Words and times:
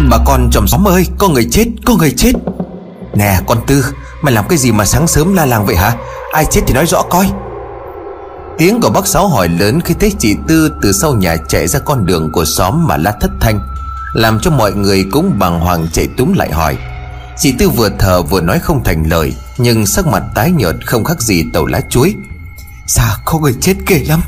Bà 0.00 0.18
con 0.26 0.48
chồng 0.52 0.66
xóm 0.66 0.88
ơi, 0.88 1.06
Có 1.18 1.28
người 1.28 1.48
chết, 1.50 1.64
Có 1.84 1.94
người 1.96 2.14
chết. 2.16 2.32
Nè, 3.14 3.40
con 3.46 3.58
Tư, 3.66 3.84
Mày 4.22 4.34
làm 4.34 4.48
cái 4.48 4.58
gì 4.58 4.72
mà 4.72 4.84
sáng 4.84 5.06
sớm 5.06 5.34
la 5.34 5.46
làng 5.46 5.66
vậy 5.66 5.76
hả? 5.76 5.96
Ai 6.32 6.44
chết 6.50 6.60
thì 6.66 6.74
nói 6.74 6.86
rõ 6.86 7.02
coi. 7.02 7.30
Tiếng 8.58 8.80
của 8.80 8.90
bác 8.90 9.06
Sáu 9.06 9.28
hỏi 9.28 9.48
lớn 9.48 9.80
khi 9.80 9.94
thấy 10.00 10.12
chị 10.18 10.36
Tư 10.48 10.72
từ 10.82 10.92
sau 10.92 11.14
nhà 11.14 11.36
chạy 11.48 11.66
ra 11.66 11.78
con 11.78 12.06
đường 12.06 12.32
của 12.32 12.44
xóm 12.44 12.86
mà 12.86 12.96
la 12.96 13.12
thất 13.20 13.30
thanh, 13.40 13.60
Làm 14.14 14.40
cho 14.40 14.50
mọi 14.50 14.72
người 14.72 15.04
cũng 15.12 15.38
bàng 15.38 15.60
hoàng 15.60 15.86
chạy 15.92 16.08
túm 16.16 16.32
lại 16.32 16.52
hỏi. 16.52 16.76
Chị 17.38 17.54
Tư 17.58 17.70
vừa 17.70 17.90
thở 17.98 18.22
vừa 18.22 18.40
nói 18.40 18.58
không 18.58 18.84
thành 18.84 19.04
lời, 19.10 19.34
Nhưng 19.58 19.86
sắc 19.86 20.06
mặt 20.06 20.22
tái 20.34 20.50
nhợt 20.50 20.74
không 20.86 21.04
khác 21.04 21.20
gì 21.20 21.44
tàu 21.52 21.66
lá 21.66 21.80
chuối. 21.90 22.14
Dạ 22.86 23.16
có 23.24 23.38
người 23.38 23.54
chết 23.60 23.74
kể 23.86 24.04
lắm. 24.08 24.20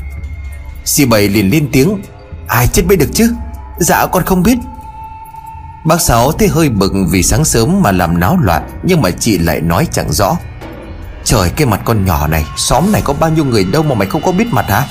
Chị 0.85 1.05
Bảy 1.05 1.29
liền 1.29 1.49
lên 1.49 1.69
tiếng, 1.71 2.01
Ai 2.47 2.67
chết 2.67 2.83
biết 2.87 2.95
được 2.95 3.09
chứ? 3.13 3.33
Dạ 3.79 4.05
con 4.05 4.23
không 4.23 4.43
biết. 4.43 4.57
Bác 5.87 6.01
Sáu 6.01 6.31
thấy 6.31 6.47
hơi 6.47 6.69
bực 6.69 6.93
vì 7.09 7.23
sáng 7.23 7.45
sớm 7.45 7.81
mà 7.81 7.91
làm 7.91 8.19
náo 8.19 8.37
loạn, 8.37 8.69
Nhưng 8.83 9.01
mà 9.01 9.11
chị 9.11 9.37
lại 9.37 9.61
nói 9.61 9.87
chẳng 9.91 10.11
rõ. 10.11 10.37
Trời, 11.23 11.49
cái 11.49 11.67
mặt 11.67 11.81
con 11.85 12.05
nhỏ 12.05 12.27
này, 12.27 12.45
Xóm 12.57 12.91
này 12.91 13.01
có 13.05 13.13
bao 13.13 13.29
nhiêu 13.29 13.45
người 13.45 13.63
đâu 13.63 13.83
mà 13.83 13.95
mày 13.95 14.07
không 14.07 14.21
có 14.21 14.31
biết 14.31 14.47
mặt 14.51 14.65
hả? 14.69 14.87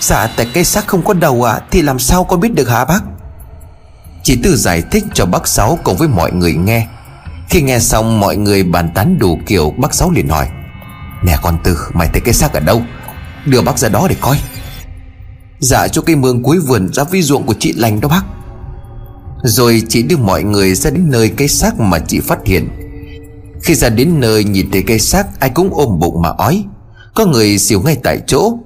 Dạ 0.00 0.30
tại 0.36 0.46
cái 0.54 0.64
xác 0.64 0.86
không 0.86 1.02
có 1.02 1.14
đầu 1.14 1.48
à 1.48 1.60
Thì 1.70 1.82
làm 1.82 1.98
sao 1.98 2.24
con 2.24 2.40
biết 2.40 2.54
được 2.54 2.68
hả 2.68 2.84
bác? 2.84 3.00
Chị 4.22 4.38
Tư 4.42 4.56
giải 4.56 4.82
thích 4.90 5.04
cho 5.14 5.26
bác 5.26 5.48
Sáu 5.48 5.78
cùng 5.84 5.96
với 5.96 6.08
mọi 6.08 6.32
người 6.32 6.54
nghe. 6.54 6.86
Khi 7.48 7.62
nghe 7.62 7.78
xong, 7.78 8.20
mọi 8.20 8.36
người 8.36 8.62
bàn 8.62 8.90
tán 8.94 9.18
đủ 9.18 9.38
kiểu, 9.46 9.74
Bác 9.78 9.94
Sáu 9.94 10.10
liền 10.10 10.28
hỏi, 10.28 10.48
Nè 11.22 11.36
con 11.42 11.58
Tư, 11.64 11.78
mày 11.92 12.08
thấy 12.12 12.20
cái 12.20 12.34
xác 12.34 12.52
ở 12.52 12.60
đâu? 12.60 12.82
Đưa 13.46 13.62
bác 13.62 13.78
ra 13.78 13.88
đó 13.88 14.06
để 14.08 14.16
coi. 14.20 14.40
Dạ 15.58 15.88
cho 15.88 16.02
cây 16.02 16.16
mương 16.16 16.42
cuối 16.42 16.58
vườn 16.58 16.92
ra 16.92 17.04
vi 17.04 17.22
ruộng 17.22 17.46
của 17.46 17.54
chị 17.58 17.72
lành 17.72 18.00
đó 18.00 18.08
bác. 18.08 18.22
Rồi 19.42 19.82
chị 19.88 20.02
đưa 20.02 20.16
mọi 20.16 20.42
người 20.42 20.74
ra 20.74 20.90
đến 20.90 21.10
nơi 21.10 21.28
cái 21.28 21.48
xác 21.48 21.80
mà 21.80 21.98
chị 21.98 22.20
phát 22.20 22.38
hiện. 22.44 22.68
Khi 23.62 23.74
ra 23.74 23.88
đến 23.88 24.20
nơi 24.20 24.44
nhìn 24.44 24.70
thấy 24.70 24.82
cây 24.86 24.98
xác, 24.98 25.40
ai 25.40 25.50
cũng 25.50 25.70
ôm 25.74 25.98
bụng 25.98 26.22
mà 26.22 26.28
ói. 26.28 26.64
Có 27.14 27.26
người 27.26 27.58
xỉu 27.58 27.80
ngay 27.80 27.96
tại 28.02 28.18
chỗ. 28.26 28.58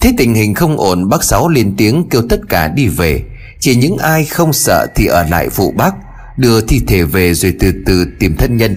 Thế 0.00 0.12
tình 0.18 0.34
hình 0.34 0.54
không 0.54 0.76
ổn, 0.76 1.08
bác 1.08 1.24
Sáu 1.24 1.48
lên 1.48 1.74
tiếng 1.76 2.08
kêu 2.10 2.22
tất 2.28 2.40
cả 2.48 2.68
đi 2.68 2.86
về. 2.86 3.22
Chỉ 3.60 3.76
những 3.76 3.96
ai 3.96 4.24
không 4.24 4.52
sợ 4.52 4.86
thì 4.94 5.06
ở 5.06 5.26
lại 5.30 5.48
phụ 5.48 5.74
bác, 5.76 5.94
Đưa 6.36 6.60
thi 6.60 6.80
thể 6.86 7.02
về 7.02 7.34
rồi 7.34 7.54
từ 7.60 7.72
từ 7.86 8.06
tìm 8.20 8.36
thân 8.36 8.56
nhân. 8.56 8.76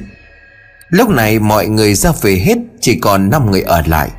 Lúc 0.89 1.09
này 1.09 1.39
mọi 1.39 1.67
người 1.67 1.93
ra 1.93 2.11
về 2.21 2.35
hết, 2.35 2.57
Chỉ 2.81 2.99
còn 2.99 3.29
5 3.29 3.51
người 3.51 3.61
ở 3.61 3.81
lại. 3.85 4.09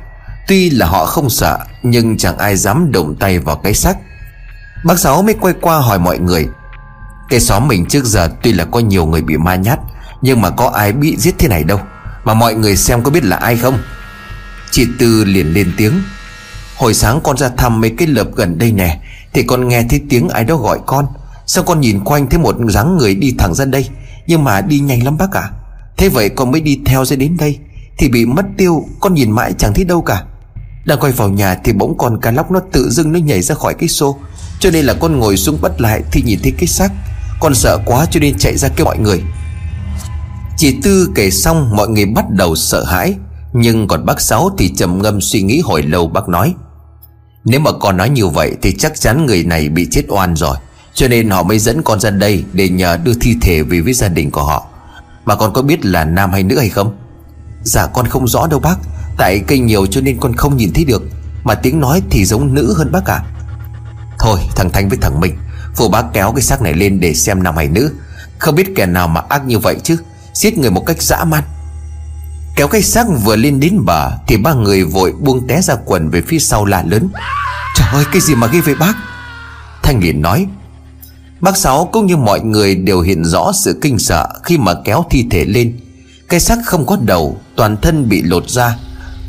Tuy 0.47 0.69
là 0.69 0.85
họ 0.85 1.05
không 1.05 1.29
sợ, 1.29 1.59
Nhưng 1.83 2.17
chẳng 2.17 2.37
ai 2.37 2.55
dám 2.55 2.91
động 2.91 3.15
tay 3.19 3.39
vào 3.39 3.55
cái 3.55 3.73
xác. 3.73 3.97
Bác 4.85 4.99
Sáu 4.99 5.21
mới 5.21 5.33
quay 5.33 5.53
qua 5.61 5.77
hỏi 5.77 5.99
mọi 5.99 6.19
người 6.19 6.47
cái 7.33 7.39
xóm 7.39 7.67
mình 7.67 7.85
trước 7.85 8.05
giờ 8.05 8.29
Tuy 8.43 8.51
là 8.51 8.65
có 8.65 8.79
nhiều 8.79 9.05
người 9.05 9.21
bị 9.21 9.37
ma 9.37 9.55
nhát, 9.55 9.79
Nhưng 10.21 10.41
mà 10.41 10.49
có 10.49 10.67
ai 10.67 10.91
bị 10.91 11.15
giết 11.17 11.35
thế 11.37 11.47
này 11.47 11.63
đâu. 11.63 11.79
Mà 12.23 12.33
mọi 12.33 12.53
người 12.53 12.77
xem 12.77 13.03
có 13.03 13.11
biết 13.11 13.23
là 13.23 13.37
ai 13.37 13.57
không? 13.57 13.77
Chị 14.71 14.87
Tư 14.99 15.23
liền 15.23 15.53
lên 15.53 15.71
tiếng. 15.77 15.93
Hồi 16.75 16.93
sáng 16.93 17.19
con 17.23 17.37
ra 17.37 17.49
thăm 17.57 17.81
mấy 17.81 17.89
cái 17.97 18.07
lợp 18.07 18.27
gần 18.35 18.57
đây 18.57 18.71
nè, 18.71 18.99
Thì 19.33 19.43
con 19.43 19.67
nghe 19.67 19.83
thấy 19.89 20.01
tiếng 20.09 20.29
ai 20.29 20.43
đó 20.43 20.55
gọi 20.55 20.79
con. 20.85 21.07
Sao 21.45 21.63
con 21.63 21.81
nhìn 21.81 21.99
quanh 22.03 22.29
thấy 22.29 22.39
một 22.39 22.55
dáng 22.69 22.97
người 22.97 23.15
đi 23.15 23.35
thẳng 23.37 23.53
ra 23.53 23.65
đây, 23.65 23.89
Nhưng 24.27 24.43
mà 24.43 24.61
đi 24.61 24.79
nhanh 24.79 25.03
lắm 25.03 25.17
bác 25.17 25.31
ạ. 25.31 25.41
À? 25.41 25.51
Thế 25.97 26.09
vậy 26.09 26.29
con 26.29 26.51
mới 26.51 26.61
đi 26.61 26.79
theo 26.85 27.05
ra 27.05 27.15
đến 27.15 27.37
đây, 27.37 27.59
Thì 27.97 28.09
bị 28.09 28.25
mất 28.25 28.45
tiêu, 28.57 28.85
Con 28.99 29.13
nhìn 29.13 29.31
mãi 29.31 29.53
chẳng 29.57 29.73
thấy 29.73 29.85
đâu 29.85 30.01
cả. 30.01 30.23
Đang 30.85 30.99
quay 30.99 31.11
vào 31.11 31.29
nhà 31.29 31.55
thì 31.55 31.73
bỗng 31.73 31.97
con 31.97 32.21
cá 32.21 32.31
lóc 32.31 32.51
nó 32.51 32.59
tự 32.71 32.89
dưng 32.89 33.11
nó 33.11 33.19
nhảy 33.19 33.41
ra 33.41 33.55
khỏi 33.55 33.73
cái 33.73 33.89
xô, 33.89 34.17
Cho 34.59 34.71
nên 34.71 34.85
là 34.85 34.93
con 34.93 35.19
ngồi 35.19 35.37
xuống 35.37 35.57
bắt 35.61 35.81
lại 35.81 36.01
Thì 36.11 36.21
nhìn 36.21 36.39
thấy 36.43 36.53
cái 36.57 36.67
xác. 36.67 36.91
Con 37.43 37.55
sợ 37.55 37.79
quá 37.85 38.05
cho 38.11 38.19
nên 38.19 38.37
chạy 38.37 38.57
ra 38.57 38.69
kêu 38.69 38.85
mọi 38.85 38.97
người. 38.97 39.21
Chị 40.57 40.79
Tư 40.83 41.09
kể 41.15 41.31
xong, 41.31 41.75
mọi 41.75 41.87
người 41.87 42.05
bắt 42.05 42.25
đầu 42.29 42.55
sợ 42.55 42.83
hãi. 42.83 43.15
Nhưng 43.53 43.87
còn 43.87 44.05
bác 44.05 44.21
Sáu 44.21 44.49
thì 44.57 44.73
trầm 44.75 45.01
ngâm 45.01 45.21
suy 45.21 45.41
nghĩ 45.41 45.61
hồi 45.63 45.83
lâu, 45.83 46.07
bác 46.07 46.29
nói, 46.29 46.53
Nếu 47.45 47.59
mà 47.59 47.71
con 47.71 47.97
nói 47.97 48.09
như 48.09 48.27
vậy 48.27 48.55
Thì 48.61 48.75
chắc 48.77 48.99
chắn 48.99 49.25
người 49.25 49.43
này 49.43 49.69
bị 49.69 49.87
chết 49.91 50.03
oan 50.07 50.35
rồi. 50.35 50.57
Cho 50.93 51.07
nên 51.07 51.29
họ 51.29 51.43
mới 51.43 51.59
dẫn 51.59 51.81
con 51.83 51.99
ra 51.99 52.09
đây 52.09 52.43
Để 52.53 52.69
nhờ 52.69 52.97
đưa 52.97 53.13
thi 53.13 53.35
thể 53.41 53.63
về 53.63 53.81
với 53.81 53.93
gia 53.93 54.07
đình 54.07 54.31
của 54.31 54.43
họ. 54.43 54.67
Mà 55.25 55.35
con 55.35 55.53
có 55.53 55.61
biết 55.61 55.85
là 55.85 56.05
nam 56.05 56.31
hay 56.31 56.43
nữ 56.43 56.59
hay 56.59 56.69
không? 56.69 56.97
Dạ 57.63 57.87
con 57.87 58.07
không 58.07 58.27
rõ 58.27 58.47
đâu 58.47 58.59
bác. 58.59 58.75
Tại 59.17 59.39
cây 59.47 59.59
nhiều 59.59 59.85
cho 59.85 60.01
nên 60.01 60.17
con 60.19 60.35
không 60.35 60.57
nhìn 60.57 60.73
thấy 60.73 60.85
được. 60.85 61.03
Mà 61.43 61.55
tiếng 61.55 61.79
nói 61.79 62.01
thì 62.09 62.25
giống 62.25 62.53
nữ 62.53 62.73
hơn 62.77 62.91
bác 62.91 63.05
ạ. 63.05 63.23
Thôi, 64.19 64.39
thằng 64.55 64.69
Thanh 64.69 64.89
với 64.89 64.97
thằng 65.01 65.19
Minh 65.19 65.35
Phụ 65.75 65.89
bá 65.89 66.01
kéo 66.13 66.31
cái 66.31 66.41
xác 66.41 66.61
này 66.61 66.73
lên 66.73 66.99
để 66.99 67.13
xem 67.13 67.43
nam 67.43 67.55
hay 67.55 67.67
nữ. 67.67 67.91
Không 68.39 68.55
biết 68.55 68.75
kẻ 68.75 68.85
nào 68.85 69.07
mà 69.07 69.21
ác 69.29 69.45
như 69.45 69.59
vậy 69.59 69.77
chứ. 69.83 69.97
Giết 70.33 70.57
người 70.57 70.71
một 70.71 70.85
cách 70.85 71.01
dã 71.01 71.23
man. 71.23 71.43
Kéo 72.55 72.67
cái 72.67 72.81
xác 72.81 73.05
vừa 73.23 73.35
lên 73.35 73.59
đến 73.59 73.85
bờ 73.85 74.11
Thì 74.27 74.37
ba 74.37 74.53
người 74.53 74.83
vội 74.83 75.13
buông 75.19 75.47
té 75.47 75.61
ra 75.61 75.75
quần 75.85 76.09
về 76.09 76.21
phía 76.27 76.39
sau 76.39 76.65
là 76.65 76.83
lớn. 76.87 77.09
Trời 77.75 77.87
ơi, 77.91 78.05
cái 78.11 78.21
gì 78.21 78.35
mà 78.35 78.47
ghê 78.47 78.61
vậy 78.61 78.75
bác? 78.75 78.93
Thanh 79.83 79.99
liền 80.03 80.21
nói, 80.21 80.47
Bác 81.41 81.57
Sáu, 81.57 81.89
cũng 81.91 82.05
như 82.05 82.17
mọi 82.17 82.39
người 82.39 82.75
đều 82.75 83.01
hiện 83.01 83.25
rõ 83.25 83.51
sự 83.53 83.79
kinh 83.81 83.99
sợ 83.99 84.27
Khi 84.43 84.57
mà 84.57 84.73
kéo 84.85 85.05
thi 85.09 85.27
thể 85.31 85.45
lên. 85.45 85.79
Cái 86.29 86.39
xác 86.39 86.57
không 86.65 86.85
có 86.85 86.97
đầu, 87.01 87.37
Toàn 87.55 87.77
thân 87.81 88.09
bị 88.09 88.21
lột 88.21 88.49
ra 88.49 88.77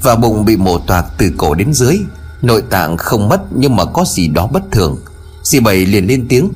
Và 0.03 0.17
bụng 0.17 0.45
bị 0.45 0.57
mổ 0.57 0.79
toạc 0.79 1.05
từ 1.19 1.33
cổ 1.37 1.55
đến 1.55 1.75
dưới. 1.75 1.99
Nội 2.43 2.63
tạng 2.71 2.97
không 2.97 3.29
mất 3.29 3.41
nhưng 3.57 3.77
mà 3.77 3.85
có 3.85 4.05
gì 4.07 4.29
đó 4.29 4.47
bất 4.47 4.63
thường. 4.73 4.99
Dì 5.45 5.61
Bảy 5.61 5.87
liền 5.87 6.07
lên 6.07 6.27
tiếng. 6.29 6.51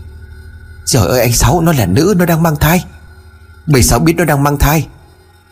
Trời 0.87 1.09
ơi, 1.09 1.21
anh 1.21 1.33
Sáu, 1.33 1.61
nó 1.61 1.73
là 1.73 1.87
nữ, 1.87 2.15
nó 2.19 2.27
đang 2.27 2.43
mang 2.43 2.57
thai. 2.57 2.85
Bảy 3.67 3.83
Sáu 3.83 3.99
biết 3.99 4.15
nó 4.17 4.25
đang 4.25 4.43
mang 4.43 4.59
thai. 4.59 4.87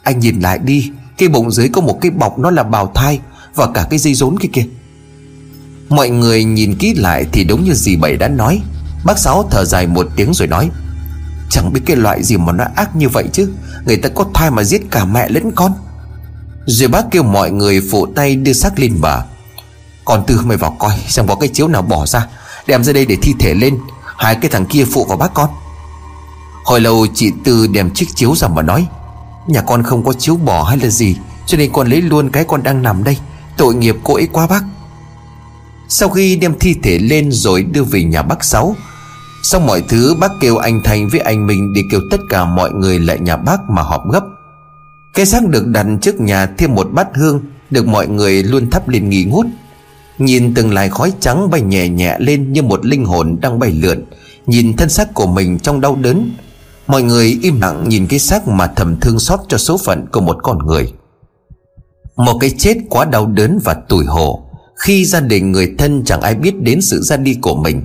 Anh 0.02 0.20
nhìn 0.20 0.40
lại 0.40 0.58
đi, 0.58 0.90
Cái 1.18 1.28
bụng 1.28 1.50
dưới 1.50 1.68
có 1.68 1.80
một 1.80 1.98
cái 2.00 2.10
bọc, 2.10 2.38
nó 2.38 2.50
là 2.50 2.62
bào 2.62 2.92
thai 2.94 3.20
Và 3.54 3.68
cả 3.74 3.86
cái 3.90 3.98
dây 3.98 4.14
rốn 4.14 4.38
kia 4.38 4.48
kìa. 4.52 4.66
Mọi 5.88 6.10
người 6.10 6.44
nhìn 6.44 6.74
kỹ 6.78 6.94
lại 6.94 7.26
thì 7.32 7.44
đúng 7.44 7.64
như 7.64 7.74
dì 7.74 7.96
Bảy 7.96 8.16
đã 8.16 8.28
nói. 8.28 8.60
Bác 9.04 9.18
Sáu 9.18 9.48
thở 9.50 9.64
dài 9.64 9.86
một 9.86 10.06
tiếng 10.16 10.34
rồi 10.34 10.48
nói, 10.48 10.70
Chẳng 11.50 11.72
biết 11.72 11.80
cái 11.86 11.96
loại 11.96 12.22
gì 12.22 12.36
mà 12.36 12.52
nó 12.52 12.64
ác 12.76 12.96
như 12.96 13.08
vậy 13.08 13.24
chứ. 13.32 13.52
Người 13.86 13.96
ta 13.96 14.08
có 14.08 14.24
thai 14.34 14.50
mà 14.50 14.64
giết 14.64 14.82
cả 14.90 15.04
mẹ 15.04 15.28
lẫn 15.28 15.52
con. 15.54 15.72
Rồi 16.66 16.88
bác 16.88 17.04
kêu 17.10 17.22
mọi 17.22 17.50
người 17.50 17.82
phụ 17.90 18.06
tay 18.06 18.36
đưa 18.36 18.52
xác 18.52 18.78
lên 18.78 19.00
bà. 19.00 19.24
Còn 20.04 20.24
Tư 20.26 20.40
mày 20.44 20.56
vào 20.56 20.76
coi, 20.78 20.98
Xem 21.08 21.26
có 21.28 21.34
cái 21.34 21.48
chiếu 21.48 21.68
nào 21.68 21.82
bỏ 21.82 22.06
ra. 22.06 22.26
Đem 22.66 22.84
ra 22.84 22.92
đây 22.92 23.06
để 23.06 23.16
thi 23.22 23.34
thể 23.38 23.54
lên, 23.54 23.78
Hai 24.16 24.34
cái 24.34 24.50
thằng 24.50 24.66
kia 24.66 24.84
phụ 24.84 25.04
vào 25.04 25.18
bác 25.18 25.34
con. 25.34 25.50
Hồi 26.64 26.80
lâu 26.80 27.06
chị 27.14 27.32
Tư 27.44 27.66
đem 27.66 27.90
chiếc 27.90 28.06
chiếu 28.14 28.34
ra 28.36 28.48
mà 28.48 28.62
nói, 28.62 28.86
Nhà 29.46 29.62
con 29.62 29.82
không 29.82 30.04
có 30.04 30.12
chiếu 30.12 30.36
bỏ 30.36 30.62
hay 30.62 30.78
là 30.78 30.88
gì, 30.88 31.16
Cho 31.46 31.58
nên 31.58 31.72
con 31.72 31.88
lấy 31.88 32.02
luôn 32.02 32.30
cái 32.30 32.44
con 32.44 32.62
đang 32.62 32.82
nằm 32.82 33.04
đây, 33.04 33.18
Tội 33.56 33.74
nghiệp 33.74 33.96
cô 34.04 34.14
ấy 34.14 34.28
quá 34.32 34.46
bác. 34.46 34.64
Sau 35.88 36.08
khi 36.08 36.36
đem 36.36 36.58
thi 36.60 36.74
thể 36.82 36.98
lên 36.98 37.32
rồi 37.32 37.62
đưa 37.62 37.82
về 37.82 38.02
nhà 38.02 38.22
bác 38.22 38.44
Sáu 38.44 38.76
Xong 39.42 39.66
mọi 39.66 39.82
thứ 39.88 40.14
bác 40.20 40.30
kêu 40.40 40.56
anh 40.56 40.82
Thành 40.84 41.08
với 41.08 41.20
anh 41.20 41.46
mình 41.46 41.72
Đi 41.72 41.82
kêu 41.90 42.00
tất 42.10 42.20
cả 42.30 42.44
mọi 42.44 42.70
người 42.70 42.98
lại 42.98 43.18
nhà 43.18 43.36
bác 43.36 43.70
mà 43.70 43.82
họp 43.82 44.10
gấp. 44.10 44.24
Cái 45.14 45.26
xác 45.26 45.48
được 45.48 45.66
đặt 45.66 45.86
trước 46.02 46.20
nhà 46.20 46.46
thêm 46.58 46.74
một 46.74 46.88
bát 46.92 47.06
hương, 47.14 47.40
Được 47.70 47.86
mọi 47.86 48.08
người 48.08 48.42
luôn 48.42 48.70
thắp 48.70 48.88
lên 48.88 49.08
nghỉ 49.08 49.24
ngút. 49.24 49.46
Nhìn 50.18 50.54
từng 50.54 50.72
làn 50.72 50.90
khói 50.90 51.12
trắng 51.20 51.50
bay 51.50 51.60
nhẹ 51.60 51.88
nhẹ 51.88 52.16
lên 52.18 52.52
Như 52.52 52.62
một 52.62 52.86
linh 52.86 53.04
hồn 53.04 53.36
đang 53.40 53.58
bay 53.58 53.70
lượn. 53.70 54.04
Nhìn 54.46 54.76
thân 54.76 54.88
xác 54.88 55.14
của 55.14 55.26
mình 55.26 55.58
trong 55.58 55.80
đau 55.80 55.96
đớn. 55.96 56.30
Mọi 56.86 57.02
người 57.02 57.38
im 57.42 57.60
lặng 57.60 57.88
nhìn 57.88 58.06
cái 58.06 58.18
xác 58.18 58.48
mà 58.48 58.66
thầm 58.66 59.00
thương 59.00 59.18
xót 59.18 59.40
cho 59.48 59.58
số 59.58 59.78
phận 59.84 60.06
của 60.12 60.20
một 60.20 60.36
con 60.42 60.66
người. 60.66 60.92
Một 62.16 62.38
cái 62.40 62.50
chết 62.50 62.76
quá 62.90 63.04
đau 63.04 63.26
đớn 63.26 63.58
và 63.64 63.74
tủi 63.74 64.04
hổ. 64.04 64.42
Khi 64.76 65.04
gia 65.04 65.20
đình 65.20 65.52
người 65.52 65.74
thân 65.78 66.04
chẳng 66.04 66.20
ai 66.20 66.34
biết 66.34 66.62
đến 66.62 66.80
sự 66.80 67.00
ra 67.02 67.16
đi 67.16 67.34
của 67.34 67.56
mình. 67.56 67.82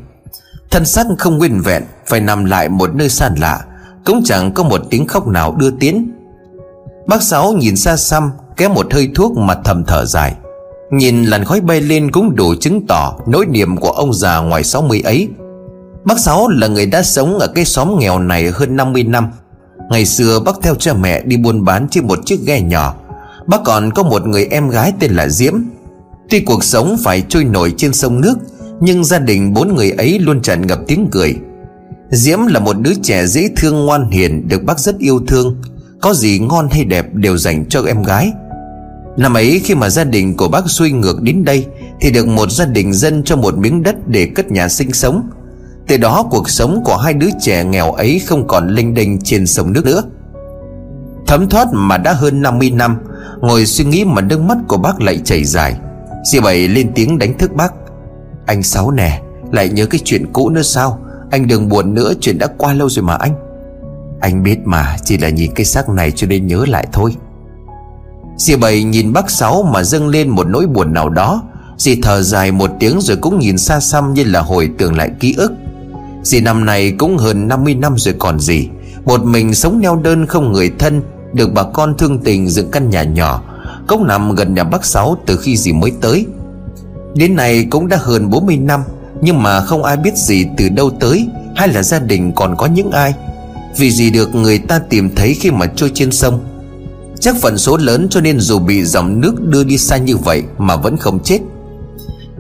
Thân 0.72 0.86
xác 0.86 1.06
không 1.18 1.38
nguyên 1.38 1.62
vẹn, 1.62 1.84
Phải 2.08 2.20
nằm 2.20 2.46
lại 2.46 2.70
một 2.70 2.96
nơi 2.96 3.10
xa 3.10 3.32
lạ. 3.38 3.66
Cũng 4.06 4.22
chẳng 4.26 4.54
có 4.54 4.64
một 4.64 4.82
tiếng 4.90 5.08
khóc 5.08 5.28
nào 5.28 5.56
đưa 5.56 5.72
tiến. 5.72 6.12
Bác 7.08 7.22
Sáu 7.22 7.54
nhìn 7.54 7.76
xa 7.76 7.98
xăm, 7.98 8.32
Kéo 8.58 8.70
một 8.70 8.94
hơi 8.94 9.10
thuốc 9.16 9.38
mà 9.38 9.56
thầm 9.64 9.84
thở 9.88 10.06
dài. 10.06 10.36
Nhìn 10.92 11.24
làn 11.24 11.44
khói 11.44 11.62
bay 11.62 11.82
lên 11.82 12.12
cũng 12.12 12.36
đủ 12.36 12.56
chứng 12.56 12.88
tỏ 12.88 13.18
Nỗi 13.28 13.46
niềm 13.46 13.78
của 13.78 13.92
ông 13.92 14.14
già 14.14 14.38
ngoài 14.38 14.64
60 14.64 15.02
ấy. 15.02 15.28
Bác 16.06 16.20
Sáu 16.20 16.48
là 16.48 16.68
người 16.68 16.86
đã 16.86 17.04
sống 17.04 17.40
ở 17.40 17.48
cái 17.48 17.66
xóm 17.66 18.00
nghèo 18.00 18.20
này 18.20 18.52
hơn 18.52 18.76
50 18.76 19.04
năm. 19.04 19.28
Ngày 19.90 20.06
xưa 20.06 20.40
bác 20.40 20.56
theo 20.62 20.76
cha 20.76 20.94
mẹ 20.94 21.22
đi 21.22 21.38
buôn 21.38 21.66
bán 21.66 21.88
trên 21.92 22.08
một 22.08 22.20
chiếc 22.26 22.40
ghe 22.46 22.62
nhỏ. 22.62 22.96
Bác 23.48 23.62
còn 23.66 23.92
có 23.92 24.04
một 24.04 24.28
người 24.28 24.46
em 24.46 24.70
gái 24.70 24.94
tên 25.00 25.12
là 25.12 25.30
Diễm. 25.30 25.54
Tuy 26.30 26.40
cuộc 26.40 26.64
sống 26.64 26.98
phải 27.04 27.24
trôi 27.30 27.44
nổi 27.44 27.74
trên 27.78 27.94
sông 27.94 28.22
nước, 28.22 28.36
Nhưng 28.80 29.04
gia 29.04 29.20
đình 29.20 29.54
bốn 29.54 29.76
người 29.76 29.92
ấy 29.92 30.20
luôn 30.20 30.42
tràn 30.42 30.68
ngập 30.68 30.80
tiếng 30.88 31.08
cười. 31.12 31.36
Diễm 32.10 32.40
là 32.48 32.60
một 32.60 32.80
đứa 32.80 32.94
trẻ 33.04 33.26
dễ 33.26 33.50
thương 33.58 33.86
ngoan 33.86 34.10
hiền, 34.10 34.48
Được 34.48 34.64
bác 34.64 34.80
rất 34.80 34.98
yêu 34.98 35.20
thương. 35.28 35.62
Có 36.02 36.14
gì 36.14 36.40
ngon 36.40 36.68
hay 36.72 36.84
đẹp 36.84 37.06
đều 37.14 37.38
dành 37.38 37.66
cho 37.70 37.84
em 37.84 38.04
gái. 38.04 38.32
Năm 39.18 39.34
ấy 39.34 39.62
khi 39.64 39.76
mà 39.76 39.90
gia 39.90 40.04
đình 40.04 40.38
của 40.38 40.48
bác 40.48 40.70
xuôi 40.70 40.92
ngược 40.92 41.22
đến 41.22 41.44
đây, 41.46 41.68
Thì 42.02 42.12
được 42.12 42.28
một 42.28 42.52
gia 42.52 42.66
đình 42.66 42.94
dân 42.94 43.24
cho 43.24 43.36
một 43.36 43.58
miếng 43.58 43.84
đất 43.84 44.08
để 44.08 44.26
cất 44.36 44.52
nhà 44.52 44.68
sinh 44.70 44.94
sống. 44.94 45.30
Từ 45.88 45.98
đó, 45.98 46.28
cuộc 46.32 46.50
sống 46.50 46.82
của 46.86 46.98
hai 46.98 47.14
đứa 47.14 47.30
trẻ 47.42 47.64
nghèo 47.64 47.92
ấy 47.92 48.20
Không 48.20 48.48
còn 48.48 48.68
linh 48.68 48.94
đình 48.94 49.20
trên 49.24 49.48
sông 49.48 49.74
nước 49.74 49.86
nữa. 49.86 50.04
Thấm 51.28 51.50
thoát 51.50 51.68
mà 51.72 51.98
đã 51.98 52.14
hơn 52.14 52.42
50 52.42 52.72
năm, 52.72 52.98
Ngồi 53.42 53.66
suy 53.66 53.86
nghĩ 53.86 54.06
mà 54.06 54.22
nước 54.22 54.42
mắt 54.42 54.58
của 54.68 54.78
bác 54.78 55.02
lại 55.02 55.20
chảy 55.24 55.44
dài. 55.44 55.76
Dì 56.32 56.40
Bảy 56.40 56.68
lên 56.68 56.92
tiếng 56.96 57.20
đánh 57.20 57.38
thức 57.38 57.52
bác. 57.54 57.74
Anh 58.46 58.64
Sáu 58.64 58.92
nè, 58.92 59.22
Lại 59.52 59.70
nhớ 59.70 59.86
cái 59.86 60.02
chuyện 60.04 60.26
cũ 60.34 60.50
nữa 60.50 60.62
sao? 60.62 61.00
Anh 61.32 61.48
đừng 61.48 61.70
buồn 61.70 61.94
nữa, 61.94 62.14
chuyện 62.22 62.38
đã 62.38 62.48
qua 62.58 62.74
lâu 62.74 62.90
rồi 62.90 63.04
mà 63.04 63.16
anh. 63.16 63.34
Anh 64.20 64.44
biết 64.44 64.58
mà, 64.66 64.98
Chỉ 65.04 65.18
là 65.18 65.30
nhìn 65.30 65.52
cái 65.56 65.66
xác 65.66 65.90
này 65.90 66.12
cho 66.12 66.28
nên 66.28 66.48
nhớ 66.48 66.66
lại 66.68 66.88
thôi. 66.92 67.16
Dì 68.42 68.56
Bảy 68.56 68.84
nhìn 68.84 69.14
bác 69.14 69.30
Sáu 69.32 69.64
mà 69.74 69.84
dâng 69.84 70.08
lên 70.08 70.30
một 70.30 70.48
nỗi 70.48 70.68
buồn 70.68 70.94
nào 70.94 71.10
đó. 71.10 71.44
Dì 71.78 72.02
thở 72.02 72.22
dài 72.22 72.52
một 72.52 72.72
tiếng 72.80 73.02
rồi 73.02 73.18
cũng 73.18 73.40
nhìn 73.40 73.58
xa 73.58 73.80
xăm 73.80 74.14
như 74.14 74.24
là 74.24 74.42
hồi 74.42 74.70
tưởng 74.78 74.98
lại 74.98 75.10
ký 75.20 75.36
ức. 75.38 75.52
Dì 76.24 76.42
năm 76.42 76.66
này 76.66 76.92
cũng 76.92 77.18
hơn 77.18 77.48
50 77.48 77.76
năm 77.76 77.98
rồi 77.98 78.16
còn 78.20 78.40
gì 78.40 78.70
Một 79.06 79.26
mình 79.26 79.54
sống 79.54 79.80
neo 79.82 79.96
đơn 79.96 80.28
không 80.28 80.52
người 80.52 80.72
thân, 80.80 81.02
Được 81.34 81.54
bà 81.54 81.64
con 81.64 81.98
thương 81.98 82.20
tình 82.20 82.50
dựng 82.50 82.72
căn 82.72 82.90
nhà 82.90 83.04
nhỏ. 83.04 83.44
Cốc 83.88 84.02
nằm 84.02 84.36
gần 84.36 84.54
nhà 84.54 84.64
bác 84.64 84.86
Sáu 84.86 85.18
từ 85.26 85.38
khi 85.38 85.58
dì 85.58 85.74
mới 85.74 85.92
tới. 86.02 86.26
Đến 87.16 87.36
nay 87.36 87.68
cũng 87.70 87.88
đã 87.88 87.98
hơn 88.02 88.30
40 88.30 88.58
năm, 88.58 88.84
Nhưng 89.22 89.44
mà 89.44 89.62
không 89.62 89.84
ai 89.84 89.98
biết 89.98 90.16
gì 90.16 90.46
từ 90.58 90.70
đâu 90.70 90.90
tới, 91.00 91.28
Hay 91.56 91.68
là 91.68 91.84
gia 91.84 92.00
đình 92.00 92.32
còn 92.36 92.56
có 92.58 92.66
những 92.66 92.92
ai. 92.92 93.14
Vì 93.78 93.92
gì 93.92 94.10
được 94.10 94.36
người 94.36 94.58
ta 94.58 94.80
tìm 94.80 95.16
thấy 95.16 95.34
khi 95.34 95.52
mà 95.52 95.66
trôi 95.66 95.92
trên 95.94 96.12
sông. 96.12 96.51
Chắc 97.22 97.36
phần 97.36 97.58
số 97.58 97.78
lớn 97.78 98.08
cho 98.10 98.22
nên 98.22 98.40
dù 98.40 98.60
bị 98.60 98.84
dòng 98.84 99.22
nước 99.22 99.42
đưa 99.42 99.64
đi 99.64 99.78
xa 99.78 99.98
như 99.98 100.18
vậy 100.18 100.44
Mà 100.58 100.76
vẫn 100.76 100.98
không 100.98 101.24
chết. 101.24 101.40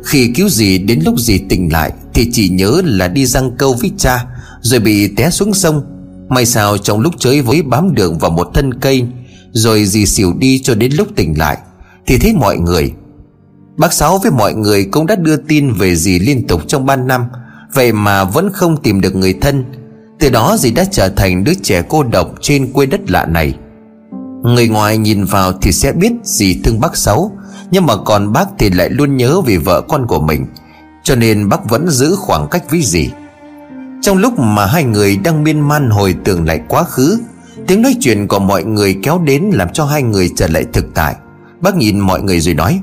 Khi 0.03 0.31
cứu 0.35 0.49
gì 0.49 0.77
đến 0.77 1.01
lúc 1.05 1.19
gì 1.19 1.37
tỉnh 1.49 1.71
lại 1.71 1.91
Thì 2.13 2.29
chỉ 2.31 2.49
nhớ 2.49 2.81
là 2.85 3.07
đi 3.07 3.25
răng 3.25 3.51
câu 3.57 3.73
với 3.73 3.91
cha, 3.97 4.25
Rồi 4.61 4.79
bị 4.79 5.07
té 5.15 5.29
xuống 5.29 5.53
sông. 5.53 5.83
May 6.29 6.45
sao 6.45 6.77
trong 6.77 6.99
lúc 6.99 7.13
chơi 7.19 7.41
với 7.41 7.61
bám 7.61 7.95
đường 7.95 8.17
vào 8.17 8.31
một 8.31 8.47
thân 8.53 8.73
cây, 8.73 9.05
Rồi 9.51 9.85
dì 9.85 10.05
xỉu 10.05 10.33
đi 10.37 10.59
cho 10.59 10.75
đến 10.75 10.91
lúc 10.93 11.07
tỉnh 11.15 11.37
lại, 11.37 11.57
Thì 12.07 12.17
thấy 12.17 12.33
mọi 12.33 12.57
người. 12.57 12.91
Bác 13.77 13.93
Sáu 13.93 14.17
với 14.17 14.31
mọi 14.31 14.53
người 14.53 14.85
cũng 14.91 15.07
đã 15.07 15.15
đưa 15.15 15.37
tin 15.37 15.73
về 15.73 15.95
dì 15.95 16.19
liên 16.19 16.47
tục 16.47 16.61
trong 16.67 16.85
ban 16.85 17.07
năm, 17.07 17.25
Vậy 17.73 17.93
mà 17.93 18.23
vẫn 18.23 18.49
không 18.53 18.77
tìm 18.83 19.01
được 19.01 19.15
người 19.15 19.33
thân. 19.33 19.65
Từ 20.19 20.29
đó 20.29 20.57
dì 20.59 20.71
đã 20.71 20.85
trở 20.91 21.09
thành 21.09 21.43
đứa 21.43 21.53
trẻ 21.63 21.83
cô 21.89 22.03
độc 22.03 22.31
trên 22.41 22.73
quê 22.73 22.85
đất 22.85 23.11
lạ 23.11 23.25
này. 23.25 23.53
Người 24.43 24.67
ngoài 24.67 24.97
nhìn 24.97 25.23
vào 25.23 25.51
thì 25.61 25.71
sẽ 25.71 25.91
biết 25.91 26.11
gì 26.23 26.61
thương 26.63 26.79
bác 26.79 26.97
Sáu, 26.97 27.31
Nhưng 27.71 27.85
mà 27.85 27.93
còn 28.05 28.33
bác 28.33 28.45
thì 28.59 28.69
lại 28.69 28.89
luôn 28.89 29.17
nhớ 29.17 29.41
về 29.41 29.57
vợ 29.57 29.81
con 29.81 30.07
của 30.07 30.21
mình, 30.21 30.45
Cho 31.03 31.15
nên 31.15 31.49
bác 31.49 31.69
vẫn 31.69 31.89
giữ 31.89 32.15
khoảng 32.15 32.47
cách 32.51 32.63
với 32.69 32.81
dì. 32.83 33.09
Trong 34.01 34.17
lúc 34.17 34.39
mà 34.39 34.65
hai 34.65 34.83
người 34.83 35.17
đang 35.17 35.43
miên 35.43 35.59
man 35.59 35.89
hồi 35.89 36.15
tưởng 36.23 36.45
lại 36.45 36.61
quá 36.67 36.83
khứ, 36.83 37.19
Tiếng 37.67 37.81
nói 37.81 37.95
chuyện 37.99 38.27
của 38.27 38.39
mọi 38.39 38.63
người 38.63 38.97
kéo 39.03 39.19
đến 39.19 39.43
làm 39.53 39.67
cho 39.73 39.85
hai 39.85 40.03
người 40.03 40.29
trở 40.35 40.47
lại 40.47 40.65
thực 40.73 40.85
tại. 40.93 41.15
Bác 41.61 41.75
nhìn 41.75 41.99
mọi 41.99 42.21
người 42.21 42.39
rồi 42.39 42.55
nói, 42.55 42.81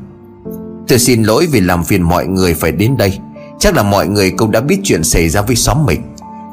Tôi 0.88 0.98
xin 0.98 1.22
lỗi 1.22 1.46
vì 1.52 1.60
làm 1.60 1.84
phiền 1.84 2.02
mọi 2.02 2.26
người 2.26 2.54
phải 2.54 2.72
đến 2.72 2.96
đây. 2.96 3.18
Chắc 3.58 3.76
là 3.76 3.82
mọi 3.82 4.06
người 4.06 4.30
cũng 4.30 4.50
đã 4.50 4.60
biết 4.60 4.80
chuyện 4.84 5.04
xảy 5.04 5.28
ra 5.28 5.42
với 5.42 5.56
xóm 5.56 5.86
mình. 5.86 6.00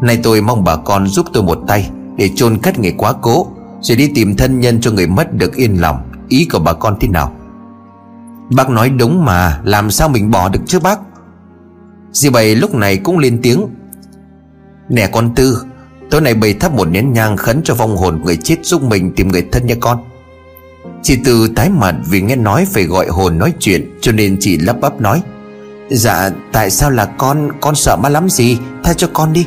Nay 0.02 0.20
tôi 0.24 0.42
mong 0.42 0.64
bà 0.64 0.76
con 0.76 1.08
giúp 1.08 1.26
tôi 1.34 1.44
một 1.44 1.60
tay 1.68 1.90
Để 2.18 2.30
chôn 2.36 2.58
cất 2.58 2.80
người 2.80 2.94
quá 2.98 3.14
cố. 3.22 3.48
Rồi 3.86 3.98
đi 3.98 4.12
tìm 4.16 4.36
thân 4.36 4.60
nhân 4.60 4.82
cho 4.82 4.92
người 4.92 5.08
mất 5.08 5.34
được 5.34 5.56
yên 5.56 5.82
lòng. 5.82 5.98
Ý 6.28 6.48
của 6.52 6.60
bà 6.60 6.74
con 6.74 6.98
thế 7.00 7.08
nào? 7.08 7.36
Bác 8.56 8.70
nói 8.70 8.90
đúng 8.90 9.26
mà, 9.26 9.62
Làm 9.64 9.92
sao 9.92 10.10
mình 10.10 10.32
bỏ 10.32 10.50
được 10.50 10.60
chứ 10.66 10.80
bác? 10.80 11.00
Dì 12.12 12.30
bảy 12.30 12.56
lúc 12.56 12.76
này 12.76 12.98
cũng 12.98 13.18
lên 13.18 13.40
tiếng. 13.44 13.62
Nè 14.90 15.08
con 15.08 15.36
Tư, 15.36 15.64
Tối 16.10 16.22
nay 16.22 16.34
bày 16.34 16.54
thắp 16.54 16.74
một 16.74 16.86
nén 16.86 17.14
nhang 17.14 17.38
khấn 17.38 17.62
cho 17.64 17.74
vong 17.74 17.98
hồn 17.98 18.22
người 18.24 18.38
chết 18.38 18.56
giúp 18.64 18.84
mình 18.84 19.12
tìm 19.16 19.28
người 19.28 19.48
thân 19.52 19.68
nha 19.68 19.76
con. 19.80 20.00
Chị 21.04 21.18
Tư 21.26 21.48
tái 21.56 21.70
mặt 21.70 21.96
vì 22.10 22.22
nghe 22.22 22.36
nói 22.36 22.66
phải 22.74 22.84
gọi 22.84 23.08
hồn 23.08 23.38
nói 23.38 23.54
chuyện, 23.60 23.98
Cho 24.02 24.12
nên 24.12 24.38
chị 24.40 24.58
lắp 24.58 24.82
bắp 24.82 25.02
nói. 25.02 25.22
Dạ 25.90 26.30
tại 26.52 26.70
sao 26.70 26.90
là 26.90 27.06
con 27.06 27.52
Con 27.62 27.76
sợ 27.76 27.96
má 27.96 28.10
lắm 28.10 28.30
gì? 28.30 28.58
Tha 28.84 28.94
cho 28.94 29.10
con 29.14 29.34
đi. 29.34 29.46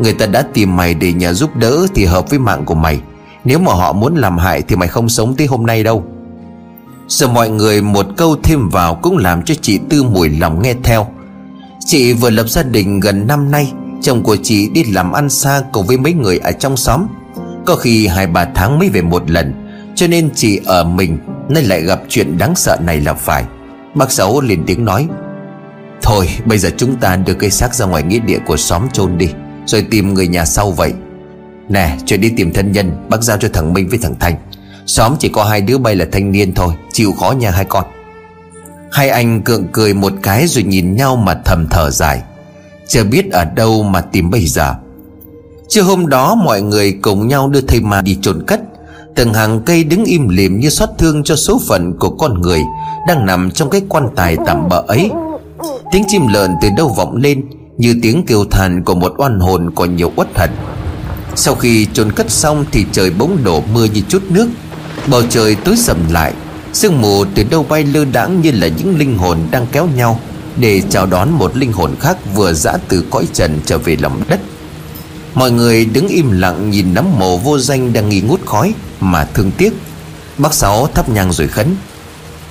Người 0.00 0.12
ta 0.12 0.26
đã 0.26 0.42
tìm 0.42 0.76
mày 0.76 0.94
để 0.94 1.12
nhờ 1.12 1.32
giúp 1.32 1.56
đỡ 1.56 1.86
Thì 1.94 2.04
hợp 2.04 2.30
với 2.30 2.38
mạng 2.38 2.64
của 2.64 2.74
mày. 2.74 3.00
Nếu 3.46 3.58
mà 3.58 3.72
họ 3.72 3.92
muốn 3.92 4.14
làm 4.14 4.38
hại 4.38 4.62
Thì 4.62 4.76
mày 4.76 4.88
không 4.88 5.08
sống 5.08 5.36
tới 5.36 5.46
hôm 5.46 5.66
nay 5.66 5.82
đâu. 5.82 6.04
Giờ 7.08 7.28
mọi 7.28 7.50
người 7.50 7.82
một 7.82 8.06
câu 8.16 8.36
thêm 8.42 8.68
vào 8.68 8.94
Cũng 8.94 9.16
làm 9.16 9.42
cho 9.42 9.54
chị 9.62 9.80
Tư 9.88 10.02
mùi 10.02 10.28
lòng 10.28 10.62
nghe 10.62 10.74
theo. 10.82 11.06
Chị 11.86 12.12
vừa 12.12 12.30
lập 12.30 12.48
gia 12.48 12.62
đình 12.62 13.00
gần 13.00 13.26
năm 13.26 13.50
nay, 13.50 13.72
Chồng 14.02 14.22
của 14.22 14.36
chị 14.42 14.68
đi 14.68 14.84
làm 14.84 15.12
ăn 15.12 15.28
xa 15.28 15.62
Cùng 15.72 15.86
với 15.86 15.96
mấy 15.96 16.12
người 16.12 16.38
ở 16.38 16.52
trong 16.52 16.76
xóm. 16.76 17.06
Có 17.66 17.76
khi 17.76 18.06
hai 18.06 18.26
ba 18.26 18.44
tháng 18.54 18.78
mới 18.78 18.88
về 18.88 19.02
một 19.02 19.30
lần, 19.30 19.52
cho 19.94 20.06
nên 20.06 20.30
chị 20.34 20.60
ở 20.64 20.84
mình 20.84 21.18
nên 21.48 21.64
lại 21.64 21.82
gặp 21.82 22.00
chuyện 22.08 22.38
đáng 22.38 22.54
sợ 22.56 22.76
này 22.80 23.00
là 23.00 23.14
phải. 23.14 23.44
Bác 23.94 24.12
Sáu 24.12 24.40
liền 24.40 24.64
tiếng 24.66 24.84
nói, 24.84 25.08
Thôi, 26.02 26.28
bây 26.44 26.58
giờ 26.58 26.70
chúng 26.76 26.96
ta 26.96 27.16
đưa 27.16 27.34
cây 27.34 27.50
xác 27.50 27.74
ra 27.74 27.86
ngoài 27.86 28.02
nghĩa 28.02 28.18
địa 28.18 28.38
của 28.46 28.56
xóm 28.56 28.88
chôn 28.92 29.18
đi, 29.18 29.28
Rồi 29.66 29.86
tìm 29.90 30.14
người 30.14 30.28
nhà 30.28 30.44
sau 30.44 30.70
vậy. 30.70 30.92
Nè, 31.68 31.96
chuyện 32.06 32.20
đi 32.20 32.32
tìm 32.36 32.52
thân 32.52 32.72
nhân, 32.72 32.92
Bác 33.08 33.22
giao 33.22 33.36
cho 33.36 33.48
thằng 33.52 33.72
Minh 33.72 33.88
với 33.88 33.98
thằng 34.02 34.14
Thành 34.20 34.36
Xóm 34.86 35.16
chỉ 35.18 35.28
có 35.28 35.44
hai 35.44 35.60
đứa 35.60 35.78
bay 35.78 35.96
là 35.96 36.06
thanh 36.12 36.32
niên 36.32 36.54
thôi, 36.54 36.74
Chịu 36.92 37.12
khó 37.20 37.30
nhà 37.30 37.50
hai 37.50 37.64
con. 37.64 37.84
Hai 38.92 39.08
anh 39.08 39.42
cượng 39.42 39.66
cười 39.72 39.94
một 39.94 40.12
cái 40.22 40.46
rồi 40.46 40.64
nhìn 40.64 40.96
nhau 40.96 41.16
mà 41.16 41.40
thầm 41.44 41.66
thở 41.70 41.90
dài. 41.90 42.22
Chưa 42.88 43.04
biết 43.04 43.32
ở 43.32 43.44
đâu 43.44 43.82
mà 43.82 44.00
tìm 44.00 44.30
bây 44.30 44.46
giờ. 44.46 44.74
Trưa 45.68 45.82
hôm 45.82 46.08
đó 46.08 46.34
mọi 46.34 46.62
người 46.62 46.98
cùng 47.02 47.28
nhau 47.28 47.48
đưa 47.48 47.60
thầy 47.60 47.80
ma 47.80 48.02
đi 48.02 48.18
trộn 48.22 48.42
cất. 48.46 48.60
Từng 49.14 49.34
hàng 49.34 49.60
cây 49.66 49.84
đứng 49.84 50.04
im 50.04 50.28
lìm 50.28 50.60
như 50.60 50.68
xót 50.68 50.88
thương 50.98 51.22
cho 51.24 51.36
số 51.36 51.60
phận 51.68 51.98
của 51.98 52.10
con 52.10 52.40
người 52.40 52.60
Đang 53.08 53.26
nằm 53.26 53.50
trong 53.50 53.70
cái 53.70 53.82
quan 53.88 54.08
tài 54.16 54.36
tạm 54.46 54.68
bỡ 54.68 54.82
ấy. 54.88 55.10
Tiếng 55.92 56.04
chim 56.08 56.26
lợn 56.26 56.50
từ 56.62 56.68
đâu 56.76 56.88
vọng 56.88 57.16
lên 57.16 57.44
Như 57.78 57.96
tiếng 58.02 58.26
kêu 58.26 58.44
than 58.50 58.84
của 58.84 58.94
một 58.94 59.14
oan 59.18 59.40
hồn 59.40 59.70
có 59.74 59.84
nhiều 59.84 60.12
uất 60.16 60.28
hận. 60.34 60.50
Sau 61.36 61.54
khi 61.54 61.86
chôn 61.92 62.12
cất 62.12 62.30
xong 62.30 62.64
thì 62.72 62.84
trời 62.92 63.10
bỗng 63.10 63.44
đổ 63.44 63.62
mưa 63.72 63.84
như 63.84 64.00
chút 64.08 64.22
nước. 64.30 64.48
Bầu 65.06 65.22
trời 65.30 65.54
tối 65.54 65.76
sầm 65.76 65.98
lại. 66.10 66.32
Sương 66.72 67.00
mù 67.00 67.24
từ 67.34 67.42
đâu 67.42 67.66
bay 67.68 67.84
lơ 67.84 68.04
đãng 68.04 68.40
như 68.40 68.50
là 68.50 68.68
những 68.68 68.98
linh 68.98 69.18
hồn 69.18 69.38
đang 69.50 69.66
kéo 69.72 69.88
nhau, 69.96 70.20
Để 70.56 70.82
chào 70.90 71.06
đón 71.06 71.30
một 71.30 71.56
linh 71.56 71.72
hồn 71.72 71.94
khác 72.00 72.16
vừa 72.34 72.52
dã 72.52 72.72
từ 72.88 73.04
cõi 73.10 73.26
trần 73.32 73.60
trở 73.66 73.78
về 73.78 73.96
lòng 73.96 74.22
đất. 74.28 74.40
Mọi 75.34 75.50
người 75.50 75.84
đứng 75.84 76.08
im 76.08 76.30
lặng 76.30 76.70
nhìn 76.70 76.94
nắm 76.94 77.18
mồ 77.18 77.36
vô 77.38 77.58
danh 77.58 77.92
đang 77.92 78.08
nghi 78.08 78.20
ngút 78.20 78.46
khói 78.46 78.74
Mà 79.00 79.24
thương 79.24 79.50
tiếc. 79.50 79.72
Bác 80.38 80.54
Sáu 80.54 80.88
thắp 80.94 81.08
nhang 81.08 81.32
rồi 81.32 81.48
khấn, 81.48 81.76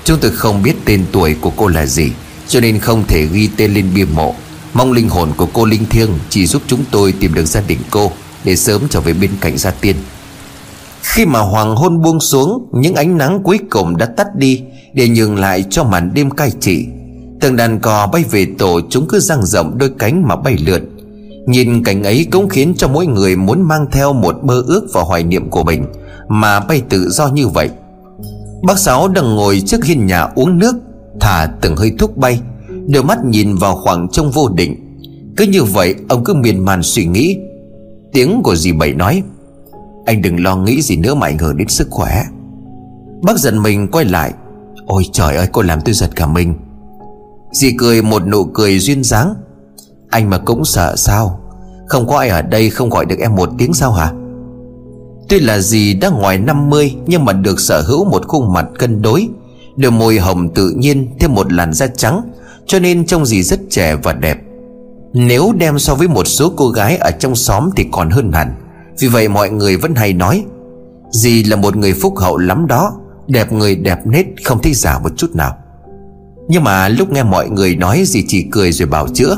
Chúng 0.03 0.19
tôi 0.19 0.31
không 0.31 0.63
biết 0.63 0.73
tên 0.85 1.05
tuổi 1.11 1.35
của 1.41 1.51
cô 1.55 1.67
là 1.67 1.85
gì, 1.85 2.11
Cho 2.47 2.59
nên 2.59 2.79
không 2.79 3.03
thể 3.07 3.25
ghi 3.25 3.49
tên 3.57 3.73
lên 3.73 3.85
bia 3.95 4.05
mộ. 4.05 4.35
Mong 4.73 4.91
linh 4.91 5.09
hồn 5.09 5.31
của 5.37 5.47
cô 5.53 5.65
linh 5.65 5.85
thiêng 5.85 6.09
Chỉ 6.29 6.45
giúp 6.47 6.61
chúng 6.67 6.85
tôi 6.91 7.11
tìm 7.11 7.33
được 7.33 7.45
gia 7.45 7.61
đình 7.61 7.79
cô. 7.91 8.11
Để 8.45 8.55
sớm 8.55 8.81
trở 8.89 8.99
về 8.99 9.13
bên 9.13 9.31
cạnh 9.41 9.57
gia 9.57 9.71
tiên. 9.71 9.95
Khi 11.01 11.25
mà 11.25 11.39
hoàng 11.39 11.75
hôn 11.75 12.01
buông 12.01 12.19
xuống, 12.19 12.69
Những 12.73 12.95
ánh 12.95 13.17
nắng 13.17 13.43
cuối 13.43 13.59
cùng 13.69 13.97
đã 13.97 14.05
tắt 14.05 14.27
đi 14.35 14.61
Để 14.93 15.09
nhường 15.09 15.39
lại 15.39 15.63
cho 15.69 15.83
màn 15.83 16.11
đêm 16.13 16.31
cai 16.31 16.51
trị. 16.59 16.87
Từng 17.41 17.55
đàn 17.55 17.79
cò 17.79 18.07
bay 18.13 18.23
về 18.31 18.47
tổ 18.57 18.81
Chúng 18.89 19.07
cứ 19.07 19.19
dang 19.19 19.45
rộng 19.45 19.77
đôi 19.77 19.91
cánh 19.99 20.27
mà 20.27 20.35
bay 20.35 20.57
lượn. 20.57 20.81
Nhìn 21.47 21.83
cảnh 21.83 22.03
ấy 22.03 22.27
cũng 22.31 22.49
khiến 22.49 22.73
cho 22.77 22.87
mỗi 22.87 23.05
người 23.05 23.35
muốn 23.35 23.61
mang 23.61 23.85
theo 23.91 24.13
một 24.13 24.35
mơ 24.43 24.63
ước 24.67 24.87
và 24.93 25.01
hoài 25.01 25.23
niệm 25.23 25.49
của 25.49 25.63
mình, 25.63 25.85
Mà 26.29 26.59
bay 26.59 26.81
tự 26.89 27.09
do 27.09 27.27
như 27.27 27.47
vậy. 27.47 27.69
Bác 28.67 28.79
Sáu 28.79 29.07
đang 29.07 29.35
ngồi 29.35 29.61
trước 29.65 29.85
hiên 29.85 30.05
nhà 30.05 30.27
uống 30.35 30.57
nước, 30.57 30.75
Thả 31.19 31.47
từng 31.61 31.75
hơi 31.75 31.91
thuốc 31.99 32.17
bay 32.17 32.39
Đôi 32.87 33.03
mắt 33.03 33.17
nhìn 33.25 33.55
vào 33.55 33.75
khoảng 33.75 34.07
trông 34.11 34.31
vô 34.31 34.49
định. 34.49 34.97
Cứ 35.37 35.45
như 35.45 35.63
vậy, 35.63 35.95
ông 36.09 36.23
cứ 36.23 36.33
miên 36.33 36.65
man 36.65 36.83
suy 36.83 37.05
nghĩ 37.05 37.37
Tiếng 38.15 38.43
của 38.43 38.55
dì 38.55 38.71
Bảy 38.71 38.93
nói. 38.93 39.23
Anh 40.05 40.21
đừng 40.21 40.43
lo 40.43 40.55
nghĩ 40.55 40.81
gì 40.81 40.97
nữa 40.97 41.15
mà 41.15 41.27
ảnh 41.27 41.37
hưởng 41.37 41.57
đến 41.57 41.67
sức 41.67 41.87
khỏe. 41.91 42.23
Bác 43.21 43.37
giận 43.37 43.63
mình 43.63 43.87
quay 43.87 44.05
lại. 44.05 44.33
Ôi 44.85 45.03
trời 45.11 45.35
ơi, 45.35 45.47
cô 45.51 45.61
làm 45.61 45.81
tôi 45.81 45.93
giật 45.93 46.09
cả 46.15 46.27
mình. 46.27 46.53
Dì 47.51 47.75
cười 47.77 48.01
một 48.01 48.27
nụ 48.27 48.43
cười 48.43 48.79
duyên 48.79 49.03
dáng. 49.03 49.33
Anh 50.09 50.29
mà 50.29 50.37
cũng 50.37 50.65
sợ 50.65 50.95
sao? 50.97 51.39
Không 51.87 52.07
có 52.07 52.17
ai 52.17 52.29
ở 52.29 52.41
đây 52.41 52.69
không 52.69 52.89
gọi 52.89 53.05
được 53.05 53.19
em 53.19 53.35
một 53.35 53.49
tiếng 53.57 53.73
sao 53.73 53.91
hả? 53.91 54.11
Tuy 55.29 55.39
là 55.39 55.59
dì 55.59 55.93
đã 55.93 56.09
ngoài 56.09 56.37
50 56.37 56.95
Nhưng 57.07 57.25
mà 57.25 57.33
được 57.33 57.59
sở 57.59 57.81
hữu 57.81 58.05
một 58.05 58.27
khuôn 58.27 58.53
mặt 58.53 58.65
cân 58.79 59.01
đối, 59.01 59.27
Đôi 59.75 59.91
môi 59.91 60.19
hồng 60.19 60.53
tự 60.53 60.73
nhiên, 60.77 61.15
Thêm 61.19 61.33
một 61.33 61.53
làn 61.53 61.73
da 61.73 61.87
trắng, 61.87 62.21
Cho 62.65 62.79
nên 62.79 63.05
trông 63.05 63.25
dì 63.25 63.43
rất 63.43 63.59
trẻ 63.69 63.95
và 63.95 64.13
đẹp. 64.13 64.37
Nếu 65.17 65.53
đem 65.57 65.79
so 65.79 65.95
với 65.95 66.07
một 66.07 66.27
số 66.27 66.53
cô 66.55 66.69
gái 66.69 66.97
Ở 66.97 67.11
trong 67.11 67.35
xóm 67.35 67.69
thì 67.75 67.85
còn 67.91 68.09
hơn 68.09 68.31
hẳn. 68.31 68.55
Vì 68.99 69.07
vậy 69.07 69.27
mọi 69.27 69.49
người 69.49 69.77
vẫn 69.77 69.95
hay 69.95 70.13
nói, 70.13 70.43
Dì 71.11 71.43
là 71.43 71.55
một 71.55 71.75
người 71.75 71.93
phúc 71.93 72.13
hậu 72.17 72.37
lắm 72.37 72.67
đó, 72.67 72.93
Đẹp 73.27 73.51
người 73.51 73.75
đẹp 73.75 74.07
nết, 74.07 74.25
không 74.43 74.61
thấy 74.61 74.73
giả 74.73 74.99
một 74.99 75.09
chút 75.17 75.35
nào. 75.35 75.57
Nhưng 76.47 76.63
mà 76.63 76.89
lúc 76.89 77.11
nghe 77.11 77.23
mọi 77.23 77.49
người 77.49 77.75
nói, 77.75 78.03
Dì 78.05 78.23
chỉ 78.27 78.45
cười 78.51 78.71
rồi 78.71 78.87
bảo 78.87 79.07
chữa, 79.07 79.37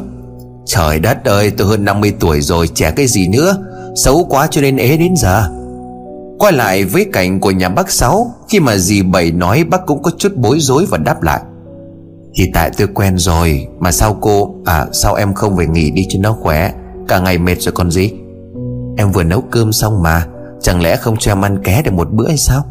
Trời 0.65 0.99
đất 0.99 1.25
ơi, 1.25 1.51
tôi 1.51 1.67
hơn 1.67 1.85
50 1.85 2.13
tuổi 2.19 2.41
rồi 2.41 2.67
Trẻ 2.67 2.91
cái 2.91 3.07
gì 3.07 3.27
nữa, 3.27 3.57
Xấu 3.95 4.25
quá 4.29 4.47
cho 4.51 4.61
nên 4.61 4.77
ế 4.77 4.97
đến 4.97 5.13
giờ 5.17 5.49
Quay 6.39 6.53
lại 6.53 6.85
với 6.85 7.05
cảnh 7.13 7.39
của 7.39 7.51
nhà 7.51 7.69
bác 7.69 7.91
Sáu, 7.91 8.35
Khi 8.49 8.59
mà 8.59 8.77
dì 8.77 9.01
Bảy 9.01 9.31
nói 9.31 9.63
bác 9.63 9.85
cũng 9.85 10.03
có 10.03 10.11
chút 10.17 10.35
bối 10.35 10.57
rối 10.59 10.85
và 10.89 10.97
đáp 10.97 11.23
lại 11.23 11.41
thì 12.37 12.51
tại 12.53 12.71
tôi 12.77 12.87
quen 12.87 13.17
rồi, 13.17 13.67
Mà 13.79 13.91
sao 13.91 14.17
cô 14.21 14.55
À 14.65 14.85
sao 14.93 15.15
em 15.15 15.33
không 15.33 15.55
về 15.55 15.67
nghỉ 15.67 15.91
đi 15.91 16.05
cho 16.09 16.19
nó 16.21 16.33
khỏe? 16.33 16.71
Cả 17.07 17.19
ngày 17.19 17.37
mệt 17.37 17.61
rồi 17.61 17.71
còn 17.71 17.91
gì? 17.91 18.11
Em 18.97 19.11
vừa 19.11 19.23
nấu 19.23 19.41
cơm 19.41 19.71
xong 19.71 20.03
mà, 20.03 20.25
Chẳng 20.61 20.81
lẽ 20.81 20.95
không 20.95 21.15
cho 21.19 21.31
em 21.31 21.45
ăn 21.45 21.63
ké 21.63 21.81
được 21.81 21.93
một 21.93 22.11
bữa 22.11 22.27
hay 22.27 22.37
sao? 22.37 22.65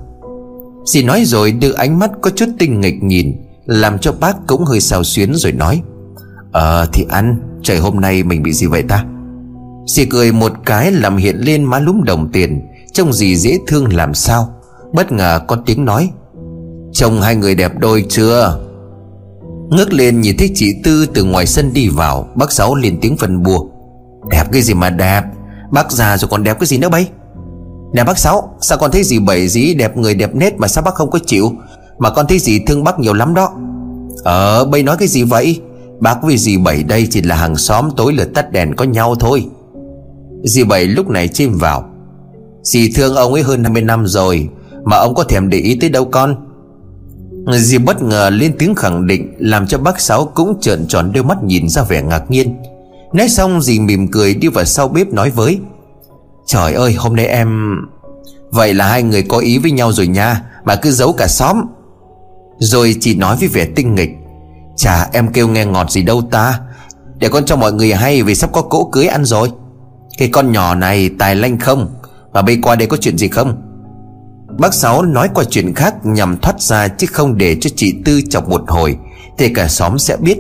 Dì 0.85 1.03
nói 1.03 1.25
rồi 1.25 1.53
đưa 1.53 1.73
ánh 1.73 1.99
mắt 1.99 2.11
có 2.21 2.31
chút 2.31 2.47
tinh 2.59 2.81
nghịch 2.81 3.03
nhìn, 3.03 3.37
Làm 3.65 3.99
cho 3.99 4.13
bác 4.21 4.37
cũng 4.47 4.65
hơi 4.65 4.81
xào 4.81 5.05
xuyến 5.05 5.35
rồi 5.35 5.53
nói 5.53 5.83
Ờ 6.53 6.87
thì 6.93 7.07
ăn, 7.09 7.41
Trời 7.63 7.79
hôm 7.79 8.01
nay 8.01 8.23
mình 8.23 8.43
bị 8.43 8.53
gì 8.53 8.67
vậy 8.67 8.83
ta? 8.83 9.05
Dì 9.87 10.05
cười 10.05 10.33
một 10.33 10.53
cái 10.65 10.93
làm 10.93 11.17
hiện 11.17 11.37
lên 11.37 11.65
má 11.65 11.79
lúm 11.79 12.03
đồng 12.03 12.33
tiền, 12.33 12.61
Trông 12.93 13.13
dì 13.13 13.37
dễ 13.37 13.59
thương 13.67 13.97
làm 13.97 14.15
sao. 14.15 14.49
Bất 14.93 15.13
ngờ 15.13 15.41
có 15.47 15.57
tiếng 15.67 15.85
nói 15.85 16.11
Chồng 16.93 17.21
hai 17.21 17.37
người 17.37 17.55
đẹp 17.55 17.73
đôi 17.79 18.05
chưa? 18.09 18.66
Ngước 19.71 19.93
lên 19.93 20.21
nhìn 20.21 20.37
thấy 20.37 20.51
chị 20.55 20.75
Tư 20.85 21.07
từ 21.15 21.25
ngoài 21.25 21.47
sân 21.47 21.73
đi 21.73 21.89
vào, 21.89 22.29
Bác 22.35 22.53
Sáu 22.53 22.75
lên 22.75 22.99
tiếng 23.01 23.17
phân 23.17 23.43
bua. 23.43 23.59
Đẹp 24.31 24.45
cái 24.53 24.63
gì 24.63 24.75
mà 24.75 24.91
đẹp? 24.91 25.23
Bác 25.71 25.93
già 25.93 26.17
rồi 26.17 26.29
còn 26.29 26.43
đẹp 26.43 26.61
cái 26.61 26.67
gì 26.67 26.79
nữa 26.79 26.89
bay 26.89 27.09
Nè 27.93 28.05
bác 28.05 28.19
Sáu, 28.19 28.57
Sao 28.61 28.79
con 28.79 28.91
thấy 28.91 29.05
gì 29.05 29.19
bảy 29.19 29.49
dí 29.49 29.75
đẹp 29.75 29.97
người 29.97 30.15
đẹp 30.15 30.35
nết 30.35 30.55
Mà 30.59 30.69
sao 30.69 30.85
bác 30.85 30.95
không 30.95 31.11
có 31.11 31.19
chịu? 31.27 31.53
Mà 31.99 32.11
con 32.11 32.27
thấy 32.27 32.39
gì 32.39 32.59
thương 32.67 32.85
bác 32.85 32.99
nhiều 32.99 33.15
lắm 33.15 33.35
đó. 33.35 33.53
Ờ 34.25 34.65
bây 34.65 34.83
nói 34.83 34.97
cái 34.99 35.09
gì 35.09 35.23
vậy? 35.23 35.61
Bác 36.01 36.23
với 36.23 36.37
dì 36.37 36.57
bảy 36.57 36.83
đây 36.83 37.07
chỉ 37.11 37.23
là 37.23 37.35
hàng 37.35 37.57
xóm 37.57 37.89
tối 37.97 38.13
lửa 38.13 38.25
tắt 38.25 38.53
đèn 38.53 38.77
có 38.77 38.85
nhau 38.85 39.15
thôi. 39.15 39.47
Dì 40.45 40.65
bảy 40.65 40.87
lúc 40.87 41.09
này 41.09 41.29
chim 41.29 41.59
vào. 41.59 41.85
Dì 42.63 42.93
thương 42.93 43.15
ông 43.15 43.33
ấy 43.33 43.43
hơn 43.43 43.65
20 43.65 43.83
năm 43.83 44.07
rồi, 44.07 44.49
Mà 44.85 44.97
ông 44.97 45.15
có 45.15 45.25
thèm 45.25 45.49
để 45.49 45.59
ý 45.59 45.79
tới 45.81 45.91
đâu 45.91 46.05
con? 46.05 46.46
Dì 47.55 47.79
bất 47.79 48.03
ngờ 48.03 48.31
lên 48.31 48.57
tiếng 48.59 48.75
khẳng 48.75 49.07
định, 49.07 49.35
Làm 49.39 49.67
cho 49.67 49.79
bác 49.79 50.01
Sáu 50.01 50.25
cũng 50.35 50.61
trợn 50.61 50.87
tròn 50.89 51.13
đôi 51.13 51.25
mắt 51.25 51.43
nhìn 51.43 51.69
ra 51.69 51.83
vẻ 51.83 52.03
ngạc 52.03 52.31
nhiên. 52.31 52.57
Nói 53.13 53.29
xong, 53.29 53.63
dì 53.63 53.81
mỉm 53.81 54.09
cười 54.11 54.35
đi 54.35 54.49
vào 54.49 54.65
sau 54.65 54.89
bếp 54.89 55.13
nói 55.13 55.31
với, 55.31 55.59
Trời 56.47 56.73
ơi, 56.73 56.93
hôm 56.93 57.17
nay 57.17 57.27
em, 57.27 57.77
Vậy 58.51 58.75
là 58.75 58.89
hai 58.89 59.03
người 59.03 59.23
có 59.23 59.39
ý 59.39 59.59
với 59.59 59.71
nhau 59.71 59.93
rồi 59.93 60.07
nha 60.07 60.43
Mà 60.65 60.77
cứ 60.77 60.91
giấu 60.91 61.13
cả 61.13 61.27
xóm. 61.29 61.63
Rồi 62.59 62.95
chị 63.01 63.15
nói 63.15 63.37
với 63.37 63.49
vẻ 63.49 63.67
tinh 63.77 63.95
nghịch, 63.95 64.11
Chà, 64.77 65.09
em 65.13 65.33
kêu 65.33 65.49
nghe 65.49 65.65
ngọt 65.65 65.91
gì 65.91 66.03
đâu 66.03 66.23
ta, 66.31 66.61
Để 67.19 67.29
con 67.29 67.45
cho 67.45 67.57
mọi 67.57 67.73
người 67.73 67.95
hay 67.95 68.23
vì 68.23 68.35
sắp 68.35 68.51
có 68.53 68.63
cỗ 68.63 68.85
cưới 68.85 69.07
ăn 69.07 69.25
rồi. 69.25 69.51
Cái 70.19 70.29
con 70.29 70.53
nhỏ 70.53 70.75
này 70.75 71.11
tài 71.19 71.35
lanh 71.35 71.59
không 71.59 71.95
Mà 72.33 72.43
bây 72.43 72.59
qua 72.63 72.77
đây 72.77 72.89
có 72.89 72.97
chuyện 72.97 73.19
gì 73.19 73.29
không? 73.29 73.63
Bác 74.59 74.75
Sáu 74.75 75.03
nói 75.03 75.29
qua 75.35 75.45
chuyện 75.45 75.75
khác 75.75 75.95
nhằm 76.07 76.37
thoát 76.37 76.61
ra 76.61 76.89
Chứ 76.89 77.07
không 77.13 77.37
để 77.37 77.57
cho 77.61 77.71
chị 77.77 77.95
Tư 78.05 78.21
chọc 78.31 78.49
một 78.49 78.63
hồi. 78.69 78.97
Thì 79.39 79.49
cả 79.49 79.69
xóm 79.69 79.99
sẽ 79.99 80.17
biết. 80.17 80.39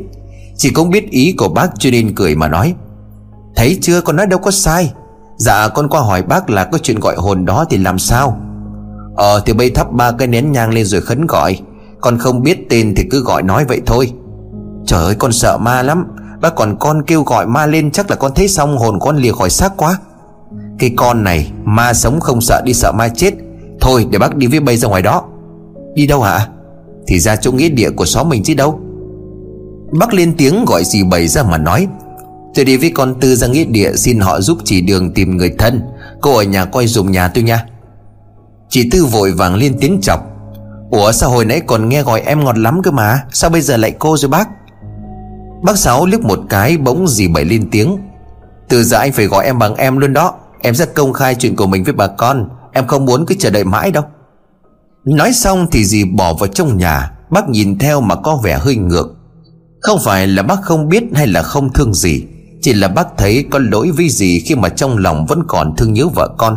Chị 0.57 0.71
cũng 0.71 0.91
biết 0.91 1.11
ý 1.11 1.35
của 1.39 1.49
bác 1.49 1.71
cho 1.79 1.91
nên 1.91 2.15
cười 2.15 2.35
mà 2.35 2.49
nói. 2.49 2.75
Thấy 3.57 3.79
chưa, 3.83 4.01
con 4.01 4.17
nói 4.17 4.27
đâu 4.27 4.39
có 4.39 4.51
sai. 4.51 4.93
Dạ 5.39 5.69
con 5.69 5.89
qua 5.89 6.01
hỏi 6.01 6.23
bác 6.23 6.51
là 6.51 6.65
có 6.65 6.79
chuyện 6.79 7.01
gọi 7.01 7.17
hồn 7.17 7.45
đó 7.45 7.65
thì 7.71 7.77
làm 7.77 7.99
sao? 7.99 8.41
Ờ 9.17 9.43
thì 9.47 9.53
bây 9.53 9.71
thắp 9.71 9.93
ba 9.93 10.13
cái 10.13 10.29
nén 10.29 10.53
nhang 10.53 10.71
lên 10.71 10.87
rồi 10.87 11.01
khấn 11.01 11.27
gọi. 11.27 11.61
Con 12.01 12.19
không 12.19 12.43
biết 12.43 12.71
tên 12.71 12.95
thì 12.97 13.05
cứ 13.11 13.23
gọi 13.23 13.43
nói 13.43 13.65
vậy 13.65 13.81
thôi. 13.87 14.13
Trời 14.87 15.05
ơi, 15.05 15.15
con 15.19 15.33
sợ 15.33 15.59
ma 15.59 15.83
lắm. 15.83 16.07
Bác 16.41 16.55
còn 16.55 16.77
con 16.79 17.03
kêu 17.07 17.23
gọi 17.23 17.47
ma 17.47 17.67
lên 17.67 17.91
chắc 17.91 18.11
là 18.11 18.17
con 18.17 18.35
thấy 18.35 18.49
xong 18.49 18.79
hồn 18.79 18.99
con 19.01 19.17
lìa 19.17 19.33
khỏi 19.33 19.51
xác 19.51 19.77
quá. 19.77 19.99
Cái 20.79 20.91
con 20.97 21.25
này, 21.25 21.51
ma 21.65 21.95
sống 21.95 22.21
không 22.21 22.41
sợ 22.41 22.63
đi 22.65 22.75
sợ 22.75 22.93
ma 22.93 23.09
chết. 23.09 23.35
Thôi, 23.87 24.07
để 24.11 24.19
bác 24.19 24.37
đi 24.37 24.47
với 24.47 24.61
bay 24.61 24.77
ra 24.77 24.89
ngoài 24.89 25.03
đó. 25.03 25.25
Đi 25.95 26.07
đâu 26.07 26.23
hả? 26.23 26.47
Thì 27.07 27.19
ra 27.19 27.37
chỗ 27.37 27.53
nghĩa 27.53 27.69
địa 27.69 27.91
của 27.91 28.05
xóm 28.05 28.29
mình 28.29 28.43
chứ 28.43 28.55
đâu. 28.55 28.81
Bác 30.01 30.15
lên 30.15 30.35
tiếng 30.39 30.65
gọi 30.65 30.85
dì 30.85 31.03
bảy 31.03 31.29
ra 31.29 31.43
mà 31.43 31.59
nói, 31.59 31.87
Tôi 32.55 32.65
đi 32.65 32.77
với 32.77 32.91
con 32.95 33.21
Tư 33.21 33.35
ra 33.35 33.47
nghĩa 33.47 33.65
địa, 33.65 33.93
Xin 33.97 34.21
họ 34.21 34.41
giúp 34.41 34.59
chỉ 34.65 34.81
đường 34.81 35.15
tìm 35.15 35.37
người 35.37 35.51
thân. 35.59 35.81
Cô 36.21 36.37
ở 36.37 36.43
nhà 36.43 36.65
coi 36.65 36.87
dùng 36.87 37.13
nhà 37.13 37.29
tôi 37.29 37.45
nha. 37.45 37.67
Chị 38.69 38.89
Tư 38.91 39.05
vội 39.05 39.33
vàng 39.33 39.55
lên 39.55 39.77
tiếng 39.81 40.01
chọc, 40.03 40.21
Ủa 40.91 41.13
sao 41.13 41.31
hồi 41.31 41.45
nãy 41.45 41.61
còn 41.67 41.89
nghe 41.89 42.03
gọi 42.03 42.21
em 42.21 42.45
ngọt 42.45 42.59
lắm 42.59 42.83
cơ 42.83 42.91
mà? 42.91 43.21
Sao 43.33 43.51
bây 43.51 43.61
giờ 43.61 43.77
lại 43.77 43.95
cô 43.99 44.17
rồi 44.17 44.29
bác? 44.29 44.49
Bác 45.63 45.79
Sáu 45.79 46.07
liếc 46.07 46.21
một 46.21 46.39
cái, 46.49 46.77
bỗng 46.77 47.09
dì 47.09 47.29
bảy 47.29 47.45
lên 47.45 47.69
tiếng, 47.71 47.99
Từ 48.69 48.85
giờ 48.85 48.99
anh 48.99 49.13
phải 49.13 49.27
gọi 49.27 49.45
em 49.45 49.59
bằng 49.59 49.75
em 49.75 49.99
luôn 49.99 50.13
đó. 50.13 50.35
Em 50.63 50.75
sẽ 50.75 50.87
công 50.87 51.13
khai 51.13 51.35
chuyện 51.35 51.57
của 51.57 51.67
mình 51.67 51.85
với 51.85 51.93
bà 51.93 52.07
con. 52.07 52.49
Em 52.77 52.87
không 52.87 53.05
muốn 53.05 53.27
cứ 53.27 53.35
chờ 53.39 53.51
đợi 53.51 53.65
mãi 53.65 53.91
đâu. 53.91 54.05
Nói 55.05 55.33
xong 55.33 55.67
thì 55.73 55.85
dì 55.85 56.05
bỏ 56.05 56.35
vào 56.35 56.47
trong 56.47 56.79
nhà. 56.79 57.11
Bác 57.31 57.49
nhìn 57.49 57.79
theo 57.79 58.01
mà 58.01 58.15
có 58.15 58.37
vẻ 58.37 58.59
hơi 58.61 58.77
ngược. 58.77 59.15
Không 59.81 59.99
phải 60.05 60.27
là 60.27 60.43
bác 60.43 60.63
không 60.63 60.89
biết 60.89 61.05
hay 61.15 61.27
là 61.27 61.43
không 61.43 61.73
thương 61.73 61.95
gì 61.95 62.25
Chỉ 62.63 62.73
là 62.73 62.89
bác 62.89 63.07
thấy 63.19 63.45
có 63.51 63.59
lỗi 63.59 63.91
với 63.91 64.09
dì 64.09 64.41
Khi 64.41 64.55
mà 64.55 64.69
trong 64.69 64.99
lòng 64.99 65.27
vẫn 65.27 65.43
còn 65.49 65.77
thương 65.77 65.93
nhớ 65.93 66.09
vợ 66.09 66.35
con. 66.39 66.57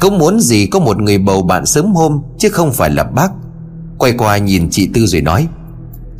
Cũng 0.00 0.18
muốn 0.18 0.40
dì 0.40 0.66
có 0.66 0.78
một 0.78 0.98
người 0.98 1.18
bầu 1.18 1.42
bạn 1.42 1.66
sớm 1.66 1.94
hôm, 1.94 2.22
Chứ 2.38 2.48
không 2.48 2.72
phải 2.72 2.90
là 2.90 3.04
bác. 3.04 3.30
Quay 3.98 4.12
qua 4.12 4.38
nhìn 4.38 4.68
chị 4.70 4.90
Tư 4.94 5.06
rồi 5.06 5.20
nói, 5.20 5.48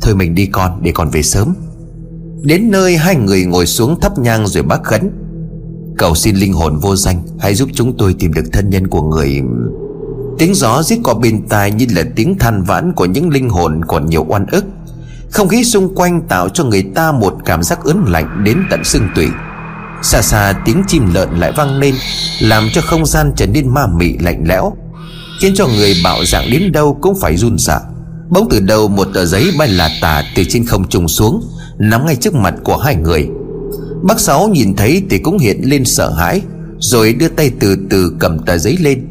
Thôi 0.01 0.15
mình 0.15 0.35
đi 0.35 0.45
con, 0.45 0.79
để 0.83 0.91
con 0.91 1.09
về 1.09 1.23
sớm. 1.23 1.53
Đến 2.43 2.71
nơi 2.71 2.97
hai 2.97 3.15
người 3.15 3.45
ngồi 3.45 3.65
xuống 3.65 3.99
thắp 3.99 4.19
nhang 4.19 4.47
rồi 4.47 4.63
bác 4.63 4.83
khấn 4.83 5.20
Cầu 6.01 6.15
xin 6.15 6.35
linh 6.35 6.53
hồn 6.53 6.77
vô 6.77 6.95
danh, 6.95 7.21
Hãy 7.39 7.55
giúp 7.55 7.69
chúng 7.73 7.97
tôi 7.97 8.15
tìm 8.19 8.33
được 8.33 8.43
thân 8.53 8.69
nhân 8.69 8.87
của 8.87 9.01
người. 9.01 9.41
Tiếng 10.37 10.55
gió 10.55 10.83
rít 10.83 10.99
qua 11.03 11.13
bên 11.13 11.47
tai 11.47 11.71
Như 11.71 11.85
là 11.89 12.03
tiếng 12.15 12.37
than 12.39 12.63
vãn 12.63 12.93
của 12.93 13.05
những 13.05 13.29
linh 13.29 13.49
hồn 13.49 13.81
còn 13.87 14.05
nhiều 14.05 14.25
oan 14.29 14.45
ức. 14.51 14.65
Không 15.29 15.47
khí 15.47 15.63
xung 15.63 15.95
quanh 15.95 16.21
tạo 16.27 16.49
cho 16.49 16.63
người 16.63 16.83
ta 16.95 17.11
một 17.11 17.35
cảm 17.45 17.63
giác 17.63 17.83
ớn 17.83 18.05
lạnh 18.07 18.43
đến 18.43 18.57
tận 18.69 18.83
xương 18.83 19.07
tủy. 19.15 19.27
Xa 20.01 20.21
xa 20.21 20.53
tiếng 20.65 20.83
chim 20.87 21.13
lợn 21.13 21.29
lại 21.39 21.51
vang 21.57 21.79
lên, 21.79 21.95
Làm 22.39 22.67
cho 22.73 22.81
không 22.81 23.05
gian 23.05 23.33
trở 23.35 23.47
nên 23.47 23.73
ma 23.73 23.87
mị 23.87 24.17
lạnh 24.17 24.43
lẽo, 24.47 24.73
Khiến 25.41 25.53
cho 25.55 25.67
người 25.67 25.93
bạo 26.03 26.25
dạng 26.25 26.51
đến 26.51 26.71
đâu 26.71 26.97
cũng 27.01 27.19
phải 27.21 27.37
run 27.37 27.57
sợ 27.57 27.81
Bỗng 28.29 28.47
từ 28.49 28.59
đầu 28.59 28.87
một 28.87 29.07
tờ 29.13 29.25
giấy 29.25 29.51
bay 29.57 29.67
là 29.67 29.89
tả 30.01 30.23
từ 30.35 30.43
trên 30.49 30.65
không 30.65 30.89
trùng 30.89 31.07
xuống, 31.07 31.43
Nắm 31.77 32.05
ngay 32.05 32.15
trước 32.15 32.33
mặt 32.33 32.53
của 32.63 32.77
hai 32.77 32.95
người. 32.95 33.29
Bác 34.03 34.19
Sáu 34.19 34.47
nhìn 34.47 34.75
thấy 34.75 35.03
thì 35.09 35.17
cũng 35.17 35.37
hiện 35.37 35.61
lên 35.63 35.85
sợ 35.85 36.09
hãi 36.09 36.41
Rồi 36.79 37.13
đưa 37.13 37.27
tay 37.27 37.51
từ 37.59 37.75
từ 37.89 38.15
cầm 38.19 38.39
tờ 38.39 38.57
giấy 38.57 38.77
lên 38.77 39.07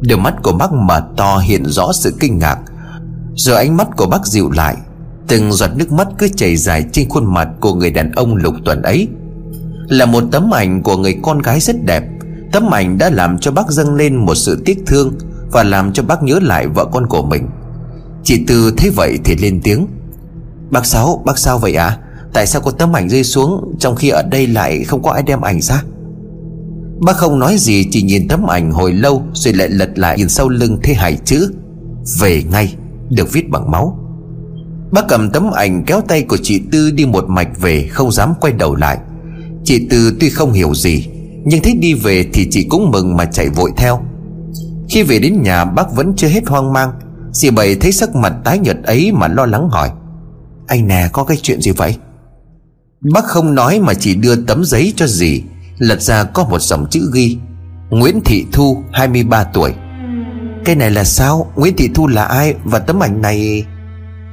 Đôi 0.00 0.18
mắt 0.18 0.34
của 0.42 0.52
bác 0.52 0.72
mở 0.72 1.02
to 1.16 1.38
hiện 1.38 1.64
rõ 1.66 1.92
sự 1.92 2.14
kinh 2.20 2.38
ngạc 2.38 2.58
Rồi 3.34 3.56
ánh 3.56 3.76
mắt 3.76 3.88
của 3.96 4.06
bác 4.06 4.26
dịu 4.26 4.50
lại 4.50 4.76
Từng 5.28 5.52
giọt 5.52 5.70
nước 5.76 5.92
mắt 5.92 6.08
cứ 6.18 6.28
chảy 6.28 6.56
dài 6.56 6.84
trên 6.92 7.08
khuôn 7.08 7.34
mặt 7.34 7.48
của 7.60 7.74
người 7.74 7.90
đàn 7.90 8.12
ông 8.12 8.36
lục 8.36 8.54
tuần 8.64 8.82
ấy 8.82 9.08
Là 9.88 10.06
một 10.06 10.24
tấm 10.32 10.54
ảnh 10.54 10.82
của 10.82 10.96
người 10.96 11.16
con 11.22 11.38
gái 11.38 11.60
rất 11.60 11.76
đẹp 11.84 12.04
Tấm 12.52 12.74
ảnh 12.74 12.98
đã 12.98 13.10
làm 13.10 13.38
cho 13.38 13.52
bác 13.52 13.68
dâng 13.68 13.94
lên 13.94 14.16
một 14.16 14.34
sự 14.34 14.62
tiếc 14.64 14.78
thương 14.86 15.12
Và 15.52 15.62
làm 15.62 15.92
cho 15.92 16.02
bác 16.02 16.22
nhớ 16.22 16.38
lại 16.42 16.66
vợ 16.66 16.84
con 16.92 17.06
của 17.06 17.22
mình 17.22 17.48
Chị 18.24 18.44
Tư 18.46 18.74
thấy 18.76 18.90
vậy 18.90 19.18
thì 19.24 19.36
lên 19.36 19.60
tiếng 19.64 19.86
Bác 20.70 20.86
Sáu, 20.86 21.22
bác 21.26 21.38
sao 21.38 21.58
vậy 21.58 21.74
ạ? 21.74 21.86
À? 21.86 21.98
Tại 22.34 22.46
sao 22.46 22.62
có 22.62 22.70
tấm 22.70 22.96
ảnh 22.96 23.08
rơi 23.08 23.24
xuống 23.24 23.74
Trong 23.78 23.96
khi 23.96 24.08
ở 24.08 24.22
đây 24.22 24.46
lại 24.46 24.84
không 24.84 25.02
có 25.02 25.10
ai 25.10 25.22
đem 25.22 25.40
ảnh 25.40 25.60
ra? 25.60 25.82
Bác 27.06 27.16
không 27.16 27.38
nói 27.38 27.56
gì, 27.58 27.88
Chỉ 27.90 28.02
nhìn 28.02 28.28
tấm 28.28 28.46
ảnh 28.46 28.72
hồi 28.72 28.92
lâu 28.92 29.22
Rồi 29.34 29.54
lại 29.54 29.68
lật 29.68 29.98
lại 29.98 30.18
nhìn 30.18 30.28
sau 30.28 30.48
lưng 30.48 30.78
thế 30.82 30.94
hải 30.94 31.18
chữ, 31.24 31.52
Về 32.20 32.42
ngay 32.50 32.74
Được 33.10 33.32
viết 33.32 33.50
bằng 33.50 33.70
máu. 33.70 33.98
Bác 34.92 35.08
cầm 35.08 35.30
tấm 35.30 35.50
ảnh 35.50 35.84
kéo 35.86 36.00
tay 36.08 36.22
của 36.22 36.36
chị 36.42 36.62
Tư 36.72 36.90
đi 36.90 37.06
một 37.06 37.24
mạch 37.28 37.60
về, 37.60 37.88
Không 37.90 38.12
dám 38.12 38.34
quay 38.40 38.52
đầu 38.52 38.74
lại. 38.74 38.98
Chị 39.64 39.86
Tư 39.90 40.16
tuy 40.20 40.30
không 40.30 40.52
hiểu 40.52 40.74
gì, 40.74 41.08
Nhưng 41.44 41.62
thấy 41.62 41.74
đi 41.74 41.94
về 41.94 42.26
thì 42.32 42.48
chị 42.50 42.66
cũng 42.68 42.90
mừng 42.90 43.16
mà 43.16 43.24
chạy 43.24 43.48
vội 43.48 43.70
theo. 43.76 44.00
Khi 44.88 45.02
về 45.02 45.18
đến 45.18 45.42
nhà, 45.42 45.64
bác 45.64 45.94
vẫn 45.94 46.12
chưa 46.16 46.28
hết 46.28 46.46
hoang 46.46 46.72
mang. 46.72 46.92
Dì 47.32 47.50
Bảy 47.50 47.74
thấy 47.74 47.92
sắc 47.92 48.14
mặt 48.14 48.34
tái 48.44 48.58
nhợt 48.58 48.76
ấy 48.82 49.12
mà 49.12 49.28
lo 49.28 49.46
lắng 49.46 49.68
hỏi, 49.70 49.90
Anh 50.66 50.88
nè, 50.88 51.08
có 51.12 51.24
cái 51.24 51.36
chuyện 51.42 51.60
gì 51.60 51.70
vậy? 51.70 51.96
Bác 53.12 53.24
không 53.24 53.54
nói 53.54 53.80
mà 53.80 53.94
chỉ 53.94 54.14
đưa 54.14 54.36
tấm 54.36 54.64
giấy 54.64 54.92
cho 54.96 55.06
dì. 55.06 55.42
Lật 55.78 56.02
ra 56.02 56.24
có 56.24 56.44
một 56.44 56.58
dòng 56.58 56.86
chữ 56.90 57.10
ghi, 57.14 57.38
Nguyễn 57.90 58.20
Thị 58.24 58.46
Thu 58.52 58.82
23 58.92 59.44
tuổi. 59.44 59.72
Cái 60.64 60.74
này 60.74 60.90
là 60.90 61.04
sao? 61.04 61.52
Nguyễn 61.56 61.76
Thị 61.76 61.90
Thu 61.94 62.06
là 62.06 62.24
ai 62.24 62.54
Và 62.64 62.78
tấm 62.78 63.02
ảnh 63.02 63.22
này? 63.22 63.64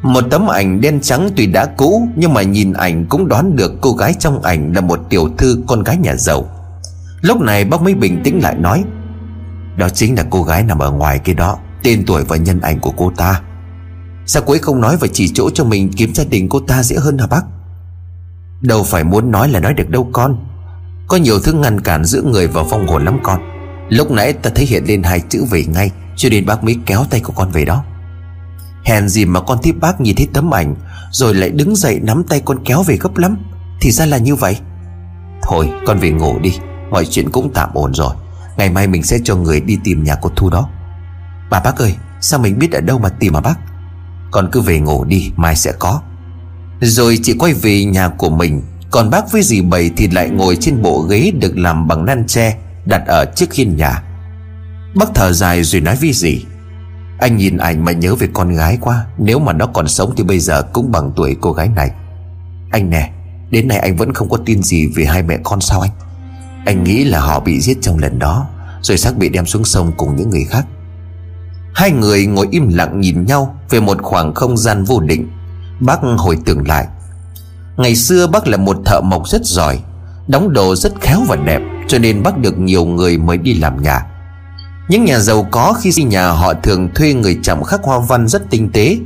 Một 0.01 0.23
tấm 0.29 0.47
ảnh 0.47 0.81
đen 0.81 0.99
trắng 1.01 1.29
tuy 1.35 1.45
đã 1.45 1.65
cũ, 1.65 2.07
Nhưng 2.15 2.33
mà 2.33 2.41
nhìn 2.41 2.73
ảnh 2.73 3.05
cũng 3.09 3.27
đoán 3.27 3.55
được 3.55 3.71
cô 3.81 3.93
gái 3.93 4.13
trong 4.19 4.41
ảnh 4.41 4.73
Là 4.73 4.81
một 4.81 4.99
tiểu 5.09 5.29
thư 5.37 5.63
con 5.67 5.83
gái 5.83 5.97
nhà 5.97 6.15
giàu. 6.15 6.49
Lúc 7.21 7.41
này 7.41 7.65
bác 7.65 7.81
mới 7.81 7.93
bình 7.93 8.21
tĩnh 8.23 8.39
lại 8.43 8.55
nói, 8.55 8.83
Đó 9.77 9.89
chính 9.89 10.17
là 10.17 10.23
cô 10.29 10.43
gái 10.43 10.63
nằm 10.63 10.79
ở 10.79 10.91
ngoài 10.91 11.19
kia 11.19 11.33
đó, 11.33 11.57
Tên 11.83 12.03
tuổi 12.07 12.23
và 12.23 12.37
nhân 12.37 12.59
ảnh 12.59 12.79
của 12.79 12.91
cô 12.97 13.11
ta. 13.17 13.41
Sao 14.25 14.43
cô 14.45 14.53
ấy 14.53 14.59
không 14.59 14.81
nói 14.81 14.97
và 14.99 15.07
chỉ 15.13 15.31
chỗ 15.33 15.49
cho 15.49 15.63
mình 15.63 15.91
kiếm 15.97 16.13
gia 16.15 16.23
đình 16.23 16.49
cô 16.49 16.59
ta 16.59 16.83
dễ 16.83 16.95
hơn 16.95 17.17
hả 17.17 17.27
bác? 17.27 17.41
Đâu 18.61 18.83
phải 18.83 19.03
muốn 19.03 19.31
nói 19.31 19.49
là 19.49 19.59
nói 19.59 19.73
được 19.73 19.89
đâu 19.89 20.09
con. 20.13 20.45
Có 21.07 21.17
nhiều 21.17 21.39
thứ 21.39 21.53
ngăn 21.53 21.81
cản 21.81 22.05
giữa 22.05 22.21
người 22.21 22.47
và 22.47 22.63
vong 22.63 22.87
hồn 22.87 23.05
lắm 23.05 23.19
con. 23.23 23.39
Lúc 23.89 24.11
nãy 24.11 24.33
ta 24.33 24.49
thấy 24.55 24.65
hiện 24.65 24.83
lên 24.85 25.03
hai 25.03 25.19
chữ 25.29 25.45
về 25.49 25.65
ngay, 25.65 25.91
Cho 26.15 26.29
nên 26.29 26.45
bác 26.45 26.63
mới 26.63 26.77
kéo 26.85 27.05
tay 27.09 27.19
của 27.19 27.33
con 27.35 27.51
về 27.51 27.65
đó. 27.65 27.83
Hèn 28.85 29.09
gì 29.09 29.25
mà 29.25 29.41
con 29.41 29.57
thấy 29.63 29.71
bác 29.71 30.01
nhìn 30.01 30.15
thấy 30.15 30.27
tấm 30.33 30.53
ảnh, 30.53 30.75
Rồi 31.11 31.33
lại 31.33 31.49
đứng 31.49 31.75
dậy 31.75 31.99
nắm 32.03 32.23
tay 32.23 32.41
con 32.45 32.63
kéo 32.65 32.83
về 32.83 32.97
gấp 32.97 33.17
lắm. 33.17 33.37
Thì 33.81 33.91
ra 33.91 34.05
là 34.05 34.17
như 34.17 34.35
vậy. 34.35 34.57
Thôi, 35.41 35.69
con 35.87 35.99
về 35.99 36.11
ngủ 36.11 36.39
đi. 36.39 36.57
Mọi 36.89 37.05
chuyện 37.05 37.31
cũng 37.31 37.51
tạm 37.53 37.69
ổn 37.73 37.93
rồi. 37.93 38.15
Ngày 38.57 38.69
mai 38.69 38.87
mình 38.87 39.03
sẽ 39.03 39.19
cho 39.23 39.35
người 39.35 39.61
đi 39.61 39.77
tìm 39.83 40.03
nhà 40.03 40.15
cô 40.21 40.29
Thu 40.35 40.49
đó. 40.49 40.69
Bà 41.49 41.59
bác 41.59 41.77
ơi, 41.77 41.95
Sao 42.21 42.39
mình 42.39 42.59
biết 42.59 42.71
ở 42.71 42.81
đâu 42.81 42.99
mà 42.99 43.09
tìm 43.09 43.33
mà 43.33 43.41
bác? 43.41 43.55
Con 44.31 44.49
cứ 44.51 44.61
về 44.61 44.79
ngủ 44.79 45.03
đi, 45.03 45.31
mai 45.35 45.55
sẽ 45.55 45.71
có. 45.79 46.01
Rồi 46.81 47.19
chị 47.23 47.35
quay 47.39 47.53
về 47.53 47.85
nhà 47.85 48.07
của 48.07 48.29
mình. 48.29 48.61
Còn 48.91 49.09
bác 49.09 49.31
với 49.31 49.41
dì 49.41 49.61
bảy 49.61 49.91
thì 49.97 50.07
lại 50.07 50.29
ngồi 50.29 50.55
trên 50.55 50.81
bộ 50.81 51.01
ghế 51.01 51.31
Được 51.39 51.57
làm 51.57 51.87
bằng 51.87 52.05
nan 52.05 52.27
tre 52.27 52.57
Đặt 52.85 53.03
ở 53.07 53.25
trước 53.35 53.53
hiên 53.53 53.75
nhà. 53.75 54.03
Bác 54.95 55.09
thở 55.15 55.33
dài 55.33 55.63
rồi 55.63 55.81
nói 55.81 55.95
với 56.01 56.13
dì, 56.13 56.45
Anh 57.19 57.37
nhìn 57.37 57.57
ảnh 57.57 57.85
mà 57.85 57.91
nhớ 57.91 58.15
về 58.15 58.27
con 58.33 58.55
gái 58.55 58.77
quá, 58.81 59.05
Nếu 59.17 59.39
mà 59.39 59.53
nó 59.53 59.67
còn 59.67 59.87
sống 59.87 60.13
thì 60.17 60.23
bây 60.23 60.39
giờ 60.39 60.63
cũng 60.73 60.91
bằng 60.91 61.11
tuổi 61.15 61.37
cô 61.41 61.51
gái 61.51 61.69
này. 61.75 61.91
Anh 62.71 62.89
nè, 62.89 63.11
Đến 63.49 63.67
nay 63.67 63.77
anh 63.77 63.95
vẫn 63.95 64.13
không 64.13 64.29
có 64.29 64.37
tin 64.45 64.63
gì 64.63 64.87
về 64.95 65.05
hai 65.05 65.23
mẹ 65.23 65.37
con 65.43 65.61
sao 65.61 65.81
anh? 65.81 65.91
Anh 66.65 66.83
nghĩ 66.83 67.03
là 67.03 67.19
họ 67.19 67.39
bị 67.39 67.61
giết 67.61 67.77
trong 67.81 67.97
lần 67.97 68.19
đó, 68.19 68.47
Rồi 68.81 68.97
xác 68.97 69.17
bị 69.17 69.29
đem 69.29 69.45
xuống 69.45 69.65
sông 69.65 69.91
cùng 69.97 70.15
những 70.15 70.29
người 70.29 70.45
khác. 70.49 70.65
Hai 71.73 71.91
người 71.91 72.25
ngồi 72.25 72.47
im 72.51 72.67
lặng 72.67 73.01
nhìn 73.01 73.25
nhau 73.25 73.55
Về 73.69 73.79
một 73.79 73.97
khoảng 74.01 74.33
không 74.33 74.57
gian 74.57 74.83
vô 74.83 74.99
định. 74.99 75.27
Bác 75.81 75.99
hồi 76.17 76.37
tưởng 76.45 76.67
lại. 76.67 76.87
Ngày 77.77 77.95
xưa 77.95 78.27
bác 78.27 78.47
là 78.47 78.57
một 78.57 78.77
thợ 78.85 79.01
mộc 79.01 79.27
rất 79.27 79.45
giỏi, 79.45 79.79
Đóng 80.27 80.53
đồ 80.53 80.75
rất 80.75 81.01
khéo 81.01 81.19
và 81.27 81.35
đẹp, 81.35 81.61
Cho 81.87 81.97
nên 81.99 82.23
bác 82.23 82.37
được 82.37 82.59
nhiều 82.59 82.85
người 82.85 83.17
mới 83.17 83.37
đi 83.37 83.53
làm 83.53 83.81
nhà. 83.81 84.05
Những 84.89 85.05
nhà 85.05 85.19
giàu 85.19 85.47
có 85.51 85.73
khi 85.81 85.91
xây 85.91 86.05
nhà 86.05 86.29
họ 86.29 86.53
thường 86.53 86.89
thuê 86.95 87.13
người 87.13 87.39
chạm 87.43 87.63
khắc 87.63 87.83
hoa 87.83 87.99
văn 87.99 88.27
rất 88.27 88.49
tinh 88.49 88.69
tế. 88.73 88.97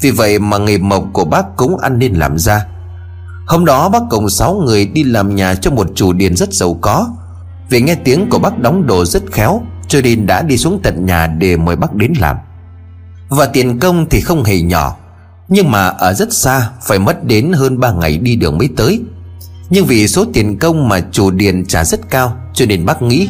Vì 0.00 0.10
vậy 0.10 0.38
mà 0.38 0.58
nghề 0.58 0.78
mộc 0.78 1.04
của 1.12 1.24
bác 1.24 1.56
cũng 1.56 1.78
ăn 1.78 1.98
nên 1.98 2.14
làm 2.14 2.38
ra. 2.38 2.66
Hôm 3.46 3.64
đó 3.64 3.88
bác 3.88 4.02
cùng 4.10 4.30
6 4.30 4.54
người 4.54 4.86
đi 4.86 5.04
làm 5.04 5.34
nhà 5.34 5.54
cho 5.54 5.70
một 5.70 5.86
chủ 5.94 6.12
điền 6.12 6.36
rất 6.36 6.52
giàu 6.52 6.78
có. 6.80 7.08
Vì 7.70 7.80
nghe 7.80 7.94
tiếng 7.94 8.30
của 8.30 8.38
bác 8.38 8.58
đóng 8.58 8.86
đồ 8.86 9.04
rất 9.04 9.22
khéo, 9.32 9.62
Cho 9.88 10.00
nên 10.00 10.26
đã 10.26 10.42
đi 10.42 10.56
xuống 10.56 10.80
tận 10.82 11.06
nhà 11.06 11.26
để 11.26 11.56
mời 11.56 11.76
bác 11.76 11.94
đến 11.94 12.12
làm. 12.20 12.36
Và 13.28 13.46
tiền 13.46 13.78
công 13.78 14.06
thì 14.10 14.20
không 14.20 14.44
hề 14.44 14.60
nhỏ. 14.60 14.96
Nhưng 15.50 15.70
mà 15.70 15.86
ở 15.86 16.14
rất 16.14 16.32
xa, 16.32 16.70
Phải 16.82 16.98
mất 16.98 17.24
đến 17.24 17.52
hơn 17.52 17.80
3 17.80 17.92
ngày 17.92 18.16
đi 18.16 18.36
đường 18.36 18.58
mới 18.58 18.68
tới. 18.76 19.00
Nhưng 19.70 19.86
vì 19.86 20.08
số 20.08 20.24
tiền 20.32 20.58
công 20.58 20.88
mà 20.88 21.00
chủ 21.12 21.30
điền 21.30 21.66
trả 21.66 21.84
rất 21.84 22.10
cao, 22.10 22.36
Cho 22.54 22.66
nên 22.66 22.86
bác 22.86 23.02
nghĩ, 23.02 23.28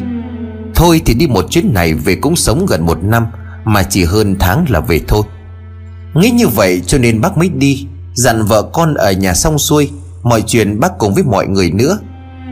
Thôi 0.75 1.01
thì 1.05 1.13
đi 1.13 1.27
một 1.27 1.45
chuyến 1.49 1.73
này 1.73 1.93
về 1.93 2.15
cũng 2.15 2.35
sống 2.35 2.65
gần 2.65 2.85
một 2.85 3.03
năm, 3.03 3.25
Mà 3.65 3.83
chỉ 3.83 4.03
hơn 4.03 4.35
tháng 4.39 4.65
là 4.69 4.79
về 4.79 5.01
thôi. 5.07 5.23
Nghĩ 6.13 6.29
như 6.29 6.47
vậy 6.47 6.81
cho 6.87 6.97
nên 6.97 7.21
bác 7.21 7.37
mới 7.37 7.49
đi, 7.49 7.87
Dặn 8.13 8.45
vợ 8.45 8.61
con 8.73 8.93
ở 8.93 9.11
nhà 9.11 9.33
xong 9.33 9.57
xuôi, 9.57 9.89
Mọi 10.23 10.43
chuyện 10.47 10.79
bác 10.79 10.97
cùng 10.97 11.13
với 11.13 11.23
mọi 11.23 11.47
người 11.47 11.71
nữa. 11.71 11.99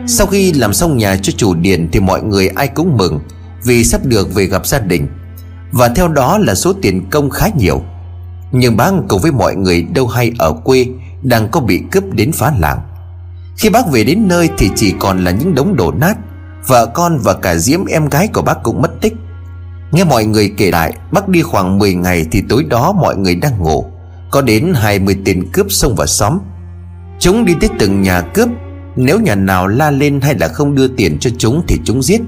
Sau 0.08 0.28
khi 0.28 0.54
làm 0.54 0.74
xong 0.74 0.98
nhà 0.98 1.18
cho 1.22 1.34
chủ 1.38 1.54
điền 1.54 1.90
Thì 1.92 2.00
mọi 2.00 2.24
người 2.24 2.48
ai 2.48 2.68
cũng 2.68 2.98
mừng 2.98 3.20
Vì 3.66 3.84
sắp 3.84 4.06
được 4.06 4.34
về 4.34 4.46
gặp 4.46 4.68
gia 4.68 4.80
đình. 4.80 5.08
Và 5.72 5.90
theo 5.90 6.08
đó 6.08 6.38
là 6.38 6.56
số 6.56 6.74
tiền 6.82 7.10
công 7.10 7.30
khá 7.30 7.48
nhiều. 7.58 7.82
Nhưng 8.52 8.78
bác 8.78 8.92
cùng 9.08 9.22
với 9.22 9.32
mọi 9.32 9.56
người 9.56 9.82
đâu 9.82 10.08
hay 10.08 10.32
ở 10.38 10.54
quê, 10.64 10.86
Đang 11.22 11.50
có 11.52 11.60
bị 11.60 11.82
cướp 11.92 12.04
đến 12.14 12.32
phá 12.32 12.54
làng. 12.60 12.80
Khi 13.58 13.70
bác 13.70 13.92
về 13.92 14.04
đến 14.04 14.28
nơi 14.28 14.50
thì 14.58 14.70
chỉ 14.76 14.94
còn 15.00 15.24
là 15.24 15.32
những 15.32 15.56
đống 15.56 15.76
đổ 15.76 15.92
nát. 15.92 16.18
Vợ 16.68 16.86
con 16.86 17.20
và 17.24 17.34
cả 17.34 17.56
Diễm 17.56 17.86
em 17.86 18.10
gái 18.10 18.28
của 18.28 18.42
bác 18.42 18.64
cũng 18.64 18.82
mất 18.82 19.02
tích. 19.02 19.14
Nghe 19.92 20.04
mọi 20.04 20.26
người 20.26 20.54
kể 20.58 20.72
lại, 20.72 20.94
Bác 21.12 21.30
đi 21.30 21.42
khoảng 21.42 21.80
10 21.80 21.94
ngày 21.94 22.26
thì 22.32 22.44
tối 22.50 22.64
đó 22.64 22.92
mọi 22.92 23.18
người 23.18 23.36
đang 23.36 23.60
ngủ. 23.60 23.86
Có 24.32 24.42
đến 24.42 24.74
20 24.76 25.18
tên 25.26 25.46
cướp 25.54 25.66
xông 25.70 25.96
vào 25.96 26.08
xóm. 26.08 26.40
Chúng 27.20 27.46
đi 27.46 27.54
tới 27.62 27.70
từng 27.80 28.02
nhà 28.02 28.22
cướp. 28.22 28.50
Nếu 28.96 29.20
nhà 29.20 29.36
nào 29.36 29.68
la 29.68 29.92
lên 29.92 30.22
hay 30.22 30.36
là 30.36 30.48
không 30.48 30.76
đưa 30.76 30.88
tiền 30.88 31.18
cho 31.20 31.30
chúng 31.38 31.64
thì 31.68 31.78
chúng 31.84 32.04
giết. 32.04 32.22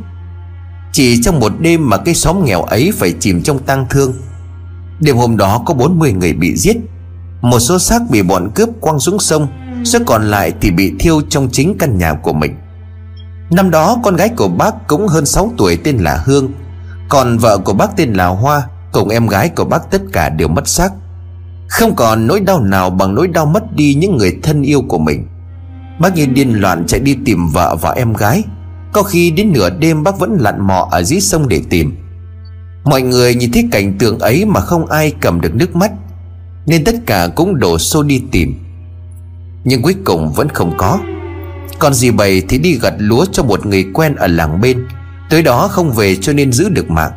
Chỉ 0.91 1.22
trong 1.24 1.39
một 1.39 1.52
đêm 1.60 1.89
mà 1.89 1.98
cái 1.98 2.15
xóm 2.15 2.45
nghèo 2.45 2.62
ấy 2.62 2.91
phải 2.95 3.13
chìm 3.19 3.43
trong 3.43 3.60
tang 3.60 3.86
thương. 3.89 4.13
Đêm 5.02 5.18
hôm 5.18 5.38
đó 5.38 5.64
có 5.66 5.74
40 5.74 6.14
người 6.14 6.34
bị 6.34 6.56
giết. 6.56 6.78
Một 7.42 7.60
số 7.60 7.80
xác 7.80 8.02
bị 8.10 8.22
bọn 8.22 8.52
cướp 8.56 8.70
quăng 8.82 9.00
xuống 9.00 9.20
sông, 9.20 9.48
Số 9.86 10.00
còn 10.06 10.24
lại 10.24 10.54
thì 10.62 10.72
bị 10.72 10.94
thiêu 11.00 11.22
trong 11.30 11.50
chính 11.52 11.78
căn 11.78 11.98
nhà 11.98 12.14
của 12.14 12.34
mình. 12.34 12.56
Năm 13.52 13.72
đó, 13.72 13.98
con 14.04 14.16
gái 14.16 14.30
của 14.30 14.48
bác 14.48 14.88
cũng 14.88 15.08
hơn 15.08 15.26
6 15.26 15.54
tuổi 15.58 15.78
tên 15.78 15.98
là 15.98 16.22
Hương. 16.26 16.52
Còn 17.10 17.38
vợ 17.38 17.58
của 17.58 17.74
bác 17.74 17.96
tên 17.98 18.14
là 18.14 18.28
Hoa, 18.28 18.68
Cùng 18.92 19.10
em 19.10 19.28
gái 19.28 19.50
của 19.50 19.66
bác 19.66 19.92
tất 19.92 20.02
cả 20.14 20.30
đều 20.30 20.48
mất 20.48 20.68
xác. 20.68 20.92
Không 21.68 21.96
còn 21.96 22.28
nỗi 22.28 22.40
đau 22.40 22.62
nào 22.62 22.90
bằng 22.90 23.16
nỗi 23.16 23.28
đau 23.28 23.46
mất 23.46 23.76
đi 23.76 23.94
những 23.94 24.18
người 24.18 24.40
thân 24.44 24.62
yêu 24.62 24.82
của 24.88 24.98
mình. 24.98 25.28
Bác 26.00 26.16
như 26.16 26.26
điên 26.26 26.54
loạn 26.54 26.84
chạy 26.88 27.00
đi 27.00 27.18
tìm 27.26 27.48
vợ 27.48 27.76
và 27.82 27.92
em 27.92 28.14
gái. 28.14 28.44
Có 28.92 29.04
khi 29.04 29.32
đến 29.32 29.52
nửa 29.54 29.70
đêm 29.70 30.04
bác 30.04 30.20
vẫn 30.20 30.38
lặn 30.40 30.68
mò 30.68 30.88
ở 30.92 31.04
dưới 31.04 31.22
sông 31.22 31.48
để 31.48 31.62
tìm. 31.70 31.96
Mọi 32.84 33.02
người 33.02 33.36
nhìn 33.36 33.52
thấy 33.52 33.67
cảnh 33.72 33.98
tượng 33.98 34.20
ấy 34.20 34.46
mà 34.46 34.60
không 34.60 34.86
ai 34.86 35.13
cầm 35.22 35.41
được 35.41 35.56
nước 35.56 35.76
mắt, 35.76 35.91
Nên 36.65 36.84
tất 36.84 36.96
cả 37.06 37.28
cũng 37.36 37.60
đổ 37.60 37.78
xô 37.78 38.04
đi 38.04 38.22
tìm. 38.32 38.56
Nhưng 39.63 39.82
cuối 39.82 39.96
cùng 40.06 40.34
vẫn 40.34 40.50
không 40.50 40.74
có. 40.78 41.00
Còn 41.80 41.94
dì 41.94 42.12
bầy 42.12 42.41
thì 42.50 42.58
đi 42.58 42.78
gặt 42.82 42.94
lúa 42.98 43.26
cho 43.32 43.44
một 43.44 43.65
người 43.65 43.86
quen 43.94 44.15
ở 44.15 44.28
làng 44.28 44.62
bên. 44.62 44.88
Tới 45.30 45.44
đó 45.44 45.67
không 45.67 45.91
về 45.91 46.15
cho 46.15 46.34
nên 46.34 46.52
giữ 46.52 46.70
được 46.70 46.89
mạng. 46.89 47.12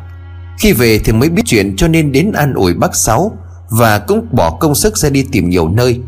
Khi 0.59 0.73
về 0.73 0.99
thì 0.99 1.11
mới 1.11 1.29
biết 1.29 1.41
chuyện 1.45 1.75
cho 1.75 1.87
nên 1.87 2.11
đến 2.11 2.31
an 2.31 2.53
ủi 2.53 2.73
bác 2.73 2.95
Sáu 2.95 3.37
và 3.69 3.99
cũng 3.99 4.27
bỏ 4.31 4.57
công 4.59 4.75
sức 4.75 4.97
ra 4.97 5.09
đi 5.09 5.25
tìm 5.31 5.49
nhiều 5.49 5.69
nơi. 5.69 5.99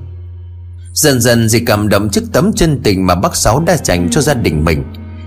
Dần 0.93 1.21
dần 1.21 1.49
dì 1.49 1.59
cảm 1.59 1.89
đậm 1.89 2.09
chiếc 2.09 2.23
tấm 2.31 2.51
chân 2.55 2.79
tình 2.83 3.05
mà 3.05 3.15
bác 3.15 3.35
Sáu 3.35 3.63
đã 3.67 3.77
dành 3.83 4.09
cho 4.11 4.21
gia 4.21 4.33
đình 4.33 4.65
mình, 4.65 4.83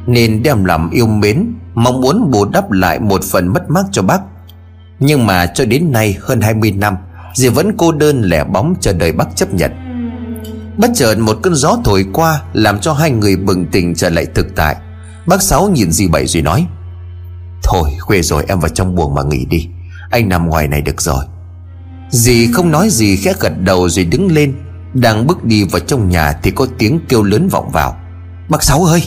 Nên 0.06 0.42
đem 0.42 0.64
làm 0.64 0.90
yêu 0.90 1.06
mến. 1.06 1.46
Mong 1.74 2.00
muốn 2.00 2.30
bù 2.30 2.44
đắp 2.44 2.70
lại 2.70 2.98
một 2.98 3.24
phần 3.24 3.48
mất 3.48 3.70
mát 3.70 3.84
cho 3.92 4.02
bác. 4.02 4.20
Nhưng 4.98 5.26
mà 5.26 5.46
cho 5.46 5.64
đến 5.64 5.92
nay 5.92 6.16
hơn 6.20 6.40
20 6.40 6.72
năm, 6.72 6.96
Dì 7.34 7.48
vẫn 7.48 7.72
cô 7.76 7.92
đơn 7.92 8.22
lẻ 8.22 8.44
bóng 8.44 8.74
chờ 8.80 8.92
đợi 8.92 9.12
bác 9.12 9.36
chấp 9.36 9.54
nhận. 9.54 9.72
Bất 10.76 10.90
chợt 10.94 11.18
một 11.18 11.38
cơn 11.42 11.54
gió 11.54 11.78
thổi 11.84 12.06
qua 12.12 12.42
Làm 12.52 12.80
cho 12.80 12.92
hai 12.92 13.10
người 13.10 13.36
bừng 13.36 13.66
tỉnh 13.66 13.94
trở 13.94 14.10
lại 14.10 14.26
thực 14.34 14.56
tại. 14.56 14.76
Bác 15.26 15.42
Sáu 15.42 15.70
nhìn 15.70 15.92
dì 15.92 16.08
Bảy 16.08 16.26
rồi 16.26 16.42
nói, 16.42 16.66
Thôi, 17.62 17.90
khuya 18.00 18.22
rồi 18.22 18.44
em 18.48 18.60
vào 18.60 18.68
trong 18.68 18.94
buồng 18.94 19.14
mà 19.14 19.22
nghỉ 19.22 19.44
đi. 19.44 19.68
Anh 20.10 20.28
nằm 20.28 20.48
ngoài 20.48 20.68
này 20.68 20.80
được 20.80 21.00
rồi. 21.00 21.24
Dì 22.10 22.52
không 22.52 22.70
nói 22.70 22.88
gì, 22.90 23.16
khẽ 23.16 23.32
gật 23.40 23.52
đầu 23.60 23.88
rồi 23.88 24.04
đứng 24.04 24.32
lên. 24.32 24.54
Đang 24.94 25.26
bước 25.26 25.44
đi 25.44 25.64
vào 25.64 25.80
trong 25.80 26.08
nhà 26.08 26.32
Thì 26.42 26.50
có 26.50 26.66
tiếng 26.78 27.00
kêu 27.08 27.22
lớn 27.22 27.48
vọng 27.48 27.70
vào. 27.72 27.96
Bác 28.48 28.62
Sáu 28.62 28.84
ơi! 28.84 29.02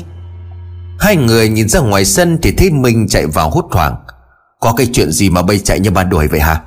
Hai 1.04 1.16
người 1.16 1.50
nhìn 1.50 1.70
ra 1.70 1.80
ngoài 1.80 2.06
sân 2.06 2.38
Thì 2.42 2.52
thấy 2.52 2.70
Minh 2.70 3.08
chạy 3.08 3.28
vào 3.28 3.50
hốt 3.50 3.66
hoảng. 3.72 3.96
Có 4.60 4.74
cái 4.78 4.88
chuyện 4.94 5.12
gì 5.12 5.30
mà 5.30 5.42
bây 5.42 5.60
chạy 5.60 5.80
như 5.80 5.92
ma 5.92 6.04
đuổi 6.04 6.28
vậy 6.28 6.40
hả? 6.40 6.62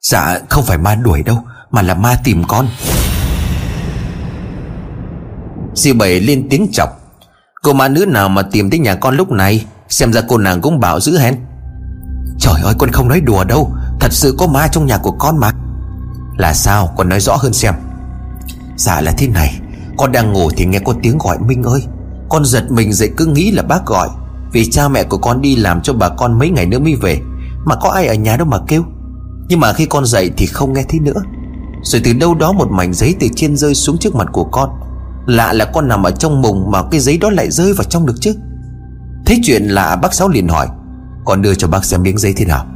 Dạ 0.00 0.38
không 0.48 0.64
phải 0.64 0.78
ma 0.78 0.94
đuổi 0.94 1.22
đâu, 1.22 1.38
Mà 1.70 1.82
là 1.82 1.94
ma 1.94 2.16
tìm 2.24 2.44
con. 2.48 2.68
Dì 5.74 5.92
Bảy 5.92 6.20
lên 6.20 6.46
tiếng 6.50 6.68
chọc. 6.72 6.90
Cô 7.62 7.72
ma 7.72 7.88
nữ 7.88 8.06
nào 8.06 8.28
mà 8.28 8.42
tìm 8.42 8.70
tới 8.70 8.78
nhà 8.78 8.94
con 8.94 9.16
lúc 9.16 9.30
này, 9.30 9.66
Xem 9.88 10.12
ra 10.12 10.20
cô 10.28 10.38
nàng 10.38 10.60
cũng 10.60 10.80
bảo 10.80 11.00
giữ 11.00 11.18
hèn 11.18 11.36
Trời 12.38 12.62
ơi, 12.64 12.74
con 12.78 12.90
không 12.90 13.08
nói 13.08 13.20
đùa 13.20 13.44
đâu, 13.44 13.72
Thật 14.00 14.12
sự 14.12 14.34
có 14.38 14.46
ma 14.46 14.68
trong 14.68 14.86
nhà 14.86 14.98
của 14.98 15.12
con 15.12 15.38
mà. 15.38 15.50
Là 16.36 16.54
sao? 16.54 16.94
Con 16.96 17.08
nói 17.08 17.20
rõ 17.20 17.36
hơn 17.36 17.52
xem. 17.52 17.74
Dạ 18.76 19.00
là 19.00 19.12
thế 19.18 19.28
này, 19.28 19.60
Con 19.96 20.12
đang 20.12 20.32
ngủ 20.32 20.50
thì 20.56 20.64
nghe 20.64 20.78
có 20.78 20.94
tiếng 21.02 21.18
gọi 21.18 21.38
Minh 21.38 21.62
ơi. 21.62 21.82
Con 22.32 22.44
giật 22.44 22.70
mình 22.70 22.92
dậy 22.92 23.10
cứ 23.16 23.26
nghĩ 23.26 23.50
là 23.50 23.62
bác 23.62 23.86
gọi. 23.86 24.08
Vì 24.52 24.70
cha 24.70 24.88
mẹ 24.88 25.04
của 25.04 25.18
con 25.18 25.40
đi 25.40 25.56
làm 25.56 25.82
cho 25.82 25.92
bà 25.92 26.08
con 26.08 26.38
mấy 26.38 26.50
ngày 26.50 26.66
nữa 26.66 26.78
mới 26.78 26.94
về, 26.94 27.20
Mà 27.64 27.74
có 27.76 27.90
ai 27.90 28.06
ở 28.06 28.14
nhà 28.14 28.36
đâu 28.36 28.46
mà 28.46 28.58
kêu. 28.68 28.84
Nhưng 29.48 29.60
mà 29.60 29.72
khi 29.72 29.86
con 29.86 30.06
dậy 30.06 30.30
thì 30.36 30.46
không 30.46 30.72
nghe 30.72 30.82
thấy 30.88 31.00
nữa. 31.00 31.22
Rồi 31.82 32.02
từ 32.04 32.12
đâu 32.12 32.34
đó 32.34 32.52
một 32.52 32.70
mảnh 32.70 32.94
giấy 32.94 33.14
từ 33.20 33.28
trên 33.36 33.56
rơi 33.56 33.74
xuống 33.74 33.98
trước 33.98 34.14
mặt 34.14 34.28
của 34.32 34.44
con. 34.44 34.70
Lạ 35.26 35.52
là 35.52 35.64
con 35.64 35.88
nằm 35.88 36.02
ở 36.02 36.10
trong 36.10 36.42
mùng 36.42 36.70
Mà 36.70 36.82
cái 36.90 37.00
giấy 37.00 37.18
đó 37.18 37.30
lại 37.30 37.50
rơi 37.50 37.72
vào 37.72 37.84
trong 37.84 38.06
được 38.06 38.16
chứ. 38.20 38.34
Thấy 39.26 39.40
chuyện 39.42 39.62
lạ, 39.62 39.96
bác 39.96 40.14
Sáu 40.14 40.28
liền 40.28 40.48
hỏi. 40.48 40.66
Con 41.24 41.42
đưa 41.42 41.54
cho 41.54 41.68
bác 41.68 41.84
xem 41.84 42.02
miếng 42.02 42.18
giấy 42.18 42.34
thế 42.36 42.44
nào. 42.44 42.66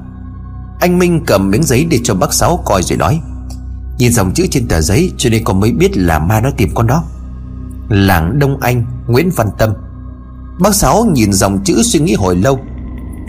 Anh 0.80 0.98
Minh 0.98 1.24
cầm 1.26 1.50
miếng 1.50 1.62
giấy 1.62 1.86
để 1.90 2.00
cho 2.04 2.14
bác 2.14 2.34
Sáu 2.34 2.62
coi 2.64 2.82
rồi 2.82 2.98
nói. 2.98 3.20
Nhìn 3.98 4.12
dòng 4.12 4.32
chữ 4.34 4.46
trên 4.50 4.68
tờ 4.68 4.80
giấy, 4.80 5.12
Cho 5.16 5.30
nên 5.30 5.44
con 5.44 5.60
mới 5.60 5.72
biết 5.72 5.96
là 5.96 6.18
ma 6.18 6.40
nó 6.40 6.50
tìm 6.56 6.70
con 6.74 6.86
đó. 6.86 7.04
Làng 7.88 8.38
Đông 8.38 8.60
Anh, 8.60 8.84
Nguyễn 9.06 9.30
Văn 9.36 9.50
Tâm. 9.58 9.72
Bác 10.60 10.74
Sáu 10.74 11.04
nhìn 11.12 11.32
dòng 11.32 11.64
chữ 11.64 11.82
suy 11.82 12.00
nghĩ 12.00 12.14
hồi 12.14 12.36
lâu. 12.36 12.58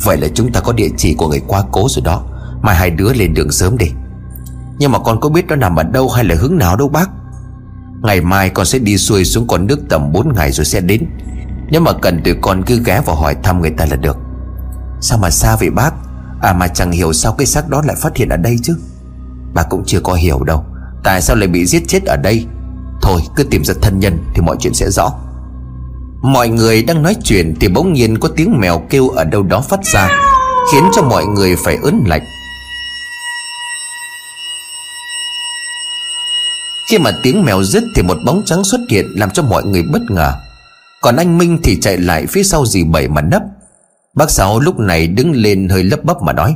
Vậy 0.04 0.18
là 0.18 0.28
chúng 0.34 0.52
ta 0.52 0.60
có 0.60 0.74
địa 0.74 0.90
chỉ 0.98 1.14
của 1.14 1.28
người 1.28 1.42
qua 1.48 1.64
cố 1.72 1.88
rồi 1.90 2.04
đó. 2.06 2.24
Mai 2.62 2.76
hai 2.76 2.90
đứa 2.90 3.14
lên 3.14 3.34
đường 3.34 3.52
sớm 3.52 3.78
đi. 3.78 3.92
Nhưng 4.80 4.92
mà 4.92 5.00
con 5.00 5.20
có 5.20 5.30
biết 5.30 5.46
nó 5.48 5.56
nằm 5.56 5.76
ở 5.76 5.84
đâu 5.84 6.10
hay 6.10 6.24
là 6.24 6.36
hướng 6.36 6.58
nào 6.58 6.76
đâu, 6.76 6.90
bác? 6.90 7.10
Ngày 8.04 8.22
mai 8.22 8.50
con 8.50 8.66
sẽ 8.66 8.80
đi 8.80 8.98
xuôi 8.98 9.26
xuống 9.26 9.48
con 9.48 9.68
nước 9.68 9.80
tầm 9.90 10.12
4 10.12 10.34
ngày 10.36 10.52
rồi 10.52 10.66
sẽ 10.66 10.82
đến. 10.82 11.06
Nếu 11.70 11.82
mà 11.82 11.92
cần 12.02 12.22
tụi 12.24 12.34
con 12.42 12.64
cứ 12.64 12.82
ghé 12.86 13.02
vào 13.06 13.16
hỏi 13.16 13.36
thăm 13.44 13.62
người 13.62 13.72
ta 13.72 13.86
là 13.86 13.96
được. 13.96 14.18
Sao 15.02 15.18
mà 15.18 15.30
xa 15.30 15.56
vậy, 15.56 15.70
bác? 15.70 15.94
À 16.42 16.54
mà 16.54 16.68
chẳng 16.68 16.92
hiểu 16.92 17.14
sao 17.14 17.34
cái 17.34 17.48
xác 17.48 17.70
đó 17.70 17.82
lại 17.86 17.96
phát 18.02 18.18
hiện 18.18 18.30
ở 18.30 18.38
đây 18.38 18.60
chứ. 18.64 18.78
Bà 19.54 19.64
cũng 19.64 19.84
chưa 19.86 20.00
có 20.00 20.14
hiểu 20.14 20.44
đâu. 20.44 20.66
Tại 21.04 21.22
sao 21.22 21.36
lại 21.36 21.48
bị 21.48 21.66
giết 21.66 21.84
chết 21.88 22.06
ở 22.06 22.18
đây? 22.18 22.46
Thôi, 23.08 23.22
cứ 23.36 23.44
tìm 23.44 23.64
ra 23.64 23.74
thân 23.82 24.00
nhân 24.00 24.18
Thì 24.34 24.42
mọi 24.42 24.56
chuyện 24.60 24.74
sẽ 24.74 24.90
rõ. 24.90 25.12
Mọi 26.22 26.50
người 26.50 26.84
đang 26.84 27.04
nói 27.04 27.16
chuyện 27.24 27.56
Thì 27.60 27.68
bỗng 27.68 27.94
nhiên 27.94 28.20
có 28.20 28.30
tiếng 28.36 28.60
mèo 28.60 28.82
kêu 28.90 29.10
ở 29.10 29.24
đâu 29.24 29.44
đó 29.44 29.62
phát 29.62 29.86
ra, 29.86 30.10
Khiến 30.72 30.84
cho 30.96 31.02
mọi 31.02 31.26
người 31.26 31.56
phải 31.56 31.78
ớn 31.84 32.04
lạnh. 32.06 32.22
Khi 36.90 36.98
mà 36.98 37.12
tiếng 37.24 37.44
mèo 37.46 37.64
dứt 37.64 37.84
Thì 37.96 38.02
một 38.02 38.18
bóng 38.26 38.42
trắng 38.46 38.64
xuất 38.64 38.82
hiện 38.90 39.06
Làm 39.16 39.32
cho 39.32 39.44
mọi 39.44 39.66
người 39.66 39.84
bất 39.94 40.02
ngờ. 40.10 40.34
Còn 41.02 41.16
anh 41.16 41.38
Minh 41.38 41.60
thì 41.64 41.80
chạy 41.82 41.98
lại 41.98 42.26
phía 42.30 42.44
sau 42.44 42.66
dì 42.66 42.84
Bảy 42.84 43.08
mà 43.08 43.22
nấp. 43.22 43.42
Bác 44.14 44.30
Sáu 44.30 44.60
lúc 44.60 44.80
này 44.80 45.08
đứng 45.08 45.32
lên 45.32 45.70
hơi 45.70 45.84
lấp 45.84 46.04
bấp 46.04 46.22
mà 46.22 46.34
nói, 46.34 46.56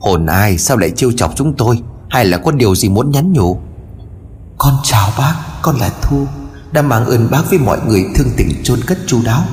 Hồn 0.00 0.26
ai, 0.26 0.58
sao 0.58 0.76
lại 0.76 0.90
trêu 0.90 1.12
chọc 1.12 1.36
chúng 1.36 1.56
tôi? 1.56 1.82
Hay 2.10 2.24
là 2.24 2.38
có 2.38 2.50
điều 2.50 2.74
gì 2.74 2.88
muốn 2.88 3.10
nhắn 3.10 3.32
nhủ? 3.32 3.60
Con 4.58 4.74
chào 4.82 5.08
bác. 5.18 5.49
Con 5.62 5.76
là 5.76 5.90
Thu, 6.02 6.26
Đã 6.72 6.82
mang 6.82 7.06
ơn 7.06 7.30
bác 7.30 7.50
với 7.50 7.58
mọi 7.58 7.78
người 7.88 8.04
thương 8.14 8.28
tình 8.36 8.62
chôn 8.62 8.80
cất 8.86 8.98
chu 9.06 9.22
đáo. 9.24 9.44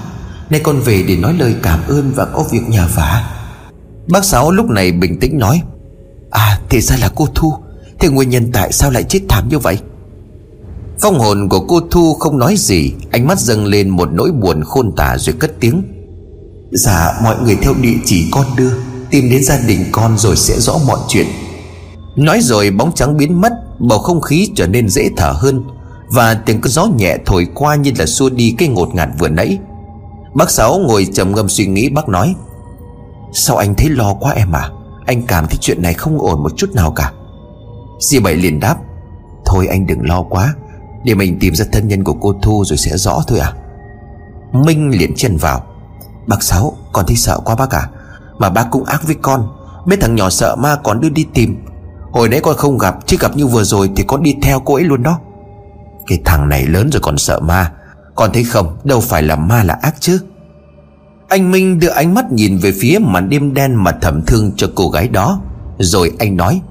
Nay 0.50 0.62
con 0.64 0.80
về 0.80 1.04
để 1.08 1.18
nói 1.18 1.34
lời 1.40 1.56
cảm 1.64 1.80
ơn 1.88 2.12
Và 2.16 2.26
có 2.26 2.44
việc 2.52 2.62
nhờ 2.70 2.88
vả. 2.96 3.30
Bác 4.12 4.26
Sáu 4.26 4.52
lúc 4.52 4.70
này 4.70 4.92
bình 4.92 5.20
tĩnh 5.20 5.40
nói 5.40 5.62
À 6.32 6.60
thì 6.70 6.82
ra 6.82 6.98
là 6.98 7.10
cô 7.16 7.28
Thu. 7.36 7.54
Thế 8.00 8.10
nguyên 8.10 8.30
nhân 8.30 8.52
tại 8.52 8.72
sao 8.72 8.92
lại 8.92 9.04
chết 9.04 9.20
thảm 9.30 9.50
như 9.50 9.60
vậy? 9.60 9.80
Phong 11.02 11.20
hồn 11.20 11.50
của 11.50 11.60
cô 11.60 11.80
Thu 11.92 12.14
không 12.14 12.38
nói 12.38 12.56
gì, 12.58 12.94
Ánh 13.12 13.28
mắt 13.28 13.40
dâng 13.40 13.66
lên 13.66 13.90
một 13.90 14.10
nỗi 14.12 14.32
buồn 14.32 14.64
khôn 14.64 14.92
tả 14.96 15.18
rồi 15.18 15.36
cất 15.40 15.52
tiếng 15.60 15.82
Dạ 16.72 17.20
mọi 17.24 17.36
người 17.44 17.58
theo 17.62 17.74
địa 17.82 17.98
chỉ 18.06 18.28
con 18.32 18.46
đưa, 18.58 18.72
Tìm 19.10 19.30
đến 19.30 19.44
gia 19.44 19.60
đình 19.68 19.86
con 19.92 20.18
rồi 20.18 20.36
sẽ 20.36 20.60
rõ 20.60 20.74
mọi 20.88 21.00
chuyện. 21.08 21.28
Nói 22.16 22.40
rồi 22.42 22.72
bóng 22.72 22.92
trắng 22.96 23.18
biến 23.18 23.42
mất, 23.42 23.54
Bầu 23.80 24.00
không 24.00 24.22
khí 24.22 24.50
trở 24.56 24.68
nên 24.68 24.90
dễ 24.90 25.10
thở 25.18 25.32
hơn. 25.32 25.64
Và 26.10 26.34
tiếng 26.34 26.62
cơn 26.62 26.72
gió 26.72 26.86
nhẹ 26.86 27.18
thổi 27.26 27.48
qua 27.54 27.76
như 27.76 27.92
là 27.98 28.06
xua 28.06 28.30
đi 28.30 28.56
cái 28.58 28.68
ngột 28.68 28.96
ngạt 28.96 29.10
vừa 29.20 29.30
nãy. 29.30 29.60
Bác 30.34 30.50
Sáu 30.50 30.78
ngồi 30.78 31.08
trầm 31.14 31.36
ngâm 31.36 31.50
suy 31.50 31.66
nghĩ, 31.66 31.90
bác 31.90 32.10
nói, 32.10 32.36
Sao 33.34 33.58
anh 33.58 33.74
thấy 33.76 33.90
lo 33.90 34.14
quá 34.14 34.32
em 34.32 34.52
à? 34.52 34.70
Anh 35.06 35.22
cảm 35.22 35.48
thấy 35.48 35.58
chuyện 35.62 35.82
này 35.82 35.94
không 35.94 36.20
ổn 36.20 36.44
một 36.44 36.52
chút 36.58 36.70
nào 36.74 36.92
cả. 36.92 37.12
Dì 38.00 38.20
Bảy 38.20 38.36
liền 38.36 38.60
đáp, 38.60 38.78
Thôi 39.46 39.68
anh 39.68 39.88
đừng 39.88 40.08
lo 40.08 40.22
quá, 40.22 40.54
Để 41.04 41.16
mình 41.16 41.38
tìm 41.40 41.56
ra 41.56 41.66
thân 41.72 41.88
nhân 41.88 42.04
của 42.04 42.14
cô 42.14 42.34
Thu 42.42 42.64
rồi 42.66 42.78
sẽ 42.78 42.98
rõ 42.98 43.22
thôi 43.28 43.40
à. 43.40 43.54
Minh 44.52 44.90
liền 44.90 45.16
chân 45.16 45.38
vào, 45.38 45.64
Bác 46.28 46.44
Sáu, 46.44 46.78
con 46.94 47.06
thấy 47.08 47.16
sợ 47.16 47.40
quá 47.46 47.56
bác 47.56 47.72
à? 47.72 47.90
Mà 48.38 48.50
bác 48.50 48.68
cũng 48.72 48.84
ác 48.84 49.04
với 49.06 49.16
con 49.22 49.48
Biết 49.86 49.98
thằng 50.02 50.16
nhỏ 50.16 50.30
sợ 50.30 50.56
ma 50.56 50.76
còn 50.84 51.02
đưa 51.02 51.10
đi 51.10 51.26
tìm. 51.34 51.66
Hồi 52.12 52.30
nãy 52.30 52.40
con 52.44 52.58
không 52.58 52.78
gặp 52.78 52.96
Chứ 53.06 53.18
gặp 53.20 53.38
như 53.38 53.48
vừa 53.48 53.64
rồi 53.64 53.90
thì 53.96 54.04
con 54.04 54.24
đi 54.24 54.36
theo 54.42 54.60
cô 54.60 54.74
ấy 54.74 54.84
luôn 54.84 55.04
đó. 55.04 55.20
Cái 56.08 56.20
thằng 56.26 56.50
này 56.50 56.66
lớn 56.66 56.90
rồi 56.92 57.02
còn 57.02 57.18
sợ 57.18 57.40
ma. 57.40 57.72
Con 58.16 58.30
thấy 58.34 58.44
không, 58.44 58.78
Đâu 58.84 59.02
phải 59.02 59.24
là 59.24 59.36
ma 59.36 59.64
là 59.64 59.80
ác 59.82 59.96
chứ. 60.00 60.20
Anh 61.30 61.52
Minh 61.52 61.80
đưa 61.80 61.90
ánh 61.90 62.14
mắt 62.14 62.32
nhìn 62.32 62.58
về 62.58 62.72
phía 62.82 63.00
màn 63.02 63.30
đêm 63.30 63.54
đen 63.54 63.76
mà 63.76 63.92
thầm 64.02 64.22
thương 64.22 64.52
cho 64.58 64.70
cô 64.76 64.90
gái 64.90 65.08
đó. 65.08 65.42
Rồi 65.80 66.12
anh 66.20 66.38
nói, 66.38 66.62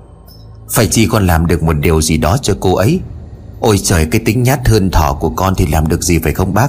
Phải 0.71 0.87
chi 0.87 1.07
con 1.11 1.27
làm 1.27 1.47
được 1.47 1.63
một 1.63 1.73
điều 1.73 2.03
gì 2.03 2.17
đó 2.17 2.37
cho 2.43 2.57
cô 2.61 2.75
ấy. 2.75 3.01
Ôi 3.61 3.81
trời, 3.83 4.07
cái 4.11 4.21
tính 4.25 4.43
nhát 4.43 4.69
hơn 4.69 4.91
thỏ 4.91 5.17
của 5.21 5.31
con 5.31 5.55
thì 5.55 5.67
làm 5.67 5.89
được 5.89 6.03
gì 6.03 6.19
phải 6.19 6.35
không 6.35 6.55
bác? 6.55 6.69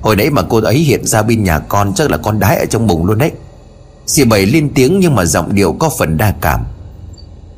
Hồi 0.00 0.16
nãy 0.16 0.30
mà 0.30 0.42
cô 0.42 0.60
ấy 0.60 0.76
hiện 0.76 1.06
ra 1.06 1.22
bên 1.22 1.44
nhà 1.44 1.58
con, 1.58 1.94
Chắc 1.94 2.10
là 2.10 2.16
con 2.16 2.40
đái 2.40 2.56
ở 2.56 2.66
trong 2.66 2.86
bụng 2.86 3.06
luôn 3.06 3.18
đấy. 3.18 3.32
Dì 4.06 4.24
bảy 4.24 4.46
lên 4.46 4.70
tiếng 4.74 5.00
nhưng 5.00 5.14
mà 5.14 5.24
giọng 5.24 5.54
điệu 5.54 5.72
có 5.72 5.90
phần 5.98 6.16
đa 6.16 6.34
cảm. 6.40 6.60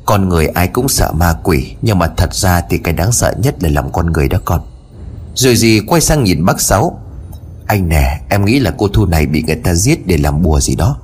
Con 0.09 0.29
người 0.29 0.47
ai 0.47 0.67
cũng 0.67 0.87
sợ 0.87 1.11
ma 1.17 1.33
quỷ, 1.43 1.75
Nhưng 1.81 1.99
mà 1.99 2.07
thật 2.17 2.33
ra 2.33 2.61
thì 2.69 2.77
cái 2.77 2.93
đáng 2.93 3.11
sợ 3.11 3.33
nhất 3.37 3.63
là 3.63 3.69
lòng 3.69 3.91
con 3.91 4.13
người 4.13 4.27
đó 4.27 4.37
con. 4.45 4.61
Rồi 5.35 5.55
gì 5.55 5.79
quay 5.87 6.01
sang 6.01 6.23
nhìn 6.23 6.45
bác 6.45 6.61
Sáu. 6.61 6.99
Anh 7.65 7.89
nè, 7.89 8.21
em 8.29 8.45
nghĩ 8.45 8.59
là 8.59 8.73
cô 8.77 8.87
Thu 8.87 9.05
này 9.05 9.25
bị 9.25 9.43
người 9.43 9.55
ta 9.55 9.75
giết 9.75 10.07
để 10.07 10.17
làm 10.17 10.41
bùa 10.41 10.59
gì 10.59 10.75
đó. 10.75 10.97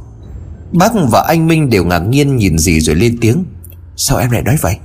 Bác 0.71 0.91
và 1.11 1.21
anh 1.21 1.47
Minh 1.47 1.69
đều 1.69 1.85
ngạc 1.85 1.99
nhiên 1.99 2.37
nhìn 2.37 2.57
gì 2.57 2.79
rồi 2.79 2.95
lên 2.95 3.17
tiếng. 3.21 3.45
Sao 3.95 4.17
em 4.17 4.31
lại 4.31 4.41
nói 4.41 4.57
vậy? 4.61 4.77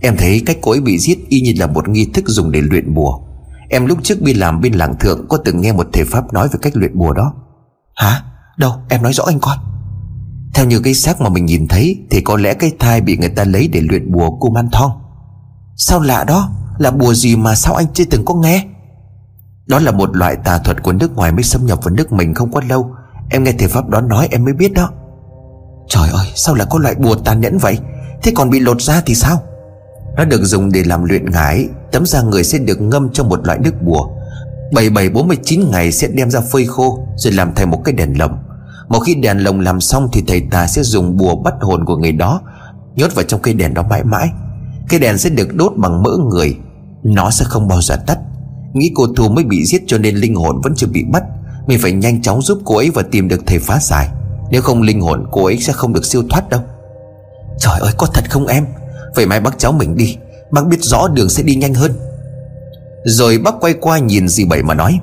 Em 0.00 0.16
thấy 0.16 0.42
cách 0.46 0.56
cô 0.62 0.70
ấy 0.70 0.80
bị 0.80 0.98
giết 0.98 1.28
y 1.28 1.40
như 1.40 1.52
là 1.58 1.66
một 1.66 1.88
nghi 1.88 2.10
thức 2.14 2.24
dùng 2.28 2.50
để 2.50 2.60
luyện 2.60 2.94
bùa. 2.94 3.20
Em 3.68 3.86
lúc 3.86 3.98
trước 4.02 4.22
đi 4.22 4.34
làm 4.34 4.60
bên 4.60 4.72
làng 4.72 4.98
thượng 5.00 5.28
Có 5.28 5.36
từng 5.36 5.60
nghe 5.60 5.72
một 5.72 5.86
thầy 5.92 6.04
Pháp 6.04 6.32
nói 6.32 6.48
về 6.48 6.58
cách 6.62 6.76
luyện 6.76 6.98
bùa 6.98 7.12
đó. 7.12 7.34
Hả? 7.94 8.22
Đâu? 8.56 8.72
Em 8.88 9.02
nói 9.02 9.12
rõ 9.12 9.24
anh 9.24 9.40
coi 9.40 9.56
theo 10.54 10.66
như 10.66 10.80
cái 10.80 10.94
xác 10.94 11.20
mà 11.20 11.28
mình 11.28 11.46
nhìn 11.46 11.68
thấy, 11.68 11.98
Thì 12.10 12.20
có 12.20 12.36
lẽ 12.36 12.54
cái 12.54 12.72
thai 12.78 13.00
bị 13.00 13.16
người 13.16 13.28
ta 13.28 13.44
lấy 13.44 13.68
để 13.68 13.80
luyện 13.80 14.12
bùa 14.12 14.30
cô 14.40 14.50
man 14.50 14.68
thong 14.72 14.90
Sao 15.76 16.00
lạ 16.00 16.24
đó? 16.24 16.50
Là 16.78 16.90
bùa 16.90 17.14
gì 17.14 17.36
mà 17.36 17.54
sao 17.54 17.74
anh 17.74 17.86
chưa 17.94 18.04
từng 18.10 18.24
có 18.24 18.34
nghe? 18.34 18.64
Đó 19.66 19.78
là 19.78 19.92
một 19.92 20.16
loại 20.16 20.36
tà 20.44 20.58
thuật 20.58 20.82
của 20.82 20.92
nước 20.92 21.16
ngoài 21.16 21.32
mới 21.32 21.42
xâm 21.42 21.66
nhập 21.66 21.78
vào 21.84 21.94
nước 21.94 22.12
mình 22.12 22.34
không 22.34 22.50
quá 22.50 22.62
lâu. 22.68 22.90
Em 23.30 23.44
nghe 23.44 23.52
thầy 23.52 23.68
Pháp 23.68 23.88
đó 23.88 24.00
nói, 24.00 24.28
em 24.30 24.44
mới 24.44 24.52
biết 24.52 24.72
đó. 24.72 24.90
Trời 25.88 26.08
ơi, 26.12 26.26
sao 26.34 26.54
lại 26.54 26.66
có 26.70 26.78
loại 26.78 26.94
bùa 26.94 27.14
tàn 27.14 27.40
nhẫn 27.40 27.58
vậy? 27.58 27.78
Thế 28.22 28.32
còn 28.34 28.50
bị 28.50 28.60
lột 28.60 28.82
ra 28.82 29.02
thì 29.06 29.14
sao? 29.14 29.42
Nó 30.16 30.24
được 30.24 30.44
dùng 30.44 30.72
để 30.72 30.84
làm 30.84 31.04
luyện 31.04 31.30
ngải, 31.30 31.68
Tấm 31.92 32.06
da 32.06 32.22
người 32.22 32.44
sẽ 32.44 32.58
được 32.58 32.80
ngâm 32.80 33.08
trong 33.12 33.28
một 33.28 33.46
loại 33.46 33.58
nước 33.58 33.82
bùa. 33.82 34.08
7749 34.74 35.70
ngày 35.70 35.92
sẽ 35.92 36.08
đem 36.08 36.30
ra 36.30 36.40
phơi 36.52 36.66
khô, 36.66 37.06
Rồi 37.16 37.32
làm 37.32 37.54
thành 37.54 37.70
một 37.70 37.80
cái 37.84 37.94
đèn 37.94 38.18
lồng. 38.18 38.38
Một 38.92 39.00
khi 39.00 39.14
đèn 39.14 39.38
lồng 39.38 39.60
làm 39.60 39.80
xong 39.80 40.08
Thì 40.12 40.22
thầy 40.26 40.42
tà 40.50 40.66
sẽ 40.66 40.82
dùng 40.82 41.16
bùa 41.16 41.36
bắt 41.36 41.54
hồn 41.60 41.84
của 41.84 41.96
người 41.96 42.12
đó, 42.12 42.40
Nhốt 42.96 43.14
vào 43.14 43.24
trong 43.24 43.42
cây 43.42 43.54
đèn 43.54 43.74
đó 43.74 43.82
mãi 43.90 44.04
mãi. 44.04 44.30
Cây 44.88 45.00
đèn 45.00 45.18
sẽ 45.18 45.30
được 45.30 45.54
đốt 45.54 45.72
bằng 45.76 46.02
mỡ 46.02 46.10
người, 46.30 46.56
Nó 47.02 47.30
sẽ 47.30 47.44
không 47.44 47.68
bao 47.68 47.82
giờ 47.82 47.96
tắt. 48.06 48.18
Nghĩ 48.72 48.92
cô 48.94 49.06
Thu 49.16 49.28
mới 49.28 49.44
bị 49.44 49.64
giết 49.64 49.82
cho 49.86 49.98
nên 49.98 50.16
linh 50.16 50.34
hồn 50.34 50.60
vẫn 50.62 50.74
chưa 50.76 50.86
bị 50.86 51.04
bắt. 51.12 51.22
Mình 51.66 51.78
phải 51.82 51.92
nhanh 51.92 52.22
chóng 52.22 52.42
giúp 52.42 52.58
cô 52.64 52.76
ấy 52.76 52.90
và 52.90 53.02
tìm 53.10 53.28
được 53.28 53.46
thầy 53.46 53.58
phá 53.58 53.78
giải. 53.80 54.08
Nếu 54.50 54.62
không 54.62 54.82
linh 54.82 55.00
hồn 55.00 55.26
cô 55.30 55.44
ấy 55.44 55.58
sẽ 55.58 55.72
không 55.72 55.92
được 55.92 56.04
siêu 56.04 56.22
thoát 56.30 56.48
đâu. 56.50 56.60
Trời 57.58 57.80
ơi, 57.80 57.92
có 57.96 58.06
thật 58.06 58.30
không 58.30 58.46
em? 58.46 58.66
Vậy 59.14 59.26
mai 59.26 59.40
bác 59.40 59.58
cháu 59.58 59.72
mình 59.72 59.96
đi. 59.96 60.16
Bác 60.50 60.66
biết 60.66 60.82
rõ 60.82 61.08
đường 61.08 61.28
sẽ 61.28 61.42
đi 61.42 61.54
nhanh 61.54 61.74
hơn. 61.74 61.92
Rồi 63.04 63.38
bác 63.38 63.54
quay 63.60 63.74
qua 63.80 63.98
nhìn 63.98 64.28
dì 64.28 64.44
Bảy 64.44 64.62
mà 64.62 64.74
nói 64.74 65.00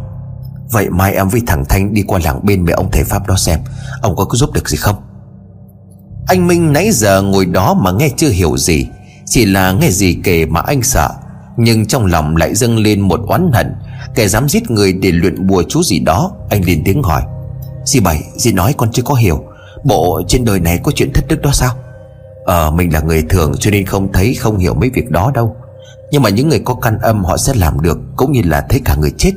Vậy 0.71 0.89
mai 0.89 1.13
em 1.13 1.29
với 1.29 1.41
thằng 1.47 1.65
Thanh 1.69 1.93
đi 1.93 2.03
qua 2.08 2.19
làng 2.23 2.39
bên 2.43 2.65
mẹ 2.65 2.73
ông 2.73 2.91
thầy 2.91 3.03
Pháp 3.03 3.27
đó 3.27 3.36
xem. 3.38 3.60
Ông 4.01 4.15
có 4.15 4.25
giúp 4.32 4.53
được 4.53 4.69
gì 4.69 4.77
không? 4.77 4.95
Anh 6.27 6.47
Minh 6.47 6.73
nãy 6.73 6.91
giờ 6.91 7.21
ngồi 7.21 7.45
đó 7.45 7.73
mà 7.73 7.91
nghe 7.91 8.10
chưa 8.17 8.29
hiểu 8.29 8.58
gì. 8.58 8.88
Chỉ 9.25 9.45
là 9.45 9.71
nghe 9.71 9.91
gì 9.91 10.17
kể 10.23 10.45
mà 10.45 10.62
anh 10.62 10.84
sợ. 10.84 11.10
Nhưng 11.58 11.86
trong 11.86 12.05
lòng 12.05 12.36
lại 12.36 12.55
dâng 12.55 12.77
lên 12.77 13.01
một 13.01 13.19
oán 13.27 13.51
hận. 13.53 13.75
Kẻ 14.15 14.27
dám 14.27 14.49
giết 14.49 14.71
người 14.71 14.93
để 14.93 15.12
luyện 15.12 15.47
bùa 15.47 15.63
chú 15.69 15.84
gì 15.84 15.99
đó, 15.99 16.32
Anh 16.49 16.65
liền 16.65 16.84
tiếng 16.84 17.03
hỏi. 17.03 17.21
Dì 17.86 17.99
Bảy, 17.99 18.23
dì 18.38 18.51
nói 18.51 18.73
con 18.77 18.91
chưa 18.91 19.03
có 19.03 19.13
hiểu. 19.13 19.43
Bộ 19.84 20.21
trên 20.27 20.45
đời 20.45 20.60
này 20.60 20.79
có 20.84 20.91
chuyện 20.95 21.13
thất 21.13 21.27
đức 21.27 21.41
đó 21.41 21.51
sao? 21.53 21.75
Ờ 22.45 22.71
mình 22.71 22.93
là 22.93 22.99
người 22.99 23.23
thường 23.29 23.53
cho 23.60 23.71
nên 23.71 23.86
không 23.86 24.12
thấy, 24.13 24.36
không 24.36 24.58
hiểu 24.58 24.73
mấy 24.73 24.89
việc 24.89 25.10
đó 25.10 25.32
đâu. 25.34 25.55
Nhưng 26.12 26.21
mà 26.21 26.29
những 26.29 26.49
người 26.49 26.60
có 26.60 26.75
căn 26.75 26.99
âm 26.99 27.23
họ 27.23 27.38
sẽ 27.38 27.53
làm 27.55 27.82
được, 27.82 27.97
Cũng 28.15 28.32
như 28.32 28.41
là 28.45 28.65
thấy 28.69 28.82
cả 28.86 28.95
người 28.95 29.12
chết. 29.17 29.32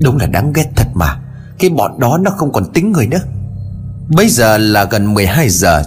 Đúng 0.00 0.16
là 0.16 0.26
đáng 0.26 0.52
ghét 0.52 0.66
thật 0.76 0.86
mà. 0.94 1.18
Cái 1.58 1.70
bọn 1.70 2.00
đó 2.00 2.18
nó 2.22 2.30
không 2.30 2.52
còn 2.52 2.72
tính 2.72 2.92
người 2.92 3.06
nữa. 3.06 3.20
Bây 4.16 4.28
giờ 4.28 4.58
là 4.58 4.84
gần 4.84 5.14
12 5.14 5.48
giờ, 5.48 5.82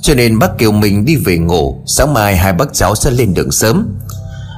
Cho 0.00 0.14
nên 0.14 0.38
bác 0.38 0.58
kêu 0.58 0.72
mình 0.72 1.04
đi 1.04 1.16
về 1.16 1.38
ngủ. 1.38 1.82
Sáng 1.86 2.14
mai 2.14 2.36
hai 2.36 2.52
bác 2.52 2.72
cháu 2.72 2.94
sẽ 2.94 3.10
lên 3.10 3.34
đường 3.34 3.50
sớm. 3.50 3.96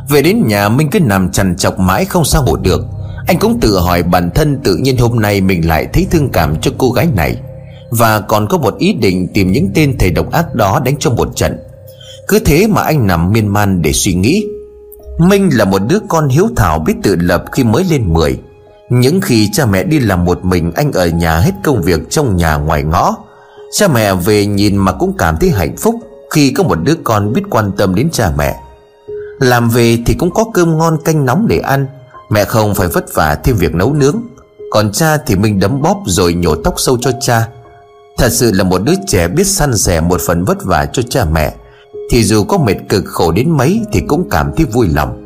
Về 0.08 0.22
đến 0.22 0.46
nhà, 0.46 0.68
Minh 0.68 0.90
cứ 0.90 1.00
nằm 1.00 1.32
chằn 1.32 1.56
chọc 1.56 1.78
mãi 1.78 2.04
không 2.04 2.24
sao 2.24 2.44
ngủ 2.44 2.56
được. 2.56 2.86
Anh 3.26 3.38
cũng 3.38 3.60
tự 3.60 3.78
hỏi 3.78 4.02
bản 4.02 4.30
thân 4.34 4.60
tự 4.64 4.76
nhiên 4.76 4.98
hôm 4.98 5.20
nay 5.20 5.40
mình 5.40 5.68
lại 5.68 5.86
thấy 5.92 6.06
thương 6.10 6.28
cảm 6.28 6.60
cho 6.60 6.70
cô 6.78 6.90
gái 6.90 7.08
này. 7.14 7.36
Và 7.90 8.20
còn 8.20 8.48
có 8.48 8.58
một 8.58 8.78
ý 8.78 8.92
định 8.92 9.28
tìm 9.34 9.52
những 9.52 9.70
tên 9.74 9.98
thầy 9.98 10.10
độc 10.10 10.32
ác 10.32 10.54
đó 10.54 10.80
đánh 10.84 10.94
cho 10.98 11.10
một 11.10 11.28
trận. 11.36 11.58
Cứ 12.28 12.38
thế 12.38 12.66
mà 12.66 12.82
anh 12.82 13.06
nằm 13.06 13.32
miên 13.32 13.48
man 13.48 13.82
để 13.82 13.92
suy 13.92 14.14
nghĩ. 14.14 14.46
Minh 15.18 15.50
là 15.52 15.64
một 15.64 15.82
đứa 15.88 15.98
con 16.08 16.28
hiếu 16.28 16.48
thảo 16.56 16.78
biết 16.78 16.94
tự 17.02 17.16
lập 17.16 17.44
khi 17.52 17.64
mới 17.64 17.84
lên 17.84 18.12
10 18.12 18.38
những 18.90 19.20
khi 19.20 19.50
cha 19.52 19.66
mẹ 19.66 19.84
đi 19.84 19.98
làm 19.98 20.24
một 20.24 20.44
mình, 20.44 20.72
Anh 20.72 20.92
ở 20.92 21.06
nhà 21.06 21.38
hết 21.38 21.52
công 21.64 21.82
việc 21.82 22.10
trong 22.10 22.36
nhà 22.36 22.56
ngoài 22.56 22.82
ngõ. 22.82 23.16
Cha 23.72 23.88
mẹ 23.88 24.14
về 24.14 24.46
nhìn 24.46 24.76
mà 24.76 24.92
cũng 24.92 25.14
cảm 25.18 25.36
thấy 25.36 25.50
hạnh 25.50 25.76
phúc 25.76 25.94
Khi 26.30 26.50
có 26.50 26.62
một 26.64 26.78
đứa 26.82 26.94
con 27.04 27.32
biết 27.32 27.42
quan 27.50 27.72
tâm 27.76 27.94
đến 27.94 28.10
cha 28.12 28.32
mẹ. 28.38 28.60
Làm 29.40 29.68
về 29.68 29.98
thì 30.06 30.14
cũng 30.14 30.30
có 30.30 30.44
cơm 30.54 30.78
ngon 30.78 30.98
canh 31.04 31.24
nóng 31.24 31.46
để 31.48 31.58
ăn. 31.58 31.86
Mẹ 32.30 32.44
không 32.44 32.74
phải 32.74 32.88
vất 32.88 33.14
vả 33.14 33.34
thêm 33.44 33.56
việc 33.56 33.74
nấu 33.74 33.92
nướng. 33.92 34.22
Còn 34.70 34.92
cha 34.92 35.16
thì 35.16 35.36
mình 35.36 35.60
đấm 35.60 35.82
bóp 35.82 36.02
rồi 36.06 36.34
nhổ 36.34 36.54
tóc 36.54 36.74
sâu 36.76 36.98
cho 37.00 37.10
cha. 37.20 37.48
Thật 38.18 38.28
sự 38.28 38.52
là 38.52 38.64
một 38.64 38.82
đứa 38.84 38.94
trẻ 39.06 39.28
biết 39.28 39.46
săn 39.46 39.76
sẻ 39.76 40.00
một 40.00 40.20
phần 40.26 40.44
vất 40.44 40.64
vả 40.64 40.86
cho 40.92 41.02
cha 41.02 41.24
mẹ. 41.24 41.54
Thì 42.10 42.24
dù 42.24 42.44
có 42.44 42.58
mệt 42.58 42.76
cực 42.88 43.04
khổ 43.06 43.32
đến 43.32 43.50
mấy 43.50 43.80
Thì 43.92 44.00
cũng 44.08 44.28
cảm 44.30 44.52
thấy 44.56 44.66
vui 44.66 44.88
lòng. 44.88 45.25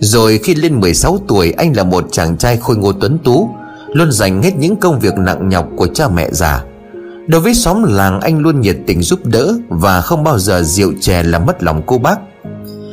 Rồi 0.00 0.38
khi 0.38 0.54
lên 0.54 0.80
16 0.80 1.18
tuổi, 1.28 1.52
Anh 1.56 1.76
là 1.76 1.84
một 1.84 2.04
chàng 2.12 2.36
trai 2.36 2.56
khôi 2.56 2.76
ngô 2.76 2.92
tuấn 2.92 3.18
tú, 3.24 3.50
Luôn 3.88 4.12
dành 4.12 4.42
hết 4.42 4.56
những 4.56 4.76
công 4.76 5.00
việc 5.00 5.14
nặng 5.18 5.48
nhọc 5.48 5.68
của 5.76 5.86
cha 5.86 6.08
mẹ 6.08 6.28
già. 6.32 6.64
Đối 7.26 7.40
với 7.40 7.54
xóm 7.54 7.82
làng, 7.82 8.20
anh 8.20 8.38
luôn 8.38 8.60
nhiệt 8.60 8.76
tình 8.86 9.02
giúp 9.02 9.20
đỡ 9.24 9.54
Và 9.68 10.00
không 10.00 10.24
bao 10.24 10.38
giờ 10.38 10.62
rượu 10.62 10.92
chè 11.00 11.22
làm 11.22 11.46
mất 11.46 11.62
lòng 11.62 11.82
cô 11.86 11.98
bác. 11.98 12.16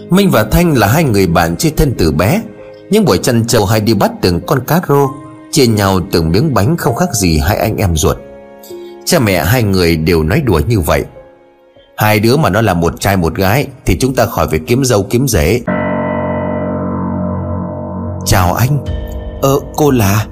Minh 0.09 0.29
và 0.31 0.43
Thanh 0.43 0.77
là 0.77 0.87
hai 0.87 1.03
người 1.03 1.27
bạn 1.27 1.55
chơi 1.55 1.71
thân 1.77 1.93
từ 1.97 2.11
bé. 2.11 2.41
Những 2.89 3.05
buổi 3.05 3.17
chăn 3.17 3.47
trâu 3.47 3.65
hay 3.65 3.79
đi 3.79 3.93
bắt 3.93 4.11
từng 4.21 4.41
con 4.47 4.59
cá 4.67 4.81
rô, 4.87 5.07
Chia 5.51 5.67
nhau 5.67 5.99
từng 6.11 6.31
miếng 6.31 6.53
bánh 6.53 6.77
không 6.77 6.95
khác 6.95 7.09
gì 7.13 7.37
hai 7.37 7.57
anh 7.57 7.77
em 7.77 7.95
ruột. 7.95 8.17
Cha 9.05 9.19
mẹ 9.19 9.43
hai 9.45 9.63
người 9.63 9.97
đều 9.97 10.23
nói 10.23 10.41
đùa 10.45 10.61
như 10.67 10.79
vậy. 10.79 11.05
Hai 11.97 12.19
đứa 12.19 12.37
mà 12.37 12.49
nó 12.49 12.61
là 12.61 12.73
một 12.73 12.99
trai 12.99 13.17
một 13.17 13.35
gái 13.35 13.67
Thì 13.85 13.97
chúng 13.99 14.15
ta 14.15 14.25
khỏi 14.25 14.47
phải 14.49 14.59
kiếm 14.67 14.85
dâu 14.85 15.03
kiếm 15.03 15.27
rể. 15.27 15.61
Chào 18.25 18.53
anh. 18.53 18.85
Ờ 19.41 19.59
cô 19.75 19.91
là? 19.91 20.27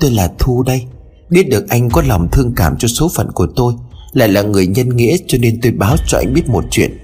Tôi 0.00 0.10
là 0.10 0.30
Thu 0.38 0.62
đây. 0.62 0.86
Biết 1.30 1.48
được 1.50 1.68
anh 1.68 1.90
có 1.90 2.02
lòng 2.02 2.28
thương 2.32 2.52
cảm 2.56 2.76
cho 2.78 2.88
số 2.88 3.10
phận 3.14 3.32
của 3.32 3.46
tôi, 3.56 3.74
Lại 4.12 4.28
là 4.28 4.42
người 4.42 4.66
nhân 4.66 4.96
nghĩa 4.96 5.16
cho 5.26 5.38
nên 5.38 5.60
tôi 5.62 5.72
báo 5.72 5.96
cho 6.06 6.18
anh 6.18 6.34
biết 6.34 6.48
một 6.48 6.64
chuyện. 6.70 6.98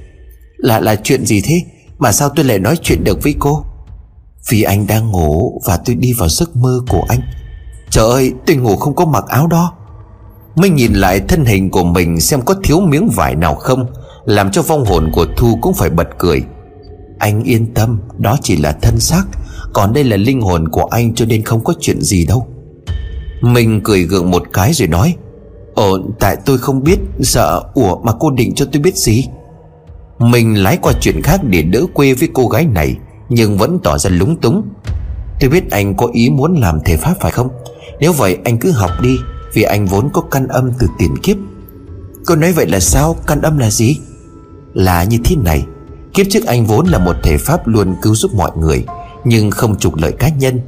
Là 0.57 0.81
là 0.81 0.97
chuyện 0.97 1.27
gì 1.27 1.41
thế? 1.45 1.63
Mà 1.99 2.13
sao 2.13 2.29
tôi 2.29 2.45
lại 2.45 2.59
nói 2.59 2.77
chuyện 2.83 3.05
được 3.05 3.23
với 3.23 3.35
cô? 3.39 3.65
Vì 4.49 4.63
anh 4.63 4.87
đang 4.87 5.11
ngủ 5.11 5.61
Và 5.67 5.77
tôi 5.85 5.97
đi 5.97 6.13
vào 6.13 6.29
giấc 6.29 6.57
mơ 6.57 6.81
của 6.89 7.05
anh. 7.09 7.21
Trời 7.91 8.11
ơi, 8.11 8.33
tôi 8.47 8.57
ngủ 8.57 8.77
không 8.77 8.95
có 8.95 9.05
mặc 9.05 9.25
áo 9.29 9.47
đó. 9.47 9.73
Mới 10.57 10.71
nhìn 10.71 10.93
lại 10.93 11.21
thân 11.21 11.45
hình 11.45 11.71
của 11.71 11.85
mình 11.85 12.21
Xem 12.21 12.43
có 12.43 12.55
thiếu 12.65 12.81
miếng 12.81 13.09
vải 13.09 13.35
nào 13.35 13.55
không, 13.55 13.87
Làm 14.25 14.51
cho 14.51 14.63
vong 14.63 14.85
hồn 14.85 15.11
của 15.15 15.27
Thu 15.37 15.59
cũng 15.63 15.75
phải 15.75 15.91
bật 15.91 16.09
cười. 16.19 16.43
Anh 17.19 17.43
yên 17.43 17.75
tâm, 17.75 18.01
Đó 18.19 18.37
chỉ 18.43 18.57
là 18.57 18.73
thân 18.73 19.01
xác. 19.01 19.25
Còn 19.73 19.93
đây 19.93 20.05
là 20.05 20.17
linh 20.17 20.41
hồn 20.41 20.69
của 20.69 20.85
anh 20.85 21.15
cho 21.15 21.27
nên 21.27 21.43
không 21.43 21.65
có 21.65 21.75
chuyện 21.81 22.01
gì 22.01 22.27
đâu. 22.27 22.47
Mình 23.41 23.81
cười 23.85 24.03
gượng 24.03 24.31
một 24.31 24.43
cái 24.53 24.73
rồi 24.73 24.89
nói, 24.89 25.15
Ồ, 25.75 25.99
tại 26.19 26.37
tôi 26.47 26.59
không 26.59 26.83
biết, 26.83 26.99
Sợ 27.21 27.63
Ủa 27.75 28.03
mà 28.03 28.13
cô 28.21 28.31
định 28.31 28.55
cho 28.55 28.67
tôi 28.73 28.83
biết 28.83 28.97
gì? 28.97 29.25
Mình 30.19 30.63
lái 30.63 30.79
qua 30.83 30.93
chuyện 31.01 31.23
khác 31.23 31.41
để 31.45 31.63
đỡ 31.63 31.81
quê 31.95 32.15
với 32.15 32.29
cô 32.33 32.49
gái 32.49 32.67
này, 32.67 32.97
Nhưng 33.29 33.59
vẫn 33.59 33.79
tỏ 33.83 33.99
ra 33.99 34.11
lúng 34.11 34.37
túng. 34.37 34.63
Tôi 35.41 35.51
biết 35.51 35.71
anh 35.71 35.97
có 35.97 36.09
ý 36.13 36.31
muốn 36.31 36.61
làm 36.61 36.81
thể 36.85 36.97
pháp 36.97 37.15
phải 37.21 37.31
không? 37.31 37.49
Nếu 38.01 38.13
vậy 38.13 38.39
anh 38.45 38.59
cứ 38.59 38.71
học 38.71 38.91
đi, 39.03 39.17
Vì 39.55 39.63
anh 39.63 39.87
vốn 39.87 40.09
có 40.13 40.21
căn 40.21 40.49
âm 40.49 40.71
từ 40.79 40.87
tiền 40.99 41.17
kiếp. 41.23 41.37
Cô 42.27 42.37
nói 42.37 42.53
vậy 42.53 42.67
là 42.67 42.81
sao? 42.81 43.17
Căn 43.27 43.41
âm 43.41 43.59
là 43.59 43.71
gì? 43.71 43.97
Là 44.75 45.05
như 45.05 45.19
thế 45.25 45.37
này, 45.37 45.65
Kiếp 46.15 46.27
trước 46.31 46.47
anh 46.47 46.67
vốn 46.67 46.87
là 46.87 46.99
một 46.99 47.17
thể 47.23 47.39
pháp 47.39 47.69
luôn 47.69 47.95
cứu 48.03 48.15
giúp 48.15 48.35
mọi 48.35 48.51
người 48.57 48.85
nhưng 49.25 49.51
không 49.51 49.79
trục 49.79 49.97
lợi 49.97 50.13
cá 50.13 50.29
nhân. 50.29 50.61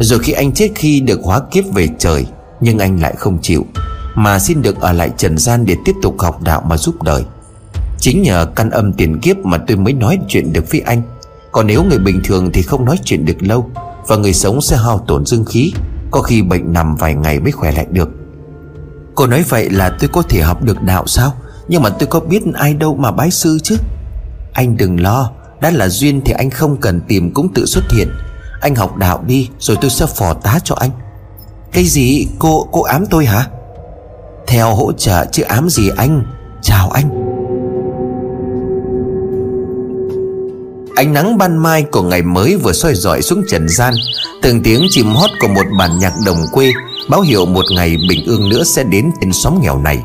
Rồi 0.00 0.18
khi 0.18 0.32
anh 0.32 0.52
chết 0.52 0.70
khi 0.74 1.00
được 1.00 1.20
hóa 1.22 1.40
kiếp 1.50 1.64
về 1.74 1.88
trời, 1.98 2.26
Nhưng 2.60 2.78
anh 2.78 3.00
lại 3.00 3.14
không 3.18 3.38
chịu, 3.42 3.66
Mà 4.14 4.38
xin 4.38 4.62
được 4.62 4.80
ở 4.80 4.92
lại 4.92 5.10
trần 5.16 5.38
gian 5.38 5.66
để 5.66 5.76
tiếp 5.84 5.92
tục 6.02 6.14
học 6.18 6.42
đạo 6.42 6.62
mà 6.66 6.76
giúp 6.76 7.02
đời. 7.02 7.24
Chính 7.98 8.22
nhờ 8.22 8.46
căn 8.56 8.70
âm 8.70 8.92
tiền 8.92 9.20
kiếp 9.20 9.36
mà 9.36 9.58
tôi 9.66 9.76
mới 9.76 9.92
nói 9.92 10.18
chuyện 10.28 10.52
được 10.52 10.70
với 10.70 10.80
anh. 10.80 11.02
Còn 11.52 11.66
nếu 11.66 11.84
người 11.84 11.98
bình 11.98 12.20
thường 12.24 12.50
thì 12.52 12.62
không 12.62 12.84
nói 12.84 12.98
chuyện 13.04 13.24
được 13.24 13.42
lâu, 13.42 13.70
Và 14.08 14.16
người 14.16 14.32
sống 14.32 14.60
sẽ 14.60 14.76
hao 14.76 14.98
tổn 14.98 15.26
dương 15.26 15.44
khí, 15.44 15.72
Có 16.10 16.22
khi 16.22 16.42
bệnh 16.42 16.72
nằm 16.72 16.96
vài 16.96 17.14
ngày 17.14 17.40
mới 17.40 17.52
khỏe 17.52 17.72
lại 17.72 17.86
được. 17.90 18.08
Cô 19.14 19.26
nói 19.26 19.44
vậy 19.48 19.70
là 19.70 19.96
tôi 20.00 20.08
có 20.12 20.22
thể 20.22 20.40
học 20.40 20.62
được 20.62 20.82
đạo 20.82 21.06
sao? 21.06 21.34
Nhưng 21.68 21.82
mà 21.82 21.90
tôi 21.90 22.06
có 22.06 22.20
biết 22.20 22.42
ai 22.54 22.74
đâu 22.74 22.96
mà 22.96 23.10
bái 23.10 23.30
sư 23.30 23.58
chứ? 23.62 23.76
Anh 24.52 24.76
đừng 24.76 25.00
lo 25.00 25.30
đã 25.60 25.70
là 25.70 25.88
duyên 25.88 26.20
thì 26.24 26.32
anh 26.32 26.50
không 26.50 26.76
cần 26.76 27.00
tìm 27.08 27.34
cũng 27.34 27.54
tự 27.54 27.66
xuất 27.66 27.84
hiện. 27.90 28.08
Anh 28.60 28.74
học 28.74 28.96
đạo 28.96 29.24
đi, 29.26 29.48
Rồi 29.58 29.76
tôi 29.80 29.90
sẽ 29.90 30.06
phò 30.06 30.34
tá 30.34 30.58
cho 30.64 30.74
anh. 30.74 30.90
Cái 31.72 31.84
gì? 31.84 32.26
Cô 32.38 32.68
cô 32.72 32.82
ám 32.82 33.06
tôi 33.06 33.26
hả? 33.26 33.46
Theo 34.46 34.74
hỗ 34.74 34.92
trợ 34.92 35.24
chứ 35.32 35.42
ám 35.42 35.68
gì 35.68 35.90
anh? 35.96 36.24
Chào 36.62 36.90
anh. 36.90 37.10
Ánh 40.96 41.12
nắng 41.12 41.38
ban 41.38 41.56
mai 41.58 41.82
của 41.82 42.02
ngày 42.02 42.22
mới 42.22 42.56
vừa 42.56 42.72
soi 42.72 42.94
rọi 42.94 43.22
xuống 43.22 43.42
trần 43.48 43.68
gian. 43.68 43.94
Từng 44.42 44.62
tiếng 44.62 44.86
chim 44.90 45.06
hót 45.06 45.30
của 45.40 45.48
một 45.48 45.66
bản 45.78 45.98
nhạc 45.98 46.12
đồng 46.26 46.38
quê 46.52 46.72
Báo 47.10 47.20
hiệu 47.20 47.46
một 47.46 47.64
ngày 47.70 47.96
bình 48.08 48.24
ương 48.26 48.48
nữa 48.48 48.64
sẽ 48.64 48.82
đến 48.82 49.10
trên 49.20 49.32
xóm 49.32 49.60
nghèo 49.62 49.78
này. 49.78 49.98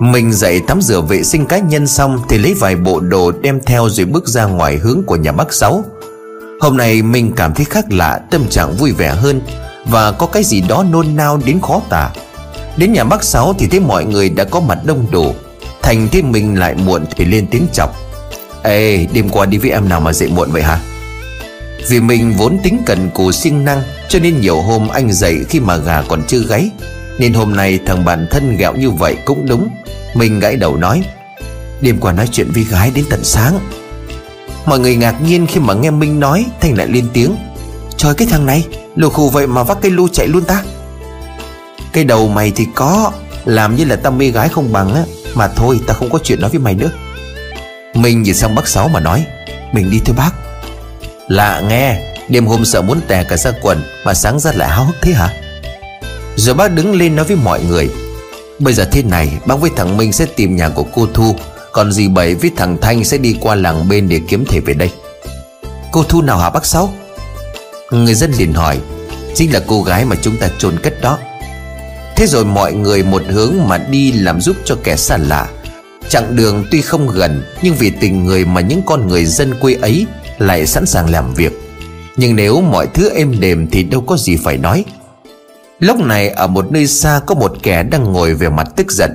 Mình 0.00 0.32
dậy 0.32 0.60
tắm 0.66 0.82
rửa 0.82 1.00
vệ 1.00 1.22
sinh 1.22 1.46
cá 1.46 1.58
nhân 1.58 1.86
xong 1.86 2.18
Thì 2.28 2.38
lấy 2.38 2.54
vài 2.54 2.76
bộ 2.76 3.00
đồ 3.00 3.32
đem 3.42 3.60
theo 3.66 3.88
rồi 3.88 4.06
bước 4.06 4.28
ra 4.28 4.44
ngoài 4.44 4.76
hướng 4.76 5.02
của 5.06 5.16
nhà 5.16 5.32
bác 5.32 5.52
Sáu. 5.52 5.84
Hôm 6.60 6.76
nay 6.76 7.02
mình 7.02 7.32
cảm 7.36 7.54
thấy 7.54 7.64
khác 7.64 7.84
lạ, 7.90 8.20
Tâm 8.30 8.48
trạng 8.48 8.76
vui 8.76 8.92
vẻ 8.92 9.08
hơn 9.08 9.40
Và 9.86 10.12
có 10.12 10.26
cái 10.26 10.44
gì 10.44 10.60
đó 10.60 10.84
nôn 10.90 11.16
nao 11.16 11.40
đến 11.44 11.60
khó 11.60 11.82
tả. 11.88 12.10
Đến 12.76 12.92
nhà 12.92 13.04
bác 13.04 13.24
Sáu 13.24 13.54
thì 13.58 13.66
thấy 13.66 13.80
mọi 13.80 14.04
người 14.04 14.28
đã 14.28 14.44
có 14.44 14.60
mặt 14.60 14.78
đông 14.84 15.06
đủ. 15.10 15.34
Thành 15.82 16.08
thấy 16.12 16.22
mình 16.22 16.58
lại 16.58 16.74
muộn 16.74 17.04
thì 17.16 17.24
lên 17.24 17.46
tiếng 17.50 17.66
chọc. 17.72 17.96
Ê, 18.62 19.06
đêm 19.12 19.28
qua 19.28 19.46
đi 19.46 19.58
với 19.58 19.70
em 19.70 19.88
nào 19.88 20.00
mà 20.00 20.12
dậy 20.12 20.28
muộn 20.34 20.50
vậy 20.50 20.62
hả? 20.62 20.80
Vì 21.88 22.00
mình 22.00 22.34
vốn 22.38 22.58
tính 22.62 22.82
cần 22.86 23.10
cù 23.14 23.32
siêng 23.32 23.64
năng, 23.64 23.82
Cho 24.08 24.18
nên 24.18 24.40
nhiều 24.40 24.60
hôm 24.60 24.88
anh 24.88 25.12
dậy 25.12 25.44
khi 25.48 25.60
mà 25.60 25.76
gà 25.76 26.02
còn 26.08 26.22
chưa 26.28 26.38
gáy. 26.48 26.70
Nên 27.18 27.32
hôm 27.32 27.56
nay 27.56 27.78
thằng 27.86 28.04
bạn 28.04 28.26
thân 28.30 28.56
ghẹo 28.56 28.74
như 28.74 28.90
vậy 28.90 29.16
cũng 29.24 29.46
đúng. 29.46 29.68
Mình 30.14 30.40
gãi 30.40 30.56
đầu 30.56 30.76
nói, 30.76 31.02
Đêm 31.80 31.98
qua 32.00 32.12
nói 32.12 32.28
chuyện 32.32 32.50
với 32.54 32.64
gái 32.64 32.90
đến 32.94 33.04
tận 33.10 33.24
sáng. 33.24 33.58
Mọi 34.66 34.78
người 34.78 34.96
ngạc 34.96 35.22
nhiên 35.22 35.46
khi 35.46 35.60
mà 35.60 35.74
nghe 35.74 35.90
Minh 35.90 36.20
nói 36.20 36.46
Thành 36.60 36.78
lại 36.78 36.86
lên 36.86 37.08
tiếng, 37.12 37.36
Trời, 37.96 38.14
cái 38.14 38.28
thằng 38.30 38.46
này, 38.46 38.66
Lù 38.96 39.08
khù 39.08 39.28
vậy 39.28 39.46
mà 39.46 39.62
vác 39.62 39.78
cây 39.80 39.90
lu 39.90 40.08
chạy 40.08 40.26
luôn 40.28 40.44
ta. 40.44 40.62
Cái 41.92 42.04
đầu 42.04 42.28
mày 42.28 42.52
thì 42.56 42.66
có, 42.74 43.12
Làm 43.44 43.76
như 43.76 43.84
là 43.84 43.96
tao 43.96 44.12
mê 44.12 44.28
gái 44.28 44.48
không 44.48 44.72
bằng 44.72 44.94
á, 44.94 45.02
Mà 45.34 45.48
thôi, 45.48 45.80
tao 45.86 45.96
không 45.96 46.10
có 46.10 46.18
chuyện 46.24 46.40
nói 46.40 46.50
với 46.50 46.60
mày 46.60 46.74
nữa. 46.74 46.90
Mình 47.94 48.22
nhìn 48.22 48.34
sang 48.34 48.54
bác 48.54 48.68
Sáu 48.68 48.88
mà 48.88 49.00
nói, 49.00 49.26
Mình 49.72 49.90
đi 49.90 50.00
thôi 50.04 50.16
bác. 50.18 50.30
Lạ 51.28 51.62
nghe, 51.68 52.12
Đêm 52.28 52.46
hôm 52.46 52.64
sợ 52.64 52.82
muốn 52.82 53.00
tè 53.08 53.24
cả 53.24 53.36
ra 53.36 53.52
quần 53.62 53.82
Mà 54.04 54.14
sáng 54.14 54.40
ra 54.40 54.52
lại 54.54 54.68
háo 54.68 54.84
hức 54.84 54.96
thế 55.02 55.12
hả? 55.12 55.41
Rồi 56.36 56.54
bác 56.54 56.68
đứng 56.68 56.94
lên 56.94 57.16
nói 57.16 57.24
với 57.24 57.36
mọi 57.36 57.60
người, 57.68 57.90
Bây 58.62 58.74
giờ 58.74 58.84
thế 58.84 59.02
này, 59.02 59.38
Bác 59.46 59.60
với 59.60 59.70
thằng 59.76 59.96
Minh 59.96 60.12
sẽ 60.12 60.26
tìm 60.36 60.56
nhà 60.56 60.68
của 60.68 60.84
cô 60.94 61.06
Thu, 61.14 61.36
Còn 61.72 61.92
dì 61.92 62.08
Bảy 62.08 62.34
với 62.34 62.50
thằng 62.56 62.76
Thanh 62.80 63.04
sẽ 63.04 63.18
đi 63.18 63.36
qua 63.40 63.54
làng 63.54 63.88
bên 63.88 64.08
để 64.08 64.20
kiếm 64.28 64.44
thể 64.48 64.60
về 64.60 64.74
đây. 64.74 64.90
Cô 65.92 66.02
Thu 66.02 66.22
nào 66.22 66.38
hả 66.38 66.50
bác 66.50 66.66
Sáu? 66.66 66.94
Người 67.90 68.14
dân 68.14 68.32
liền 68.38 68.52
hỏi, 68.52 68.78
Chính 69.34 69.52
là 69.52 69.60
cô 69.66 69.82
gái 69.82 70.04
mà 70.04 70.16
chúng 70.22 70.36
ta 70.36 70.48
chôn 70.58 70.78
cất 70.78 71.00
đó. 71.00 71.18
Thế 72.16 72.26
rồi 72.26 72.44
mọi 72.44 72.72
người 72.72 73.02
một 73.02 73.22
hướng 73.28 73.54
mà 73.68 73.78
đi 73.78 74.12
làm 74.12 74.40
giúp 74.40 74.56
cho 74.64 74.76
kẻ 74.84 74.96
xa 74.96 75.16
lạ. 75.16 75.48
Chặng 76.08 76.36
đường 76.36 76.64
tuy 76.70 76.80
không 76.80 77.08
gần, 77.08 77.42
Nhưng 77.62 77.74
vì 77.74 77.90
tình 77.90 78.24
người 78.24 78.44
mà 78.44 78.60
những 78.60 78.82
con 78.86 79.08
người 79.08 79.24
dân 79.24 79.54
quê 79.60 79.74
ấy 79.74 80.06
Lại 80.38 80.66
sẵn 80.66 80.86
sàng 80.86 81.10
làm 81.10 81.34
việc. 81.34 81.52
Nhưng 82.16 82.36
nếu 82.36 82.60
mọi 82.60 82.86
thứ 82.94 83.10
êm 83.10 83.40
đềm 83.40 83.66
Thì 83.70 83.82
đâu 83.82 84.00
có 84.00 84.16
gì 84.16 84.36
phải 84.36 84.58
nói. 84.58 84.84
Lúc 85.82 86.00
này 86.00 86.28
ở 86.28 86.46
một 86.46 86.72
nơi 86.72 86.86
xa 86.86 87.20
Có 87.26 87.34
một 87.34 87.52
kẻ 87.62 87.82
đang 87.82 88.04
ngồi 88.04 88.34
về 88.34 88.50
mặt 88.50 88.68
tức 88.76 88.92
giận. 88.92 89.10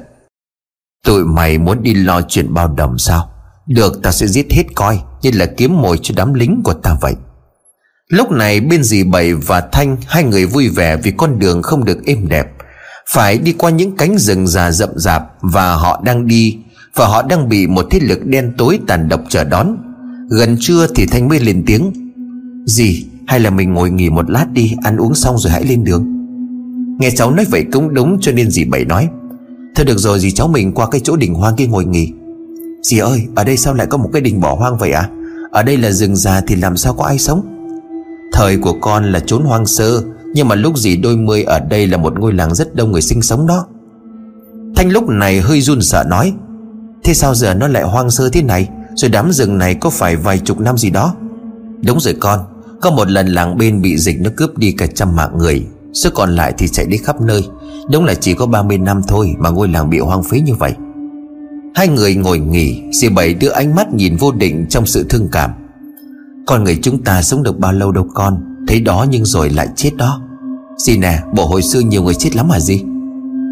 Tụi 1.06 1.24
mày 1.24 1.58
muốn 1.58 1.84
đi 1.84 1.94
lo 1.94 2.22
chuyện 2.22 2.54
bao 2.54 2.68
đồng 2.68 2.98
sao? 2.98 3.30
Được 3.68 4.02
ta 4.04 4.12
sẽ 4.12 4.28
giết 4.28 4.52
hết 4.52 4.64
coi, 4.76 5.00
Như 5.22 5.32
là 5.34 5.46
kiếm 5.46 5.82
mồi 5.82 6.00
cho 6.02 6.14
đám 6.18 6.34
lính 6.34 6.62
của 6.64 6.74
ta 6.74 6.98
vậy. 7.02 7.16
Lúc 8.10 8.32
này 8.32 8.60
bên 8.60 8.84
dì 8.84 9.04
Bảy 9.04 9.34
và 9.34 9.62
Thanh, 9.72 9.98
Hai 10.08 10.24
người 10.24 10.46
vui 10.46 10.70
vẻ 10.70 10.98
vì 10.98 11.12
con 11.18 11.40
đường 11.40 11.62
không 11.62 11.86
được 11.86 12.06
êm 12.06 12.28
đẹp. 12.28 12.48
Phải 13.14 13.38
đi 13.38 13.54
qua 13.54 13.72
những 13.72 13.98
cánh 13.98 14.18
rừng 14.18 14.48
già 14.48 14.72
rậm 14.72 14.90
rạp 14.96 15.24
Và 15.42 15.76
họ 15.76 16.02
đang 16.06 16.28
đi, 16.28 16.58
và 16.96 17.08
họ 17.08 17.22
đang 17.24 17.50
bị 17.50 17.68
một 17.68 17.88
thế 17.92 18.00
lực 18.00 18.26
đen 18.26 18.54
tối 18.58 18.80
tàn 18.88 19.10
độc 19.10 19.22
chờ 19.30 19.44
đón. 19.44 19.78
Gần 20.30 20.58
trưa 20.60 20.88
thì 20.96 21.06
Thanh 21.06 21.28
mới 21.28 21.40
lên 21.40 21.64
tiếng, 21.68 21.92
Dì, 22.66 23.06
hay 23.28 23.40
là 23.40 23.50
mình 23.50 23.74
ngồi 23.74 23.90
nghỉ 23.90 24.10
một 24.10 24.30
lát 24.30 24.46
đi, 24.52 24.76
Ăn 24.84 24.98
uống 24.98 25.16
xong 25.16 25.38
rồi 25.38 25.52
hãy 25.52 25.64
lên 25.64 25.84
đường. 25.84 26.17
Nghe 27.00 27.12
cháu 27.12 27.32
nói 27.32 27.46
vậy 27.52 27.66
cũng 27.72 27.94
đúng 27.94 28.18
cho 28.22 28.32
nên 28.32 28.52
dì 28.52 28.66
Bảy 28.66 28.86
nói. 28.86 29.10
Thôi 29.76 29.86
được 29.86 29.98
rồi, 29.98 30.20
dì 30.20 30.32
cháu 30.32 30.48
mình 30.48 30.74
qua 30.74 30.88
cái 30.92 31.02
chỗ 31.04 31.16
đình 31.16 31.34
hoang 31.34 31.56
kia 31.56 31.68
ngồi 31.68 31.86
nghỉ. 31.86 32.12
Dì 32.82 32.98
ơi, 32.98 33.28
ở 33.36 33.44
đây 33.44 33.58
sao 33.58 33.74
lại 33.74 33.88
có 33.88 33.98
một 33.98 34.10
cái 34.14 34.22
đình 34.22 34.42
bỏ 34.42 34.56
hoang 34.56 34.78
vậy 34.78 34.92
à 34.92 35.10
Ở 35.52 35.64
đây 35.64 35.78
là 35.78 35.92
rừng 35.92 36.16
già 36.16 36.42
thì 36.48 36.56
làm 36.56 36.78
sao 36.78 36.94
có 36.94 37.06
ai 37.06 37.20
sống? 37.20 37.42
Thời 38.34 38.58
của 38.58 38.74
con 38.82 39.12
là 39.12 39.20
chốn 39.20 39.44
hoang 39.44 39.66
sơ, 39.66 40.04
Nhưng 40.34 40.48
mà 40.48 40.56
lúc 40.56 40.78
dì 40.78 40.98
đôi 40.98 41.18
mươi 41.18 41.44
ở 41.44 41.60
đây 41.60 41.88
là 41.88 41.98
một 41.98 42.20
ngôi 42.20 42.34
làng 42.34 42.56
rất 42.56 42.76
đông 42.76 42.92
người 42.92 43.02
sinh 43.02 43.22
sống 43.22 43.48
đó. 43.48 43.66
Thanh 44.76 44.90
lúc 44.90 45.10
này 45.10 45.42
hơi 45.42 45.62
run 45.62 45.82
sợ 45.82 46.04
nói, 46.10 46.34
Thế 47.04 47.14
sao 47.14 47.36
giờ 47.36 47.54
nó 47.54 47.68
lại 47.68 47.84
hoang 47.84 48.12
sơ 48.12 48.30
thế 48.30 48.42
này? 48.42 48.70
Rồi 48.96 49.10
đám 49.10 49.32
rừng 49.32 49.58
này 49.58 49.76
có 49.76 49.90
phải 49.90 50.16
vài 50.16 50.40
chục 50.40 50.60
năm 50.60 50.78
gì 50.78 50.90
đó? 50.90 51.16
Đúng 51.86 52.00
rồi 52.00 52.16
con, 52.20 52.40
Có 52.82 52.92
một 52.92 53.12
lần 53.12 53.28
làng 53.28 53.58
bên 53.58 53.82
bị 53.82 53.98
dịch 53.98 54.22
nó 54.22 54.30
cướp 54.36 54.58
đi 54.58 54.72
cả 54.72 54.88
trăm 54.88 55.16
mạng 55.16 55.38
người. 55.38 55.66
Số 56.04 56.10
còn 56.14 56.36
lại 56.36 56.54
thì 56.58 56.68
chạy 56.68 56.86
đi 56.86 56.98
khắp 56.98 57.22
nơi. 57.22 57.50
Đúng 57.92 58.06
là 58.06 58.14
chỉ 58.14 58.34
có 58.34 58.46
30 58.46 58.78
năm 58.78 59.02
thôi 59.08 59.36
Mà 59.40 59.50
ngôi 59.50 59.68
làng 59.68 59.90
bị 59.90 60.00
hoang 60.00 60.24
phí 60.24 60.40
như 60.40 60.56
vậy. 60.56 60.74
Hai 61.76 61.88
người 61.88 62.16
ngồi 62.16 62.40
nghỉ 62.40 62.82
Dì 62.92 63.10
Bảy 63.10 63.34
đưa 63.34 63.50
ánh 63.50 63.76
mắt 63.76 63.94
nhìn 63.94 64.16
vô 64.18 64.32
định 64.32 64.66
trong 64.70 64.86
sự 64.86 65.06
thương 65.10 65.30
cảm. 65.32 65.52
Con 66.48 66.64
người 66.64 66.80
chúng 66.82 67.04
ta 67.04 67.22
sống 67.22 67.44
được 67.44 67.60
bao 67.60 67.74
lâu 67.74 67.92
đâu 67.92 68.08
con? 68.14 68.42
Thấy 68.68 68.82
đó 68.82 69.06
nhưng 69.10 69.26
rồi 69.26 69.50
lại 69.50 69.68
chết 69.76 69.90
đó. 69.98 70.22
Dì 70.78 70.98
nè, 70.98 71.20
bộ 71.34 71.46
hồi 71.46 71.62
xưa 71.62 71.80
nhiều 71.80 72.04
người 72.04 72.14
chết 72.14 72.36
lắm 72.36 72.50
hả 72.50 72.60
gì? 72.60 72.84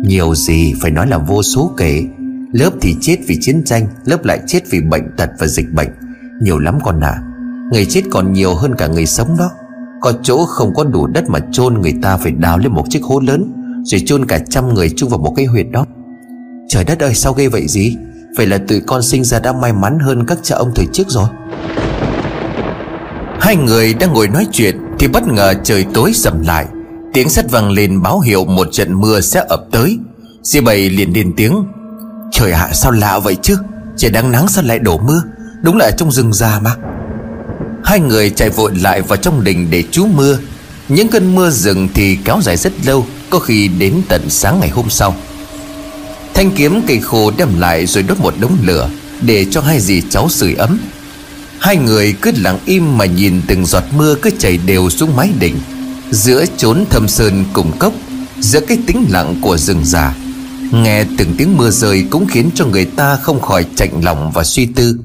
Nhiều 0.04 0.36
gì, 0.36 0.74
phải 0.82 0.92
nói 0.92 1.08
là 1.08 1.18
vô 1.18 1.44
số 1.44 1.72
kể. 1.78 2.04
Lớp 2.52 2.72
thì 2.82 2.96
chết 3.02 3.18
vì 3.28 3.38
chiến 3.42 3.64
tranh, 3.66 3.88
Lớp 4.06 4.26
lại 4.26 4.40
chết 4.48 4.60
vì 4.70 4.82
bệnh 4.82 5.04
tật 5.18 5.30
và 5.40 5.48
dịch 5.48 5.74
bệnh. 5.74 5.90
Nhiều 6.42 6.60
lắm 6.60 6.80
con 6.84 7.00
à 7.00 7.22
Người 7.72 7.86
chết 7.86 8.02
còn 8.12 8.34
nhiều 8.34 8.56
hơn 8.56 8.76
cả 8.78 8.88
người 8.88 9.06
sống 9.06 9.36
đó. 9.38 9.52
Có 10.06 10.14
chỗ 10.24 10.46
không 10.46 10.74
có 10.74 10.84
đủ 10.84 11.08
đất 11.08 11.30
mà 11.30 11.40
chôn 11.52 11.82
Người 11.82 11.94
ta 12.02 12.18
phải 12.18 12.32
đào 12.32 12.58
lên 12.58 12.72
một 12.72 12.84
chiếc 12.90 13.04
hố 13.04 13.20
lớn, 13.20 13.54
Rồi 13.84 14.02
chôn 14.06 14.26
cả 14.26 14.40
trăm 14.50 14.74
người 14.74 14.90
chung 14.90 15.10
vào 15.10 15.20
một 15.20 15.34
cái 15.36 15.46
huyệt 15.46 15.66
đó. 15.72 15.86
Trời 16.70 16.84
đất 16.84 17.00
ơi, 17.00 17.14
sao 17.14 17.34
ghê 17.34 17.48
vậy 17.48 17.68
gì 17.68 17.96
Vậy 18.38 18.46
là 18.46 18.58
tụi 18.58 18.82
con 18.88 19.02
sinh 19.02 19.24
ra 19.24 19.40
đã 19.40 19.54
may 19.54 19.74
mắn 19.74 20.00
hơn 20.00 20.26
các 20.28 20.38
cha 20.44 20.56
ông 20.56 20.72
thời 20.76 20.86
trước 20.94 21.04
rồi. 21.08 21.28
Hai 23.40 23.56
người 23.56 23.94
đang 23.94 24.14
ngồi 24.14 24.28
nói 24.28 24.48
chuyện 24.52 24.78
Thì 25.00 25.08
bất 25.08 25.28
ngờ 25.28 25.54
trời 25.64 25.86
tối 25.94 26.14
sầm 26.14 26.42
lại. 26.42 26.66
Tiếng 27.14 27.30
sét 27.30 27.52
vang 27.52 27.72
lên 27.72 28.02
báo 28.02 28.20
hiệu 28.20 28.46
một 28.46 28.68
trận 28.72 29.02
mưa 29.02 29.22
sẽ 29.22 29.46
ập 29.50 29.62
tới. 29.72 30.00
Di 30.44 30.62
bầy 30.62 30.90
liền 30.90 31.14
lên 31.14 31.34
tiếng, 31.38 31.64
Trời 32.32 32.52
ạ, 32.52 32.70
sao 32.74 32.92
lạ 32.92 33.20
vậy 33.20 33.38
chứ? 33.42 33.58
Trời 33.98 34.12
đang 34.12 34.32
nắng 34.32 34.48
sao 34.48 34.64
lại 34.64 34.80
đổ 34.80 34.98
mưa? 34.98 35.22
Đúng 35.62 35.78
là 35.78 35.92
trong 35.98 36.12
rừng 36.12 36.34
già 36.34 36.60
mà. 36.64 36.76
Hai 37.86 38.00
người 38.00 38.30
chạy 38.30 38.50
vội 38.50 38.72
lại 38.76 39.02
vào 39.02 39.18
trong 39.18 39.44
đình 39.44 39.68
để 39.72 39.84
trú 39.92 40.06
mưa. 40.06 40.38
Những 40.90 41.08
cơn 41.08 41.36
mưa 41.36 41.50
rừng 41.50 41.88
thì 41.94 42.18
kéo 42.26 42.40
dài 42.42 42.58
rất 42.58 42.74
lâu, 42.86 43.06
Có 43.30 43.40
khi 43.40 43.68
đến 43.68 44.02
tận 44.10 44.22
sáng 44.30 44.60
ngày 44.60 44.70
hôm 44.70 44.90
sau. 44.90 45.16
Thanh 46.34 46.52
kiếm 46.52 46.82
cây 46.88 47.00
khô 47.00 47.32
đem 47.38 47.60
lại 47.60 47.86
rồi 47.86 48.04
đốt 48.04 48.20
một 48.20 48.34
đống 48.40 48.58
lửa 48.64 48.90
Để 49.22 49.46
cho 49.52 49.62
hai 49.62 49.80
dì 49.80 50.02
cháu 50.10 50.30
sưởi 50.30 50.54
ấm. 50.54 50.80
Hai 51.60 51.78
người 51.78 52.14
cứ 52.22 52.32
lặng 52.36 52.60
im 52.66 52.98
mà 52.98 53.06
nhìn 53.06 53.42
từng 53.48 53.66
giọt 53.66 53.84
mưa 53.98 54.16
cứ 54.22 54.30
chảy 54.40 54.58
đều 54.58 54.90
xuống 54.90 55.16
mái 55.16 55.30
đỉnh 55.40 55.56
Giữa 56.12 56.46
chốn 56.58 56.86
thâm 56.90 57.08
sơn 57.08 57.46
cùng 57.54 57.72
cốc, 57.80 57.94
Giữa 58.40 58.60
cái 58.60 58.78
tĩnh 58.88 59.06
lặng 59.10 59.36
của 59.42 59.58
rừng 59.58 59.86
già. 59.86 60.16
Nghe 60.72 61.04
từng 61.18 61.36
tiếng 61.38 61.58
mưa 61.58 61.70
rơi 61.70 62.06
cũng 62.10 62.28
khiến 62.28 62.50
cho 62.56 62.66
người 62.66 62.86
ta 62.86 63.18
không 63.22 63.42
khỏi 63.42 63.66
chạnh 63.76 64.04
lòng 64.04 64.32
và 64.32 64.44
suy 64.44 64.66
tư. 64.66 64.98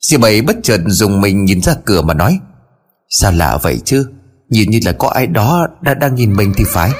Dì 0.00 0.16
bảy 0.16 0.42
bất 0.42 0.56
chợt 0.62 0.80
dùng 0.86 1.20
mình 1.20 1.44
nhìn 1.44 1.62
ra 1.62 1.74
cửa 1.84 2.02
mà 2.02 2.14
nói, 2.14 2.38
Sao 3.08 3.32
lạ 3.32 3.58
vậy 3.62 3.80
chứ? 3.84 4.08
Nhìn 4.48 4.70
như 4.70 4.80
là 4.84 4.92
có 4.92 5.08
ai 5.08 5.26
đó 5.26 5.66
đã 5.80 5.94
đang 5.94 6.14
nhìn 6.14 6.36
mình 6.36 6.52
thì 6.56 6.64
phải. 6.66 6.90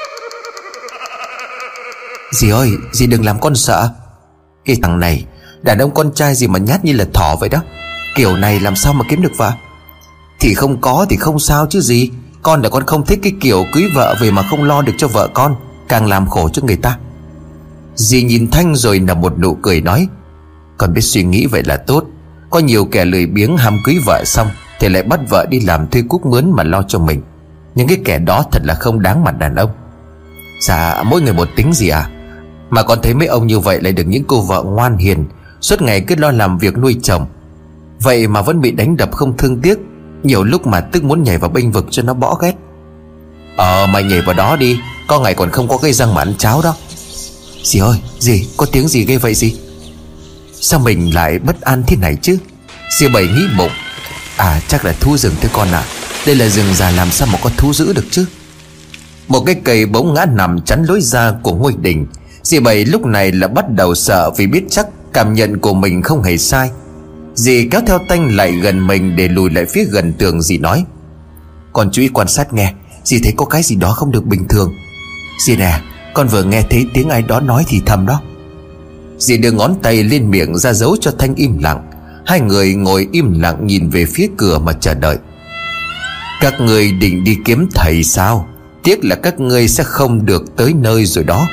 Dì 2.31 2.49
ơi, 2.49 2.69
Dì 2.91 3.07
đừng 3.07 3.25
làm 3.25 3.39
con 3.39 3.55
sợ. 3.55 3.89
Cái 4.65 4.75
thằng 4.81 4.99
này, 4.99 5.25
Đàn 5.61 5.77
ông 5.77 5.93
con 5.93 6.13
trai 6.13 6.35
gì 6.35 6.47
mà 6.47 6.59
nhát 6.59 6.85
như 6.85 6.93
là 6.93 7.05
thỏ 7.13 7.35
vậy 7.39 7.49
đó. 7.49 7.61
Kiểu 8.15 8.37
này 8.37 8.59
làm 8.59 8.75
sao 8.75 8.93
mà 8.93 9.05
kiếm 9.09 9.21
được 9.21 9.31
vợ? 9.37 9.51
Thì 10.39 10.53
không 10.53 10.81
có 10.81 11.05
thì 11.09 11.15
không 11.17 11.39
sao 11.39 11.67
chứ 11.69 11.81
gì 11.81 12.11
Con 12.41 12.61
là 12.61 12.69
con 12.69 12.85
không 12.85 13.05
thích 13.05 13.19
cái 13.23 13.33
kiểu 13.41 13.65
cưới 13.73 13.83
vợ 13.95 14.15
về 14.21 14.31
mà 14.31 14.43
không 14.49 14.63
lo 14.63 14.81
được 14.81 14.93
cho 14.97 15.07
vợ 15.07 15.29
con, 15.33 15.55
Càng 15.87 16.07
làm 16.07 16.29
khổ 16.29 16.49
cho 16.49 16.61
người 16.65 16.77
ta. 16.77 16.97
Dì 17.95 18.23
nhìn 18.23 18.51
Thanh 18.51 18.75
rồi 18.75 18.99
nở 18.99 19.15
một 19.15 19.39
nụ 19.39 19.57
cười 19.61 19.81
nói, 19.81 20.07
Con 20.77 20.93
biết 20.93 21.01
suy 21.01 21.23
nghĩ 21.23 21.45
vậy 21.45 21.63
là 21.63 21.77
tốt. 21.77 22.05
Có 22.49 22.59
nhiều 22.59 22.85
kẻ 22.85 23.05
lười 23.05 23.25
biếng 23.25 23.57
ham 23.57 23.77
cưới 23.83 23.95
vợ 24.05 24.23
xong 24.25 24.47
Thì 24.79 24.89
lại 24.89 25.03
bắt 25.03 25.19
vợ 25.29 25.45
đi 25.49 25.59
làm 25.59 25.87
thuê 25.87 26.01
cúc 26.09 26.25
mướn 26.25 26.51
mà 26.51 26.63
lo 26.63 26.83
cho 26.87 26.99
mình. 26.99 27.21
Những 27.75 27.87
cái 27.87 27.97
kẻ 28.05 28.19
đó 28.19 28.43
thật 28.51 28.61
là 28.65 28.73
không 28.73 29.01
đáng 29.01 29.23
mặt 29.23 29.39
đàn 29.39 29.55
ông. 29.55 29.69
Dạ 30.67 31.03
mỗi 31.03 31.21
người 31.21 31.33
một 31.33 31.47
tính 31.55 31.73
gì 31.73 31.89
à? 31.89 32.09
Mà 32.69 32.83
còn 32.83 32.99
thấy 33.01 33.13
mấy 33.13 33.27
ông 33.27 33.47
như 33.47 33.59
vậy 33.59 33.81
lại 33.81 33.93
được 33.93 34.03
những 34.03 34.23
cô 34.23 34.41
vợ 34.41 34.63
ngoan 34.63 34.97
hiền, 34.97 35.25
Suốt 35.61 35.81
ngày 35.81 36.01
cứ 36.01 36.15
lo 36.15 36.31
làm 36.31 36.57
việc 36.57 36.77
nuôi 36.77 36.95
chồng. 37.03 37.25
Vậy 37.99 38.27
mà 38.27 38.41
vẫn 38.41 38.61
bị 38.61 38.71
đánh 38.71 38.97
đập 38.97 39.11
không 39.11 39.37
thương 39.37 39.61
tiếc, 39.61 39.77
Nhiều 40.23 40.43
lúc 40.43 40.67
mà 40.67 40.81
tức 40.81 41.03
muốn 41.03 41.23
nhảy 41.23 41.37
vào 41.37 41.49
bênh 41.49 41.71
vực 41.71 41.85
cho 41.91 42.03
nó 42.03 42.13
bỏ 42.13 42.35
ghét. 42.35 42.53
Ờ 43.57 43.87
mày 43.89 44.03
nhảy 44.03 44.21
vào 44.21 44.35
đó 44.35 44.55
đi, 44.55 44.79
Có 45.07 45.19
ngày 45.19 45.33
còn 45.33 45.49
không 45.49 45.67
có 45.67 45.77
cây 45.77 45.93
răng 45.93 46.13
mà 46.13 46.21
ăn 46.21 46.33
cháo 46.37 46.61
đó. 46.63 46.75
Dì 47.63 47.79
ơi, 47.79 47.97
Dì, 48.19 48.47
có 48.57 48.65
tiếng 48.71 48.87
gì 48.87 49.05
gây 49.05 49.17
vậy 49.17 49.33
gì 49.33 49.55
Sao 50.61 50.79
mình 50.79 51.15
lại 51.15 51.39
bất 51.39 51.61
an 51.61 51.83
thế 51.87 51.97
này 51.97 52.17
chứ? 52.21 52.37
Siêu 52.99 53.09
bảy 53.13 53.27
nghĩ 53.27 53.47
bụng 53.57 53.71
À 54.37 54.61
chắc 54.67 54.85
là 54.85 54.93
thú 54.99 55.17
rừng 55.17 55.35
thế 55.41 55.49
con 55.53 55.67
à 55.71 55.83
Đây 56.25 56.35
là 56.35 56.47
rừng 56.47 56.73
già 56.73 56.91
làm 56.91 57.11
sao 57.11 57.27
mà 57.31 57.39
có 57.43 57.49
thú 57.57 57.73
giữ 57.73 57.93
được 57.93 58.05
chứ? 58.11 58.25
Một 59.27 59.43
cái 59.45 59.55
cây 59.63 59.85
bỗng 59.85 60.13
ngã 60.13 60.25
nằm 60.25 60.61
chắn 60.61 60.83
lối 60.83 61.01
ra 61.01 61.33
của 61.43 61.53
ngôi 61.53 61.73
đình. 61.81 62.07
Dì 62.43 62.59
bảy 62.59 62.85
lúc 62.85 63.05
này 63.05 63.31
là 63.31 63.47
bắt 63.47 63.65
đầu 63.69 63.95
sợ 63.95 64.31
Vì 64.37 64.47
biết 64.47 64.63
chắc 64.69 64.87
cảm 65.13 65.33
nhận 65.33 65.59
của 65.59 65.73
mình 65.73 66.01
không 66.01 66.23
hề 66.23 66.37
sai. 66.37 66.69
Dì 67.35 67.67
kéo 67.71 67.81
theo 67.87 67.99
tanh 68.09 68.35
lại 68.35 68.51
gần 68.51 68.87
mình 68.87 69.15
Để 69.15 69.27
lùi 69.27 69.49
lại 69.49 69.65
phía 69.65 69.83
gần 69.83 70.13
tường, 70.13 70.41
dì 70.41 70.57
nói. 70.57 70.85
Con 71.73 71.91
chú 71.91 72.01
ý 72.01 72.07
quan 72.07 72.27
sát 72.27 72.53
nghe, 72.53 72.73
Dì 73.03 73.19
thấy 73.23 73.33
có 73.37 73.45
cái 73.45 73.63
gì 73.63 73.75
đó 73.75 73.91
không 73.91 74.11
được 74.11 74.25
bình 74.25 74.47
thường. 74.47 74.73
Dì 75.45 75.55
nè, 75.55 75.81
con 76.13 76.27
vừa 76.27 76.43
nghe 76.43 76.63
thấy 76.69 76.85
tiếng 76.93 77.09
ai 77.09 77.21
đó 77.21 77.39
nói 77.39 77.65
thì 77.67 77.81
thầm 77.85 78.05
đó. 78.05 78.21
Dì 79.19 79.37
đưa 79.37 79.51
ngón 79.51 79.75
tay 79.81 80.03
lên 80.03 80.31
miệng 80.31 80.57
ra 80.57 80.73
dấu 80.73 80.95
cho 81.01 81.11
Thanh 81.19 81.35
im 81.35 81.57
lặng. 81.57 81.91
Hai 82.25 82.41
người 82.41 82.73
ngồi 82.73 83.07
im 83.11 83.39
lặng 83.39 83.67
nhìn 83.67 83.89
về 83.89 84.05
phía 84.05 84.27
cửa 84.37 84.59
mà 84.59 84.73
chờ 84.73 84.93
đợi. 84.93 85.17
Các 86.41 86.61
người 86.61 86.91
định 86.91 87.23
đi 87.23 87.37
kiếm 87.45 87.67
thầy 87.75 88.03
sao? 88.03 88.47
Tiếc 88.83 89.05
là 89.05 89.15
các 89.15 89.39
ngươi 89.39 89.67
sẽ 89.67 89.83
không 89.83 90.25
được 90.25 90.55
tới 90.57 90.73
nơi 90.73 91.05
rồi 91.05 91.23
đó. 91.23 91.47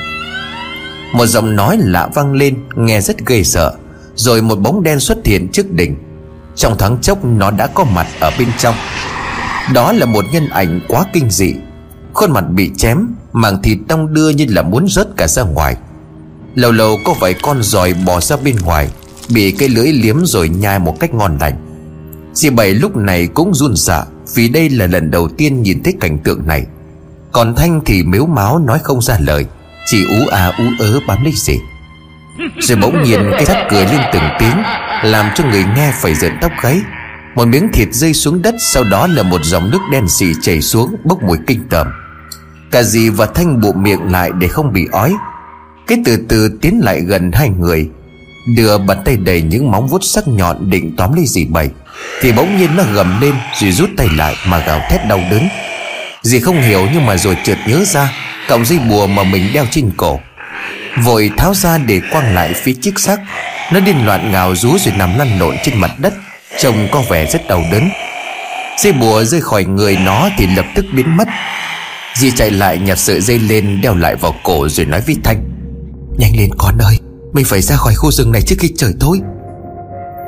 Một 1.13 1.25
giọng 1.25 1.55
nói 1.55 1.77
lạ 1.79 2.09
vang 2.13 2.33
lên, 2.33 2.55
Nghe 2.75 3.01
rất 3.01 3.25
ghê 3.25 3.43
sợ. 3.43 3.73
Rồi 4.15 4.41
một 4.41 4.55
bóng 4.55 4.83
đen 4.83 4.99
xuất 4.99 5.17
hiện 5.25 5.47
trước 5.53 5.71
đỉnh. 5.71 5.95
Trong 6.55 6.77
thoáng 6.77 6.97
chốc, 7.01 7.25
nó 7.25 7.51
đã 7.51 7.67
có 7.67 7.83
mặt 7.83 8.07
ở 8.19 8.31
bên 8.39 8.47
trong. 8.57 8.75
Đó 9.73 9.91
là 9.93 10.05
một 10.05 10.25
nhân 10.33 10.49
ảnh 10.49 10.81
quá 10.87 11.05
kinh 11.13 11.29
dị. 11.29 11.53
Khuôn 12.13 12.31
mặt 12.31 12.43
bị 12.49 12.71
chém, 12.77 13.07
Màng 13.33 13.61
thịt 13.61 13.77
đong 13.87 14.13
đưa 14.13 14.29
như 14.29 14.45
là 14.49 14.61
muốn 14.61 14.87
rớt 14.89 15.07
cả 15.17 15.27
ra 15.27 15.43
ngoài. 15.43 15.75
Lâu 16.57 16.71
lâu 16.71 16.99
có 17.05 17.13
vài 17.19 17.33
con 17.33 17.63
giòi 17.63 17.93
bò 17.93 18.19
ra 18.19 18.35
bên 18.43 18.55
ngoài, 18.55 18.89
Bị 19.29 19.51
cái 19.51 19.69
lưỡi 19.69 19.87
liếm 19.87 20.25
rồi 20.25 20.49
nhai 20.49 20.79
một 20.79 20.99
cách 20.99 21.13
ngon 21.13 21.37
lành. 21.41 21.53
Dì 22.33 22.49
bảy 22.49 22.73
lúc 22.73 22.95
này 22.95 23.27
cũng 23.27 23.53
run 23.53 23.75
sợ 23.75 24.05
Vì 24.35 24.49
đây 24.49 24.69
là 24.69 24.87
lần 24.87 25.11
đầu 25.11 25.29
tiên 25.37 25.61
nhìn 25.61 25.83
thấy 25.83 25.93
cảnh 25.99 26.17
tượng 26.23 26.47
này. 26.47 26.65
Còn 27.31 27.55
Thanh 27.55 27.81
thì 27.85 28.03
mếu 28.03 28.25
máu 28.25 28.59
nói 28.59 28.79
không 28.83 29.01
ra 29.01 29.17
lời, 29.19 29.45
Chỉ 29.85 30.05
ú 30.19 30.27
à 30.27 30.51
ú 30.57 30.63
ớ 30.79 30.99
bám 31.07 31.23
lấy 31.23 31.33
gì 31.35 31.59
Rồi 32.59 32.77
bỗng 32.81 33.03
nhiên 33.03 33.31
cái 33.31 33.45
thắt 33.45 33.57
cười 33.69 33.85
lên 33.85 34.01
từng 34.13 34.23
tiếng, 34.39 34.63
Làm 35.03 35.29
cho 35.35 35.43
người 35.43 35.65
nghe 35.75 35.91
phải 36.01 36.15
giận 36.15 36.31
tóc 36.41 36.51
gáy. 36.63 36.81
Một 37.35 37.47
miếng 37.47 37.69
thịt 37.73 37.87
rơi 37.91 38.13
xuống 38.13 38.41
đất, 38.41 38.55
Sau 38.59 38.83
đó 38.83 39.07
là 39.07 39.23
một 39.23 39.43
dòng 39.43 39.71
nước 39.71 39.81
đen 39.91 40.09
xì 40.09 40.25
chảy 40.41 40.61
xuống, 40.61 40.95
Bốc 41.03 41.23
mùi 41.23 41.37
kinh 41.47 41.67
tởm. 41.69 41.87
Cả 42.71 42.83
dì 42.83 43.09
và 43.09 43.25
Thanh 43.25 43.61
bụm 43.61 43.83
miệng 43.83 44.11
lại 44.11 44.31
để 44.39 44.47
không 44.47 44.73
bị 44.73 44.87
ói. 44.91 45.13
Cái 45.87 45.97
từ 46.05 46.17
từ 46.29 46.57
tiến 46.61 46.81
lại 46.83 47.01
gần 47.01 47.31
hai 47.31 47.49
người. 47.49 47.89
Đưa 48.55 48.77
bàn 48.77 48.97
tay 49.05 49.17
đầy 49.17 49.41
những 49.41 49.71
móng 49.71 49.87
vuốt 49.87 50.03
sắc 50.03 50.27
nhọn 50.27 50.69
định 50.69 50.95
tóm 50.97 51.13
lấy 51.13 51.25
dì 51.27 51.45
bảy, 51.45 51.69
Thì 52.21 52.31
bỗng 52.31 52.57
nhiên 52.57 52.75
nó 52.75 52.83
gầm 52.93 53.21
lên 53.21 53.33
rồi 53.61 53.71
rút 53.71 53.89
tay 53.97 54.07
lại 54.15 54.35
mà 54.47 54.59
gào 54.59 54.81
thét 54.89 55.07
đau 55.07 55.19
đớn. 55.31 55.49
Dì 56.21 56.39
không 56.39 56.61
hiểu 56.61 56.87
nhưng 56.93 57.05
mà 57.05 57.17
rồi 57.17 57.37
chợt 57.43 57.57
nhớ 57.67 57.83
ra, 57.85 58.11
Cọng 58.47 58.65
dây 58.65 58.79
bùa 58.89 59.07
mà 59.07 59.23
mình 59.23 59.53
đeo 59.53 59.65
trên 59.71 59.91
cổ. 59.97 60.19
Vội 61.03 61.31
tháo 61.37 61.53
ra 61.53 61.77
để 61.77 62.01
quăng 62.11 62.35
lại 62.35 62.53
phía 62.53 62.73
chiếc 62.81 62.99
xác. 62.99 63.19
Nó 63.73 63.79
điên 63.79 64.05
loạn 64.05 64.31
ngào 64.31 64.55
rú 64.55 64.77
rồi 64.77 64.93
nằm 64.97 65.17
lăn 65.17 65.39
lộn 65.39 65.55
trên 65.63 65.77
mặt 65.77 65.91
đất, 65.99 66.13
Trông 66.59 66.87
có 66.91 67.01
vẻ 67.09 67.25
rất 67.25 67.47
đau 67.47 67.63
đớn. 67.71 67.89
Dây 68.77 68.93
bùa 68.93 69.23
rơi 69.23 69.41
khỏi 69.41 69.65
người 69.65 69.97
nó 69.97 70.29
thì 70.37 70.47
lập 70.55 70.65
tức 70.75 70.85
biến 70.93 71.17
mất. 71.17 71.27
Dì 72.15 72.31
chạy 72.31 72.51
lại 72.51 72.77
nhặt 72.77 72.99
sợi 72.99 73.21
dây 73.21 73.39
lên 73.39 73.81
Đeo 73.81 73.95
lại 73.95 74.15
vào 74.15 74.35
cổ 74.43 74.69
rồi 74.69 74.85
nói 74.85 75.01
với 75.01 75.15
Thanh. 75.23 75.56
Nhanh 76.17 76.37
lên 76.37 76.49
con 76.57 76.77
ơi, 76.77 76.99
Mình 77.33 77.45
phải 77.45 77.61
ra 77.61 77.75
khỏi 77.75 77.93
khu 77.95 78.11
rừng 78.11 78.31
này 78.31 78.41
trước 78.41 78.55
khi 78.59 78.73
trời 78.77 78.93
tối. 78.99 79.19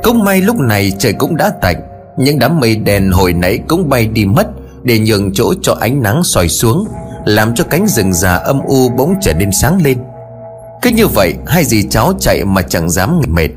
Cũng 0.03 0.23
may 0.23 0.41
lúc 0.41 0.55
này 0.59 0.91
trời 0.99 1.13
cũng 1.13 1.35
đã 1.35 1.51
tạnh, 1.61 1.81
Những 2.17 2.39
đám 2.39 2.59
mây 2.59 2.75
đèn 2.75 3.11
hồi 3.11 3.33
nãy 3.33 3.59
cũng 3.67 3.89
bay 3.89 4.07
đi 4.07 4.25
mất 4.25 4.47
Để 4.83 4.99
nhường 4.99 5.33
chỗ 5.33 5.53
cho 5.61 5.77
ánh 5.79 6.03
nắng 6.03 6.23
soi 6.23 6.49
xuống, 6.49 6.87
Làm 7.25 7.55
cho 7.55 7.63
cánh 7.63 7.87
rừng 7.87 8.13
già 8.13 8.35
âm 8.35 8.59
u 8.65 8.89
bỗng 8.89 9.15
trở 9.21 9.33
nên 9.33 9.51
sáng 9.51 9.81
lên. 9.83 9.97
Cứ 10.81 10.89
như 10.89 11.07
vậy, 11.07 11.33
Hai 11.47 11.65
dì 11.65 11.83
cháu 11.89 12.13
chạy 12.19 12.45
mà 12.45 12.61
chẳng 12.61 12.89
dám 12.89 13.21
mệt. 13.27 13.49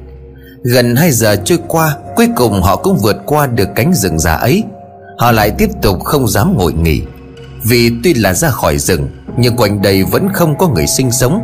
Gần 0.65 0.97
2 0.97 1.11
giờ 1.11 1.37
trôi 1.45 1.59
qua, 1.69 1.97
Cuối 2.17 2.29
cùng 2.37 2.63
họ 2.63 2.77
cũng 2.77 2.99
vượt 3.03 3.17
qua 3.27 3.47
được 3.47 3.69
cánh 3.75 3.95
rừng 3.95 4.19
già 4.19 4.35
ấy. 4.35 4.63
Họ 5.19 5.33
lại 5.33 5.51
tiếp 5.59 5.71
tục 5.83 6.05
không 6.05 6.29
dám 6.29 6.57
ngồi 6.57 6.73
nghỉ. 6.73 7.03
Vì 7.65 7.91
tuy 8.05 8.15
là 8.15 8.35
ra 8.35 8.51
khỏi 8.51 8.79
rừng, 8.79 9.09
Nhưng 9.37 9.57
quanh 9.57 9.83
đây 9.83 10.05
vẫn 10.05 10.29
không 10.33 10.59
có 10.59 10.69
người 10.69 10.87
sinh 10.87 11.13
sống. 11.13 11.41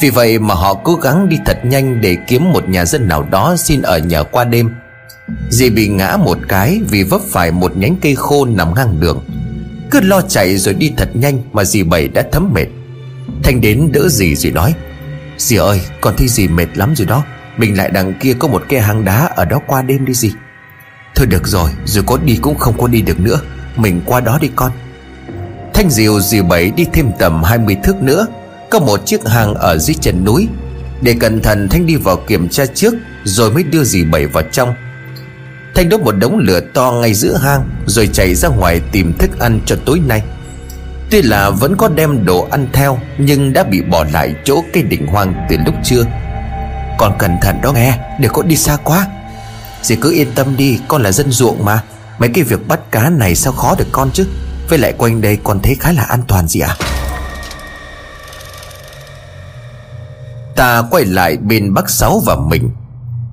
Vì 0.00 0.10
vậy 0.10 0.38
mà 0.38 0.54
họ 0.54 0.74
cố 0.74 0.94
gắng 0.94 1.28
đi 1.28 1.36
thật 1.46 1.58
nhanh 1.64 2.00
Để 2.00 2.16
kiếm 2.26 2.52
một 2.52 2.68
nhà 2.68 2.84
dân 2.84 3.08
nào 3.08 3.22
đó 3.30 3.56
xin 3.58 3.82
ở 3.82 3.98
nhờ 3.98 4.24
qua 4.24 4.44
đêm. 4.44 4.70
Dì 5.50 5.70
bị 5.70 5.88
ngã 5.88 6.16
một 6.16 6.38
cái 6.48 6.80
Vì 6.88 7.02
vấp 7.02 7.20
phải 7.30 7.50
một 7.50 7.76
nhánh 7.76 7.96
cây 8.02 8.14
khô 8.14 8.44
nằm 8.44 8.74
ngang 8.74 9.00
đường. 9.00 9.24
Cứ 9.90 10.00
lo 10.00 10.20
chạy 10.20 10.56
rồi 10.56 10.74
đi 10.74 10.92
thật 10.96 11.16
nhanh 11.16 11.38
Mà 11.52 11.64
dì 11.64 11.82
bảy 11.82 12.08
đã 12.08 12.22
thấm 12.32 12.50
mệt. 12.54 12.66
Thanh 13.42 13.60
đến 13.60 13.88
đỡ 13.92 14.08
dì 14.08 14.34
rồi 14.34 14.52
nói, 14.52 14.74
Dì 15.38 15.56
ơi, 15.56 15.80
con 16.00 16.14
thấy 16.16 16.28
dì 16.28 16.48
mệt 16.48 16.66
lắm 16.74 16.94
rồi 16.96 17.06
đó. 17.06 17.24
Mình 17.56 17.76
lại 17.76 17.90
đằng 17.90 18.14
kia 18.20 18.34
có 18.38 18.48
một 18.48 18.62
cái 18.68 18.80
hang 18.80 19.04
đá 19.04 19.30
Ở 19.36 19.44
đó 19.44 19.60
qua 19.66 19.82
đêm 19.82 20.04
đi 20.04 20.14
dì. 20.14 20.30
Thôi 21.14 21.26
được 21.26 21.46
rồi, 21.46 21.70
Dù 21.84 22.02
có 22.06 22.18
đi 22.24 22.38
cũng 22.42 22.58
không 22.58 22.78
có 22.78 22.88
đi 22.88 23.02
được 23.02 23.20
nữa. 23.20 23.40
Mình 23.76 24.00
qua 24.06 24.20
đó 24.20 24.38
đi 24.40 24.50
con. 24.56 24.72
Thanh 25.74 25.90
diều 25.90 26.20
dì 26.20 26.42
bảy 26.42 26.70
đi 26.70 26.86
thêm 26.92 27.10
tầm 27.18 27.42
20 27.42 27.76
thước 27.84 28.02
nữa. 28.02 28.26
Có 28.72 28.80
một 28.80 29.06
chiếc 29.06 29.28
hang 29.28 29.54
ở 29.54 29.78
dưới 29.78 29.94
chân 30.00 30.24
núi. 30.24 30.48
Để 31.00 31.14
cẩn 31.20 31.42
thận, 31.42 31.68
Thanh 31.68 31.86
đi 31.86 31.96
vào 31.96 32.16
kiểm 32.16 32.48
tra 32.48 32.66
trước, 32.74 32.94
Rồi 33.24 33.50
mới 33.50 33.62
đưa 33.62 33.84
dì 33.84 34.04
bảy 34.04 34.26
vào 34.26 34.42
trong. 34.52 34.74
Thanh 35.74 35.88
đốt 35.88 36.00
một 36.00 36.12
đống 36.12 36.38
lửa 36.38 36.60
to 36.74 36.92
ngay 36.92 37.14
giữa 37.14 37.36
hang, 37.36 37.70
Rồi 37.86 38.08
chạy 38.12 38.34
ra 38.34 38.48
ngoài 38.48 38.80
tìm 38.92 39.12
thức 39.18 39.38
ăn 39.38 39.60
cho 39.66 39.76
tối 39.86 40.00
nay. 40.06 40.22
Tuy 41.10 41.22
là 41.22 41.50
vẫn 41.50 41.76
có 41.76 41.88
đem 41.88 42.24
đồ 42.24 42.48
ăn 42.50 42.68
theo, 42.72 42.98
Nhưng 43.18 43.52
đã 43.52 43.64
bị 43.64 43.82
bỏ 43.82 44.04
lại 44.12 44.34
chỗ 44.44 44.64
cây 44.72 44.82
đỉnh 44.82 45.06
hoang 45.06 45.46
từ 45.50 45.56
lúc 45.66 45.74
trưa. 45.84 46.04
Còn 46.98 47.18
cẩn 47.18 47.36
thận 47.42 47.56
đó 47.62 47.72
nghe 47.72 47.98
Đừng 48.20 48.32
có 48.32 48.42
đi 48.42 48.56
xa 48.56 48.76
quá. 48.76 49.06
Dì 49.82 49.96
cứ 49.96 50.12
yên 50.12 50.28
tâm 50.34 50.56
đi, 50.56 50.78
Con 50.88 51.02
là 51.02 51.12
dân 51.12 51.30
ruộng 51.30 51.64
mà. 51.64 51.82
Mấy 52.18 52.28
cái 52.34 52.44
việc 52.44 52.68
bắt 52.68 52.80
cá 52.90 53.10
này 53.10 53.34
sao 53.34 53.52
khó 53.52 53.74
được 53.78 53.88
con 53.92 54.10
chứ? 54.12 54.26
Với 54.68 54.78
lại 54.78 54.92
quanh 54.92 55.20
đây 55.20 55.38
con 55.44 55.60
thấy 55.62 55.76
khá 55.80 55.92
là 55.92 56.02
an 56.02 56.22
toàn 56.28 56.48
gì 56.48 56.60
ạ. 56.60 56.76
à? 56.78 56.91
Ta 60.62 60.82
quay 60.90 61.04
lại 61.04 61.36
bên 61.36 61.74
bác 61.74 61.90
Sáu 61.90 62.22
và 62.26 62.36
mình. 62.36 62.70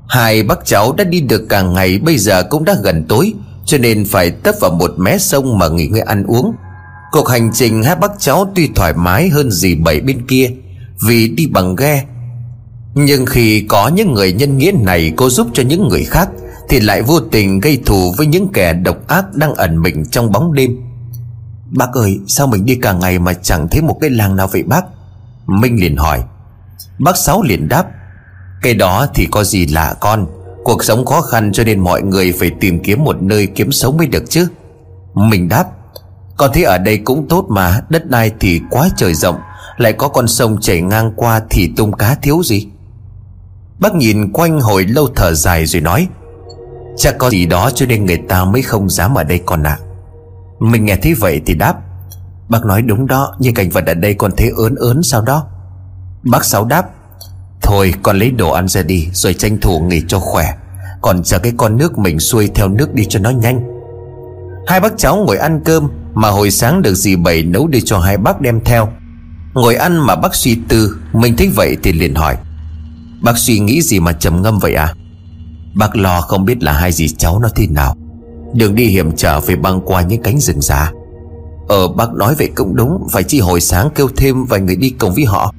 Hai 0.08 0.44
bác 0.44 0.66
cháu 0.66 0.94
đã 0.94 1.04
đi 1.04 1.22
được 1.22 1.46
cả 1.50 1.62
ngày, 1.62 2.00
Bây 2.00 2.18
giờ 2.18 2.44
cũng 2.44 2.66
đã 2.66 2.76
gần 2.84 3.06
tối, 3.10 3.34
Cho 3.66 3.78
nên 3.78 4.06
phải 4.06 4.32
tấp 4.32 4.56
vào 4.62 4.72
một 4.72 4.92
mé 4.98 5.18
sông 5.18 5.58
mà 5.58 5.68
nghỉ 5.68 5.88
ngơi 5.88 6.02
ăn 6.02 6.24
uống. 6.24 6.54
Cuộc 7.12 7.30
hành 7.30 7.52
trình 7.54 7.84
hai 7.84 7.96
bác 7.96 8.12
cháu 8.20 8.52
tuy 8.56 8.70
thoải 8.76 8.94
mái 8.94 9.30
hơn 9.30 9.52
gì 9.52 9.76
bảy 9.76 10.02
bên 10.02 10.28
kia, 10.28 10.52
Vì 11.08 11.28
đi 11.28 11.48
bằng 11.48 11.76
ghe. 11.76 12.06
Nhưng 12.94 13.26
khi 13.26 13.62
có 13.62 13.88
những 13.88 14.14
người 14.14 14.34
nhân 14.34 14.58
nghĩa 14.58 14.72
này 14.72 15.14
Cô 15.18 15.30
giúp 15.30 15.48
cho 15.54 15.64
những 15.64 15.88
người 15.88 16.04
khác, 16.04 16.30
Thì 16.70 16.80
lại 16.80 17.02
vô 17.02 17.20
tình 17.20 17.60
gây 17.60 17.82
thù 17.86 18.14
với 18.18 18.28
những 18.28 18.48
kẻ 18.54 18.74
độc 18.74 19.08
ác 19.08 19.26
Đang 19.36 19.56
ẩn 19.56 19.82
mình 19.82 20.06
trong 20.12 20.32
bóng 20.32 20.54
đêm. 20.54 20.78
Bác 21.70 21.94
ơi, 21.94 22.20
sao 22.28 22.48
mình 22.48 22.66
đi 22.66 22.76
cả 22.76 22.94
ngày 22.94 23.20
Mà 23.20 23.34
chẳng 23.34 23.68
thấy 23.72 23.82
một 23.82 23.98
cái 24.02 24.10
làng 24.10 24.36
nào 24.36 24.48
vậy 24.52 24.64
bác? 24.64 24.86
Minh 25.48 25.82
liền 25.82 25.98
hỏi. 25.98 26.24
Bác 27.00 27.18
Sáu 27.18 27.42
liền 27.42 27.70
đáp, 27.70 27.86
Cái 28.62 28.74
đó 28.74 29.08
thì 29.14 29.28
có 29.32 29.44
gì 29.44 29.66
lạ 29.66 29.96
con? 30.00 30.28
Cuộc 30.64 30.84
sống 30.84 31.06
khó 31.06 31.22
khăn 31.22 31.52
cho 31.54 31.64
nên 31.64 31.80
mọi 31.80 32.02
người 32.02 32.34
Phải 32.40 32.52
tìm 32.60 32.84
kiếm 32.84 33.04
một 33.04 33.22
nơi 33.22 33.48
kiếm 33.48 33.72
sống 33.72 33.98
mới 33.98 34.08
được 34.08 34.24
chứ. 34.30 34.48
Mình 35.14 35.50
đáp, 35.50 35.66
Con 36.38 36.52
thấy 36.54 36.64
ở 36.64 36.78
đây 36.78 36.98
cũng 36.98 37.28
tốt 37.30 37.46
mà, 37.50 37.82
Đất 37.90 38.10
đai 38.10 38.32
thì 38.40 38.62
quá 38.70 38.90
trời 38.98 39.14
rộng, 39.14 39.40
Lại 39.78 39.94
có 39.94 40.08
con 40.08 40.28
sông 40.28 40.58
chảy 40.62 40.82
ngang 40.82 41.12
qua 41.16 41.42
Thì 41.50 41.72
tôm 41.78 41.94
cá 41.94 42.16
thiếu 42.16 42.44
gì? 42.44 42.68
Bác 43.80 43.96
nhìn 43.96 44.32
quanh 44.34 44.60
hồi 44.60 44.86
lâu 44.86 45.08
thở 45.16 45.34
dài 45.34 45.66
rồi 45.66 45.82
nói, 45.82 46.08
Chắc 46.98 47.18
có 47.18 47.30
gì 47.30 47.46
đó 47.46 47.70
cho 47.76 47.86
nên 47.86 48.06
người 48.06 48.22
ta 48.30 48.46
mới 48.46 48.62
không 48.62 48.90
dám 48.90 49.16
ở 49.16 49.24
đây 49.24 49.42
con 49.46 49.64
ạ. 49.64 49.80
À. 49.82 49.86
Mình 50.60 50.86
nghe 50.86 50.96
thấy 50.96 51.14
vậy 51.14 51.42
thì 51.46 51.54
đáp, 51.54 51.76
Bác 52.50 52.66
nói 52.66 52.82
đúng 52.82 53.08
đó, 53.08 53.36
Nhưng 53.40 53.54
cảnh 53.54 53.70
vật 53.70 53.86
ở 53.86 53.94
đây 53.94 54.14
con 54.14 54.32
thấy 54.38 54.52
ớn 54.58 54.76
ớn 54.76 55.04
sao 55.04 55.22
đó. 55.22 55.48
Bác 56.24 56.46
Sáu 56.46 56.66
đáp, 56.66 56.90
Thôi, 57.62 57.94
con 58.04 58.20
lấy 58.20 58.32
đồ 58.32 58.52
ăn 58.52 58.68
ra 58.68 58.82
đi, 58.82 59.08
Rồi 59.14 59.34
tranh 59.34 59.58
thủ 59.58 59.80
nghỉ 59.80 60.02
cho 60.08 60.20
khỏe. 60.20 60.54
Còn 61.02 61.24
chờ 61.24 61.40
cái 61.40 61.54
con 61.58 61.78
nước 61.78 61.98
mình 61.98 62.20
xuôi 62.20 62.50
theo 62.56 62.68
nước 62.68 62.94
đi 62.94 63.06
cho 63.10 63.20
nó 63.20 63.30
nhanh. 63.30 63.62
Hai 64.68 64.80
bác 64.80 64.98
cháu 64.98 65.16
ngồi 65.16 65.38
ăn 65.38 65.62
cơm, 65.66 65.90
Mà 66.14 66.30
hồi 66.30 66.52
sáng 66.52 66.82
được 66.82 66.94
dì 66.94 67.16
bảy 67.16 67.44
nấu 67.44 67.68
đi 67.68 67.82
cho 67.86 68.00
hai 68.00 68.18
bác 68.18 68.42
đem 68.42 68.60
theo. 68.66 68.90
Ngồi 69.54 69.76
ăn 69.76 69.98
mà 69.98 70.16
bác 70.16 70.36
suy 70.36 70.58
tư, 70.68 70.98
Mình 71.14 71.38
thấy 71.38 71.50
vậy 71.56 71.78
thì 71.84 71.92
liền 71.92 72.16
hỏi, 72.16 72.38
Bác 73.22 73.38
suy 73.38 73.60
nghĩ 73.60 73.82
gì 73.82 74.00
mà 74.00 74.12
trầm 74.12 74.42
ngâm 74.42 74.60
vậy 74.60 74.74
à? 74.74 74.94
Bác 75.76 75.96
lo 75.96 76.22
không 76.22 76.46
biết 76.46 76.64
là 76.64 76.74
hai 76.74 76.92
dì 76.92 77.10
cháu 77.10 77.40
nó 77.40 77.50
thế 77.56 77.68
nào. 77.68 77.96
Đường 78.54 78.76
đi 78.76 78.86
hiểm 78.86 79.16
trở 79.16 79.42
phải 79.42 79.56
băng 79.56 79.82
qua 79.86 80.02
những 80.02 80.22
cánh 80.22 80.40
rừng 80.40 80.62
già. 80.62 80.92
Ờ 81.68 81.88
bác 81.88 82.14
nói 82.14 82.36
vậy 82.38 82.52
cũng 82.56 82.76
đúng, 82.76 83.08
Phải 83.12 83.24
chi 83.24 83.40
hồi 83.40 83.62
sáng 83.62 83.90
kêu 83.96 84.08
thêm 84.18 84.46
vài 84.46 84.60
người 84.60 84.76
đi 84.76 84.90
cùng 84.90 85.14
với 85.14 85.26
họ. 85.26 85.54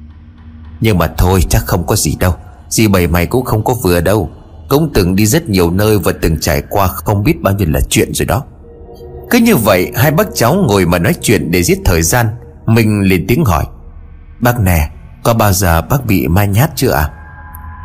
Nhưng 0.81 0.97
mà 0.97 1.07
thôi, 1.17 1.43
chắc 1.49 1.65
không 1.65 1.85
có 1.87 1.95
gì 1.95 2.15
đâu. 2.19 2.33
Dì 2.69 2.87
bảy 2.87 3.07
mày 3.07 3.25
cũng 3.25 3.45
không 3.45 3.63
có 3.63 3.73
vừa 3.83 4.01
đâu. 4.01 4.29
Cũng 4.69 4.91
từng 4.93 5.15
đi 5.15 5.25
rất 5.25 5.49
nhiều 5.49 5.71
nơi 5.71 5.99
Và 5.99 6.11
từng 6.21 6.37
trải 6.39 6.61
qua 6.69 6.87
không 6.87 7.23
biết 7.23 7.41
bao 7.41 7.53
nhiêu 7.53 7.67
là 7.71 7.79
chuyện 7.89 8.13
rồi 8.13 8.25
đó. 8.25 8.43
Cứ 9.29 9.37
như 9.37 9.55
vậy, 9.55 9.91
Hai 9.95 10.11
bác 10.11 10.27
cháu 10.33 10.55
ngồi 10.67 10.85
mà 10.85 10.99
nói 10.99 11.13
chuyện 11.21 11.51
để 11.51 11.63
giết 11.63 11.79
thời 11.85 12.01
gian, 12.01 12.27
Mình 12.65 13.01
liền 13.01 13.25
tiếng 13.27 13.45
hỏi. 13.45 13.65
Bác 14.39 14.59
nè, 14.59 14.89
Có 15.23 15.33
bao 15.33 15.53
giờ 15.53 15.81
bác 15.81 16.05
bị 16.05 16.27
mai 16.27 16.47
nhát 16.47 16.71
chưa 16.75 16.91
à 16.91 17.09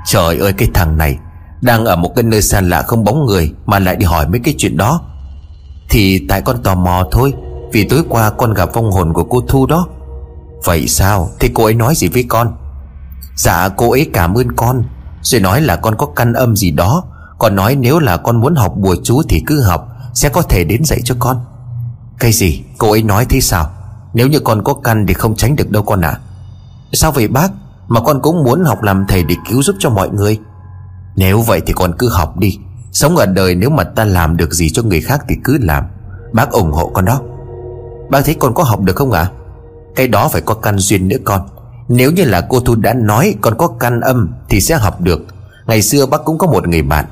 Trời 0.07 0.38
ơi, 0.38 0.53
cái 0.53 0.68
thằng 0.74 0.99
này, 0.99 1.18
Đang 1.61 1.84
ở 1.84 1.97
một 1.97 2.12
cái 2.16 2.22
nơi 2.22 2.42
xa 2.42 2.61
lạ 2.61 2.82
không 2.82 3.05
bóng 3.05 3.26
người 3.26 3.53
Mà 3.66 3.78
lại 3.78 3.97
đi 3.97 4.05
hỏi 4.05 4.28
mấy 4.28 4.40
cái 4.44 4.55
chuyện 4.59 4.76
đó. 4.76 5.01
Thì 5.90 6.26
tại 6.28 6.42
con 6.42 6.62
tò 6.62 6.74
mò 6.74 7.09
thôi, 7.11 7.34
Vì 7.72 7.88
tối 7.88 8.03
qua 8.09 8.30
con 8.30 8.55
gặp 8.55 8.74
vong 8.74 8.90
hồn 8.90 9.12
của 9.12 9.24
cô 9.24 9.40
Thu 9.49 9.66
đó. 9.66 9.88
Vậy 10.64 10.86
sao? 10.88 11.30
Thì 11.40 11.51
cô 11.55 11.64
ấy 11.64 11.74
nói 11.74 11.94
gì 11.94 12.09
với 12.09 12.24
con? 12.28 12.57
Dạ 13.37 13.68
cô 13.68 13.91
ấy 13.91 14.11
cảm 14.12 14.34
ơn 14.34 14.53
con. 14.53 14.82
Rồi 15.22 15.41
nói 15.41 15.61
là 15.61 15.76
con 15.76 15.97
có 15.97 16.07
căn 16.07 16.32
âm 16.32 16.57
gì 16.57 16.70
đó. 16.70 17.05
Còn 17.39 17.57
nói 17.57 17.76
nếu 17.76 17.99
là 17.99 18.16
con 18.16 18.41
muốn 18.41 18.55
học 18.55 18.74
bùa 18.76 18.97
chú 19.05 19.22
Thì 19.28 19.43
cứ 19.47 19.62
học, 19.62 19.89
Sẽ 20.14 20.28
có 20.28 20.43
thể 20.43 20.64
đến 20.64 20.84
dạy 20.84 21.01
cho 21.05 21.14
con. 21.18 21.45
Cái 22.18 22.32
gì? 22.32 22.64
Cô 22.78 22.91
ấy 22.91 23.03
nói 23.03 23.26
thế 23.28 23.41
sao? 23.41 23.70
Nếu 24.14 24.28
như 24.28 24.41
con 24.41 24.64
có 24.64 24.74
căn 24.74 25.07
thì 25.07 25.14
không 25.14 25.37
tránh 25.37 25.57
được 25.57 25.70
đâu 25.70 25.82
con 25.82 26.01
ạ. 26.01 26.09
À? 26.09 26.20
Sao 26.93 27.12
vậy 27.12 27.28
bác? 27.28 27.49
Mà 27.89 28.01
con 28.01 28.20
cũng 28.22 28.45
muốn 28.45 28.64
học 28.64 28.82
làm 28.82 29.07
thầy 29.09 29.22
để 29.22 29.34
cứu 29.51 29.62
giúp 29.62 29.76
cho 29.78 29.91
mọi 29.91 30.09
người. 30.09 30.39
Nếu 31.16 31.43
vậy 31.43 31.61
thì 31.66 31.72
con 31.72 31.93
cứ 31.99 32.09
học 32.09 32.39
đi. 32.39 32.59
Sống 32.93 33.16
ở 33.16 33.26
đời 33.26 33.55
nếu 33.55 33.70
mà 33.70 33.84
ta 33.84 34.05
làm 34.05 34.37
được 34.37 34.55
gì 34.55 34.70
cho 34.70 34.82
người 34.82 35.01
khác 35.01 35.24
thì 35.28 35.34
cứ 35.45 35.59
làm. 35.61 35.84
Bác 36.32 36.51
ủng 36.51 36.72
hộ 36.72 36.91
con 36.95 37.05
đó. 37.05 37.20
Bác 38.11 38.24
thấy 38.24 38.34
con 38.34 38.55
có 38.55 38.62
học 38.62 38.80
được 38.80 38.97
không 38.97 39.12
ạ? 39.12 39.20
À? 39.20 39.30
Cái 39.97 40.09
đó 40.09 40.28
phải 40.28 40.43
có 40.43 40.55
căn 40.55 40.78
duyên 40.78 41.09
nữa 41.09 41.16
con. 41.24 41.49
Nếu 41.89 42.12
như 42.12 42.24
là 42.24 42.41
cô 42.41 42.61
Thu 42.61 42.74
đã 42.74 42.95
nói 42.95 43.34
còn 43.41 43.55
có 43.59 43.68
căn 43.68 44.01
âm 44.01 44.32
Thì 44.49 44.61
sẽ 44.61 44.74
học 44.74 45.01
được. 45.01 45.20
Ngày 45.66 45.82
xưa 45.82 46.07
bác 46.07 46.24
cũng 46.24 46.39
có 46.39 46.47
một 46.47 46.68
người 46.68 46.82
bạn. 46.82 47.05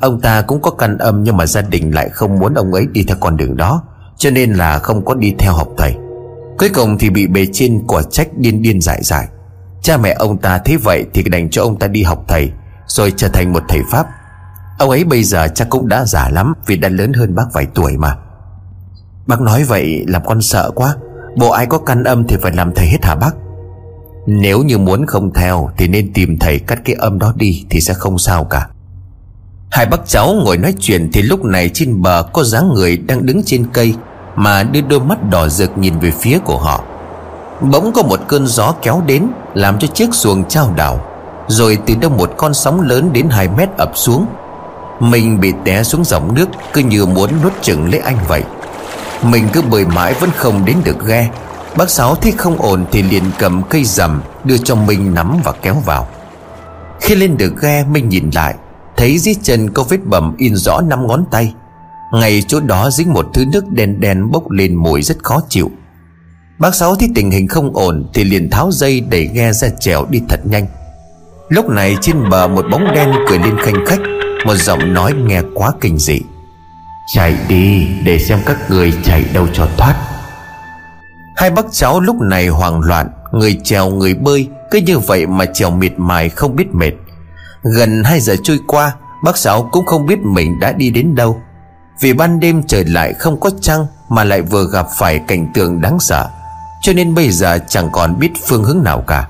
Ông 0.00 0.20
ta 0.20 0.42
cũng 0.42 0.62
có 0.62 0.70
căn 0.70 0.98
âm 0.98 1.22
nhưng 1.22 1.36
mà 1.36 1.46
gia 1.46 1.62
đình 1.62 1.94
lại 1.94 2.08
không 2.08 2.38
muốn 2.38 2.54
ông 2.54 2.72
ấy 2.72 2.86
đi 2.92 3.04
theo 3.08 3.16
con 3.20 3.36
đường 3.36 3.56
đó, 3.56 3.82
Cho 4.16 4.30
nên 4.30 4.52
là 4.52 4.78
không 4.78 5.04
có 5.04 5.14
đi 5.14 5.34
theo 5.38 5.52
học 5.52 5.68
thầy. 5.78 5.94
Cuối 6.58 6.68
cùng 6.68 6.98
thì 6.98 7.10
bị 7.10 7.26
bề 7.26 7.46
trên 7.52 7.82
quả 7.86 8.02
trách 8.10 8.28
điên 8.36 8.62
điên 8.62 8.80
dại 8.80 9.02
dại. 9.02 9.28
Cha 9.82 9.96
mẹ 9.96 10.10
ông 10.18 10.36
ta 10.36 10.58
thấy 10.58 10.76
vậy 10.76 11.04
thì 11.14 11.22
đành 11.22 11.50
cho 11.50 11.62
ông 11.62 11.78
ta 11.78 11.86
đi 11.86 12.02
học 12.02 12.24
thầy, 12.28 12.52
Rồi 12.86 13.12
trở 13.16 13.28
thành 13.28 13.52
một 13.52 13.62
thầy 13.68 13.80
Pháp. 13.90 14.06
Ông 14.78 14.90
ấy 14.90 15.04
bây 15.04 15.24
giờ 15.24 15.48
chắc 15.54 15.70
cũng 15.70 15.88
đã 15.88 16.04
già 16.04 16.28
lắm 16.28 16.54
Vì 16.66 16.76
đã 16.76 16.88
lớn 16.88 17.12
hơn 17.12 17.34
bác 17.34 17.52
vài 17.52 17.66
tuổi 17.74 17.96
mà. 17.96 18.16
Bác 19.26 19.40
nói 19.40 19.64
vậy 19.64 20.04
làm 20.08 20.22
con 20.26 20.42
sợ 20.42 20.70
quá. 20.74 20.96
Bộ 21.36 21.50
ai 21.50 21.66
có 21.66 21.78
căn 21.78 22.04
âm 22.04 22.26
thì 22.26 22.36
phải 22.42 22.52
làm 22.52 22.74
thầy 22.74 22.86
hết 22.86 23.04
hả 23.04 23.14
bác? 23.14 23.30
Nếu 24.26 24.62
như 24.62 24.78
muốn 24.78 25.06
không 25.06 25.32
theo 25.34 25.70
Thì 25.78 25.88
nên 25.88 26.12
tìm 26.12 26.38
thầy 26.38 26.58
cắt 26.58 26.78
cái 26.84 26.96
âm 26.98 27.18
đó 27.18 27.32
đi 27.36 27.64
Thì 27.70 27.80
sẽ 27.80 27.94
không 27.94 28.18
sao 28.18 28.44
cả. 28.44 28.68
Hai 29.70 29.86
bác 29.86 30.06
cháu 30.06 30.34
ngồi 30.44 30.56
nói 30.56 30.74
chuyện 30.80 31.10
Thì 31.12 31.22
lúc 31.22 31.44
này 31.44 31.70
trên 31.74 32.02
bờ 32.02 32.22
có 32.32 32.44
dáng 32.44 32.68
người 32.74 32.96
đang 32.96 33.26
đứng 33.26 33.42
trên 33.46 33.66
cây 33.72 33.94
Mà 34.36 34.62
đưa 34.62 34.80
đôi 34.80 35.00
mắt 35.00 35.30
đỏ 35.30 35.48
rực 35.48 35.78
nhìn 35.78 35.98
về 35.98 36.10
phía 36.20 36.38
của 36.38 36.58
họ. 36.58 36.84
Bỗng 37.60 37.92
có 37.92 38.02
một 38.02 38.20
cơn 38.28 38.46
gió 38.46 38.74
kéo 38.82 39.02
đến, 39.06 39.26
Làm 39.54 39.78
cho 39.78 39.88
chiếc 39.88 40.14
xuồng 40.14 40.44
trao 40.48 40.72
đảo, 40.76 41.00
Rồi 41.48 41.78
từ 41.86 41.94
đâu 42.00 42.10
một 42.10 42.30
con 42.36 42.54
sóng 42.54 42.80
lớn 42.80 43.10
đến 43.12 43.28
2 43.28 43.48
mét 43.48 43.68
ập 43.76 43.92
xuống. 43.94 44.26
Mình 45.00 45.40
bị 45.40 45.52
té 45.64 45.82
xuống 45.82 46.04
dòng 46.04 46.34
nước, 46.34 46.48
Cứ 46.72 46.80
như 46.80 47.06
muốn 47.06 47.30
nuốt 47.42 47.52
chừng 47.62 47.90
lấy 47.90 48.00
anh 48.00 48.18
vậy. 48.28 48.42
Mình 49.22 49.48
cứ 49.52 49.62
bơi 49.62 49.86
mãi 49.86 50.14
vẫn 50.14 50.30
không 50.36 50.64
đến 50.64 50.76
được 50.84 51.06
ghe. 51.06 51.30
Bác 51.76 51.90
Sáu 51.90 52.14
thấy 52.14 52.32
không 52.32 52.62
ổn 52.62 52.84
Thì 52.92 53.02
liền 53.02 53.24
cầm 53.38 53.62
cây 53.70 53.84
rầm 53.84 54.22
Đưa 54.44 54.56
cho 54.56 54.74
Minh 54.74 55.14
nắm 55.14 55.40
và 55.44 55.52
kéo 55.62 55.74
vào. 55.74 56.08
Khi 57.00 57.14
lên 57.14 57.36
được 57.36 57.60
ghe, 57.62 57.84
Minh 57.84 58.08
nhìn 58.08 58.30
lại, 58.34 58.54
Thấy 58.96 59.18
dưới 59.18 59.34
chân 59.42 59.70
có 59.70 59.82
vết 59.82 60.04
bầm 60.04 60.36
in 60.36 60.56
rõ 60.56 60.80
năm 60.80 61.06
ngón 61.06 61.24
tay. 61.30 61.54
Ngay 62.12 62.42
chỗ 62.48 62.60
đó 62.60 62.90
dính 62.90 63.12
một 63.12 63.26
thứ 63.34 63.44
nước 63.52 63.68
đen 63.70 64.00
đen 64.00 64.30
bốc 64.30 64.50
lên 64.50 64.74
mùi 64.74 65.02
rất 65.02 65.16
khó 65.22 65.40
chịu. 65.48 65.70
Bác 66.58 66.74
Sáu 66.74 66.94
thấy 66.96 67.08
tình 67.14 67.30
hình 67.30 67.48
không 67.48 67.76
ổn 67.76 68.10
Thì 68.14 68.24
liền 68.24 68.50
tháo 68.50 68.70
dây 68.72 69.00
đẩy 69.00 69.30
ghe 69.34 69.52
ra 69.52 69.68
chèo 69.80 70.06
đi 70.10 70.20
thật 70.28 70.40
nhanh. 70.44 70.66
Lúc 71.48 71.68
này 71.68 71.96
trên 72.00 72.30
bờ 72.30 72.48
một 72.48 72.64
bóng 72.70 72.84
đen 72.94 73.12
cười 73.28 73.38
lên 73.38 73.56
khanh 73.58 73.86
khách, 73.86 74.00
Một 74.46 74.54
giọng 74.54 74.94
nói 74.94 75.12
nghe 75.12 75.42
quá 75.54 75.72
kinh 75.80 75.98
dị. 75.98 76.20
Chạy 77.14 77.36
đi, 77.48 77.86
để 78.04 78.18
xem 78.18 78.38
các 78.46 78.70
người 78.70 78.92
chạy 79.04 79.24
đâu 79.34 79.46
cho 79.52 79.68
thoát. 79.76 79.94
Hai 81.36 81.50
bác 81.50 81.66
cháu 81.72 82.00
lúc 82.00 82.16
này 82.20 82.48
hoảng 82.48 82.80
loạn, 82.80 83.10
Người 83.32 83.60
trèo 83.64 83.90
người 83.90 84.14
bơi, 84.14 84.48
Cứ 84.70 84.78
như 84.78 84.98
vậy 84.98 85.26
mà 85.26 85.44
trèo 85.44 85.70
miệt 85.70 85.92
mài 85.96 86.28
không 86.28 86.56
biết 86.56 86.74
mệt. 86.74 86.92
Gần 87.62 88.04
2 88.04 88.20
giờ 88.20 88.36
trôi 88.42 88.58
qua, 88.66 88.94
Bác 89.24 89.36
cháu 89.36 89.68
cũng 89.72 89.86
không 89.86 90.06
biết 90.06 90.18
mình 90.22 90.60
đã 90.60 90.72
đi 90.72 90.90
đến 90.90 91.14
đâu. 91.14 91.40
Vì 92.00 92.12
ban 92.12 92.40
đêm 92.40 92.62
trời 92.62 92.84
lại 92.84 93.12
không 93.12 93.40
có 93.40 93.50
trăng 93.60 93.86
Mà 94.08 94.24
lại 94.24 94.42
vừa 94.42 94.68
gặp 94.72 94.86
phải 94.98 95.20
cảnh 95.28 95.46
tượng 95.54 95.80
đáng 95.80 95.98
sợ, 96.00 96.28
Cho 96.82 96.92
nên 96.92 97.14
bây 97.14 97.30
giờ 97.30 97.58
chẳng 97.68 97.88
còn 97.92 98.18
biết 98.18 98.30
phương 98.46 98.64
hướng 98.64 98.82
nào 98.82 99.04
cả. 99.06 99.28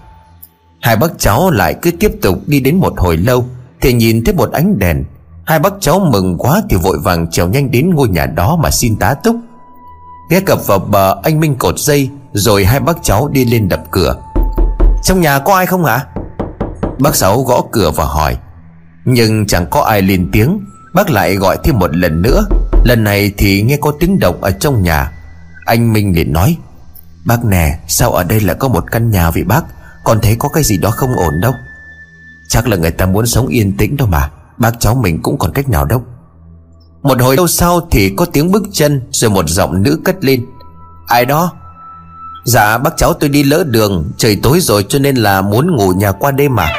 Hai 0.81 0.97
bác 0.97 1.19
cháu 1.19 1.51
lại 1.51 1.75
cứ 1.83 1.91
tiếp 1.91 2.13
tục 2.23 2.39
đi 2.47 2.61
đến 2.61 2.77
một 2.77 2.93
hồi 2.97 3.17
lâu, 3.17 3.45
Thì 3.81 3.93
nhìn 3.93 4.25
thấy 4.25 4.35
một 4.35 4.53
ánh 4.53 4.79
đèn. 4.79 5.05
Hai 5.45 5.59
bác 5.59 5.73
cháu 5.81 5.99
mừng 6.13 6.39
quá 6.39 6.63
thì 6.71 6.77
vội 6.77 6.99
vàng 7.05 7.31
trèo 7.31 7.49
nhanh 7.49 7.71
đến 7.71 7.91
ngôi 7.95 8.09
nhà 8.09 8.27
đó 8.27 8.57
mà 8.57 8.71
xin 8.71 8.97
tá 8.97 9.15
túc. 9.15 9.37
Ghé 10.33 10.41
cập 10.41 10.67
vào 10.67 10.79
bờ 10.79 11.17
anh 11.23 11.41
Minh 11.41 11.55
cột 11.59 11.79
dây, 11.79 12.11
Rồi 12.33 12.65
hai 12.65 12.81
bác 12.81 13.03
cháu 13.03 13.29
đi 13.29 13.45
lên 13.45 13.69
đập 13.69 13.81
cửa. 13.91 14.17
Trong 15.03 15.21
nhà 15.21 15.39
có 15.39 15.55
ai 15.55 15.67
không 15.67 15.85
hả? 15.85 16.07
Bác 16.99 17.15
Sáu 17.15 17.43
gõ 17.43 17.63
cửa 17.73 17.91
và 17.91 18.05
hỏi. 18.05 18.37
Nhưng 19.05 19.47
chẳng 19.47 19.67
có 19.71 19.83
ai 19.83 20.03
lên 20.03 20.29
tiếng. 20.33 20.61
Bác 20.95 21.11
lại 21.11 21.37
gọi 21.37 21.57
thêm 21.65 21.79
một 21.79 21.97
lần 21.97 22.23
nữa. 22.23 22.47
Lần 22.85 23.05
này 23.05 23.33
thì 23.37 23.63
nghe 23.63 23.77
có 23.77 23.93
tiếng 24.01 24.19
động 24.19 24.43
ở 24.43 24.51
trong 24.51 24.83
nhà. 24.83 25.13
Anh 25.65 25.93
Minh 25.93 26.17
liền 26.17 26.33
nói. 26.33 26.57
Bác 27.25 27.45
nè, 27.45 27.79
sao 27.89 28.13
ở 28.13 28.25
đây 28.25 28.41
lại 28.41 28.57
có 28.59 28.69
một 28.69 28.85
căn 28.91 29.11
nhà 29.11 29.31
vậy 29.31 29.45
bác? 29.45 29.63
Còn 30.05 30.21
thấy 30.21 30.37
có 30.39 30.49
cái 30.49 30.63
gì 30.63 30.79
đó 30.79 30.91
không 30.91 31.17
ổn 31.17 31.41
đâu. 31.41 31.53
Chắc 32.49 32.69
là 32.69 32.77
người 32.77 32.91
ta 32.91 33.07
muốn 33.07 33.27
sống 33.27 33.47
yên 33.47 33.77
tĩnh 33.77 33.97
đâu 33.97 34.09
mà. 34.09 34.31
Bác 34.59 34.81
cháu 34.81 34.95
mình 34.95 35.23
cũng 35.23 35.39
còn 35.39 35.53
cách 35.53 35.69
nào 35.69 35.85
đâu. 35.85 36.03
Một 37.03 37.23
hồi 37.23 37.37
lâu 37.37 37.47
sau 37.47 37.89
thì 37.91 38.11
có 38.17 38.25
tiếng 38.25 38.51
bước 38.51 38.63
chân 38.73 39.01
Rồi 39.11 39.31
một 39.31 39.49
giọng 39.49 39.83
nữ 39.83 40.01
cất 40.05 40.25
lên. 40.25 40.47
Ai 41.07 41.25
đó? 41.25 41.53
Dạ 42.45 42.79
bác 42.79 42.97
cháu 42.97 43.13
tôi 43.13 43.31
đi 43.31 43.43
lỡ 43.43 43.65
đường, 43.67 44.11
Trời 44.17 44.39
tối 44.43 44.61
rồi 44.61 44.85
cho 44.89 44.99
nên 44.99 45.17
là 45.17 45.43
muốn 45.43 45.77
ngủ 45.77 45.89
nhà 45.89 46.13
qua 46.13 46.31
đêm 46.31 46.55
mà. 46.55 46.73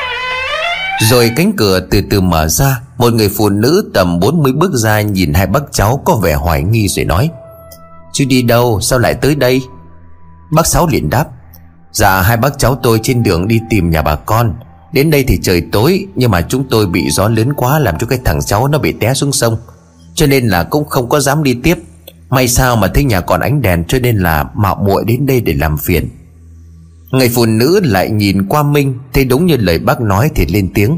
Rồi 1.09 1.31
cánh 1.35 1.53
cửa 1.57 1.79
từ 1.79 2.01
từ 2.09 2.21
mở 2.21 2.47
ra, 2.47 2.79
Một 2.97 3.13
người 3.13 3.29
phụ 3.29 3.49
nữ 3.49 3.91
tầm 3.93 4.19
40 4.19 4.53
bước 4.53 4.71
ra 4.73 5.01
Nhìn 5.01 5.33
hai 5.33 5.47
bác 5.47 5.63
cháu 5.71 6.01
có 6.05 6.15
vẻ 6.15 6.33
hoài 6.33 6.63
nghi 6.63 6.87
rồi 6.87 7.05
nói, 7.05 7.29
Chú 8.13 8.25
đi 8.27 8.41
đâu? 8.41 8.79
Sao 8.81 8.99
lại 8.99 9.13
tới 9.13 9.35
đây? 9.35 9.61
Bác 10.51 10.67
Sáu 10.67 10.87
liền 10.87 11.09
đáp 11.09 11.25
Dạ 11.91 12.21
hai 12.21 12.37
bác 12.37 12.59
cháu 12.59 12.79
tôi 12.83 12.99
trên 13.03 13.23
đường 13.23 13.47
đi 13.47 13.59
tìm 13.69 13.89
nhà 13.89 14.01
bà 14.01 14.15
con. 14.15 14.55
Đến 14.93 15.11
đây 15.11 15.23
thì 15.27 15.39
trời 15.43 15.63
tối, 15.71 16.07
Nhưng 16.15 16.31
mà 16.31 16.41
chúng 16.41 16.63
tôi 16.69 16.85
bị 16.85 17.09
gió 17.09 17.27
lớn 17.27 17.53
quá 17.53 17.79
Làm 17.79 17.97
cho 17.99 18.07
cái 18.07 18.19
thằng 18.25 18.41
cháu 18.41 18.67
nó 18.67 18.77
bị 18.77 18.91
té 18.91 19.13
xuống 19.13 19.31
sông. 19.31 19.57
Cho 20.15 20.27
nên 20.27 20.47
là 20.47 20.63
cũng 20.63 20.85
không 20.85 21.09
có 21.09 21.19
dám 21.19 21.43
đi 21.43 21.53
tiếp. 21.63 21.77
May 22.29 22.47
sao 22.47 22.75
mà 22.75 22.87
thấy 22.87 23.03
nhà 23.03 23.21
còn 23.21 23.39
ánh 23.39 23.61
đèn, 23.61 23.83
Cho 23.87 23.99
nên 23.99 24.17
là 24.17 24.45
mạo 24.55 24.75
muội 24.85 25.03
đến 25.07 25.25
đây 25.25 25.41
để 25.41 25.53
làm 25.53 25.77
phiền. 25.77 26.09
Người 27.11 27.29
phụ 27.29 27.45
nữ 27.45 27.79
lại 27.83 28.09
nhìn 28.09 28.47
qua 28.47 28.63
Minh, 28.63 28.99
Thấy 29.13 29.25
đúng 29.25 29.45
như 29.45 29.57
lời 29.57 29.79
bác 29.79 30.01
nói 30.01 30.29
thì 30.35 30.45
lên 30.45 30.69
tiếng. 30.73 30.97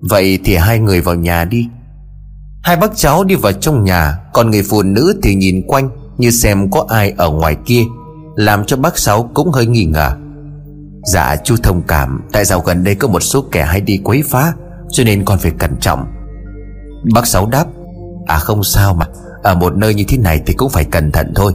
Vậy 0.00 0.38
thì 0.44 0.56
hai 0.56 0.78
người 0.78 1.00
vào 1.00 1.14
nhà 1.14 1.44
đi. 1.44 1.68
Hai 2.62 2.76
bác 2.76 2.96
cháu 2.96 3.24
đi 3.24 3.34
vào 3.34 3.52
trong 3.52 3.84
nhà, 3.84 4.18
Còn 4.32 4.50
người 4.50 4.62
phụ 4.62 4.82
nữ 4.82 5.20
thì 5.22 5.34
nhìn 5.34 5.62
quanh 5.66 5.90
Như 6.18 6.30
xem 6.30 6.70
có 6.70 6.86
ai 6.88 7.14
ở 7.16 7.30
ngoài 7.30 7.56
kia, 7.66 7.82
Làm 8.36 8.64
cho 8.66 8.76
bác 8.76 8.98
Sáu 8.98 9.30
cũng 9.34 9.50
hơi 9.50 9.66
nghi 9.66 9.84
ngờ. 9.84 10.10
Dạ 11.12 11.36
chú 11.44 11.56
thông 11.62 11.82
cảm, 11.88 12.22
Tại 12.32 12.44
sao 12.44 12.60
gần 12.60 12.84
đây 12.84 12.94
có 12.94 13.08
một 13.08 13.20
số 13.20 13.44
kẻ 13.52 13.64
hay 13.64 13.80
đi 13.80 14.00
quấy 14.04 14.22
phá, 14.28 14.52
Cho 14.90 15.04
nên 15.04 15.24
con 15.24 15.38
phải 15.38 15.52
cẩn 15.58 15.76
trọng. 15.80 16.04
Bác 17.14 17.26
Sáu 17.26 17.46
đáp 17.46 17.66
À 18.30 18.38
không 18.38 18.64
sao 18.64 18.94
mà, 18.94 19.06
Ở 19.42 19.54
một 19.54 19.76
nơi 19.76 19.94
như 19.94 20.04
thế 20.08 20.18
này 20.18 20.40
thì 20.46 20.54
cũng 20.54 20.70
phải 20.70 20.84
cẩn 20.84 21.12
thận 21.12 21.32
thôi. 21.34 21.54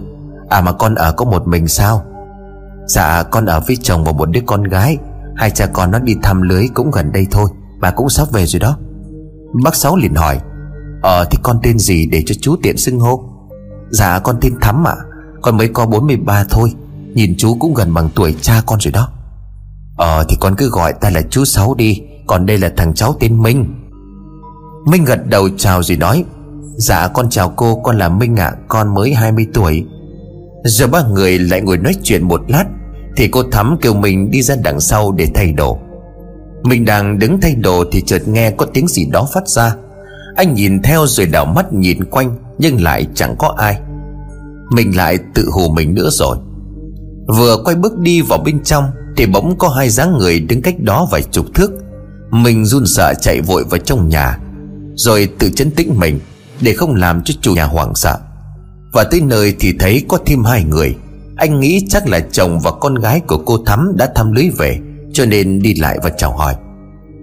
À 0.50 0.62
mà 0.62 0.72
con 0.72 0.96
ở 0.96 1.12
có 1.12 1.26
một 1.26 1.48
mình 1.48 1.68
sao? 1.68 2.04
Dạ 2.88 3.24
con 3.24 3.46
ở 3.46 3.60
với 3.68 3.76
chồng 3.76 4.04
và 4.04 4.12
một 4.12 4.30
đứa 4.30 4.40
con 4.46 4.64
gái. 4.64 4.98
Hai 5.36 5.52
cha 5.52 5.66
con 5.66 5.92
nó 5.92 6.00
đi 6.00 6.16
thăm 6.24 6.42
lưới 6.42 6.68
cũng 6.74 6.92
gần 6.92 7.12
đây 7.12 7.28
thôi 7.32 7.50
Bà 7.82 7.92
cũng 7.92 8.10
sắp 8.10 8.32
về 8.32 8.46
rồi 8.46 8.60
đó. 8.60 8.78
Bác 9.64 9.76
Sáu 9.76 9.96
liền 9.96 10.16
hỏi 10.16 10.40
Ờ 11.02 11.26
thì 11.26 11.38
con 11.44 11.60
tên 11.64 11.80
gì 11.80 12.06
để 12.06 12.24
cho 12.26 12.36
chú 12.42 12.56
tiện 12.64 12.78
xưng 12.78 13.00
hô? 13.00 13.24
Dạ 13.90 14.20
con 14.20 14.38
tên 14.42 14.54
Thắm 14.62 14.88
ạ. 14.88 14.96
À. 14.98 15.04
Con 15.42 15.58
mới 15.58 15.68
có 15.68 15.86
43 15.86 16.46
thôi, 16.50 16.74
Nhìn 17.14 17.36
chú 17.38 17.58
cũng 17.60 17.74
gần 17.74 17.94
bằng 17.94 18.10
tuổi 18.16 18.36
cha 18.42 18.62
con 18.66 18.80
rồi 18.80 18.92
đó. 18.92 19.10
Ờ 19.98 20.26
thì 20.30 20.38
con 20.40 20.56
cứ 20.56 20.70
gọi 20.70 20.94
ta 20.94 21.10
là 21.10 21.22
chú 21.30 21.46
Sáu 21.46 21.74
đi, 21.74 22.02
Còn 22.28 22.46
đây 22.46 22.58
là 22.58 22.72
thằng 22.78 22.94
cháu 22.94 23.16
tên 23.20 23.42
Minh. 23.42 23.66
Minh 24.86 25.06
gật 25.06 25.28
đầu 25.28 25.50
chào 25.58 25.84
rồi 25.84 25.98
nói 25.98 26.26
Dạ 26.78 27.08
con 27.08 27.30
chào 27.30 27.54
cô 27.56 27.76
Con 27.76 27.98
là 27.98 28.10
Minh 28.10 28.36
ạ 28.36 28.46
à, 28.46 28.58
Con 28.68 28.94
mới 28.94 29.14
20 29.14 29.48
tuổi. 29.54 29.86
Rồi 30.64 30.90
ba 30.90 31.02
người 31.08 31.40
lại 31.40 31.62
ngồi 31.62 31.78
nói 31.78 31.94
chuyện 32.04 32.28
một 32.28 32.42
lát 32.48 32.66
Thì 33.16 33.28
cô 33.28 33.44
Thắm 33.52 33.78
kêu 33.82 33.94
mình 33.94 34.32
đi 34.32 34.42
ra 34.42 34.56
đằng 34.64 34.80
sau 34.80 35.12
để 35.12 35.28
thay 35.36 35.54
đồ. 35.54 35.80
Mình 36.64 36.86
đang 36.86 37.20
đứng 37.20 37.42
thay 37.42 37.56
đồ 37.56 37.84
Thì 37.92 38.02
chợt 38.02 38.28
nghe 38.28 38.52
có 38.52 38.66
tiếng 38.66 38.88
gì 38.88 39.06
đó 39.06 39.28
phát 39.34 39.48
ra. 39.48 39.76
Anh 40.36 40.54
nhìn 40.54 40.82
theo 40.82 41.06
rồi 41.08 41.26
đảo 41.26 41.46
mắt 41.46 41.74
nhìn 41.74 42.06
quanh 42.06 42.38
Nhưng 42.58 42.84
lại 42.84 43.08
chẳng 43.16 43.36
có 43.40 43.54
ai. 43.58 43.80
Mình 44.72 44.98
lại 44.98 45.20
tự 45.34 45.50
hù 45.52 45.74
mình 45.74 45.94
nữa 45.94 46.10
rồi. 46.12 46.38
Vừa 47.28 47.58
quay 47.66 47.76
bước 47.76 47.98
đi 48.00 48.22
vào 48.22 48.40
bên 48.46 48.64
trong 48.64 48.84
thì 49.18 49.26
bỗng 49.26 49.56
có 49.58 49.70
hai 49.70 49.90
dáng 49.90 50.18
người 50.18 50.40
đứng 50.40 50.62
cách 50.62 50.80
đó 50.80 51.08
vài 51.12 51.24
chục 51.32 51.46
thước. 51.54 51.72
Mình 52.32 52.66
run 52.66 52.84
sợ 52.86 53.14
chạy 53.22 53.42
vội 53.42 53.64
vào 53.64 53.78
trong 53.78 54.10
nhà 54.10 54.38
Rồi 54.96 55.30
tự 55.40 55.50
chấn 55.50 55.72
tĩnh 55.72 56.00
mình. 56.00 56.20
Để 56.62 56.74
không 56.74 56.96
làm 56.96 57.24
cho 57.24 57.34
chủ 57.42 57.54
nhà 57.54 57.66
hoảng 57.66 57.96
sợ. 57.96 58.18
Và 58.94 59.04
tới 59.04 59.22
nơi 59.22 59.56
thì 59.60 59.74
thấy 59.80 60.04
có 60.08 60.18
thêm 60.26 60.44
hai 60.44 60.64
người. 60.64 60.96
Anh 61.36 61.60
nghĩ 61.60 61.86
chắc 61.90 62.08
là 62.08 62.20
chồng 62.20 62.60
và 62.64 62.72
con 62.72 62.96
gái 62.96 63.20
của 63.28 63.38
cô 63.38 63.58
Thắm 63.66 63.94
đã 63.98 64.10
thăm 64.16 64.32
lưới 64.32 64.50
về, 64.58 64.80
Cho 65.14 65.26
nên 65.26 65.60
đi 65.60 65.74
lại 65.74 66.00
và 66.04 66.10
chào 66.10 66.32
hỏi. 66.32 66.56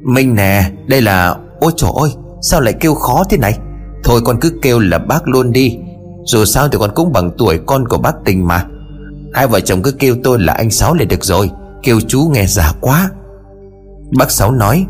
Minh 0.03 0.35
nè, 0.35 0.71
Đây 0.87 1.03
là, 1.03 1.37
Ôi 1.61 1.73
trời 1.77 1.91
ơi, 2.03 2.11
Sao 2.43 2.61
lại 2.61 2.75
kêu 2.81 2.95
khó 2.95 3.25
thế 3.31 3.37
này? 3.37 3.59
Thôi 4.05 4.21
con 4.25 4.41
cứ 4.41 4.53
kêu 4.63 4.79
là 4.79 4.99
bác 4.99 5.29
luôn 5.29 5.53
đi. 5.53 5.79
Dù 6.25 6.45
sao 6.45 6.69
thì 6.69 6.79
con 6.79 6.91
cũng 6.95 7.13
bằng 7.13 7.31
tuổi 7.39 7.61
con 7.67 7.89
của 7.89 7.99
bác 7.99 8.15
tình 8.25 8.47
mà. 8.47 8.67
Hai 9.35 9.47
vợ 9.47 9.61
chồng 9.61 9.83
cứ 9.83 9.93
kêu 9.93 10.17
tôi 10.25 10.39
là 10.39 10.53
anh 10.53 10.71
Sáu 10.71 10.95
là 10.95 11.05
được 11.05 11.25
rồi, 11.25 11.51
Kêu 11.83 12.01
chú 12.09 12.31
nghe 12.33 12.47
già 12.47 12.73
quá. 12.81 13.11
Bác 14.19 14.31
Sáu 14.31 14.51
nói, 14.51 14.87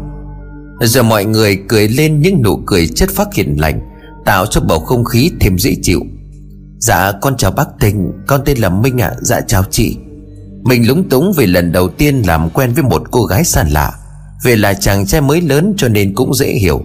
Giờ 0.80 1.02
mọi 1.02 1.24
người 1.24 1.58
cười 1.68 1.88
lên 1.88 2.20
những 2.20 2.42
nụ 2.42 2.60
cười 2.66 2.86
chất 2.86 3.10
phát 3.10 3.34
hiền 3.34 3.56
lành. 3.60 3.80
Tạo 4.24 4.46
cho 4.46 4.60
bầu 4.60 4.80
không 4.80 5.04
khí 5.04 5.30
thêm 5.40 5.58
dễ 5.58 5.74
chịu. 5.82 6.00
Dạ 6.78 7.12
con 7.12 7.36
chào 7.36 7.50
bác 7.50 7.68
Tình 7.80 8.12
Con 8.26 8.40
tên 8.44 8.58
là 8.58 8.68
Minh 8.68 9.00
ạ. 9.00 9.08
À. 9.08 9.16
Dạ 9.20 9.40
chào 9.40 9.64
chị. 9.70 9.96
Mình 10.64 10.88
lúng 10.88 11.08
túng 11.08 11.32
vì 11.36 11.46
lần 11.46 11.72
đầu 11.72 11.88
tiên 11.88 12.22
làm 12.26 12.50
quen 12.50 12.72
với 12.74 12.82
một 12.82 13.02
cô 13.10 13.24
gái 13.24 13.44
xa 13.44 13.64
lạ. 13.70 13.92
Về 14.42 14.56
là 14.56 14.74
chàng 14.74 15.06
trai 15.06 15.20
mới 15.20 15.40
lớn 15.40 15.74
cho 15.76 15.88
nên 15.88 16.14
cũng 16.14 16.34
dễ 16.34 16.46
hiểu. 16.46 16.82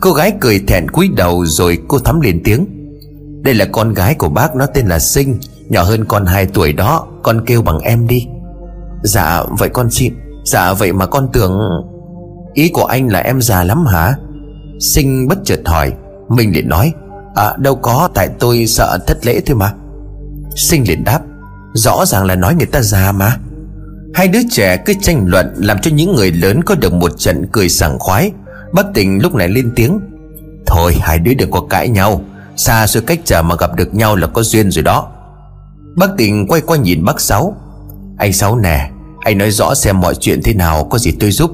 Cô 0.00 0.12
gái 0.12 0.32
cười 0.40 0.58
thẹn 0.58 0.90
cúi 0.90 1.08
đầu 1.16 1.46
rồi 1.46 1.78
cô 1.88 1.98
thắm 1.98 2.20
lên 2.20 2.40
tiếng. 2.44 2.66
Đây 3.42 3.54
là 3.54 3.64
con 3.72 3.94
gái 3.94 4.14
của 4.14 4.28
bác, 4.28 4.56
nó 4.56 4.66
tên 4.66 4.86
là 4.86 4.98
Sinh. 4.98 5.38
Nhỏ 5.68 5.82
hơn 5.82 6.04
con 6.04 6.26
2 6.26 6.46
tuổi 6.46 6.72
đó, 6.72 7.06
Con 7.22 7.44
kêu 7.46 7.62
bằng 7.62 7.78
em 7.78 8.06
đi. 8.06 8.26
Dạ 9.02 9.42
vậy 9.58 9.68
con 9.68 9.90
xin 9.90 10.14
Dạ 10.44 10.72
vậy 10.72 10.92
mà 10.92 11.06
con 11.06 11.28
tưởng 11.32 11.58
Ý 12.54 12.68
của 12.68 12.84
anh 12.84 13.08
là 13.08 13.18
em 13.18 13.40
già 13.40 13.64
lắm 13.64 13.86
hả? 13.86 14.14
Sinh 14.94 15.28
bất 15.28 15.38
chợt 15.44 15.60
hỏi. 15.64 15.92
Mình 16.30 16.54
liền 16.54 16.68
nói 16.68 16.92
À 17.34 17.54
đâu 17.58 17.76
có, 17.76 18.08
tại 18.14 18.28
tôi 18.38 18.66
sợ 18.66 18.98
thất 19.06 19.26
lễ 19.26 19.40
thôi 19.46 19.56
mà. 19.56 19.72
Sinh 20.56 20.84
liền 20.88 21.04
đáp, 21.04 21.20
Rõ 21.74 22.04
ràng 22.06 22.24
là 22.24 22.34
nói 22.34 22.54
người 22.54 22.66
ta 22.66 22.80
già 22.82 23.12
mà. 23.12 23.36
Hai 24.14 24.28
đứa 24.28 24.40
trẻ 24.50 24.76
cứ 24.76 24.94
tranh 25.00 25.24
luận 25.26 25.54
Làm 25.56 25.78
cho 25.82 25.90
những 25.90 26.14
người 26.14 26.32
lớn 26.32 26.62
có 26.62 26.74
được 26.74 26.92
một 26.92 27.18
trận 27.18 27.46
cười 27.52 27.68
sảng 27.68 27.98
khoái. 27.98 28.32
Bất 28.72 28.86
tình 28.94 29.22
lúc 29.22 29.34
này 29.34 29.48
lên 29.48 29.72
tiếng, 29.76 30.00
Thôi, 30.66 30.94
hai 31.00 31.18
đứa 31.18 31.34
đừng 31.34 31.50
có 31.50 31.60
cãi 31.60 31.88
nhau. 31.88 32.20
Xa 32.56 32.86
xôi 32.86 33.02
cách 33.06 33.20
trở 33.24 33.42
mà 33.42 33.54
gặp 33.56 33.76
được 33.76 33.94
nhau 33.94 34.16
là 34.16 34.26
có 34.26 34.42
duyên 34.42 34.70
rồi 34.70 34.82
đó. 34.82 35.08
Bác 35.96 36.10
tình 36.18 36.46
quay 36.48 36.60
qua 36.60 36.76
nhìn 36.76 37.04
bác 37.04 37.20
Sáu, 37.20 37.56
anh 38.18 38.32
Sáu 38.32 38.56
nè, 38.56 38.90
Anh 39.20 39.38
nói 39.38 39.50
rõ 39.50 39.74
xem 39.74 40.00
mọi 40.00 40.14
chuyện 40.14 40.40
thế 40.44 40.54
nào, 40.54 40.84
Có 40.84 40.98
gì 40.98 41.12
tôi 41.20 41.30
giúp. 41.30 41.50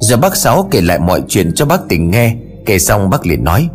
Giờ 0.00 0.16
bác 0.16 0.36
Sáu 0.36 0.68
kể 0.70 0.80
lại 0.80 0.98
mọi 0.98 1.22
chuyện 1.28 1.52
cho 1.54 1.66
bác 1.66 1.80
tình 1.88 2.10
nghe. 2.10 2.36
Kể 2.66 2.78
xong 2.78 3.10
bác 3.10 3.26
liền 3.26 3.44
nói, 3.44 3.68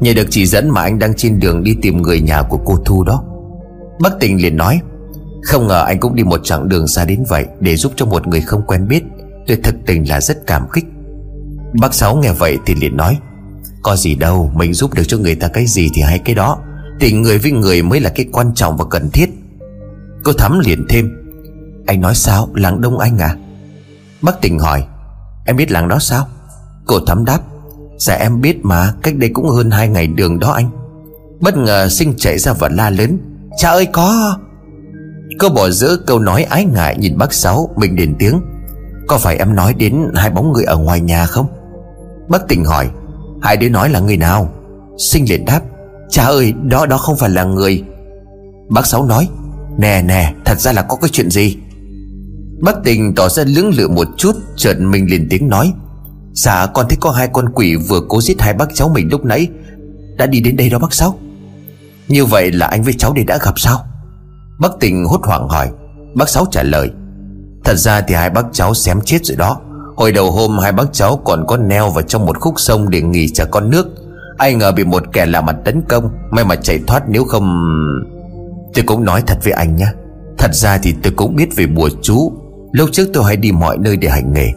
Nhờ 0.00 0.12
được 0.16 0.26
chỉ 0.30 0.46
dẫn 0.46 0.70
mà 0.70 0.82
anh 0.82 0.98
đang 0.98 1.14
trên 1.14 1.40
đường 1.40 1.64
đi 1.64 1.76
tìm 1.82 2.02
người 2.02 2.20
nhà 2.20 2.42
của 2.42 2.58
cô 2.64 2.76
Thu 2.84 3.04
đó. 3.04 3.24
Bác 4.00 4.10
tình 4.20 4.42
liền 4.42 4.56
nói, 4.56 4.80
Không 5.42 5.66
ngờ 5.66 5.84
anh 5.86 6.00
cũng 6.00 6.14
đi 6.14 6.24
một 6.24 6.40
chặng 6.44 6.68
đường 6.68 6.86
xa 6.86 7.04
đến 7.04 7.24
vậy 7.28 7.46
Để 7.60 7.76
giúp 7.76 7.92
cho 7.96 8.06
một 8.06 8.26
người 8.26 8.40
không 8.40 8.62
quen 8.66 8.88
biết 8.88 9.04
Tôi 9.46 9.58
thật 9.62 9.74
tình 9.86 10.08
là 10.08 10.20
rất 10.20 10.46
cảm 10.46 10.62
kích. 10.72 10.84
Bác 11.80 11.94
Sáu 11.94 12.16
nghe 12.16 12.32
vậy 12.32 12.58
thì 12.66 12.74
liền 12.74 12.96
nói, 12.96 13.18
Có 13.82 13.96
gì 13.96 14.14
đâu, 14.14 14.52
Mình 14.54 14.74
giúp 14.74 14.94
được 14.94 15.04
cho 15.06 15.18
người 15.18 15.34
ta 15.34 15.48
cái 15.48 15.66
gì 15.66 15.90
thì 15.94 16.02
hay 16.02 16.18
cái 16.18 16.34
đó, 16.34 16.58
Tình 17.00 17.22
người 17.22 17.38
với 17.38 17.52
người 17.52 17.82
mới 17.82 18.00
là 18.00 18.10
cái 18.10 18.26
quan 18.32 18.54
trọng 18.54 18.76
và 18.76 18.84
cần 18.90 19.10
thiết. 19.12 19.30
Cô 20.24 20.32
Thắm 20.32 20.58
liền 20.58 20.86
thêm, 20.88 21.10
anh 21.86 22.00
nói 22.00 22.14
sao, 22.14 22.48
làng 22.54 22.80
Đông 22.80 22.98
Anh 22.98 23.18
à? 23.18 23.36
Bác 24.22 24.40
tình 24.40 24.58
hỏi, 24.58 24.84
Em 25.46 25.56
biết 25.56 25.70
làng 25.70 25.88
đó 25.88 25.98
sao? 25.98 26.26
Cô 26.86 27.00
thắm 27.06 27.24
đáp 27.24 27.40
Dạ 27.98 28.14
em 28.14 28.40
biết 28.40 28.64
mà, 28.64 28.92
Cách 29.02 29.16
đây 29.16 29.30
cũng 29.34 29.48
hơn 29.48 29.70
hai 29.70 29.88
ngày 29.88 30.06
đường 30.06 30.38
đó 30.38 30.50
anh. 30.50 30.70
Bất 31.40 31.56
ngờ 31.56 31.88
sinh 31.88 32.14
chạy 32.16 32.38
ra 32.38 32.52
và 32.52 32.68
la 32.68 32.90
lớn, 32.90 33.18
Cha 33.56 33.70
ơi, 33.70 33.86
có. 33.86 34.38
Cô 35.38 35.48
bỏ 35.48 35.70
giữa 35.70 35.96
câu 36.06 36.18
nói 36.18 36.42
ái 36.42 36.64
ngại 36.64 36.96
nhìn 36.98 37.18
bác 37.18 37.32
Sáu, 37.32 37.68
Mình 37.76 37.96
đền 37.96 38.14
tiếng, 38.18 38.40
Có 39.06 39.18
phải 39.18 39.36
em 39.36 39.54
nói 39.54 39.74
đến 39.74 40.12
hai 40.14 40.30
bóng 40.30 40.52
người 40.52 40.64
ở 40.64 40.76
ngoài 40.76 41.00
nhà 41.00 41.26
không? 41.26 41.46
Bác 42.28 42.48
tình 42.48 42.64
hỏi, 42.64 42.90
Hai 43.42 43.56
đứa 43.56 43.68
nói 43.68 43.88
là 43.88 44.00
người 44.00 44.16
nào? 44.16 44.48
Sinh 44.98 45.28
liền 45.28 45.44
đáp, 45.44 45.60
Cha 46.10 46.24
ơi, 46.24 46.54
đó 46.62 46.86
đó 46.86 46.98
không 46.98 47.16
phải 47.16 47.30
là 47.30 47.44
người. 47.44 47.82
Bác 48.70 48.86
Sáu 48.86 49.06
nói, 49.06 49.28
Nè 49.78 50.02
nè, 50.02 50.34
thật 50.44 50.60
ra 50.60 50.72
là 50.72 50.82
có 50.82 50.96
cái 50.96 51.10
chuyện 51.12 51.30
gì? 51.30 51.56
Bác 52.62 52.84
tình 52.84 53.14
tỏ 53.14 53.28
ra 53.28 53.44
lưỡng 53.46 53.70
lự 53.74 53.88
một 53.88 54.08
chút, 54.16 54.36
Chợt 54.56 54.74
mình 54.80 55.06
liền 55.10 55.26
tiếng 55.30 55.48
nói 55.48 55.72
Dạ 56.34 56.66
con 56.66 56.86
thấy 56.88 56.98
có 57.00 57.10
hai 57.10 57.28
con 57.28 57.48
quỷ 57.54 57.76
vừa 57.76 58.00
cố 58.08 58.20
giết 58.20 58.40
hai 58.40 58.54
bác 58.54 58.74
cháu 58.74 58.88
mình 58.88 59.08
lúc 59.10 59.24
nãy. 59.24 59.48
Đã 60.16 60.26
đi 60.26 60.40
đến 60.40 60.56
đây 60.56 60.70
đó 60.70 60.78
bác 60.78 60.94
Sáu. 60.94 61.18
Như 62.08 62.24
vậy 62.24 62.52
là 62.52 62.66
anh 62.66 62.82
với 62.82 62.92
cháu 62.92 63.12
đây 63.12 63.24
đã 63.24 63.38
gặp 63.44 63.58
sao? 63.58 63.84
Bác 64.60 64.72
tình 64.80 65.04
hốt 65.04 65.20
hoảng 65.24 65.48
hỏi. 65.48 65.70
Bác 66.14 66.28
Sáu 66.28 66.46
trả 66.50 66.62
lời. 66.62 66.90
Thật 67.64 67.74
ra 67.74 68.00
thì 68.00 68.14
hai 68.14 68.30
bác 68.30 68.46
cháu 68.52 68.74
xém 68.74 69.00
chết 69.04 69.24
rồi 69.24 69.36
đó. 69.36 69.60
Hồi 69.96 70.12
đầu 70.12 70.30
hôm 70.30 70.58
hai 70.58 70.72
bác 70.72 70.92
cháu 70.92 71.20
còn 71.24 71.44
có 71.46 71.56
neo 71.56 71.90
vào 71.90 72.02
trong 72.02 72.26
một 72.26 72.40
khúc 72.40 72.54
sông 72.56 72.90
để 72.90 73.02
nghỉ 73.02 73.28
trả 73.28 73.44
con 73.44 73.70
nước. 73.70 73.86
Ai 74.38 74.54
ngờ 74.54 74.72
bị 74.72 74.84
một 74.84 75.02
kẻ 75.12 75.26
lạ 75.26 75.40
mặt 75.40 75.56
tấn 75.64 75.82
công, 75.88 76.10
May 76.30 76.44
mà 76.44 76.56
chạy 76.56 76.80
thoát 76.86 77.02
nếu 77.08 77.24
không 77.24 77.60
Tôi 78.74 78.84
cũng 78.86 79.04
nói 79.04 79.22
thật 79.26 79.38
với 79.44 79.52
anh 79.52 79.76
nhé. 79.76 79.86
Thật 80.38 80.54
ra 80.54 80.78
thì 80.78 80.94
tôi 81.02 81.12
cũng 81.16 81.36
biết 81.36 81.56
về 81.56 81.66
bùa 81.66 81.88
chú. 82.02 82.32
Lúc 82.72 82.88
trước 82.92 83.08
tôi 83.12 83.24
hay 83.24 83.36
đi 83.36 83.52
mọi 83.52 83.78
nơi 83.78 83.96
để 83.96 84.08
hành 84.08 84.32
nghề. 84.32 84.48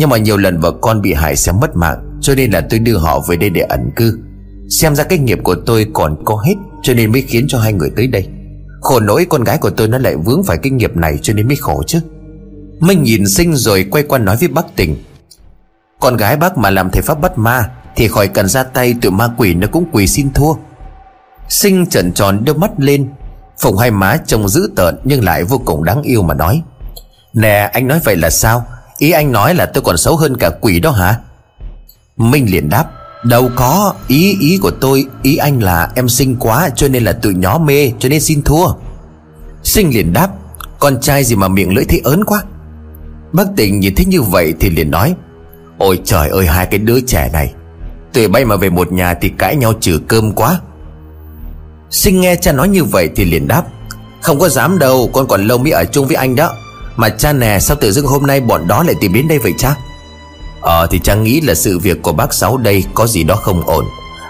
Nhưng 0.00 0.08
mà 0.08 0.16
nhiều 0.16 0.36
lần 0.36 0.60
vợ 0.60 0.72
con 0.80 1.02
bị 1.02 1.12
hại 1.12 1.36
sẽ 1.36 1.52
mất 1.52 1.76
mạng, 1.76 2.18
Cho 2.20 2.34
nên 2.34 2.50
là 2.50 2.60
tôi 2.70 2.78
đưa 2.78 2.96
họ 2.96 3.20
về 3.28 3.36
đây 3.36 3.50
để 3.50 3.60
ẩn 3.60 3.90
cư. 3.96 4.18
Xem 4.80 4.94
ra 4.94 5.04
cái 5.04 5.18
nghiệp 5.18 5.38
của 5.42 5.54
tôi 5.66 5.86
còn 5.92 6.24
có 6.24 6.36
hết, 6.36 6.54
Cho 6.82 6.94
nên 6.94 7.12
mới 7.12 7.22
khiến 7.22 7.46
cho 7.48 7.58
hai 7.58 7.72
người 7.72 7.90
tới 7.96 8.06
đây. 8.06 8.28
Khổ 8.80 9.00
nỗi 9.00 9.26
con 9.30 9.44
gái 9.44 9.58
của 9.58 9.70
tôi 9.70 9.88
nó 9.88 9.98
lại 9.98 10.16
vướng 10.16 10.42
phải 10.42 10.58
cái 10.58 10.70
nghiệp 10.70 10.96
này, 10.96 11.18
Cho 11.22 11.34
nên 11.34 11.46
mới 11.46 11.56
khổ 11.56 11.82
chứ. 11.86 12.00
Minh 12.80 13.02
nhìn 13.02 13.28
sinh 13.28 13.54
rồi 13.54 13.86
quay 13.90 14.04
qua 14.04 14.18
nói 14.18 14.36
với 14.36 14.48
bác 14.48 14.76
tình. 14.76 14.96
Con 16.00 16.16
gái 16.16 16.36
bác 16.36 16.58
mà 16.58 16.70
làm 16.70 16.90
thầy 16.90 17.02
pháp 17.02 17.20
bắt 17.20 17.38
ma, 17.38 17.70
Thì 17.96 18.08
khỏi 18.08 18.28
cần 18.28 18.48
ra 18.48 18.62
tay, 18.62 18.94
tụi 19.02 19.12
ma 19.12 19.28
quỷ 19.36 19.54
nó 19.54 19.66
cũng 19.66 19.84
quỳ 19.92 20.06
xin 20.06 20.32
thua. 20.32 20.54
Sinh 21.48 21.86
trần 21.86 22.12
tròn 22.12 22.44
đưa 22.44 22.54
mắt 22.54 22.70
lên 22.76 23.08
Phùng 23.58 23.76
hai 23.76 23.90
má 23.90 24.16
trông 24.26 24.48
dữ 24.48 24.70
tợn 24.76 24.96
Nhưng 25.04 25.24
lại 25.24 25.44
vô 25.44 25.58
cùng 25.64 25.84
đáng 25.84 26.02
yêu 26.02 26.22
mà 26.22 26.34
nói. 26.34 26.62
Nè, 27.34 27.70
anh 27.72 27.88
nói 27.88 28.00
vậy 28.04 28.16
là 28.16 28.30
sao? 28.30 28.66
Ý 29.00 29.10
anh 29.10 29.32
nói 29.32 29.54
là 29.54 29.66
tôi 29.66 29.82
còn 29.82 29.96
xấu 29.96 30.16
hơn 30.16 30.36
cả 30.36 30.50
quỷ 30.60 30.80
đó 30.80 30.90
hả? 30.90 31.18
Minh 32.16 32.46
liền 32.50 32.68
đáp, 32.68 32.84
Đâu 33.24 33.50
có. 33.56 33.94
Ý 34.08 34.36
ý 34.40 34.58
của 34.62 34.70
tôi, 34.70 35.06
Ý 35.22 35.36
anh 35.36 35.62
là 35.62 35.90
em 35.94 36.08
xinh 36.08 36.36
quá 36.36 36.68
Cho 36.76 36.88
nên 36.88 37.04
là 37.04 37.12
tụi 37.12 37.34
nhỏ 37.34 37.60
mê, 37.64 37.92
Cho 37.98 38.08
nên 38.08 38.20
xin 38.20 38.42
thua. 38.42 38.66
Sinh 39.62 39.90
liền 39.90 40.12
đáp, 40.12 40.28
Con 40.78 41.00
trai 41.00 41.24
gì 41.24 41.36
mà 41.36 41.48
miệng 41.48 41.74
lưỡi 41.74 41.84
thấy 41.84 42.00
ớn 42.04 42.24
quá? 42.24 42.42
Bác 43.32 43.44
tình 43.56 43.80
nhìn 43.80 43.94
thấy 43.94 44.06
như 44.06 44.22
vậy 44.22 44.54
thì 44.60 44.70
liền 44.70 44.90
nói, 44.90 45.14
Ôi 45.78 46.00
trời 46.04 46.28
ơi, 46.28 46.46
hai 46.46 46.66
cái 46.66 46.78
đứa 46.78 47.00
trẻ 47.00 47.30
này. 47.32 47.52
Tụi 48.12 48.28
bay 48.28 48.44
mà 48.44 48.56
về 48.56 48.70
một 48.70 48.92
nhà 48.92 49.14
thì 49.14 49.28
cãi 49.28 49.56
nhau 49.56 49.72
trừ 49.80 50.00
cơm 50.08 50.32
quá. 50.32 50.60
Sinh 51.90 52.20
nghe 52.20 52.36
cha 52.36 52.52
nói 52.52 52.68
như 52.68 52.84
vậy 52.84 53.10
thì 53.16 53.24
liền 53.24 53.48
đáp, 53.48 53.64
Không 54.20 54.38
có 54.38 54.48
dám 54.48 54.78
đâu, 54.78 55.10
Con 55.12 55.28
còn 55.28 55.46
lâu 55.46 55.58
mới 55.58 55.70
ở 55.70 55.84
chung 55.84 56.06
với 56.06 56.16
anh 56.16 56.36
đó. 56.36 56.52
Mà 57.00 57.08
cha 57.08 57.32
nè, 57.32 57.58
sao 57.60 57.76
tự 57.80 57.92
dưng 57.92 58.06
hôm 58.06 58.26
nay 58.26 58.40
bọn 58.40 58.68
đó 58.68 58.82
lại 58.82 58.94
tìm 59.00 59.12
đến 59.12 59.28
đây 59.28 59.38
vậy 59.38 59.54
cha? 59.58 59.74
Ờ 60.60 60.86
thì 60.90 60.98
cha 60.98 61.14
nghĩ 61.14 61.40
là 61.40 61.54
sự 61.54 61.78
việc 61.78 62.02
của 62.02 62.12
bác 62.12 62.34
Sáu 62.34 62.56
đây 62.56 62.84
Có 62.94 63.06
gì 63.06 63.24
đó 63.24 63.36
không 63.36 63.66
ổn. 63.66 63.84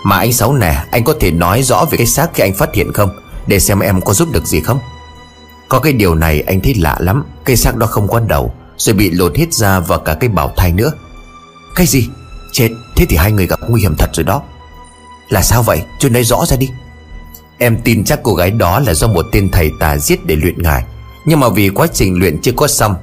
Mà 0.05 0.17
anh 0.17 0.33
Sáu 0.33 0.53
nè, 0.53 0.85
Anh 0.91 1.05
có 1.05 1.15
thể 1.21 1.31
nói 1.31 1.63
rõ 1.63 1.85
về 1.91 1.99
cái 1.99 2.07
xác 2.07 2.31
khi 2.35 2.43
anh 2.43 2.55
phát 2.55 2.75
hiện 2.75 2.93
không? 2.93 3.11
Để 3.47 3.61
xem 3.61 3.81
em 3.81 4.01
có 4.01 4.13
giúp 4.13 4.29
được 4.33 4.47
gì 4.47 4.61
không? 4.61 4.79
Có 5.69 5.79
cái 5.79 5.93
điều 5.93 6.15
này 6.15 6.41
anh 6.47 6.61
thấy 6.61 6.75
lạ 6.75 6.97
lắm. 7.01 7.25
Cây 7.45 7.57
xác 7.57 7.77
đó 7.77 7.87
không 7.87 8.09
có 8.09 8.21
đầu, 8.21 8.55
Rồi 8.77 8.95
bị 8.95 9.11
lột 9.11 9.37
hết 9.37 9.53
ra 9.53 9.81
và 9.81 9.99
cả 9.99 10.15
cái 10.15 10.29
bảo 10.29 10.53
thai 10.57 10.73
nữa. 10.73 10.93
Cái 11.75 11.87
gì? 11.87 12.09
Chết. 12.53 12.69
Thế 12.97 13.07
thì 13.09 13.17
hai 13.17 13.33
người 13.33 13.47
gặp 13.47 13.61
nguy 13.69 13.81
hiểm 13.81 13.97
thật 13.97 14.11
rồi 14.13 14.25
đó. 14.25 14.43
Là 15.29 15.43
sao 15.43 15.63
vậy? 15.63 15.83
Chú 15.99 16.09
nói 16.09 16.25
rõ 16.25 16.47
ra 16.47 16.57
đi. 16.57 16.71
Em 17.59 17.79
tin 17.85 18.05
chắc 18.05 18.21
cô 18.23 18.35
gái 18.35 18.51
đó 18.51 18.81
là 18.81 18.95
do 18.95 19.07
một 19.07 19.27
tên 19.33 19.51
thầy 19.53 19.71
tà 19.81 19.99
giết 19.99 20.27
để 20.27 20.37
luyện 20.37 20.63
ngài. 20.63 20.85
Nhưng 21.25 21.41
mà 21.41 21.49
vì 21.49 21.69
quá 21.69 21.87
trình 21.93 22.19
luyện 22.19 22.41
chưa 22.41 22.53
có 22.53 22.67
xong, 22.67 22.95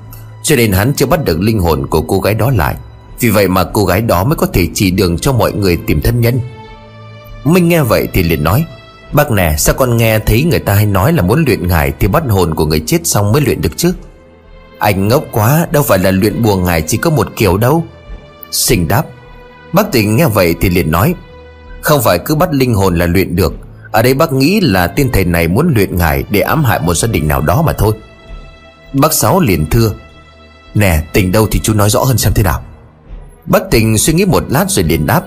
Cho 0.43 0.55
nên 0.55 0.71
hắn 0.71 0.93
chưa 0.93 1.05
bắt 1.05 1.25
được 1.25 1.41
linh 1.41 1.59
hồn 1.59 1.87
của 1.87 2.01
cô 2.01 2.19
gái 2.19 2.33
đó 2.33 2.51
lại. 2.55 2.75
Vì 3.19 3.29
vậy 3.29 3.47
mà 3.47 3.63
cô 3.63 3.85
gái 3.85 4.01
đó 4.01 4.23
mới 4.23 4.35
có 4.35 4.47
thể 4.53 4.67
chỉ 4.73 4.91
đường 4.91 5.17
cho 5.17 5.33
mọi 5.33 5.51
người 5.53 5.77
tìm 5.87 6.01
thân 6.01 6.21
nhân. 6.21 6.39
Minh 7.43 7.69
nghe 7.69 7.81
vậy 7.81 8.07
thì 8.13 8.23
liền 8.23 8.43
nói, 8.43 8.65
Bác 9.13 9.31
nè, 9.31 9.55
sao 9.57 9.75
con 9.75 9.97
nghe 9.97 10.19
thấy 10.19 10.43
người 10.43 10.59
ta 10.59 10.73
hay 10.73 10.85
nói 10.85 11.13
là 11.13 11.21
muốn 11.21 11.43
luyện 11.45 11.67
ngài 11.67 11.93
Thì 11.99 12.07
bắt 12.07 12.23
hồn 12.29 12.55
của 12.55 12.65
người 12.65 12.79
chết 12.85 13.07
xong 13.07 13.31
mới 13.31 13.41
luyện 13.41 13.61
được 13.61 13.77
chứ? 13.77 13.93
Anh 14.79 15.07
ngốc 15.07 15.23
quá, 15.31 15.67
Đâu 15.71 15.83
phải 15.83 15.99
là 15.99 16.11
luyện 16.11 16.43
bùa 16.43 16.55
ngài 16.55 16.81
chỉ 16.81 16.97
có 16.97 17.09
một 17.09 17.27
kiểu 17.35 17.57
đâu. 17.57 17.83
Sinh 18.51 18.87
đáp, 18.87 19.03
Bác 19.73 19.91
tỉnh 19.91 20.15
nghe 20.15 20.25
vậy 20.27 20.55
thì 20.61 20.69
liền 20.69 20.91
nói, 20.91 21.15
Không 21.81 22.01
phải 22.03 22.19
cứ 22.19 22.35
bắt 22.35 22.49
linh 22.53 22.73
hồn 22.73 22.95
là 22.95 23.05
luyện 23.05 23.35
được, 23.35 23.53
ở 23.91 24.01
đây 24.01 24.13
bác 24.13 24.31
nghĩ 24.31 24.59
là 24.59 24.87
tên 24.87 25.09
thầy 25.11 25.25
này 25.25 25.47
muốn 25.47 25.73
luyện 25.75 25.97
ngài 25.97 26.23
Để 26.29 26.41
ám 26.41 26.63
hại 26.63 26.79
một 26.79 26.93
gia 26.93 27.07
đình 27.07 27.27
nào 27.27 27.41
đó 27.41 27.61
mà 27.61 27.73
thôi. 27.73 27.93
Bác 28.99 29.13
Sáu 29.13 29.39
liền 29.39 29.65
thưa. 29.65 29.91
Nè, 30.73 31.03
tình 31.13 31.31
đâu 31.31 31.47
thì 31.51 31.59
chú 31.59 31.73
nói 31.73 31.89
rõ 31.89 32.03
hơn 32.03 32.17
xem 32.17 32.33
thế 32.33 32.43
nào. 32.43 32.63
Bác 33.45 33.71
tình 33.71 33.97
suy 33.97 34.13
nghĩ 34.13 34.25
một 34.25 34.43
lát 34.49 34.65
rồi 34.69 34.85
liền 34.85 35.05
đáp. 35.05 35.21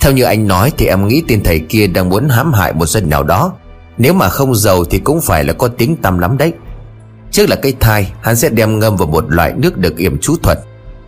Theo 0.00 0.12
như 0.12 0.22
anh 0.22 0.48
nói 0.48 0.72
thì 0.78 0.86
em 0.86 1.08
nghĩ 1.08 1.22
tên 1.28 1.42
thầy 1.44 1.58
kia 1.58 1.86
đang 1.86 2.08
muốn 2.08 2.28
hãm 2.28 2.52
hại 2.52 2.72
một 2.72 2.86
dân 2.86 3.10
nào 3.10 3.22
đó. 3.22 3.52
Nếu 3.98 4.14
mà 4.14 4.28
không 4.28 4.54
giàu 4.54 4.84
thì 4.84 4.98
cũng 4.98 5.20
phải 5.20 5.44
là 5.44 5.52
có 5.52 5.68
tiếng 5.68 5.96
tăm 5.96 6.18
lắm 6.18 6.38
đấy. 6.38 6.52
Trước 7.30 7.48
là 7.48 7.56
cây 7.56 7.74
thai, 7.80 8.12
Hắn 8.22 8.36
sẽ 8.36 8.48
đem 8.48 8.78
ngâm 8.78 8.96
vào 8.96 9.08
một 9.08 9.24
loại 9.28 9.52
nước 9.52 9.78
được 9.78 9.96
yểm 9.96 10.18
chú 10.18 10.36
thuật. 10.42 10.58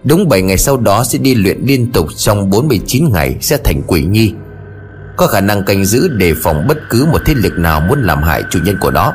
Đúng 0.04 0.28
7 0.28 0.42
ngày 0.42 0.58
sau 0.58 0.76
đó 0.76 1.04
sẽ 1.04 1.18
đi 1.18 1.34
luyện 1.34 1.60
liên 1.62 1.92
tục 1.92 2.06
trong 2.16 2.50
49 2.50 3.12
ngày 3.12 3.36
sẽ 3.40 3.56
thành 3.64 3.82
quỷ 3.86 4.02
nhi. 4.02 4.34
Có 5.16 5.26
khả 5.26 5.40
năng 5.40 5.64
canh 5.64 5.84
giữ 5.84 6.08
đề 6.08 6.34
phòng 6.42 6.66
bất 6.68 6.78
cứ 6.90 7.06
một 7.12 7.20
thế 7.26 7.34
lực 7.34 7.52
nào 7.58 7.80
muốn 7.80 8.02
làm 8.02 8.22
hại 8.22 8.42
chủ 8.50 8.58
nhân 8.64 8.76
của 8.80 8.90
nó. 8.90 9.12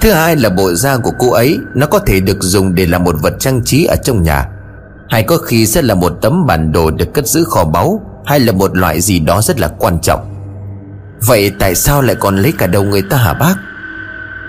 Thứ 0.00 0.12
hai 0.12 0.36
là 0.36 0.48
bộ 0.48 0.74
da 0.74 0.96
của 0.96 1.12
cô 1.18 1.30
ấy, 1.30 1.58
Nó 1.74 1.86
có 1.86 1.98
thể 1.98 2.20
được 2.20 2.36
dùng 2.40 2.74
để 2.74 2.86
làm 2.86 3.04
một 3.04 3.16
vật 3.22 3.34
trang 3.38 3.64
trí 3.64 3.84
ở 3.84 3.96
trong 3.96 4.22
nhà. 4.22 4.48
Hay 5.08 5.22
có 5.22 5.36
khi 5.36 5.66
sẽ 5.66 5.82
là 5.82 5.94
một 5.94 6.12
tấm 6.22 6.46
bản 6.46 6.72
đồ 6.72 6.90
được 6.90 7.14
cất 7.14 7.26
giữ 7.26 7.44
kho 7.44 7.64
báu, 7.64 8.00
Hay 8.24 8.40
là 8.40 8.52
một 8.52 8.76
loại 8.76 9.00
gì 9.00 9.20
đó 9.20 9.42
rất 9.42 9.60
là 9.60 9.68
quan 9.78 9.98
trọng. 10.02 10.34
Vậy 11.26 11.52
tại 11.58 11.74
sao 11.74 12.02
lại 12.02 12.16
còn 12.20 12.36
lấy 12.36 12.52
cả 12.58 12.66
đầu 12.66 12.84
người 12.84 13.02
ta 13.02 13.16
hả 13.16 13.34
bác? 13.34 13.54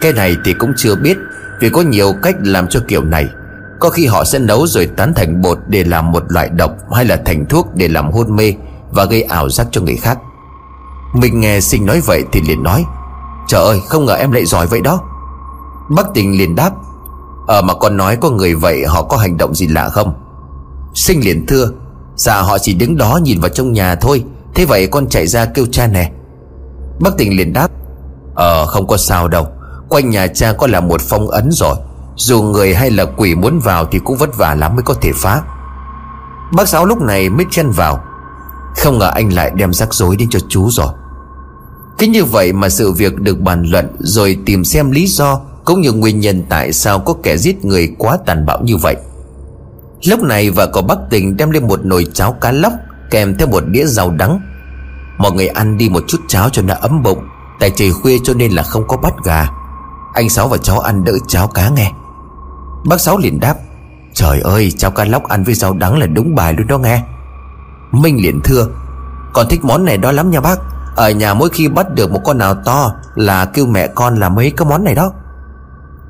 Cái 0.02 0.14
này 0.14 0.36
thì 0.46 0.54
cũng 0.54 0.74
chưa 0.78 0.96
biết, 0.96 1.18
Vì 1.60 1.70
có 1.70 1.82
nhiều 1.82 2.14
cách 2.22 2.36
làm 2.44 2.68
cho 2.68 2.80
kiểu 2.88 3.04
này. 3.04 3.28
Có 3.80 3.90
khi 3.90 4.06
họ 4.06 4.24
sẽ 4.24 4.40
nấu 4.40 4.68
rồi 4.68 4.90
tán 4.98 5.14
thành 5.14 5.42
bột 5.42 5.58
để 5.68 5.84
làm 5.84 6.12
một 6.12 6.24
loại 6.30 6.50
độc, 6.50 6.72
Hay 6.94 7.06
là 7.06 7.16
thành 7.26 7.46
thuốc 7.46 7.76
để 7.76 7.88
làm 7.88 8.12
hôn 8.12 8.36
mê 8.36 8.54
Và 8.92 9.06
gây 9.06 9.22
ảo 9.22 9.50
giác 9.50 9.68
cho 9.72 9.82
người 9.82 9.98
khác. 10.02 10.18
Mình 11.14 11.40
nghe 11.40 11.60
sinh 11.60 11.86
nói 11.86 12.02
vậy 12.06 12.24
thì 12.32 12.42
liền 12.48 12.64
nói, 12.64 12.84
Trời 13.48 13.64
ơi, 13.64 13.80
không 13.88 14.06
ngờ 14.06 14.14
em 14.14 14.32
lại 14.32 14.46
giỏi 14.46 14.68
vậy 14.68 14.82
đó. 14.82 15.09
Bác 15.90 16.14
tình 16.14 16.38
liền 16.38 16.56
đáp 16.56 16.72
Ờ 17.48 17.62
mà 17.62 17.74
con 17.74 17.98
nói 17.98 18.18
có 18.22 18.30
người 18.30 18.56
vậy, 18.56 18.86
họ 18.86 19.04
có 19.04 19.18
hành 19.18 19.38
động 19.38 19.56
gì 19.56 19.68
lạ 19.68 19.90
không? 19.90 20.14
Sinh 20.96 21.26
liền 21.26 21.46
thưa 21.46 21.70
Dạ 22.16 22.42
họ 22.42 22.58
chỉ 22.58 22.74
đứng 22.74 22.98
đó 22.98 23.20
nhìn 23.24 23.40
vào 23.40 23.50
trong 23.50 23.74
nhà 23.74 23.96
thôi, 23.96 24.24
Thế 24.56 24.66
vậy 24.66 24.88
con 24.88 25.10
chạy 25.10 25.28
ra 25.28 25.46
kêu 25.46 25.66
cha 25.72 25.88
nè. 25.88 26.12
Bác 27.00 27.10
tình 27.18 27.38
liền 27.38 27.54
đáp 27.54 27.68
Ờ 28.36 28.66
không 28.66 28.88
có 28.88 28.98
sao 28.98 29.28
đâu, 29.28 29.48
Quanh 29.90 30.10
nhà 30.10 30.28
cha 30.28 30.54
có 30.54 30.68
là 30.68 30.80
một 30.80 31.02
phong 31.02 31.30
ấn 31.30 31.50
rồi, 31.52 31.76
Dù 32.16 32.42
người 32.42 32.76
hay 32.76 32.92
là 32.92 33.06
quỷ 33.06 33.36
muốn 33.36 33.60
vào 33.60 33.86
Thì 33.86 34.00
cũng 34.00 34.18
vất 34.18 34.38
vả 34.38 34.56
lắm 34.56 34.76
mới 34.76 34.84
có 34.84 34.94
thể 34.94 35.12
phá. 35.16 35.42
Bác 36.56 36.68
Sáu 36.68 36.86
lúc 36.86 37.02
này 37.02 37.30
mới 37.30 37.46
chen 37.52 37.70
vào, 37.70 38.04
Không 38.78 38.98
ngờ 38.98 39.12
anh 39.16 39.34
lại 39.34 39.52
đem 39.56 39.74
rắc 39.74 39.94
rối 39.94 40.16
đến 40.16 40.30
cho 40.30 40.40
chú 40.50 40.70
rồi. 40.72 40.94
Cứ 41.98 42.08
như 42.08 42.24
vậy 42.24 42.54
mà 42.54 42.70
sự 42.70 42.92
việc 42.92 43.16
được 43.20 43.40
bàn 43.40 43.64
luận, 43.64 43.96
Rồi 44.00 44.38
tìm 44.46 44.66
xem 44.66 44.92
lý 44.92 45.08
do 45.08 45.42
cũng 45.70 45.82
như 45.82 45.92
nguyên 45.92 46.20
nhân 46.20 46.44
tại 46.50 46.74
sao 46.74 47.00
có 47.00 47.14
kẻ 47.24 47.38
giết 47.38 47.66
người 47.66 47.96
quá 47.98 48.18
tàn 48.26 48.46
bạo 48.46 48.60
như 48.64 48.78
vậy. 48.78 48.96
Lúc 50.04 50.24
này 50.24 50.50
vợ 50.50 50.68
của 50.74 50.82
Bắc 50.82 50.98
Tình 51.10 51.38
đem 51.38 51.52
lên 51.52 51.68
một 51.68 51.86
nồi 51.86 52.06
cháo 52.14 52.32
cá 52.42 52.52
lóc, 52.52 52.74
Kèm 53.12 53.38
theo 53.38 53.48
một 53.48 53.64
đĩa 53.68 53.86
rau 53.86 54.12
đắng. 54.12 54.42
Mọi 55.18 55.32
người 55.32 55.48
ăn 55.48 55.78
đi 55.78 55.90
một 55.90 56.04
chút 56.08 56.18
cháo 56.28 56.50
cho 56.50 56.62
nó 56.62 56.76
ấm 56.82 57.04
bụng, 57.04 57.20
Tại 57.60 57.72
trời 57.76 57.92
khuya 57.92 58.18
cho 58.24 58.34
nên 58.34 58.52
là 58.52 58.64
không 58.64 58.88
có 58.88 58.98
bắt 58.98 59.14
gà. 59.24 59.48
Anh 60.14 60.30
Sáu 60.30 60.48
và 60.48 60.58
cháu 60.58 60.80
ăn 60.80 61.04
đỡ 61.04 61.14
cháo 61.28 61.48
cá 61.48 61.70
nghe. 61.70 61.92
Bác 62.86 63.02
Sáu 63.02 63.18
liền 63.18 63.40
đáp, 63.40 63.56
Trời 64.14 64.42
ơi, 64.42 64.72
cháo 64.78 64.92
cá 64.92 65.06
lóc 65.06 65.24
ăn 65.28 65.44
với 65.44 65.54
rau 65.54 65.74
đắng 65.74 65.98
là 65.98 66.06
đúng 66.06 66.36
bài 66.36 66.54
luôn 66.58 66.68
đó 66.68 66.78
nghe. 66.78 67.04
Minh 67.92 68.18
liền 68.24 68.42
thưa, 68.44 68.68
con 69.34 69.48
thích 69.50 69.64
món 69.64 69.86
này 69.86 69.98
đó 69.98 70.12
lắm 70.12 70.32
nha 70.32 70.42
bác. 70.42 70.60
Ở 70.96 71.10
nhà 71.10 71.34
mỗi 71.34 71.50
khi 71.50 71.68
bắt 71.68 71.94
được 71.94 72.12
một 72.12 72.22
con 72.26 72.38
nào 72.38 72.56
to 72.66 72.92
Là 73.16 73.46
kêu 73.46 73.66
mẹ 73.66 73.88
con 73.88 74.16
làm 74.16 74.36
mấy 74.36 74.52
cái 74.58 74.68
món 74.70 74.84
này 74.84 74.96
đó. 74.96 75.12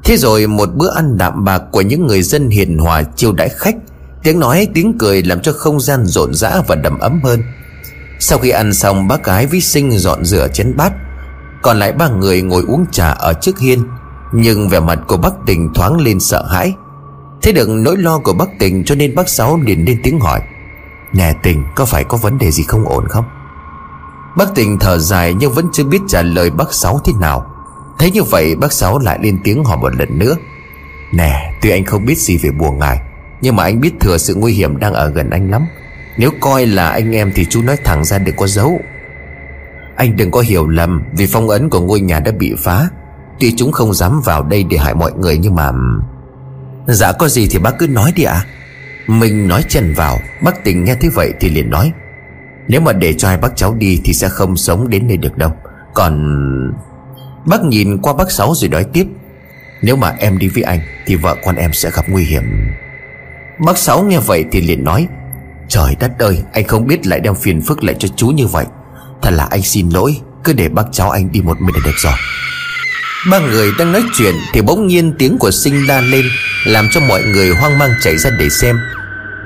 Thế 0.03 0.17
rồi 0.17 0.47
một 0.47 0.69
bữa 0.75 0.95
ăn 0.95 1.17
đạm 1.17 1.43
bạc 1.43 1.61
Của 1.71 1.81
những 1.81 2.07
người 2.07 2.21
dân 2.21 2.49
hiền 2.49 2.77
hòa 2.77 3.03
chiêu 3.03 3.33
đãi 3.33 3.49
khách, 3.49 3.75
Tiếng 4.23 4.39
nói, 4.39 4.67
tiếng 4.73 4.97
cười 4.99 5.23
làm 5.23 5.41
cho 5.41 5.53
không 5.53 5.79
gian 5.79 6.05
rộn 6.05 6.33
rã 6.33 6.61
và 6.67 6.75
đầm 6.75 6.99
ấm 6.99 7.19
hơn. 7.23 7.43
Sau 8.19 8.39
khi 8.39 8.49
ăn 8.49 8.73
xong, 8.73 9.07
bác 9.07 9.23
gái 9.23 9.45
vi 9.45 9.61
sinh 9.61 9.91
dọn 9.91 10.25
rửa 10.25 10.47
chén 10.53 10.77
bát. 10.77 10.93
Còn 11.61 11.79
lại 11.79 11.91
ba 11.91 12.07
người 12.09 12.41
ngồi 12.41 12.63
uống 12.67 12.85
trà 12.91 13.09
ở 13.09 13.33
trước 13.33 13.59
hiên, 13.59 13.83
Nhưng 14.31 14.69
vẻ 14.69 14.79
mặt 14.79 14.99
của 15.07 15.17
bác 15.17 15.33
tình 15.45 15.73
thoáng 15.73 15.97
lên 15.97 16.19
sợ 16.19 16.45
hãi. 16.45 16.73
Thế 17.41 17.51
được 17.51 17.69
nỗi 17.69 17.97
lo 17.97 18.19
của 18.19 18.33
bác 18.33 18.49
tình 18.59 18.83
cho 18.85 18.95
nên 18.95 19.15
bác 19.15 19.29
Sáu 19.29 19.59
liền 19.65 19.85
lên 19.85 19.99
tiếng 20.03 20.19
hỏi, 20.19 20.41
Nè 21.13 21.33
tình, 21.43 21.63
có 21.75 21.85
phải 21.85 22.03
có 22.03 22.17
vấn 22.17 22.37
đề 22.37 22.51
gì 22.51 22.63
không 22.63 22.85
ổn 22.85 23.07
không? 23.07 23.25
Bác 24.37 24.55
tình 24.55 24.79
thở 24.79 24.97
dài 24.97 25.33
nhưng 25.33 25.51
vẫn 25.51 25.65
chưa 25.73 25.83
biết 25.83 25.99
trả 26.07 26.21
lời 26.21 26.49
bác 26.49 26.73
Sáu 26.73 27.01
thế 27.05 27.13
nào. 27.19 27.58
Thấy 27.99 28.11
như 28.11 28.23
vậy, 28.23 28.55
bác 28.55 28.73
Sáu 28.73 28.99
lại 28.99 29.19
lên 29.21 29.37
tiếng 29.43 29.63
hỏi 29.63 29.77
một 29.77 29.95
lần 29.95 30.19
nữa. 30.19 30.35
Nè, 31.13 31.53
tuy 31.61 31.69
anh 31.69 31.85
không 31.85 32.05
biết 32.05 32.17
gì 32.17 32.37
về 32.37 32.51
buồn 32.51 32.79
ngài, 32.79 32.99
Nhưng 33.41 33.55
mà 33.55 33.63
anh 33.63 33.81
biết 33.81 33.91
thừa 33.99 34.17
sự 34.17 34.35
nguy 34.35 34.53
hiểm 34.53 34.79
đang 34.79 34.93
ở 34.93 35.09
gần 35.09 35.29
anh 35.29 35.51
lắm. 35.51 35.65
Nếu 36.17 36.31
coi 36.39 36.65
là 36.65 36.89
anh 36.89 37.15
em 37.15 37.31
thì 37.35 37.45
chú 37.45 37.61
nói 37.61 37.77
thẳng 37.83 38.05
ra 38.05 38.17
đừng 38.17 38.35
có 38.35 38.47
giấu. 38.47 38.81
Anh 39.95 40.17
đừng 40.17 40.31
có 40.31 40.41
hiểu 40.41 40.67
lầm, 40.67 41.03
Vì 41.13 41.27
phong 41.27 41.49
ấn 41.49 41.69
của 41.69 41.81
ngôi 41.81 41.99
nhà 41.99 42.19
đã 42.19 42.31
bị 42.31 42.53
phá. 42.63 42.89
Tuy 43.39 43.53
chúng 43.57 43.71
không 43.71 43.93
dám 43.93 44.21
vào 44.25 44.43
đây 44.43 44.63
để 44.63 44.77
hại 44.77 44.95
mọi 44.95 45.11
người, 45.13 45.37
Nhưng 45.37 45.55
mà 45.55 45.71
Dạ 46.87 47.11
có 47.11 47.27
gì 47.27 47.47
thì 47.51 47.59
bác 47.59 47.79
cứ 47.79 47.87
nói 47.87 48.13
đi 48.15 48.23
ạ. 48.23 48.33
À? 48.33 48.45
Mình 49.07 49.47
nói 49.47 49.63
chân 49.67 49.93
vào, 49.93 50.19
Bác 50.41 50.63
tình 50.63 50.83
nghe 50.83 50.95
thế 50.95 51.09
vậy 51.15 51.33
thì 51.39 51.49
liền 51.49 51.69
nói. 51.69 51.91
Nếu 52.67 52.81
mà 52.81 52.93
để 52.93 53.13
cho 53.13 53.27
hai 53.27 53.37
bác 53.37 53.55
cháu 53.55 53.73
đi 53.73 54.01
Thì 54.03 54.13
sẽ 54.13 54.29
không 54.29 54.57
sống 54.57 54.89
đến 54.89 55.07
nơi 55.07 55.17
được 55.17 55.37
đâu. 55.37 55.51
Còn 55.93 56.33
Bác 57.45 57.63
nhìn 57.63 57.97
qua 57.97 58.13
bác 58.13 58.31
Sáu 58.31 58.53
rồi 58.55 58.69
nói 58.69 58.85
tiếp, 58.93 59.05
Nếu 59.81 59.95
mà 59.95 60.15
em 60.19 60.37
đi 60.37 60.47
với 60.47 60.63
anh 60.63 60.79
Thì 61.05 61.15
vợ 61.15 61.35
con 61.45 61.55
em 61.55 61.73
sẽ 61.73 61.91
gặp 61.91 62.05
nguy 62.09 62.23
hiểm. 62.23 62.43
Bác 63.65 63.77
Sáu 63.77 64.03
nghe 64.03 64.19
vậy 64.19 64.45
thì 64.51 64.61
liền 64.61 64.83
nói, 64.83 65.07
Trời 65.67 65.95
đất 65.99 66.11
ơi, 66.19 66.43
Anh 66.53 66.67
không 66.67 66.87
biết 66.87 67.07
lại 67.07 67.19
đem 67.19 67.35
phiền 67.35 67.61
phức 67.61 67.83
lại 67.83 67.95
cho 67.99 68.07
chú 68.15 68.27
như 68.27 68.47
vậy. 68.47 68.65
Thật 69.21 69.31
là 69.31 69.47
anh 69.51 69.61
xin 69.61 69.89
lỗi, 69.89 70.17
Cứ 70.43 70.53
để 70.53 70.69
bác 70.69 70.85
cháu 70.91 71.09
anh 71.09 71.31
đi 71.31 71.41
một 71.41 71.61
mình 71.61 71.75
là 71.75 71.81
được 71.85 71.97
rồi. 71.97 72.13
Ba 73.31 73.39
người 73.39 73.71
đang 73.79 73.91
nói 73.91 74.03
chuyện 74.13 74.35
Thì 74.53 74.61
bỗng 74.61 74.87
nhiên 74.87 75.13
tiếng 75.19 75.37
của 75.37 75.51
sinh 75.51 75.87
la 75.87 76.01
lên, 76.01 76.25
Làm 76.65 76.87
cho 76.91 76.99
mọi 76.99 77.23
người 77.23 77.49
hoang 77.49 77.77
mang 77.77 77.91
chạy 78.01 78.17
ra 78.17 78.29
để 78.39 78.49
xem. 78.49 78.79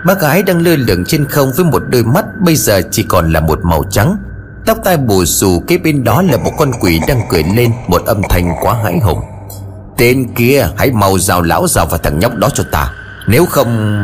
Bác 0.05 0.21
gái 0.21 0.43
đang 0.43 0.61
lơ 0.61 0.75
lửng 0.75 1.03
trên 1.07 1.25
không 1.25 1.51
Với 1.57 1.65
một 1.65 1.83
đôi 1.89 2.03
mắt 2.03 2.25
bây 2.45 2.55
giờ 2.55 2.81
chỉ 2.91 3.03
còn 3.03 3.33
là 3.33 3.39
một 3.39 3.59
màu 3.63 3.83
trắng. 3.91 4.17
Tóc 4.65 4.77
tai 4.83 4.97
bù 4.97 5.25
xù 5.25 5.63
Kế 5.67 5.77
bên 5.77 6.03
đó 6.03 6.21
là 6.21 6.37
một 6.37 6.51
con 6.57 6.71
quỷ 6.79 7.01
đang 7.07 7.21
cười 7.29 7.43
lên, 7.43 7.71
Một 7.87 8.05
âm 8.05 8.21
thanh 8.29 8.55
quá 8.61 8.73
hãi 8.83 8.99
hùng. 8.99 9.19
Tên 9.97 10.27
kia, 10.35 10.67
hãy 10.77 10.91
mau 10.91 11.19
rào 11.19 11.41
lão 11.41 11.67
rào 11.67 11.85
vào 11.85 11.97
thằng 11.97 12.19
nhóc 12.19 12.35
đó 12.35 12.49
cho 12.53 12.63
ta. 12.71 12.91
Nếu 13.27 13.45
không, 13.45 14.01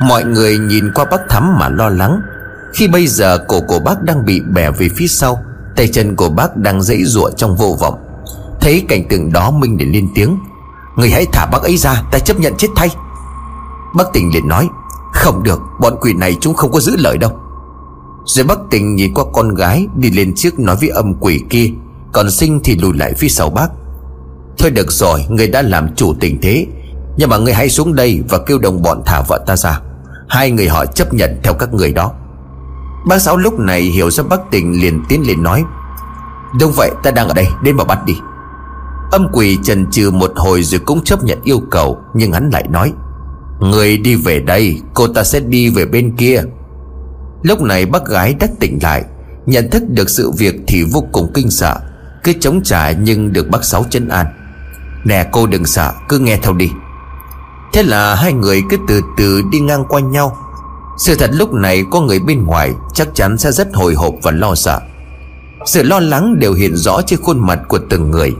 Mọi 0.00 0.24
người 0.24 0.58
nhìn 0.58 0.92
qua 0.94 1.04
bác 1.04 1.20
thắm 1.28 1.58
mà 1.58 1.68
lo 1.68 1.88
lắng. 1.88 2.20
Khi 2.74 2.88
bây 2.88 3.06
giờ 3.06 3.38
cổ 3.48 3.60
của 3.60 3.78
bác 3.78 4.02
đang 4.02 4.24
bị 4.24 4.40
bẻ 4.40 4.70
về 4.70 4.88
phía 4.96 5.06
sau, 5.06 5.44
Tay 5.76 5.88
chân 5.88 6.16
của 6.16 6.28
bác 6.28 6.56
đang 6.56 6.82
dãy 6.82 7.04
giụa 7.04 7.30
trong 7.30 7.56
vô 7.56 7.76
vọng. 7.80 7.98
Thấy 8.60 8.84
cảnh 8.88 9.04
tượng 9.08 9.32
đó, 9.32 9.50
Minh 9.50 9.76
để 9.76 9.84
lên 9.84 10.08
tiếng. 10.14 10.38
Người 10.96 11.10
hãy 11.10 11.26
thả 11.32 11.46
bác 11.46 11.62
ấy 11.62 11.76
ra, 11.76 12.02
Ta 12.10 12.18
chấp 12.18 12.40
nhận 12.40 12.54
chết 12.58 12.68
thay. 12.76 12.88
Bác 13.96 14.04
tình 14.12 14.30
liền 14.34 14.48
nói, 14.48 14.68
Không 15.12 15.42
được, 15.42 15.60
Bọn 15.80 15.96
quỷ 16.00 16.12
này 16.12 16.36
chúng 16.40 16.54
không 16.54 16.72
có 16.72 16.80
giữ 16.80 16.96
lời 16.96 17.18
đâu. 17.18 17.43
Rồi 18.24 18.44
bác 18.46 18.58
tình 18.70 18.96
nhìn 18.96 19.14
qua 19.14 19.24
con 19.32 19.54
gái 19.54 19.86
Đi 19.96 20.10
lên 20.10 20.32
trước 20.36 20.58
nói 20.58 20.76
với 20.80 20.88
âm 20.88 21.14
quỷ 21.20 21.40
kia, 21.50 21.70
Còn 22.12 22.30
sinh 22.30 22.60
thì 22.64 22.76
lùi 22.76 22.92
lại 22.96 23.14
phía 23.14 23.28
sau 23.28 23.50
bác. 23.50 23.68
Thôi 24.58 24.70
được 24.70 24.92
rồi, 24.92 25.24
Người 25.28 25.48
đã 25.48 25.62
làm 25.62 25.94
chủ 25.94 26.14
tình 26.20 26.38
thế, 26.42 26.66
Nhưng 27.16 27.30
mà 27.30 27.38
người 27.38 27.52
hãy 27.52 27.68
xuống 27.68 27.94
đây 27.94 28.22
Và 28.28 28.38
kêu 28.38 28.58
đồng 28.58 28.82
bọn 28.82 29.02
thả 29.06 29.22
vợ 29.28 29.44
ta 29.46 29.56
ra. 29.56 29.80
Hai 30.28 30.50
người 30.50 30.68
họ 30.68 30.86
chấp 30.86 31.14
nhận 31.14 31.40
theo 31.42 31.54
các 31.54 31.74
người 31.74 31.92
đó. 31.92 32.12
Bác 33.08 33.18
Sáu 33.18 33.36
lúc 33.36 33.58
này 33.58 33.82
hiểu 33.82 34.10
ra 34.10 34.24
bác 34.24 34.40
tình 34.50 34.80
liền 34.80 35.02
tiến 35.08 35.26
lên 35.26 35.42
nói, 35.42 35.64
Đúng 36.60 36.72
vậy, 36.76 36.90
ta 37.02 37.10
đang 37.10 37.28
ở 37.28 37.34
đây, 37.34 37.46
Đến 37.62 37.76
mà 37.76 37.84
bắt 37.84 38.04
đi. 38.06 38.14
Âm 39.12 39.28
quỷ 39.32 39.58
chần 39.62 39.90
chừ 39.90 40.10
một 40.10 40.32
hồi 40.36 40.62
rồi 40.62 40.80
cũng 40.86 41.04
chấp 41.04 41.24
nhận 41.24 41.40
yêu 41.44 41.60
cầu, 41.70 41.98
Nhưng 42.14 42.32
hắn 42.32 42.50
lại 42.50 42.64
nói, 42.70 42.92
Người 43.60 43.96
đi 43.96 44.14
về 44.14 44.40
đây, 44.40 44.80
Cô 44.94 45.06
ta 45.06 45.24
sẽ 45.24 45.40
đi 45.40 45.70
về 45.70 45.86
bên 45.86 46.16
kia. 46.16 46.42
Lúc 47.44 47.62
này 47.62 47.86
bác 47.86 48.06
gái 48.06 48.34
đã 48.40 48.46
tỉnh 48.60 48.78
lại, 48.82 49.04
Nhận 49.46 49.70
thức 49.70 49.82
được 49.88 50.10
sự 50.10 50.30
việc 50.30 50.54
thì 50.66 50.82
vô 50.92 51.04
cùng 51.12 51.30
kinh 51.34 51.50
sợ, 51.50 51.76
Cứ 52.24 52.32
chống 52.40 52.60
trả 52.62 52.90
nhưng 52.90 53.32
được 53.32 53.50
bác 53.50 53.64
Sáu 53.64 53.84
chân 53.90 54.08
an. 54.08 54.26
Nè 55.04 55.28
cô 55.32 55.46
đừng 55.46 55.66
sợ, 55.66 55.92
cứ 56.08 56.18
nghe 56.18 56.36
theo 56.42 56.52
đi. 56.52 56.70
Thế 57.72 57.82
là 57.82 58.14
hai 58.14 58.32
người 58.32 58.62
cứ 58.70 58.76
từ 58.88 59.00
từ 59.16 59.42
đi 59.52 59.60
ngang 59.60 59.84
qua 59.88 60.00
nhau. 60.00 60.36
Sự 60.98 61.14
thật 61.14 61.30
lúc 61.32 61.52
này 61.52 61.84
có 61.90 62.00
người 62.00 62.18
bên 62.18 62.44
ngoài 62.44 62.72
Chắc 62.94 63.08
chắn 63.14 63.38
sẽ 63.38 63.52
rất 63.52 63.68
hồi 63.74 63.94
hộp 63.94 64.14
và 64.22 64.30
lo 64.30 64.54
sợ. 64.54 64.80
Sự 65.66 65.82
lo 65.82 66.00
lắng 66.00 66.38
đều 66.38 66.52
hiện 66.52 66.76
rõ 66.76 67.00
trên 67.06 67.22
khuôn 67.22 67.46
mặt 67.46 67.60
của 67.68 67.78
từng 67.90 68.10
người. 68.10 68.32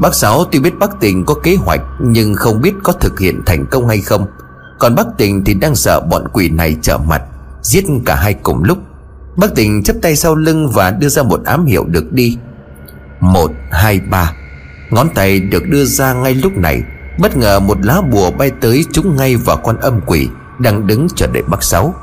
Bác 0.00 0.14
Sáu 0.14 0.44
tuy 0.44 0.58
biết 0.58 0.78
bác 0.78 1.00
Tình 1.00 1.24
có 1.24 1.34
kế 1.34 1.54
hoạch 1.54 1.80
Nhưng 2.00 2.34
không 2.34 2.60
biết 2.60 2.74
có 2.82 2.92
thực 2.92 3.18
hiện 3.18 3.42
thành 3.46 3.66
công 3.70 3.88
hay 3.88 4.00
không, 4.00 4.26
Còn 4.78 4.94
bác 4.94 5.06
Tình 5.18 5.44
thì 5.44 5.54
đang 5.54 5.74
sợ 5.74 6.00
bọn 6.00 6.28
quỷ 6.32 6.48
này 6.48 6.76
trở 6.82 6.98
mặt. 6.98 7.22
Giết 7.66 7.84
cả 8.04 8.14
hai 8.14 8.34
cùng 8.34 8.64
lúc. 8.64 8.78
Bác 9.36 9.54
Tình 9.54 9.82
chấp 9.82 9.96
tay 10.02 10.16
sau 10.16 10.34
lưng 10.34 10.70
và 10.74 10.90
đưa 10.90 11.08
ra 11.08 11.22
một 11.22 11.44
ám 11.44 11.66
hiệu 11.66 11.84
được 11.84 12.12
đi. 12.12 12.38
Một, 13.20 13.50
hai, 13.70 14.00
ba. 14.00 14.32
Ngón 14.90 15.08
tay 15.14 15.40
được 15.40 15.62
đưa 15.68 15.84
ra 15.84 16.12
ngay 16.12 16.34
lúc 16.34 16.52
này. 16.56 16.82
Bất 17.18 17.36
ngờ 17.36 17.60
một 17.60 17.78
lá 17.82 18.00
bùa 18.00 18.30
bay 18.30 18.50
tới 18.60 18.84
trúng 18.92 19.16
ngay 19.16 19.36
vào 19.36 19.56
con 19.56 19.76
âm 19.76 20.00
quỷ 20.06 20.28
Đang 20.58 20.86
đứng 20.86 21.08
chờ 21.16 21.26
đợi 21.26 21.42
bác 21.42 21.62
Sáu. 21.62 21.94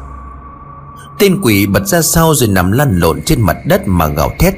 Tên 1.20 1.42
quỷ 1.42 1.66
bật 1.66 1.88
ra 1.88 2.02
sau 2.02 2.34
rồi 2.36 2.50
nằm 2.50 2.72
lăn 2.72 3.00
lộn 3.00 3.22
trên 3.22 3.42
mặt 3.42 3.58
đất 3.66 3.88
mà 3.88 4.08
gào 4.08 4.30
thét. 4.40 4.54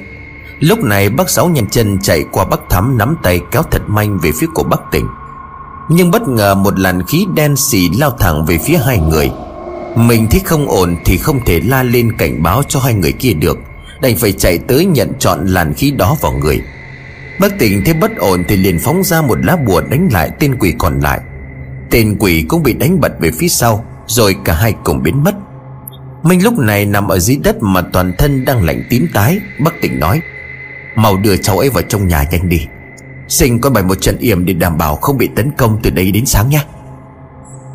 Lúc 0.60 0.80
này 0.80 1.10
bác 1.10 1.30
Sáu 1.30 1.50
nhanh 1.50 1.70
chân 1.70 2.00
chạy 2.02 2.24
qua 2.32 2.46
bác 2.46 2.60
Thắm 2.70 2.98
Nắm 2.98 3.16
tay 3.24 3.42
kéo 3.52 3.64
thật 3.72 3.82
manh 3.88 4.20
về 4.20 4.32
phía 4.40 4.48
của 4.54 4.64
bác 4.64 4.92
Tỉnh 4.92 5.08
Nhưng 5.90 6.12
bất 6.12 6.28
ngờ 6.28 6.56
một 6.56 6.80
làn 6.80 7.04
khí 7.08 7.26
đen 7.36 7.56
xì 7.56 7.90
lao 7.90 8.12
thẳng 8.12 8.46
về 8.46 8.58
phía 8.66 8.78
hai 8.78 9.00
người. 9.00 9.32
Mình 9.96 10.28
thấy 10.32 10.42
không 10.46 10.68
ổn 10.68 10.96
thì 11.06 11.18
không 11.18 11.46
thể 11.46 11.60
la 11.66 11.84
lên 11.84 12.18
cảnh 12.18 12.44
báo 12.44 12.64
cho 12.68 12.80
hai 12.80 12.94
người 12.94 13.12
kia 13.12 13.34
được. 13.34 13.60
Đành 14.02 14.16
phải 14.18 14.32
chạy 14.32 14.58
tới 14.58 14.86
nhận 14.86 15.14
trọn 15.20 15.48
làn 15.48 15.74
khí 15.74 15.92
đó 15.92 16.18
vào 16.22 16.32
người. 16.32 16.62
Bác 17.40 17.60
Tỉnh 17.60 17.82
thấy 17.86 17.94
bất 17.94 18.18
ổn 18.18 18.44
thì 18.48 18.56
liền 18.56 18.80
phóng 18.80 19.04
ra 19.04 19.22
một 19.22 19.46
lá 19.46 19.56
bùa 19.56 19.82
đánh 19.82 20.10
lại 20.12 20.32
tên 20.40 20.56
quỷ 20.60 20.74
còn 20.78 21.00
lại. 21.00 21.20
Tên 21.90 22.16
quỷ 22.20 22.46
cũng 22.48 22.64
bị 22.64 22.74
đánh 22.74 23.00
bật 23.02 23.20
về 23.20 23.32
phía 23.40 23.48
sau, 23.48 23.86
Rồi 24.08 24.36
cả 24.44 24.54
hai 24.54 24.74
cùng 24.84 25.04
biến 25.04 25.24
mất. 25.24 25.36
Minh 26.24 26.44
lúc 26.44 26.60
này 26.60 26.86
nằm 26.86 27.08
ở 27.08 27.20
dưới 27.20 27.38
đất 27.44 27.64
mà 27.64 27.82
toàn 27.82 28.14
thân 28.18 28.46
đang 28.46 28.66
lạnh 28.66 28.84
tím 28.90 29.08
tái 29.14 29.40
Bác 29.60 29.82
Tỉnh 29.82 30.00
nói, 30.00 30.22
Mau 30.96 31.18
đưa 31.18 31.38
cháu 31.38 31.58
ấy 31.58 31.70
vào 31.70 31.84
trong 31.84 32.08
nhà 32.08 32.24
nhanh 32.32 32.50
đi. 32.50 32.68
Sinh 33.28 33.60
có 33.62 33.70
bày 33.70 33.84
một 33.84 34.02
trận 34.02 34.18
yểm 34.18 34.46
để 34.46 34.54
đảm 34.54 34.78
bảo 34.78 34.96
không 34.96 35.18
bị 35.18 35.30
tấn 35.36 35.52
công 35.58 35.80
từ 35.84 35.90
đây 35.90 36.12
đến 36.12 36.26
sáng 36.26 36.50
nhé. 36.50 36.66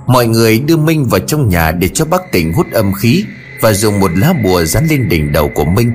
Mọi 0.07 0.27
người 0.27 0.59
đưa 0.59 0.77
Minh 0.77 1.05
vào 1.05 1.21
trong 1.21 1.49
nhà 1.49 1.73
để 1.73 1.89
cho 1.89 2.05
bác 2.05 2.33
tỉnh 2.33 2.53
hút 2.53 2.67
âm 2.73 2.93
khí 2.93 3.25
Và 3.61 3.73
dùng 3.73 4.01
một 4.01 4.11
lá 4.15 4.33
bùa 4.45 4.65
dán 4.65 4.87
lên 4.91 5.09
đỉnh 5.09 5.33
đầu 5.33 5.51
của 5.55 5.65
Minh. 5.65 5.93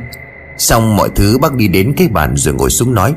Xong 0.57 0.95
mọi 0.95 1.09
thứ, 1.15 1.37
bác 1.37 1.53
đi 1.53 1.67
đến 1.67 1.93
cái 1.97 2.07
bàn 2.07 2.33
rồi 2.37 2.53
ngồi 2.53 2.69
xuống 2.69 2.93
nói, 2.93 3.13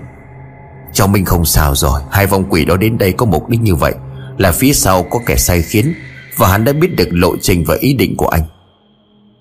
Cháu 0.93 1.09
Minh 1.09 1.25
không 1.25 1.45
sao 1.45 1.75
rồi, 1.75 2.01
Hai 2.11 2.27
vong 2.27 2.45
quỷ 2.51 2.65
đó 2.65 2.77
đến 2.77 2.99
đây 2.99 3.13
có 3.13 3.27
mục 3.27 3.49
đích 3.49 3.61
như 3.61 3.75
vậy, 3.75 3.95
Là 4.39 4.53
phía 4.53 4.73
sau 4.73 5.03
có 5.03 5.19
kẻ 5.27 5.37
sai 5.37 5.63
khiến 5.63 5.95
Và 6.37 6.49
hắn 6.49 6.65
đã 6.65 6.73
biết 6.73 6.97
được 6.97 7.09
lộ 7.11 7.37
trình 7.43 7.65
và 7.67 7.77
ý 7.81 7.95
định 7.95 8.17
của 8.17 8.29
anh. 8.29 8.43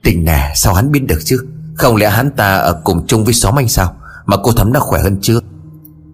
Tình 0.04 0.26
nè, 0.26 0.52
sao 0.56 0.74
hắn 0.74 0.92
biết 0.92 1.02
được 1.08 1.20
chứ? 1.26 1.48
Không 1.76 1.96
lẽ 1.96 2.10
hắn 2.10 2.32
ta 2.32 2.56
ở 2.56 2.82
cùng 2.84 3.08
chung 3.08 3.26
với 3.26 3.34
xóm 3.34 3.60
anh 3.60 3.68
sao? 3.68 3.96
Mà 4.26 4.38
cô 4.44 4.52
Thắm 4.52 4.74
đã 4.74 4.80
khỏe 4.80 5.02
hơn 5.02 5.18
chưa? 5.22 5.40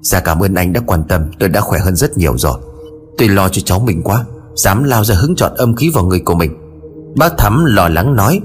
Dạ 0.02 0.20
cảm 0.20 0.44
ơn 0.44 0.56
anh 0.56 0.74
đã 0.74 0.82
quan 0.86 1.04
tâm, 1.04 1.32
Tôi 1.40 1.50
đã 1.50 1.62
khỏe 1.62 1.80
hơn 1.80 1.96
rất 1.96 2.18
nhiều 2.18 2.38
rồi. 2.38 2.60
Tôi 3.18 3.30
lo 3.30 3.50
cho 3.50 3.62
cháu 3.66 3.80
mình 3.80 4.02
quá. 4.04 4.26
Dám 4.56 4.84
lao 4.84 5.04
ra 5.04 5.16
hứng 5.16 5.36
chọn 5.36 5.54
âm 5.56 5.76
khí 5.76 5.89
vào 5.93 6.06
người 6.06 6.20
của 6.20 6.36
mình. 6.36 6.51
Bác 7.18 7.38
Thắm 7.38 7.66
lo 7.66 7.89
lắng 7.89 8.16
nói. 8.16 8.41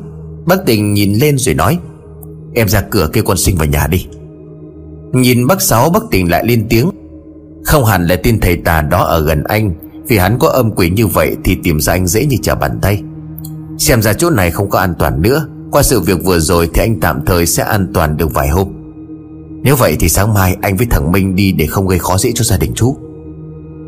Bác 0.46 0.66
Tình 0.66 0.94
nhìn 0.94 1.14
lên 1.14 1.38
rồi 1.38 1.54
nói. 1.54 1.78
Em 2.54 2.68
ra 2.68 2.80
cửa 2.80 3.08
kêu 3.12 3.24
con 3.24 3.36
sinh 3.36 3.56
vào 3.56 3.66
nhà 3.66 3.86
đi. 3.90 4.06
Nhìn 5.12 5.46
bác 5.46 5.62
Sáu, 5.62 5.90
bác 5.90 6.02
Tình 6.10 6.30
lại 6.30 6.44
lên 6.46 6.66
tiếng. 6.70 6.90
Không 7.64 7.84
hẳn 7.84 8.06
là 8.06 8.16
tin 8.16 8.40
thầy 8.40 8.56
tà 8.56 8.82
đó 8.82 9.04
ở 9.04 9.20
gần 9.20 9.44
anh. 9.44 9.74
Vì 10.08 10.18
hắn 10.18 10.38
có 10.38 10.48
âm 10.48 10.70
quỷ 10.70 10.90
như 10.90 11.06
vậy 11.06 11.36
Thì 11.44 11.56
tìm 11.62 11.80
ra 11.80 11.92
anh 11.92 12.06
dễ 12.06 12.26
như 12.26 12.36
trở 12.42 12.54
bàn 12.54 12.78
tay. 12.82 13.02
Xem 13.78 14.02
ra 14.02 14.12
chỗ 14.12 14.30
này 14.30 14.50
không 14.50 14.70
có 14.70 14.78
an 14.78 14.94
toàn 14.98 15.22
nữa. 15.22 15.46
Qua 15.70 15.82
sự 15.82 16.00
việc 16.00 16.24
vừa 16.24 16.38
rồi 16.38 16.70
thì 16.74 16.82
anh 16.82 17.00
tạm 17.00 17.20
thời 17.26 17.46
sẽ 17.46 17.62
an 17.62 17.90
toàn 17.94 18.16
được 18.16 18.34
vài 18.34 18.48
hôm. 18.48 18.68
Nếu 19.62 19.76
vậy 19.76 19.96
thì 20.00 20.08
sáng 20.08 20.34
mai 20.34 20.56
anh 20.62 20.76
với 20.76 20.86
thằng 20.90 21.12
Minh 21.12 21.36
đi 21.36 21.52
Để 21.52 21.66
không 21.66 21.88
gây 21.88 21.98
khó 21.98 22.18
dễ 22.18 22.32
cho 22.34 22.44
gia 22.44 22.56
đình 22.56 22.72
chú. 22.74 22.96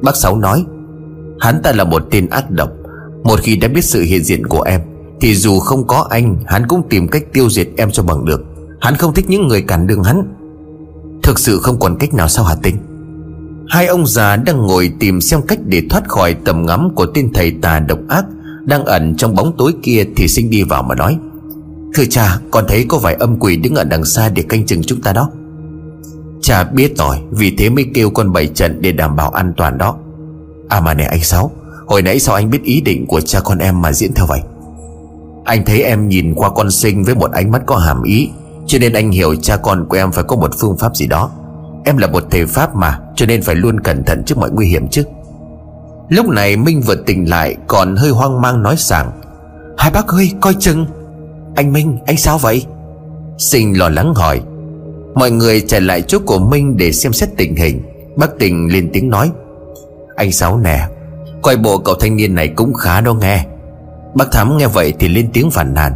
Bác 0.02 0.16
Sáu 0.16 0.36
nói. 0.36 0.64
Hắn 1.40 1.62
ta 1.62 1.72
là 1.72 1.84
một 1.84 2.02
tên 2.10 2.28
ác 2.28 2.50
độc. 2.50 2.70
Một 3.24 3.40
khi 3.42 3.56
đã 3.56 3.68
biết 3.68 3.84
sự 3.84 4.02
hiện 4.02 4.24
diện 4.24 4.46
của 4.46 4.62
em, 4.62 4.80
Thì 5.20 5.34
dù 5.34 5.58
không 5.58 5.86
có 5.86 6.06
anh, 6.10 6.36
Hắn 6.46 6.66
cũng 6.66 6.82
tìm 6.90 7.08
cách 7.08 7.22
tiêu 7.32 7.50
diệt 7.50 7.68
em 7.76 7.90
cho 7.90 8.02
bằng 8.02 8.24
được. 8.24 8.44
Hắn 8.80 8.94
không 8.96 9.14
thích 9.14 9.24
những 9.28 9.48
người 9.48 9.62
cản 9.62 9.86
đường 9.86 10.02
hắn. 10.02 10.22
Thực 11.22 11.38
sự 11.38 11.58
không 11.58 11.78
còn 11.78 11.96
cách 11.98 12.14
nào 12.14 12.28
sao 12.28 12.44
Hà 12.44 12.54
Tinh 12.54 12.76
Hai 13.68 13.86
ông 13.86 14.06
già 14.06 14.36
đang 14.36 14.58
ngồi 14.58 14.92
tìm 15.00 15.20
xem 15.20 15.40
cách 15.48 15.58
để 15.66 15.82
thoát 15.90 16.08
khỏi 16.08 16.34
tầm 16.44 16.66
ngắm 16.66 16.94
của 16.94 17.06
tên 17.06 17.32
thầy 17.32 17.52
tà 17.62 17.80
độc 17.80 17.98
ác 18.08 18.24
Đang 18.64 18.84
ẩn 18.84 19.16
trong 19.16 19.34
bóng 19.34 19.54
tối 19.58 19.72
kia 19.82 20.04
thì 20.16 20.28
sinh 20.28 20.50
đi 20.50 20.62
vào 20.62 20.82
mà 20.82 20.94
nói, 20.94 21.18
Thưa 21.94 22.04
cha, 22.10 22.38
con 22.50 22.64
thấy 22.68 22.86
có 22.88 22.98
vài 22.98 23.14
âm 23.14 23.38
quỷ 23.38 23.56
đứng 23.56 23.74
ở 23.74 23.84
đằng 23.84 24.04
xa 24.04 24.28
để 24.28 24.42
canh 24.42 24.66
chừng 24.66 24.82
chúng 24.82 25.00
ta 25.00 25.12
đó. 25.12 25.30
Cha 26.40 26.64
biết 26.64 26.96
rồi, 26.96 27.16
Vì 27.30 27.56
thế 27.56 27.70
mới 27.70 27.86
kêu 27.94 28.10
con 28.10 28.32
bảy 28.32 28.46
trận 28.46 28.80
để 28.80 28.92
đảm 28.92 29.16
bảo 29.16 29.30
an 29.30 29.52
toàn 29.56 29.78
đó. 29.78 29.96
À 30.70 30.80
mà 30.80 30.94
nè 30.94 31.04
anh 31.04 31.24
Sáu, 31.24 31.50
Hồi 31.86 32.02
nãy 32.02 32.20
sao 32.20 32.34
anh 32.34 32.50
biết 32.50 32.62
ý 32.62 32.80
định 32.80 33.06
của 33.06 33.20
cha 33.20 33.40
con 33.40 33.58
em 33.58 33.82
mà 33.82 33.92
diễn 33.92 34.14
theo 34.14 34.26
vậy? 34.26 34.40
Anh 35.44 35.64
thấy 35.64 35.82
em 35.82 36.08
nhìn 36.08 36.34
qua 36.34 36.50
con 36.50 36.70
sinh 36.70 37.04
với 37.04 37.14
một 37.14 37.32
ánh 37.32 37.50
mắt 37.50 37.62
có 37.66 37.76
hàm 37.76 38.02
ý, 38.02 38.30
Cho 38.66 38.78
nên 38.78 38.92
anh 38.92 39.10
hiểu 39.10 39.34
cha 39.34 39.56
con 39.56 39.86
của 39.88 39.96
em 39.96 40.12
phải 40.12 40.24
có 40.24 40.36
một 40.36 40.50
phương 40.60 40.76
pháp 40.78 40.96
gì 40.96 41.06
đó. 41.06 41.30
Em 41.84 41.96
là 41.96 42.06
một 42.06 42.24
thầy 42.30 42.46
Pháp 42.46 42.76
mà, 42.76 42.98
Cho 43.16 43.26
nên 43.26 43.42
phải 43.42 43.54
luôn 43.54 43.80
cẩn 43.80 44.04
thận 44.04 44.22
trước 44.26 44.38
mọi 44.38 44.50
nguy 44.50 44.66
hiểm 44.66 44.88
chứ. 44.88 45.04
Lúc 46.08 46.28
này 46.28 46.56
Minh 46.56 46.80
vừa 46.86 46.94
tỉnh 46.94 47.30
lại, 47.30 47.56
Còn 47.66 47.96
hơi 47.96 48.10
hoang 48.10 48.40
mang 48.40 48.62
nói 48.62 48.76
sảng. 48.76 49.10
Hai 49.78 49.90
bác 49.90 50.06
ơi, 50.06 50.32
coi 50.40 50.54
chừng. 50.54 50.86
Anh 51.56 51.72
Minh, 51.72 51.98
anh 52.06 52.16
sao 52.16 52.38
vậy? 52.38 52.66
Sinh 53.38 53.78
lo 53.78 53.88
lắng 53.88 54.14
hỏi. 54.14 54.40
Mọi 55.14 55.30
người 55.30 55.60
chạy 55.60 55.80
lại 55.80 56.02
chỗ 56.02 56.18
của 56.26 56.38
Minh 56.38 56.76
để 56.76 56.92
xem 56.92 57.12
xét 57.12 57.28
tình 57.36 57.56
hình. 57.56 57.82
Bác 58.16 58.38
tình 58.38 58.72
lên 58.72 58.90
tiếng 58.92 59.10
nói. 59.10 59.30
Anh 60.20 60.32
Sáu 60.32 60.58
nè, 60.58 60.86
Coi 61.42 61.56
bộ 61.56 61.78
cậu 61.78 61.94
thanh 61.94 62.16
niên 62.16 62.34
này 62.34 62.48
cũng 62.48 62.74
khá 62.74 63.00
đó 63.00 63.14
nghe. 63.14 63.44
Bác 64.14 64.32
Thắm 64.32 64.56
nghe 64.56 64.66
vậy 64.66 64.92
thì 64.98 65.08
lên 65.08 65.30
tiếng 65.32 65.50
phản 65.50 65.74
nàn. 65.74 65.92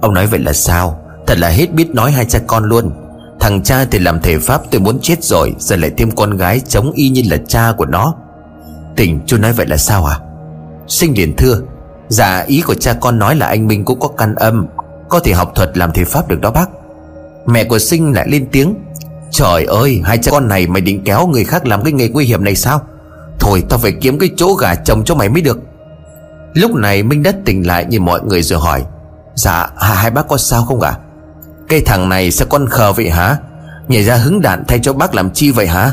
Ông 0.00 0.14
nói 0.14 0.26
vậy 0.26 0.40
là 0.40 0.52
sao? 0.52 0.98
Thật 1.26 1.38
là 1.38 1.48
hết 1.48 1.72
biết 1.72 1.94
nói 1.94 2.12
hai 2.12 2.24
cha 2.24 2.38
con 2.46 2.64
luôn. 2.64 2.90
Thằng 3.40 3.62
cha 3.62 3.84
thì 3.90 3.98
làm 3.98 4.20
thể 4.20 4.38
pháp 4.38 4.60
tôi 4.70 4.80
muốn 4.80 4.98
chết 5.02 5.24
rồi, 5.24 5.54
Giờ 5.58 5.76
lại 5.76 5.90
thêm 5.96 6.10
con 6.10 6.36
gái 6.36 6.60
chống 6.60 6.92
y 6.92 7.08
như 7.08 7.22
là 7.30 7.36
cha 7.48 7.72
của 7.76 7.86
nó. 7.86 8.14
Tình, 8.96 9.20
chú 9.26 9.36
nói 9.36 9.52
vậy 9.52 9.66
là 9.66 9.76
sao 9.76 10.04
à 10.04 10.18
Sinh 10.86 11.14
liền 11.16 11.36
thưa. 11.36 11.60
Dạ 12.08 12.44
ý 12.46 12.60
của 12.60 12.74
cha 12.74 12.92
con 12.92 13.18
nói 13.18 13.36
là 13.36 13.46
anh 13.46 13.66
Minh 13.66 13.84
cũng 13.84 14.00
có 14.00 14.08
căn 14.08 14.34
âm, 14.34 14.66
Có 15.08 15.20
thể 15.20 15.32
học 15.32 15.52
thuật 15.54 15.78
làm 15.78 15.92
thể 15.92 16.04
pháp 16.04 16.28
được 16.28 16.40
đó 16.40 16.50
bác. 16.50 16.66
Mẹ 17.46 17.64
của 17.64 17.78
Sinh 17.78 18.12
lại 18.12 18.28
lên 18.28 18.46
tiếng. 18.52 18.74
Trời 19.30 19.64
ơi, 19.64 20.02
hai 20.04 20.18
cha 20.18 20.30
con 20.30 20.48
này 20.48 20.66
mày 20.66 20.80
định 20.82 21.04
kéo 21.04 21.26
người 21.26 21.44
khác 21.44 21.66
làm 21.66 21.84
cái 21.84 21.92
nghề 21.92 22.08
nguy 22.08 22.24
hiểm 22.24 22.44
này 22.44 22.56
sao? 22.56 22.80
Thôi, 23.44 23.62
tao 23.68 23.78
phải 23.78 23.92
kiếm 23.92 24.18
cái 24.18 24.30
chỗ 24.36 24.54
gà 24.54 24.74
chồng 24.74 25.04
cho 25.04 25.14
mày 25.14 25.28
mới 25.28 25.42
được. 25.42 25.58
Lúc 26.54 26.74
này 26.74 27.02
Minh 27.02 27.22
đất 27.22 27.36
tỉnh 27.44 27.66
lại 27.66 27.84
nhìn 27.84 28.04
mọi 28.04 28.20
người 28.22 28.42
rồi 28.42 28.60
hỏi 28.60 28.82
Dạ 29.34 29.70
hai 29.76 30.10
bác 30.10 30.28
có 30.28 30.36
sao 30.36 30.64
không 30.64 30.80
ạ? 30.80 30.90
À? 30.90 30.98
Cái 31.68 31.80
thằng 31.80 32.08
này 32.08 32.30
sao 32.30 32.48
con 32.50 32.66
khờ 32.66 32.92
vậy 32.92 33.10
hả? 33.10 33.36
Nhảy 33.88 34.04
ra 34.04 34.16
hứng 34.16 34.40
đạn 34.40 34.64
thay 34.68 34.78
cho 34.82 34.92
bác 34.92 35.14
làm 35.14 35.30
chi 35.30 35.50
vậy 35.50 35.66
hả? 35.66 35.92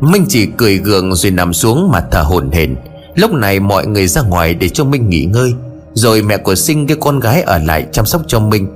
Minh 0.00 0.24
chỉ 0.28 0.46
cười 0.46 0.78
gượng 0.78 1.14
rồi 1.14 1.32
nằm 1.32 1.52
xuống 1.52 1.90
mà 1.92 2.04
thở 2.10 2.22
hổn 2.22 2.50
hển. 2.50 2.76
Lúc 3.14 3.32
này 3.32 3.60
mọi 3.60 3.86
người 3.86 4.06
ra 4.06 4.22
ngoài 4.22 4.54
để 4.54 4.68
cho 4.68 4.84
Minh 4.84 5.08
nghỉ 5.08 5.24
ngơi, 5.24 5.54
Rồi 5.94 6.22
mẹ 6.22 6.36
của 6.36 6.54
sinh 6.54 6.86
cái 6.86 6.96
con 7.00 7.20
gái 7.20 7.42
ở 7.42 7.58
lại 7.58 7.86
chăm 7.92 8.06
sóc 8.06 8.22
cho 8.26 8.40
Minh. 8.40 8.68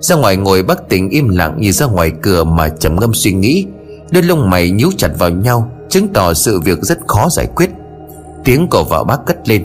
Ra 0.00 0.16
ngoài 0.16 0.36
ngồi, 0.36 0.62
bác 0.62 0.88
tỉnh 0.88 1.08
im 1.08 1.28
lặng 1.28 1.54
nhìn 1.58 1.72
ra 1.72 1.86
ngoài 1.86 2.12
cửa 2.22 2.44
mà 2.44 2.68
trầm 2.68 3.00
ngâm 3.00 3.14
suy 3.14 3.32
nghĩ. 3.32 3.66
Đôi 4.10 4.22
lông 4.22 4.50
mày 4.50 4.70
nhíu 4.70 4.90
chặt 4.98 5.10
vào 5.18 5.30
nhau 5.30 5.70
Chứng 5.92 6.08
tỏ 6.08 6.34
sự 6.34 6.60
việc 6.60 6.78
rất 6.82 6.98
khó 7.06 7.28
giải 7.30 7.46
quyết. 7.46 7.70
Tiếng 8.44 8.68
của 8.70 8.84
vợ 8.84 9.04
bác 9.04 9.26
cất 9.26 9.48
lên. 9.48 9.64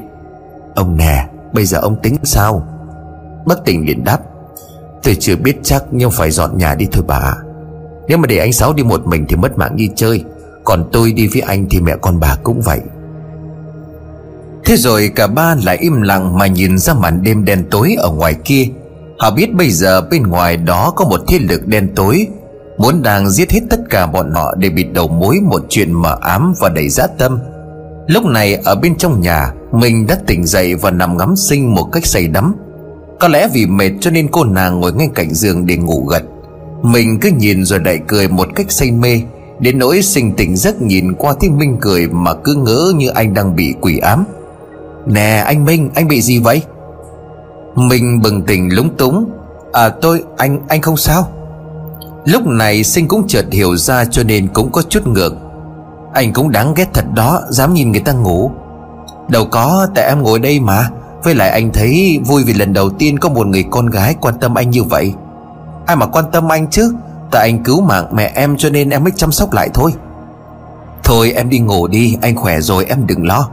Ông 0.75 0.97
nè, 0.97 1.27
Bây 1.53 1.65
giờ 1.65 1.79
ông 1.79 1.95
tính 2.01 2.15
sao? 2.23 2.67
Bác 3.45 3.65
tỉnh 3.65 3.85
liền 3.87 4.03
đáp. 4.03 4.19
Tôi 5.03 5.15
chưa 5.19 5.35
biết 5.35 5.57
chắc 5.63 5.83
nhưng 5.91 6.11
phải 6.11 6.31
dọn 6.31 6.57
nhà 6.57 6.75
đi 6.75 6.87
thôi 6.91 7.03
bà. 7.07 7.35
Nếu 8.07 8.17
mà 8.17 8.27
để 8.27 8.37
anh 8.37 8.53
Sáu 8.53 8.73
đi 8.73 8.83
một 8.83 9.07
mình 9.07 9.25
thì 9.29 9.35
mất 9.35 9.57
mạng 9.57 9.75
như 9.75 9.87
chơi. 9.95 10.23
Còn 10.63 10.89
tôi 10.91 11.11
đi 11.11 11.27
với 11.27 11.41
anh 11.41 11.65
thì 11.69 11.81
mẹ 11.81 11.95
con 12.01 12.19
bà 12.19 12.37
cũng 12.43 12.61
vậy. 12.61 12.79
Thế 14.65 14.77
rồi 14.77 15.11
cả 15.15 15.27
ba 15.27 15.55
lại 15.63 15.77
im 15.77 16.01
lặng 16.01 16.37
mà 16.37 16.47
nhìn 16.47 16.77
ra 16.77 16.93
màn 16.93 17.23
đêm 17.23 17.45
đen 17.45 17.65
tối 17.71 17.95
ở 17.99 18.11
ngoài 18.11 18.35
kia. 18.45 18.67
Họ 19.19 19.31
biết 19.31 19.53
bây 19.53 19.69
giờ 19.69 20.01
bên 20.01 20.23
ngoài 20.23 20.57
đó 20.57 20.93
có 20.95 21.05
một 21.05 21.21
thế 21.27 21.39
lực 21.39 21.67
đen 21.67 21.89
tối. 21.95 22.27
Muốn 22.77 23.01
đang 23.01 23.29
giết 23.29 23.51
hết 23.51 23.61
tất 23.69 23.79
cả 23.89 24.07
bọn 24.07 24.31
họ 24.33 24.55
để 24.57 24.69
bịt 24.69 24.87
đầu 24.93 25.07
mối 25.07 25.39
một 25.43 25.61
chuyện 25.69 25.93
mờ 25.93 26.17
ám 26.21 26.53
và 26.61 26.69
đầy 26.69 26.89
dã 26.89 27.07
tâm. 27.17 27.39
Lúc 28.07 28.25
này, 28.25 28.55
ở 28.55 28.75
bên 28.75 28.97
trong 28.97 29.21
nhà, 29.21 29.53
Mình 29.71 30.07
đã 30.07 30.17
tỉnh 30.27 30.45
dậy 30.45 30.75
và 30.75 30.91
nằm 30.91 31.17
ngắm 31.17 31.35
sinh 31.35 31.75
một 31.75 31.83
cách 31.83 32.05
say 32.05 32.27
đắm. 32.27 32.55
Có 33.19 33.27
lẽ 33.27 33.47
vì 33.53 33.65
mệt 33.65 33.91
cho 34.01 34.11
nên 34.11 34.27
cô 34.27 34.43
nàng 34.43 34.79
ngồi 34.79 34.93
ngay 34.93 35.09
cạnh 35.15 35.33
giường 35.33 35.65
để 35.65 35.77
ngủ 35.77 36.05
gật. 36.05 36.23
Mình 36.81 37.19
cứ 37.19 37.29
nhìn 37.29 37.65
rồi 37.65 37.79
đại 37.79 37.99
cười 38.07 38.27
một 38.27 38.47
cách 38.55 38.71
say 38.71 38.91
mê, 38.91 39.21
Đến 39.59 39.79
nỗi 39.79 40.01
sinh 40.01 40.35
tỉnh 40.35 40.57
giấc 40.57 40.81
nhìn 40.81 41.13
qua 41.13 41.33
thấy 41.39 41.49
Minh 41.49 41.77
cười 41.81 42.07
mà 42.07 42.33
cứ 42.33 42.55
ngỡ 42.55 42.93
như 42.95 43.09
anh 43.09 43.33
đang 43.33 43.55
bị 43.55 43.73
quỷ 43.81 43.97
ám. 43.97 44.25
Nè, 45.05 45.43
anh 45.45 45.65
Minh, 45.65 45.89
anh 45.95 46.07
bị 46.07 46.21
gì 46.21 46.39
vậy? 46.39 46.61
Mình 47.75 48.21
bừng 48.21 48.41
tỉnh 48.41 48.75
lúng 48.75 48.89
túng. 48.97 49.29
À 49.73 49.89
tôi, 49.89 50.23
anh 50.37 50.59
anh 50.67 50.81
không 50.81 50.97
sao. 50.97 51.29
Lúc 52.27 52.47
này 52.47 52.83
sinh 52.83 53.07
cũng 53.07 53.27
chợt 53.27 53.45
hiểu 53.51 53.75
ra 53.75 54.05
cho 54.05 54.23
nên 54.23 54.47
cũng 54.47 54.71
có 54.71 54.81
chút 54.89 55.07
ngược 55.07 55.35
Anh 56.13 56.33
cũng 56.33 56.51
đáng 56.51 56.73
ghét 56.73 56.87
thật 56.93 57.05
đó, 57.13 57.41
Dám 57.49 57.73
nhìn 57.73 57.91
người 57.91 58.01
ta 58.01 58.11
ngủ. 58.11 58.51
Đâu 59.29 59.45
có, 59.45 59.87
tại 59.95 60.05
em 60.05 60.23
ngồi 60.23 60.39
đây 60.39 60.59
mà. 60.59 60.89
Với 61.23 61.35
lại 61.35 61.49
anh 61.49 61.71
thấy 61.73 62.19
vui 62.25 62.43
vì 62.43 62.53
lần 62.53 62.73
đầu 62.73 62.89
tiên 62.89 63.19
có 63.19 63.29
một 63.29 63.47
người 63.47 63.65
con 63.71 63.89
gái 63.89 64.15
quan 64.21 64.39
tâm 64.39 64.55
anh 64.55 64.69
như 64.69 64.83
vậy. 64.83 65.13
Ai 65.85 65.95
mà 65.95 66.05
quan 66.05 66.25
tâm 66.31 66.51
anh 66.51 66.67
chứ? 66.69 66.93
Tại 67.31 67.49
anh 67.49 67.63
cứu 67.63 67.81
mạng 67.81 68.05
mẹ 68.13 68.31
em 68.35 68.57
cho 68.57 68.69
nên 68.69 68.89
em 68.89 69.03
mới 69.03 69.11
chăm 69.15 69.31
sóc 69.31 69.53
lại 69.53 69.69
thôi. 69.73 69.93
Thôi, 71.03 71.31
em 71.35 71.49
đi 71.49 71.59
ngủ 71.59 71.87
đi, 71.87 72.17
Anh 72.21 72.35
khỏe 72.35 72.61
rồi, 72.61 72.85
em 72.85 73.07
đừng 73.07 73.27
lo. 73.27 73.49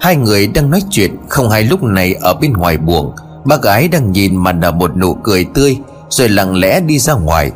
Hai 0.00 0.16
người 0.16 0.46
đang 0.46 0.70
nói 0.70 0.82
chuyện, 0.90 1.16
Không 1.28 1.50
hay 1.50 1.62
lúc 1.62 1.82
này 1.82 2.14
ở 2.14 2.34
bên 2.34 2.52
ngoài 2.52 2.76
buồng, 2.76 3.12
Bác 3.44 3.62
gái 3.62 3.88
đang 3.88 4.12
nhìn 4.12 4.36
mà 4.36 4.52
nở 4.52 4.70
một 4.70 4.96
nụ 4.96 5.14
cười 5.14 5.44
tươi, 5.54 5.78
Rồi 6.08 6.28
lặng 6.28 6.54
lẽ 6.54 6.80
đi 6.80 6.98
ra 6.98 7.14
ngoài. 7.14 7.52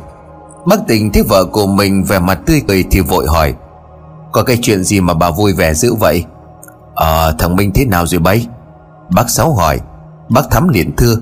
Bác 0.65 0.87
tình 0.87 1.11
thấy 1.11 1.23
vợ 1.23 1.45
của 1.45 1.67
mình 1.67 2.03
vẻ 2.03 2.19
mặt 2.19 2.39
tươi 2.45 2.61
cười 2.67 2.85
thì 2.91 2.99
vội 2.99 3.27
hỏi, 3.27 3.53
Có 4.31 4.43
cái 4.43 4.57
chuyện 4.61 4.83
gì 4.83 4.99
mà 4.99 5.13
bà 5.13 5.31
vui 5.31 5.53
vẻ 5.53 5.73
dữ 5.73 5.93
vậy? 5.93 6.25
Ờ 6.95 7.35
thằng 7.39 7.55
Minh 7.55 7.71
thế 7.75 7.85
nào 7.85 8.05
rồi 8.05 8.19
bấy? 8.19 8.47
Bác 9.15 9.29
Sáu 9.29 9.53
hỏi, 9.53 9.79
Bác 10.29 10.49
Thắm 10.51 10.69
liền 10.69 10.95
thưa 10.95 11.15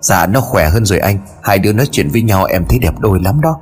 Dạ 0.00 0.26
nó 0.26 0.40
khỏe 0.40 0.68
hơn 0.68 0.84
rồi 0.84 0.98
anh, 0.98 1.18
Hai 1.42 1.58
đứa 1.58 1.72
nói 1.72 1.86
chuyện 1.90 2.08
với 2.10 2.22
nhau 2.22 2.44
em 2.44 2.64
thấy 2.68 2.78
đẹp 2.78 2.98
đôi 2.98 3.20
lắm 3.24 3.40
đó. 3.40 3.56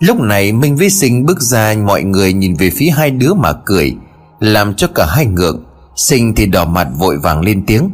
Lúc 0.00 0.20
này 0.20 0.52
Minh 0.52 0.76
với 0.76 0.90
Sinh 0.90 1.26
bước 1.26 1.40
ra, 1.40 1.74
Mọi 1.86 2.02
người 2.02 2.32
nhìn 2.32 2.54
về 2.54 2.70
phía 2.76 2.90
hai 2.90 3.10
đứa 3.10 3.34
mà 3.34 3.52
cười, 3.52 3.96
Làm 4.40 4.74
cho 4.74 4.86
cả 4.94 5.06
hai 5.08 5.26
ngượng. 5.26 5.64
Sinh 5.96 6.34
thì 6.34 6.46
đỏ 6.46 6.64
mặt 6.64 6.88
vội 6.98 7.18
vàng 7.18 7.40
lên 7.40 7.64
tiếng, 7.66 7.90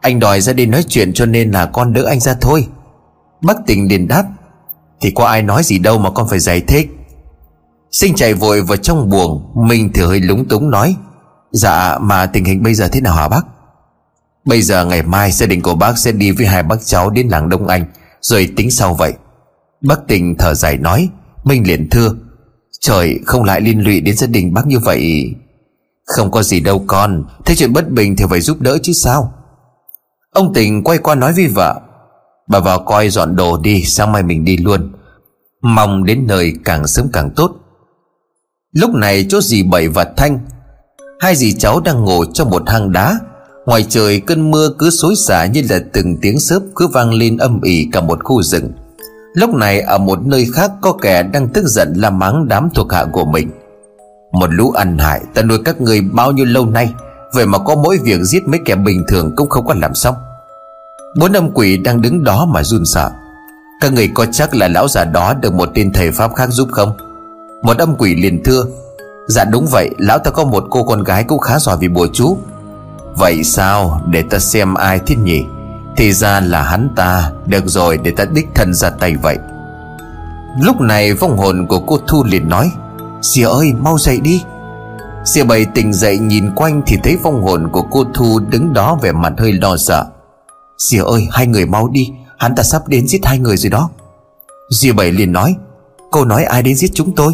Anh 0.00 0.20
đòi 0.20 0.40
ra 0.40 0.52
đi 0.52 0.66
nói 0.66 0.84
chuyện 0.88 1.12
cho 1.14 1.26
nên 1.26 1.50
là 1.50 1.66
con 1.66 1.92
đỡ 1.92 2.04
anh 2.04 2.20
ra 2.20 2.34
thôi. 2.40 2.66
Bác 3.42 3.56
tình 3.66 3.88
liền 3.88 4.08
đáp 4.08 4.24
thì 5.00 5.10
có 5.10 5.24
ai 5.24 5.42
nói 5.42 5.62
gì 5.62 5.78
đâu 5.78 5.98
mà 5.98 6.10
con 6.10 6.28
phải 6.28 6.38
giải 6.38 6.60
thích. 6.60 6.90
Sinh 7.90 8.14
chạy 8.14 8.34
vội 8.34 8.62
vào 8.62 8.76
trong 8.76 9.10
buồng 9.10 9.52
mình 9.54 9.90
thì 9.94 10.02
hơi 10.02 10.20
lúng 10.20 10.48
túng 10.48 10.70
nói 10.70 10.96
Dạ 11.50 11.98
mà 11.98 12.26
tình 12.26 12.44
hình 12.44 12.62
bây 12.62 12.74
giờ 12.74 12.88
thế 12.88 13.00
nào 13.00 13.14
hả 13.14 13.28
bác? 13.28 13.46
Bây 14.44 14.62
giờ 14.62 14.84
ngày 14.84 15.02
mai 15.02 15.32
gia 15.32 15.46
đình 15.46 15.62
của 15.62 15.74
bác 15.74 15.98
sẽ 15.98 16.12
đi 16.12 16.30
với 16.30 16.46
hai 16.46 16.62
bác 16.62 16.76
cháu 16.84 17.10
đến 17.10 17.28
làng 17.28 17.48
Đông 17.48 17.66
Anh, 17.66 17.84
Rồi 18.20 18.52
tính 18.56 18.70
sau 18.70 18.94
vậy. 18.94 19.12
Bác 19.80 20.06
tình 20.08 20.34
thở 20.38 20.54
dài 20.54 20.76
nói, 20.76 21.08
Minh 21.44 21.66
liền 21.66 21.90
thưa, 21.90 22.14
Trời 22.80 23.20
không 23.26 23.44
lại 23.44 23.60
liên 23.60 23.80
lụy 23.80 24.00
đến 24.00 24.16
gia 24.16 24.26
đình 24.26 24.54
bác 24.54 24.66
như 24.66 24.78
vậy. 24.78 25.34
Không 26.06 26.30
có 26.30 26.42
gì 26.42 26.60
đâu 26.60 26.84
con, 26.86 27.24
Thế 27.44 27.54
chuyện 27.54 27.72
bất 27.72 27.90
bình 27.90 28.16
thì 28.16 28.24
phải 28.30 28.40
giúp 28.40 28.60
đỡ 28.60 28.78
chứ 28.82 28.92
sao? 28.92 29.32
Ông 30.30 30.52
tình 30.54 30.84
quay 30.84 30.98
qua 30.98 31.14
nói 31.14 31.32
với 31.32 31.46
vợ 31.46 31.80
Bà 32.50 32.60
vào 32.60 32.78
coi 32.78 33.08
dọn 33.08 33.36
đồ 33.36 33.58
đi, 33.62 33.82
Sáng 33.84 34.12
mai 34.12 34.22
mình 34.22 34.44
đi 34.44 34.56
luôn. 34.56 34.92
Mong 35.62 36.04
đến 36.04 36.24
nơi 36.26 36.52
càng 36.64 36.86
sớm 36.86 37.08
càng 37.12 37.30
tốt. 37.36 37.50
Lúc 38.72 38.94
này 38.94 39.26
chỗ 39.28 39.40
dì 39.40 39.62
Bảy 39.62 39.88
và 39.88 40.04
Thanh, 40.16 40.38
Hai 41.20 41.36
dì 41.36 41.52
cháu 41.52 41.80
đang 41.80 42.04
ngồi 42.04 42.26
trong 42.34 42.50
một 42.50 42.62
hang 42.68 42.92
đá. 42.92 43.18
Ngoài 43.66 43.86
trời 43.88 44.20
cơn 44.20 44.50
mưa 44.50 44.68
cứ 44.78 44.90
xối 44.90 45.14
xả 45.16 45.46
như 45.46 45.62
là 45.70 45.80
từng 45.92 46.16
tiếng 46.22 46.40
sớp 46.40 46.60
cứ 46.76 46.86
vang 46.86 47.14
lên 47.14 47.36
âm 47.36 47.60
ỉ 47.60 47.88
cả 47.92 48.00
một 48.00 48.24
khu 48.24 48.42
rừng. 48.42 48.72
Lúc 49.34 49.54
này 49.54 49.80
ở 49.80 49.98
một 49.98 50.26
nơi 50.26 50.46
khác 50.52 50.72
có 50.80 50.92
kẻ 50.92 51.22
đang 51.22 51.48
tức 51.48 51.64
giận 51.66 51.92
la 51.96 52.10
mắng 52.10 52.48
đám 52.48 52.68
thuộc 52.74 52.92
hạ 52.92 53.04
của 53.12 53.24
mình. 53.24 53.50
Một 54.32 54.50
lũ 54.50 54.70
ăn 54.70 54.98
hại, 54.98 55.20
ta 55.34 55.42
nuôi 55.42 55.58
các 55.64 55.80
người 55.80 56.00
bao 56.00 56.32
nhiêu 56.32 56.46
lâu 56.46 56.66
nay, 56.66 56.92
Vậy 57.32 57.46
mà 57.46 57.58
có 57.58 57.74
mỗi 57.74 57.98
việc 57.98 58.20
giết 58.22 58.48
mấy 58.48 58.60
kẻ 58.64 58.74
bình 58.74 59.04
thường 59.08 59.32
cũng 59.36 59.48
không 59.48 59.66
có 59.66 59.74
làm 59.74 59.94
xong. 59.94 60.14
Bốn 61.16 61.32
âm 61.32 61.50
quỷ 61.54 61.76
đang 61.76 62.00
đứng 62.00 62.24
đó 62.24 62.46
mà 62.46 62.62
run 62.62 62.84
sợ. 62.84 63.10
Các 63.80 63.92
người 63.92 64.08
có 64.14 64.26
chắc 64.32 64.54
là 64.54 64.68
lão 64.68 64.88
già 64.88 65.04
đó 65.04 65.34
được 65.34 65.54
một 65.54 65.68
tên 65.74 65.92
thầy 65.92 66.10
pháp 66.10 66.34
khác 66.34 66.48
giúp 66.50 66.68
không? 66.72 66.96
Một 67.62 67.78
âm 67.78 67.94
quỷ 67.94 68.14
liền 68.14 68.42
thưa 68.44 68.64
Dạ 69.28 69.44
đúng 69.44 69.66
vậy, 69.66 69.90
Lão 69.98 70.18
ta 70.18 70.30
có 70.30 70.44
một 70.44 70.64
cô 70.70 70.84
con 70.84 71.02
gái 71.02 71.24
cũng 71.24 71.38
khá 71.38 71.58
giỏi 71.58 71.76
vì 71.80 71.88
bùa 71.88 72.06
chú. 72.12 72.38
Vậy 73.16 73.44
sao? 73.44 74.00
Để 74.10 74.22
ta 74.22 74.38
xem 74.38 74.74
ai 74.74 74.98
thiết 74.98 75.18
nhỉ? 75.18 75.44
Thì 75.96 76.12
ra 76.12 76.40
là 76.40 76.62
hắn 76.62 76.88
ta. 76.96 77.30
Được 77.46 77.64
rồi, 77.66 77.98
để 77.98 78.10
ta 78.10 78.24
đích 78.24 78.46
thân 78.54 78.74
ra 78.74 78.90
tay 78.90 79.16
vậy. 79.22 79.38
Lúc 80.62 80.80
này 80.80 81.12
vong 81.12 81.36
hồn 81.36 81.66
của 81.68 81.80
cô 81.80 81.98
Thu 82.06 82.24
liền 82.24 82.48
nói 82.48 82.72
Dìa 83.22 83.44
ơi, 83.44 83.72
mau 83.80 83.98
dậy 83.98 84.20
đi. 84.20 84.42
Dìa 85.24 85.44
bầy 85.44 85.64
tỉnh 85.64 85.92
dậy 85.92 86.18
nhìn 86.18 86.50
quanh 86.54 86.82
Thì 86.86 86.96
thấy 87.02 87.16
vong 87.22 87.42
hồn 87.42 87.68
của 87.72 87.82
cô 87.82 88.04
Thu 88.14 88.40
đứng 88.50 88.72
đó 88.72 88.98
vẻ 89.02 89.12
mặt 89.12 89.32
hơi 89.38 89.52
lo 89.52 89.76
sợ. 89.76 90.04
Dìa 90.80 91.02
ơi, 91.02 91.28
hai 91.32 91.46
người 91.46 91.66
mau 91.66 91.88
đi, 91.88 92.10
Hắn 92.38 92.54
ta 92.54 92.62
sắp 92.62 92.88
đến 92.88 93.08
giết 93.08 93.20
hai 93.24 93.38
người 93.38 93.56
rồi 93.56 93.70
đó. 93.70 93.90
Dìa 94.70 94.92
bảy 94.92 95.12
liền 95.12 95.32
nói, 95.32 95.54
Cô 96.10 96.24
nói 96.24 96.44
ai 96.44 96.62
đến 96.62 96.74
giết 96.76 96.90
chúng 96.94 97.14
tôi? 97.14 97.32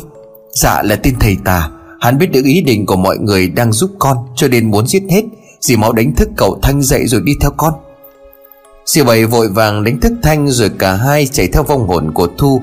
Dạ 0.53 0.83
là 0.83 0.97
tên 0.97 1.15
thầy 1.21 1.37
tà, 1.45 1.71
Hắn 2.01 2.19
biết 2.19 2.27
được 2.33 2.45
ý 2.45 2.61
định 2.61 2.87
của 2.87 2.97
mọi 2.97 3.19
người 3.19 3.49
đang 3.49 3.73
giúp 3.73 3.91
con, 3.99 4.17
Cho 4.37 4.49
nên 4.49 4.71
muốn 4.71 4.87
giết 4.87 5.03
hết. 5.11 5.23
Dì 5.61 5.77
mau 5.77 5.93
đánh 5.93 6.15
thức 6.15 6.29
cậu 6.37 6.59
Thanh 6.63 6.83
dậy 6.83 7.07
rồi 7.07 7.21
đi 7.25 7.33
theo 7.41 7.51
con. 7.57 7.75
Dì 8.87 9.03
bảy 9.03 9.27
vội 9.27 9.49
vàng 9.49 9.85
đánh 9.85 10.01
thức 10.01 10.13
Thanh 10.23 10.49
Rồi 10.49 10.71
cả 10.79 10.95
hai 10.95 11.27
chạy 11.27 11.49
theo 11.53 11.63
vong 11.63 11.89
hồn 11.89 12.13
của 12.15 12.29
Thu. 12.39 12.63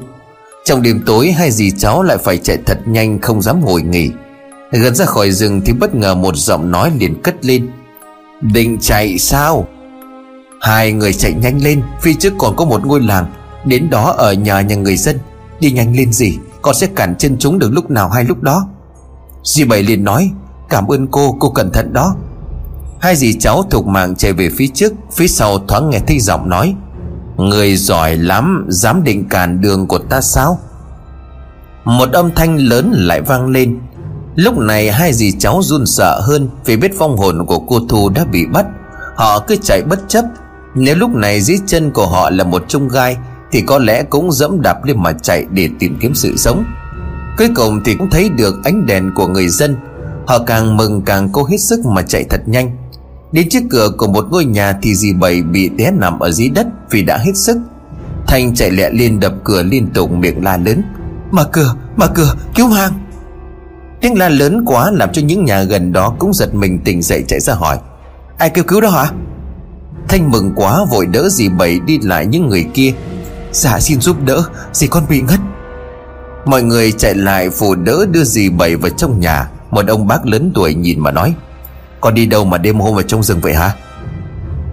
Trong 0.66 0.82
đêm 0.82 1.02
tối, 1.06 1.32
hai 1.32 1.52
dì 1.52 1.72
cháu 1.72 2.04
lại 2.04 2.18
phải 2.18 2.38
chạy 2.38 2.58
thật 2.66 2.78
nhanh, 2.86 3.22
Không 3.22 3.42
dám 3.42 3.66
ngồi 3.66 3.82
nghỉ. 3.82 4.10
Gần 4.72 4.96
ra 4.96 5.06
khỏi 5.06 5.32
rừng 5.32 5.62
thì 5.66 5.74
bất 5.74 5.96
ngờ 5.96 6.16
một 6.16 6.36
giọng 6.36 6.72
nói 6.72 6.92
liền 7.00 7.22
cất 7.22 7.46
lên. 7.46 7.70
Định 8.42 8.78
chạy 8.82 9.18
sao? 9.18 9.68
Hai 10.64 10.92
người 10.92 11.14
chạy 11.14 11.34
nhanh 11.34 11.64
lên, 11.64 11.82
Phía 12.02 12.14
trước 12.14 12.34
còn 12.38 12.56
có 12.56 12.66
một 12.66 12.86
ngôi 12.86 13.02
làng. 13.02 13.26
Đến 13.66 13.90
đó 13.90 14.14
ở 14.18 14.34
nhà 14.34 14.62
nhà 14.62 14.76
người 14.76 14.98
dân. 14.98 15.20
Đi 15.60 15.72
nhanh 15.72 15.96
lên 15.96 16.14
gì, 16.14 16.38
Con 16.62 16.76
sẽ 16.76 16.88
cản 16.96 17.16
chân 17.16 17.36
chúng 17.40 17.60
được 17.60 17.70
lúc 17.72 17.92
nào 17.92 18.10
hay 18.10 18.24
lúc 18.24 18.42
đó. 18.42 18.68
Dì 19.44 19.64
Bảy 19.64 19.84
liền 19.84 20.04
nói, 20.04 20.32
Cảm 20.70 20.88
ơn 20.88 21.08
cô 21.08 21.38
cô 21.40 21.50
cẩn 21.50 21.72
thận 21.72 21.94
đó. 21.94 22.16
Hai 23.02 23.16
dì 23.16 23.40
cháu 23.40 23.64
thục 23.70 23.88
mạng 23.88 24.16
chạy 24.16 24.34
về 24.34 24.50
phía 24.58 24.68
trước, 24.74 24.94
Phía 25.14 25.28
sau 25.28 25.60
thoáng 25.60 25.90
nghe 25.90 26.00
thấy 26.08 26.20
giọng 26.20 26.50
nói, 26.50 26.76
Người 27.38 27.76
giỏi 27.76 28.16
lắm, 28.16 28.66
Dám 28.70 29.04
định 29.04 29.30
cản 29.30 29.62
đường 29.62 29.88
của 29.88 30.00
ta 30.00 30.22
sao? 30.22 30.60
Một 31.86 32.12
âm 32.12 32.32
thanh 32.36 32.58
lớn 32.58 32.92
lại 32.94 33.22
vang 33.22 33.48
lên. 33.48 33.80
Lúc 34.36 34.58
này 34.58 34.92
hai 34.92 35.14
dì 35.14 35.32
cháu 35.40 35.62
run 35.64 35.86
sợ 35.86 36.22
hơn 36.24 36.50
Vì 36.66 36.78
biết 36.78 36.92
phong 37.00 37.18
hồn 37.18 37.46
của 37.46 37.60
cô 37.60 37.80
Thu 37.90 38.10
đã 38.10 38.26
bị 38.26 38.46
bắt. 38.46 38.66
Họ 39.16 39.40
cứ 39.40 39.56
chạy 39.56 39.82
bất 39.82 40.00
chấp 40.08 40.26
nếu 40.76 40.96
lúc 40.96 41.16
này 41.16 41.42
dưới 41.42 41.58
chân 41.66 41.92
của 41.92 42.08
họ 42.08 42.30
là 42.30 42.44
một 42.44 42.66
chung 42.68 42.88
gai 42.88 43.18
Thì 43.52 43.62
có 43.62 43.78
lẽ 43.78 44.04
cũng 44.04 44.32
dẫm 44.32 44.62
đạp 44.62 44.84
lên 44.84 45.04
mà 45.04 45.14
chạy 45.14 45.46
để 45.52 45.70
tìm 45.80 45.98
kiếm 46.02 46.16
sự 46.16 46.38
sống. 46.38 46.64
Cuối 47.38 47.50
cùng 47.56 47.82
thì 47.86 47.96
cũng 47.96 48.10
thấy 48.10 48.30
được 48.30 48.64
ánh 48.64 48.86
đèn 48.86 49.12
của 49.16 49.28
người 49.28 49.48
dân. 49.48 49.76
Họ 50.28 50.40
càng 50.40 50.78
mừng 50.78 51.02
càng 51.02 51.30
cố 51.32 51.46
hết 51.46 51.58
sức 51.58 51.86
mà 51.86 52.02
chạy 52.02 52.24
thật 52.30 52.42
nhanh. 52.46 52.78
Đến 53.32 53.50
trước 53.50 53.64
cửa 53.70 53.90
của 53.98 54.08
một 54.08 54.26
ngôi 54.32 54.46
nhà 54.46 54.78
thì 54.82 54.96
dì 54.96 55.14
bảy 55.14 55.42
bị 55.42 55.70
té 55.78 55.92
nằm 55.92 56.20
ở 56.20 56.32
dưới 56.32 56.50
đất 56.50 56.68
vì 56.92 57.04
đã 57.04 57.18
hết 57.18 57.36
sức. 57.36 57.58
Thanh 58.28 58.56
chạy 58.56 58.72
lẹ 58.72 58.90
lên 58.90 59.20
đập 59.20 59.34
cửa 59.44 59.64
liên 59.64 59.88
tục 59.94 60.12
miệng 60.12 60.44
la 60.44 60.58
lớn 60.58 60.82
Mở 61.32 61.50
cửa, 61.52 61.76
mở 61.96 62.08
cửa, 62.08 62.34
cứu 62.56 62.68
hàng 62.68 62.94
Tiếng 64.02 64.18
la 64.18 64.30
lớn 64.30 64.64
quá 64.66 64.92
làm 64.92 65.12
cho 65.14 65.22
những 65.22 65.46
nhà 65.46 65.64
gần 65.64 65.94
đó 65.94 66.16
cũng 66.20 66.34
giật 66.34 66.56
mình 66.56 66.80
tỉnh 66.86 67.02
dậy 67.02 67.24
chạy 67.28 67.40
ra 67.40 67.54
hỏi 67.54 67.78
Ai 68.38 68.50
kêu 68.50 68.64
cứu 68.64 68.82
đó 68.82 68.90
hả? 68.90 69.12
Thanh 70.14 70.32
mừng 70.32 70.52
quá, 70.56 70.86
vội 70.92 71.06
đỡ 71.06 71.30
dì 71.30 71.50
bảy 71.50 71.80
đi 71.80 72.00
lại 72.00 72.26
những 72.26 72.50
người 72.50 72.66
kia. 72.74 72.94
Dạ 73.52 73.80
xin 73.80 74.02
giúp 74.02 74.18
đỡ, 74.26 74.44
Dì 74.74 74.88
con 74.88 75.04
bị 75.10 75.22
ngất. 75.22 75.40
Mọi 76.46 76.64
người 76.64 76.92
chạy 76.92 77.16
lại 77.16 77.50
phụ 77.50 77.76
đỡ 77.76 78.06
đưa 78.12 78.24
dì 78.24 78.50
bảy 78.50 78.76
vào 78.76 78.90
trong 78.98 79.20
nhà. 79.20 79.50
Một 79.72 79.88
ông 79.88 80.08
bác 80.08 80.26
lớn 80.26 80.52
tuổi 80.56 80.74
nhìn 80.74 81.00
mà 81.00 81.12
nói, 81.12 81.34
Con 82.02 82.16
đi 82.16 82.26
đâu 82.26 82.46
mà 82.46 82.58
đêm 82.58 82.80
hôm 82.80 82.94
vào 82.94 83.04
trong 83.04 83.24
rừng 83.24 83.42
vậy 83.42 83.54
hả? 83.54 83.76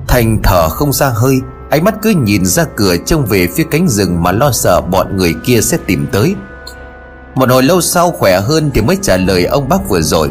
Thành 0.09 0.38
thở 0.43 0.68
không 0.68 0.93
ra 0.93 1.09
hơi, 1.09 1.34
Ánh 1.70 1.84
mắt 1.84 1.95
cứ 2.03 2.11
nhìn 2.11 2.47
ra 2.47 2.64
cửa 2.76 2.97
trông 3.07 3.26
về 3.26 3.49
phía 3.57 3.64
cánh 3.70 3.88
rừng 3.88 4.22
Mà 4.22 4.32
lo 4.32 4.53
sợ 4.53 4.80
bọn 4.80 5.16
người 5.16 5.34
kia 5.45 5.61
sẽ 5.61 5.78
tìm 5.86 6.07
tới. 6.12 6.34
Một 7.34 7.51
hồi 7.51 7.62
lâu 7.62 7.80
sau 7.80 8.11
khỏe 8.11 8.41
hơn 8.41 8.70
Thì 8.74 8.80
mới 8.80 8.99
trả 9.03 9.16
lời 9.16 9.45
ông 9.45 9.68
bác 9.68 9.88
vừa 9.88 10.01
rồi 10.01 10.30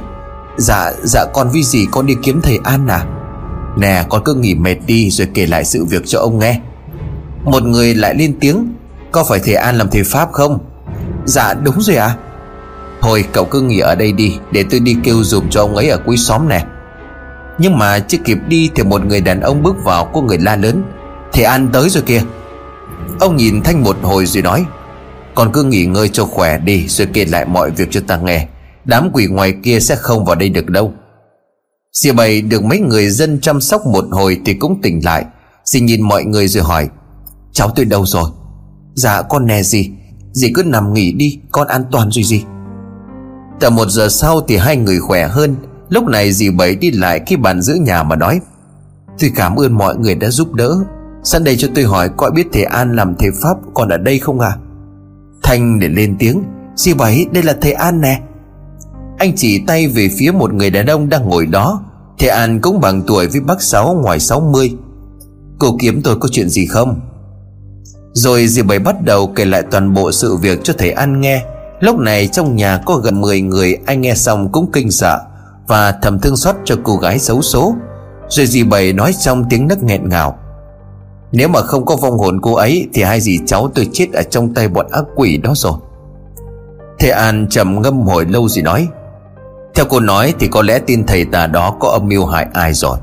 Dạ 0.57 0.91
dạ 1.03 1.25
con 1.33 1.49
vì 1.53 1.63
gì 1.63 1.87
con 1.91 2.05
đi 2.05 2.15
kiếm 2.23 2.41
thầy 2.41 2.59
An 2.63 2.87
à? 2.87 3.05
Nè, 3.77 4.03
con 4.09 4.23
cứ 4.23 4.33
nghỉ 4.33 4.55
mệt 4.55 4.75
đi 4.85 5.09
Rồi 5.09 5.27
kể 5.33 5.45
lại 5.45 5.65
sự 5.65 5.85
việc 5.85 6.01
cho 6.05 6.19
ông 6.19 6.39
nghe. 6.39 6.59
Một 7.43 7.63
người 7.63 7.95
lại 7.95 8.15
lên 8.15 8.35
tiếng, 8.39 8.73
Có 9.11 9.23
phải 9.29 9.39
thầy 9.39 9.55
An 9.55 9.77
làm 9.77 9.89
thầy 9.89 10.03
Pháp 10.03 10.31
không? 10.31 10.59
Dạ 11.25 11.53
đúng 11.53 11.81
rồi 11.81 11.95
ạ. 11.95 12.05
À? 12.05 12.17
Thôi, 13.01 13.23
cậu 13.33 13.45
cứ 13.45 13.61
nghỉ 13.61 13.79
ở 13.79 13.95
đây 13.95 14.11
đi, 14.11 14.37
Để 14.51 14.65
tôi 14.71 14.79
đi 14.79 14.95
kêu 15.03 15.23
dùm 15.23 15.49
cho 15.49 15.61
ông 15.61 15.75
ấy 15.75 15.89
ở 15.89 15.97
cuối 16.05 16.17
xóm 16.17 16.49
nè. 16.49 16.65
Nhưng 17.57 17.77
mà 17.77 17.99
chưa 17.99 18.17
kịp 18.17 18.37
đi 18.47 18.69
Thì 18.75 18.83
một 18.83 19.05
người 19.05 19.21
đàn 19.21 19.41
ông 19.41 19.63
bước 19.63 19.75
vào 19.83 20.05
Có 20.13 20.21
người 20.21 20.37
la 20.37 20.55
lớn, 20.55 20.83
Thầy 21.33 21.43
An 21.43 21.69
tới 21.73 21.89
rồi 21.89 22.03
kìa. 22.05 22.21
Ông 23.19 23.35
nhìn 23.35 23.61
Thanh 23.61 23.83
một 23.83 23.97
hồi 24.01 24.25
rồi 24.25 24.43
nói, 24.43 24.65
Con 25.35 25.51
cứ 25.51 25.63
nghỉ 25.63 25.85
ngơi 25.85 26.09
cho 26.09 26.25
khỏe 26.25 26.57
đi 26.57 26.87
Rồi 26.87 27.07
kể 27.13 27.25
lại 27.25 27.45
mọi 27.45 27.71
việc 27.71 27.87
cho 27.91 28.01
ta 28.07 28.17
nghe. 28.17 28.47
Đám 28.85 29.09
quỷ 29.13 29.27
ngoài 29.27 29.53
kia 29.63 29.79
sẽ 29.79 29.95
không 29.95 30.25
vào 30.25 30.35
đây 30.35 30.49
được 30.49 30.69
đâu. 30.69 30.93
Dì 31.93 32.11
bầy 32.11 32.41
được 32.41 32.63
mấy 32.63 32.79
người 32.79 33.09
dân 33.09 33.39
chăm 33.41 33.61
sóc 33.61 33.85
một 33.85 34.05
hồi 34.11 34.41
Thì 34.45 34.53
cũng 34.53 34.81
tỉnh 34.81 35.05
lại. 35.05 35.25
Dì 35.65 35.81
nhìn 35.81 36.01
mọi 36.01 36.23
người 36.23 36.47
rồi 36.47 36.63
hỏi, 36.63 36.89
Cháu 37.51 37.69
tôi 37.75 37.85
đâu 37.85 38.05
rồi? 38.05 38.29
Dạ 38.95 39.21
con 39.21 39.45
nè 39.45 39.63
dì. 39.63 39.91
Dì 40.31 40.51
cứ 40.53 40.63
nằm 40.63 40.93
nghỉ 40.93 41.11
đi, 41.11 41.39
Con 41.51 41.67
an 41.67 41.83
toàn 41.91 42.11
rồi 42.11 42.23
gì 42.23 42.43
Tầm 43.59 43.75
một 43.75 43.89
giờ 43.89 44.09
sau 44.09 44.41
thì 44.47 44.57
hai 44.57 44.77
người 44.77 44.99
khỏe 44.99 45.27
hơn. 45.27 45.55
Lúc 45.89 46.03
này 46.03 46.31
dì 46.31 46.49
bảy 46.49 46.75
đi 46.75 46.91
lại 46.91 47.21
khi 47.27 47.35
bàn 47.35 47.61
giữ 47.61 47.73
nhà 47.73 48.03
mà 48.03 48.15
nói, 48.15 48.39
Tôi 49.19 49.31
cảm 49.35 49.55
ơn 49.55 49.77
mọi 49.77 49.97
người 49.97 50.15
đã 50.15 50.29
giúp 50.29 50.53
đỡ. 50.53 50.75
Sẵn 51.23 51.43
đây 51.43 51.55
cho 51.57 51.67
tôi 51.75 51.83
hỏi 51.83 52.09
có 52.17 52.29
biết 52.29 52.47
thầy 52.53 52.63
An 52.63 52.95
làm 52.95 53.15
thầy 53.15 53.29
Pháp 53.43 53.57
còn 53.73 53.89
ở 53.89 53.97
đây 53.97 54.19
không 54.19 54.39
à 54.39 54.57
Thanh 55.43 55.79
để 55.79 55.87
lên 55.87 56.15
tiếng 56.19 56.43
Dì 56.75 56.93
bảy, 56.93 57.25
đây 57.31 57.43
là 57.43 57.55
thầy 57.61 57.71
An 57.71 58.01
nè. 58.01 58.21
Anh 59.19 59.33
chỉ 59.35 59.63
tay 59.67 59.87
về 59.87 60.09
phía 60.17 60.31
một 60.31 60.53
người 60.53 60.69
đàn 60.69 60.85
ông 60.85 61.09
đang 61.09 61.29
ngồi 61.29 61.45
đó. 61.45 61.83
Thầy 62.19 62.29
An 62.29 62.61
cũng 62.61 62.81
bằng 62.81 63.01
tuổi 63.07 63.27
với 63.27 63.41
bác 63.41 63.61
Sáu 63.61 63.93
ngoài 63.93 64.19
60 64.19 64.75
Cô 65.59 65.77
kiếm 65.79 66.01
tôi 66.03 66.15
có 66.19 66.29
chuyện 66.31 66.49
gì 66.49 66.65
không? 66.65 66.99
Rồi 68.13 68.47
dì 68.47 68.61
bảy 68.61 68.79
bắt 68.79 68.95
đầu 69.03 69.27
kể 69.27 69.45
lại 69.45 69.63
toàn 69.71 69.93
bộ 69.93 70.11
sự 70.11 70.35
việc 70.35 70.59
cho 70.63 70.73
thầy 70.77 70.91
An 70.91 71.21
nghe. 71.21 71.43
Lúc 71.79 71.99
này 71.99 72.27
trong 72.27 72.55
nhà 72.55 72.81
có 72.85 72.95
gần 72.95 73.21
10 73.21 73.41
người, 73.41 73.77
Anh 73.85 74.01
nghe 74.01 74.15
xong 74.15 74.51
cũng 74.51 74.71
kinh 74.71 74.91
sợ 74.91 75.19
Và 75.67 75.91
thầm 75.91 76.19
thương 76.19 76.37
xót 76.37 76.55
cho 76.65 76.75
cô 76.83 76.97
gái 76.97 77.19
xấu 77.19 77.41
số. 77.41 77.75
Rồi 78.29 78.47
dì 78.47 78.63
bảy 78.63 78.93
nói 78.93 79.13
trong 79.19 79.45
tiếng 79.49 79.67
nấc 79.67 79.83
nghẹn 79.83 80.09
ngào, 80.09 80.39
Nếu 81.31 81.47
mà 81.47 81.61
không 81.61 81.85
có 81.85 81.95
vong 81.95 82.17
hồn 82.17 82.39
cô 82.41 82.53
ấy 82.53 82.87
Thì 82.93 83.03
hai 83.03 83.21
dì 83.21 83.39
cháu 83.45 83.71
tôi 83.75 83.89
chết 83.93 84.07
ở 84.13 84.23
trong 84.23 84.53
tay 84.53 84.67
bọn 84.67 84.85
ác 84.91 85.03
quỷ 85.15 85.37
đó 85.37 85.53
rồi. 85.55 85.73
Thầy 86.99 87.09
An 87.09 87.47
trầm 87.49 87.81
ngâm 87.81 88.01
hồi 88.01 88.25
lâu 88.25 88.49
rồi 88.49 88.63
nói 88.63 88.87
theo 89.79 89.85
cô 89.89 89.99
nói 89.99 90.33
thì 90.39 90.47
có 90.47 90.61
lẽ 90.61 90.79
tin 90.79 91.05
thầy 91.05 91.25
tà 91.25 91.47
đó 91.47 91.75
có 91.79 91.89
âm 91.89 92.07
mưu 92.07 92.25
hại 92.25 92.47
ai 92.53 92.73
rồi. 92.73 92.97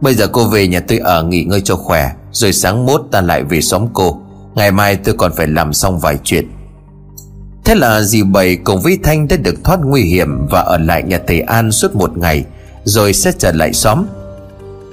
Bây 0.00 0.14
giờ 0.14 0.26
cô 0.26 0.44
về 0.44 0.68
nhà 0.68 0.80
tôi 0.80 0.98
ở 0.98 1.22
nghỉ 1.22 1.44
ngơi 1.44 1.60
cho 1.60 1.76
khỏe, 1.76 2.10
Rồi 2.32 2.52
sáng 2.52 2.86
mốt 2.86 3.00
ta 3.10 3.20
lại 3.20 3.44
về 3.44 3.60
xóm 3.60 3.86
cô. 3.92 4.20
Ngày 4.54 4.70
mai 4.70 4.96
tôi 4.96 5.14
còn 5.18 5.32
phải 5.36 5.46
làm 5.46 5.72
xong 5.72 5.98
vài 5.98 6.18
chuyện. 6.24 6.48
Thế 7.64 7.74
là 7.74 8.02
dì 8.02 8.22
Bảy 8.22 8.56
cùng 8.56 8.80
với 8.80 8.98
Thanh 9.02 9.28
đã 9.28 9.36
được 9.36 9.64
thoát 9.64 9.80
nguy 9.84 10.02
hiểm 10.02 10.46
Và 10.50 10.60
ở 10.60 10.78
lại 10.78 11.02
nhà 11.02 11.20
thầy 11.26 11.40
An 11.40 11.72
suốt 11.72 11.96
một 11.96 12.18
ngày, 12.18 12.44
Rồi 12.84 13.12
sẽ 13.12 13.32
trở 13.38 13.52
lại 13.52 13.72
xóm. 13.72 14.06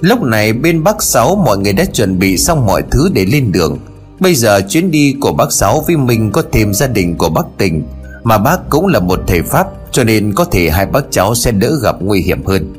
Lúc 0.00 0.22
này 0.22 0.52
bên 0.52 0.84
bác 0.84 1.02
Sáu 1.02 1.36
mọi 1.46 1.58
người 1.58 1.72
đã 1.72 1.84
chuẩn 1.84 2.18
bị 2.18 2.38
xong 2.38 2.66
mọi 2.66 2.82
thứ 2.90 3.10
để 3.12 3.24
lên 3.24 3.52
đường. 3.52 3.78
Bây 4.20 4.34
giờ 4.34 4.60
chuyến 4.68 4.90
đi 4.90 5.14
của 5.20 5.32
bác 5.32 5.52
Sáu 5.52 5.84
với 5.86 5.96
mình 5.96 6.32
có 6.32 6.42
thêm 6.52 6.74
gia 6.74 6.86
đình 6.86 7.16
của 7.16 7.28
bác 7.28 7.44
Tình. 7.58 7.82
Mà 8.24 8.38
bác 8.38 8.70
cũng 8.70 8.86
là 8.86 9.00
một 9.00 9.20
thầy 9.26 9.42
Pháp, 9.42 9.66
Cho 9.92 10.04
nên 10.04 10.34
có 10.34 10.44
thể 10.44 10.70
hai 10.70 10.86
bác 10.86 11.04
cháu 11.10 11.34
sẽ 11.34 11.50
đỡ 11.50 11.70
gặp 11.82 11.96
nguy 12.00 12.20
hiểm 12.20 12.44
hơn. 12.46 12.74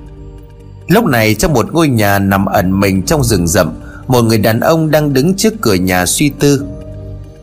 Lúc 0.87 1.05
này 1.05 1.35
trong 1.35 1.53
một 1.53 1.73
ngôi 1.73 1.87
nhà 1.87 2.19
nằm 2.19 2.45
ẩn 2.45 2.79
mình 2.79 3.03
trong 3.03 3.23
rừng 3.23 3.47
rậm, 3.47 3.73
Một 4.07 4.21
người 4.21 4.37
đàn 4.37 4.59
ông 4.59 4.91
đang 4.91 5.13
đứng 5.13 5.35
trước 5.35 5.53
cửa 5.61 5.73
nhà 5.73 6.05
suy 6.05 6.29
tư. 6.29 6.65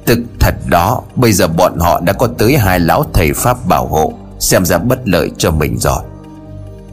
Tức 0.06 0.18
thật 0.40 0.54
đó, 0.66 1.02
Bây 1.16 1.32
giờ 1.32 1.48
bọn 1.48 1.78
họ 1.80 2.00
đã 2.00 2.12
có 2.12 2.26
tới 2.26 2.56
hai 2.56 2.80
lão 2.80 3.04
thầy 3.12 3.32
Pháp 3.32 3.66
bảo 3.66 3.86
hộ, 3.86 4.12
Xem 4.38 4.64
ra 4.64 4.78
bất 4.78 5.08
lợi 5.08 5.30
cho 5.38 5.50
mình 5.50 5.78
rồi. 5.78 6.02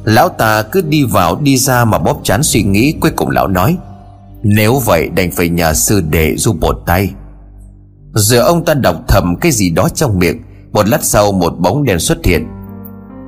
Lão 0.03 0.29
ta 0.29 0.61
cứ 0.61 0.81
đi 0.81 1.03
vào 1.03 1.39
đi 1.41 1.57
ra 1.57 1.85
mà 1.85 1.97
bóp 1.97 2.21
chán 2.23 2.43
suy 2.43 2.63
nghĩ, 2.63 2.93
Cuối 3.01 3.11
cùng 3.15 3.29
lão 3.29 3.47
nói, 3.47 3.77
Nếu 4.43 4.79
vậy 4.79 5.09
đành 5.09 5.31
phải 5.31 5.49
nhờ 5.49 5.73
sư 5.73 6.01
đệ 6.09 6.35
giúp 6.37 6.55
một 6.61 6.75
tay. 6.85 7.09
Giờ 8.13 8.41
ông 8.41 8.65
ta 8.65 8.73
đọc 8.73 8.95
thầm 9.07 9.35
cái 9.41 9.51
gì 9.51 9.69
đó 9.69 9.89
trong 9.89 10.19
miệng 10.19 10.41
một 10.73 10.87
lát 10.87 11.03
sau 11.03 11.31
một 11.31 11.53
bóng 11.59 11.83
đèn 11.83 11.99
xuất 11.99 12.25
hiện. 12.25 12.47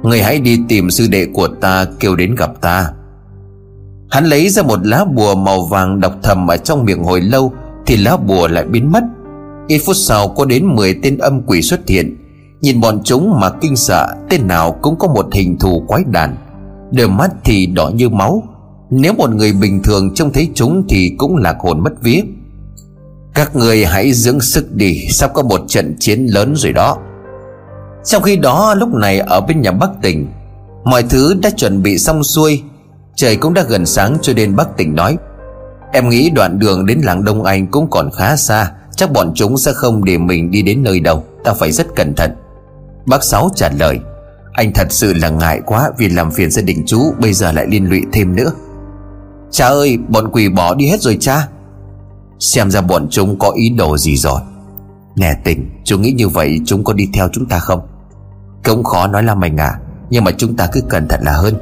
Người 0.03 0.21
hãy 0.21 0.39
đi 0.39 0.59
tìm 0.67 0.89
sư 0.89 1.07
đệ 1.09 1.25
của 1.33 1.47
ta 1.47 1.85
kêu 1.99 2.15
đến 2.15 2.35
gặp 2.35 2.61
ta. 2.61 2.91
Hắn 4.09 4.25
lấy 4.25 4.49
ra 4.49 4.63
một 4.63 4.79
lá 4.83 5.05
bùa 5.05 5.35
màu 5.35 5.65
vàng 5.65 5.99
đọc 5.99 6.13
thầm 6.23 6.47
ở 6.47 6.57
trong 6.57 6.85
miệng 6.85 7.03
hồi 7.03 7.21
lâu, 7.21 7.53
Thì 7.85 7.97
lá 7.97 8.17
bùa 8.17 8.47
lại 8.47 8.65
biến 8.65 8.91
mất. 8.91 9.03
Ít 9.67 9.81
phút 9.85 9.95
sau 9.95 10.27
có 10.27 10.45
đến 10.45 10.75
10 10.75 10.99
tên 11.03 11.17
âm 11.17 11.41
quỷ 11.41 11.61
xuất 11.61 11.87
hiện. 11.87 12.17
Nhìn 12.61 12.81
bọn 12.81 13.01
chúng 13.03 13.39
mà 13.39 13.49
kinh 13.49 13.75
sợ, 13.75 14.07
Tên 14.29 14.47
nào 14.47 14.71
cũng 14.81 14.95
có 14.99 15.07
một 15.07 15.33
hình 15.33 15.57
thù 15.59 15.83
quái 15.87 16.03
đản. 16.11 16.35
Đôi 16.91 17.09
mắt 17.09 17.31
thì 17.43 17.65
đỏ 17.65 17.89
như 17.89 18.09
máu. 18.09 18.43
Nếu 18.89 19.13
một 19.13 19.29
người 19.29 19.53
bình 19.53 19.83
thường 19.83 20.13
trông 20.13 20.33
thấy 20.33 20.49
chúng 20.53 20.83
Thì 20.89 21.15
cũng 21.17 21.35
lạc 21.35 21.55
hồn 21.59 21.83
mất 21.83 22.01
vía. 22.01 22.21
Các 23.33 23.55
người 23.55 23.85
hãy 23.85 24.13
dưỡng 24.13 24.39
sức 24.39 24.75
đi, 24.75 25.07
Sắp 25.09 25.31
có 25.33 25.43
một 25.43 25.61
trận 25.67 25.95
chiến 25.99 26.25
lớn 26.25 26.53
rồi 26.55 26.73
đó. 26.73 26.97
Trong 28.03 28.23
khi 28.23 28.35
đó, 28.35 28.75
lúc 28.77 28.93
này 28.93 29.19
ở 29.19 29.41
bên 29.41 29.61
nhà 29.61 29.71
Bắc 29.71 29.89
Tỉnh 30.01 30.27
Mọi 30.83 31.03
thứ 31.03 31.33
đã 31.41 31.49
chuẩn 31.49 31.81
bị 31.81 31.97
xong 31.97 32.23
xuôi. 32.23 32.63
Trời 33.15 33.35
cũng 33.35 33.53
đã 33.53 33.63
gần 33.63 33.85
sáng 33.85 34.17
cho 34.21 34.33
nên 34.33 34.55
Bắc 34.55 34.77
Tỉnh 34.77 34.95
nói, 34.95 35.17
Em 35.93 36.09
nghĩ 36.09 36.29
đoạn 36.29 36.59
đường 36.59 36.85
đến 36.85 36.99
làng 37.03 37.25
Đông 37.25 37.43
Anh 37.43 37.67
cũng 37.67 37.89
còn 37.89 38.11
khá 38.11 38.35
xa, 38.35 38.71
Chắc 38.95 39.11
bọn 39.11 39.31
chúng 39.35 39.57
sẽ 39.57 39.73
không 39.73 40.05
để 40.05 40.17
mình 40.17 40.51
đi 40.51 40.61
đến 40.61 40.83
nơi 40.83 40.99
đâu, 40.99 41.23
Ta 41.43 41.53
phải 41.53 41.71
rất 41.71 41.95
cẩn 41.95 42.13
thận. 42.15 42.31
Bác 43.05 43.23
Sáu 43.23 43.49
trả 43.55 43.69
lời, 43.69 43.99
Anh 44.53 44.73
thật 44.73 44.87
sự 44.89 45.13
là 45.13 45.29
ngại 45.29 45.61
quá, 45.65 45.89
Vì 45.97 46.09
làm 46.09 46.31
phiền 46.31 46.51
gia 46.51 46.61
đình 46.61 46.83
chú, 46.87 47.13
Bây 47.19 47.33
giờ 47.33 47.51
lại 47.51 47.67
liên 47.69 47.89
lụy 47.89 48.01
thêm 48.13 48.35
nữa. 48.35 48.51
Cha 49.51 49.67
ơi, 49.67 49.97
bọn 50.07 50.31
quỷ 50.31 50.49
bỏ 50.49 50.75
đi 50.75 50.87
hết 50.87 51.01
rồi 51.01 51.17
cha. 51.19 51.47
Xem 52.39 52.71
ra 52.71 52.81
bọn 52.81 53.07
chúng 53.09 53.39
có 53.39 53.49
ý 53.49 53.69
đồ 53.69 53.97
gì 53.97 54.17
rồi. 54.17 54.41
Nè 55.15 55.33
tình, 55.43 55.69
Chú 55.83 55.97
nghĩ 55.97 56.11
như 56.11 56.27
vậy 56.27 56.59
chúng 56.65 56.83
có 56.83 56.93
đi 56.93 57.09
theo 57.13 57.29
chúng 57.33 57.45
ta 57.45 57.59
không? 57.59 57.90
Cũng 58.63 58.83
khó 58.83 59.07
nói 59.07 59.23
là 59.23 59.35
mày 59.35 59.51
à 59.57 59.79
Nhưng 60.09 60.23
mà 60.23 60.31
chúng 60.37 60.55
ta 60.55 60.67
cứ 60.71 60.81
cẩn 60.81 61.07
thận 61.07 61.19
là 61.23 61.31
hơn. 61.31 61.55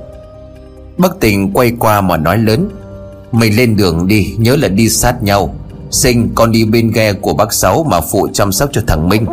Bắc 0.97 1.11
tình 1.19 1.53
quay 1.53 1.71
qua 1.79 2.01
mà 2.01 2.17
nói 2.17 2.37
lớn, 2.37 2.69
mày 3.31 3.49
lên 3.49 3.77
đường 3.77 4.07
đi, 4.07 4.35
Nhớ 4.37 4.55
là 4.55 4.67
đi 4.67 4.89
sát 4.89 5.23
nhau. 5.23 5.55
Sinh 5.91 6.31
con 6.35 6.51
đi 6.51 6.65
bên 6.65 6.91
ghe 6.91 7.13
của 7.13 7.33
bác 7.33 7.53
Sáu 7.53 7.83
Mà 7.83 8.01
phụ 8.01 8.27
chăm 8.33 8.51
sóc 8.51 8.69
cho 8.73 8.81
thằng 8.87 9.09
Minh. 9.09 9.25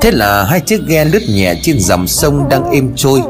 Thế 0.00 0.10
là 0.10 0.44
hai 0.44 0.60
chiếc 0.60 0.80
ghe 0.86 1.04
lướt 1.04 1.22
nhẹ 1.28 1.54
trên 1.62 1.80
dòng 1.80 2.06
sông 2.06 2.48
đang 2.48 2.70
êm 2.70 2.92
trôi. 2.96 3.20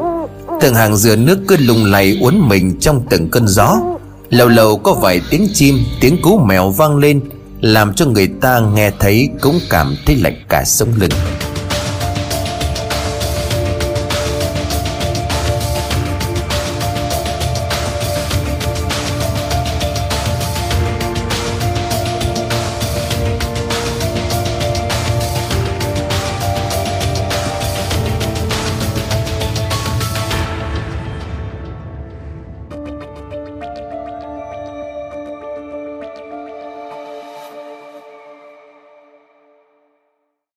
Từng 0.61 0.75
hàng 0.75 0.95
dừa 0.95 1.15
nước 1.15 1.39
cứ 1.47 1.57
lùng 1.57 1.85
lầy 1.85 2.17
uốn 2.21 2.39
mình 2.39 2.79
trong 2.79 3.05
từng 3.09 3.29
cơn 3.29 3.47
gió. 3.47 3.77
Lâu 4.29 4.47
lâu 4.47 4.77
có 4.77 4.93
vài 4.93 5.21
tiếng 5.29 5.47
chim, 5.53 5.79
Tiếng 6.01 6.21
cú 6.21 6.37
mèo 6.37 6.69
vang 6.69 6.97
lên, 6.97 7.21
Làm 7.61 7.93
cho 7.93 8.05
người 8.05 8.27
ta 8.41 8.59
nghe 8.59 8.91
thấy 8.99 9.29
cũng 9.41 9.59
cảm 9.69 9.95
thấy 10.05 10.15
lạnh 10.15 10.35
cả 10.49 10.63
sống 10.65 10.89
lưng. 10.97 11.11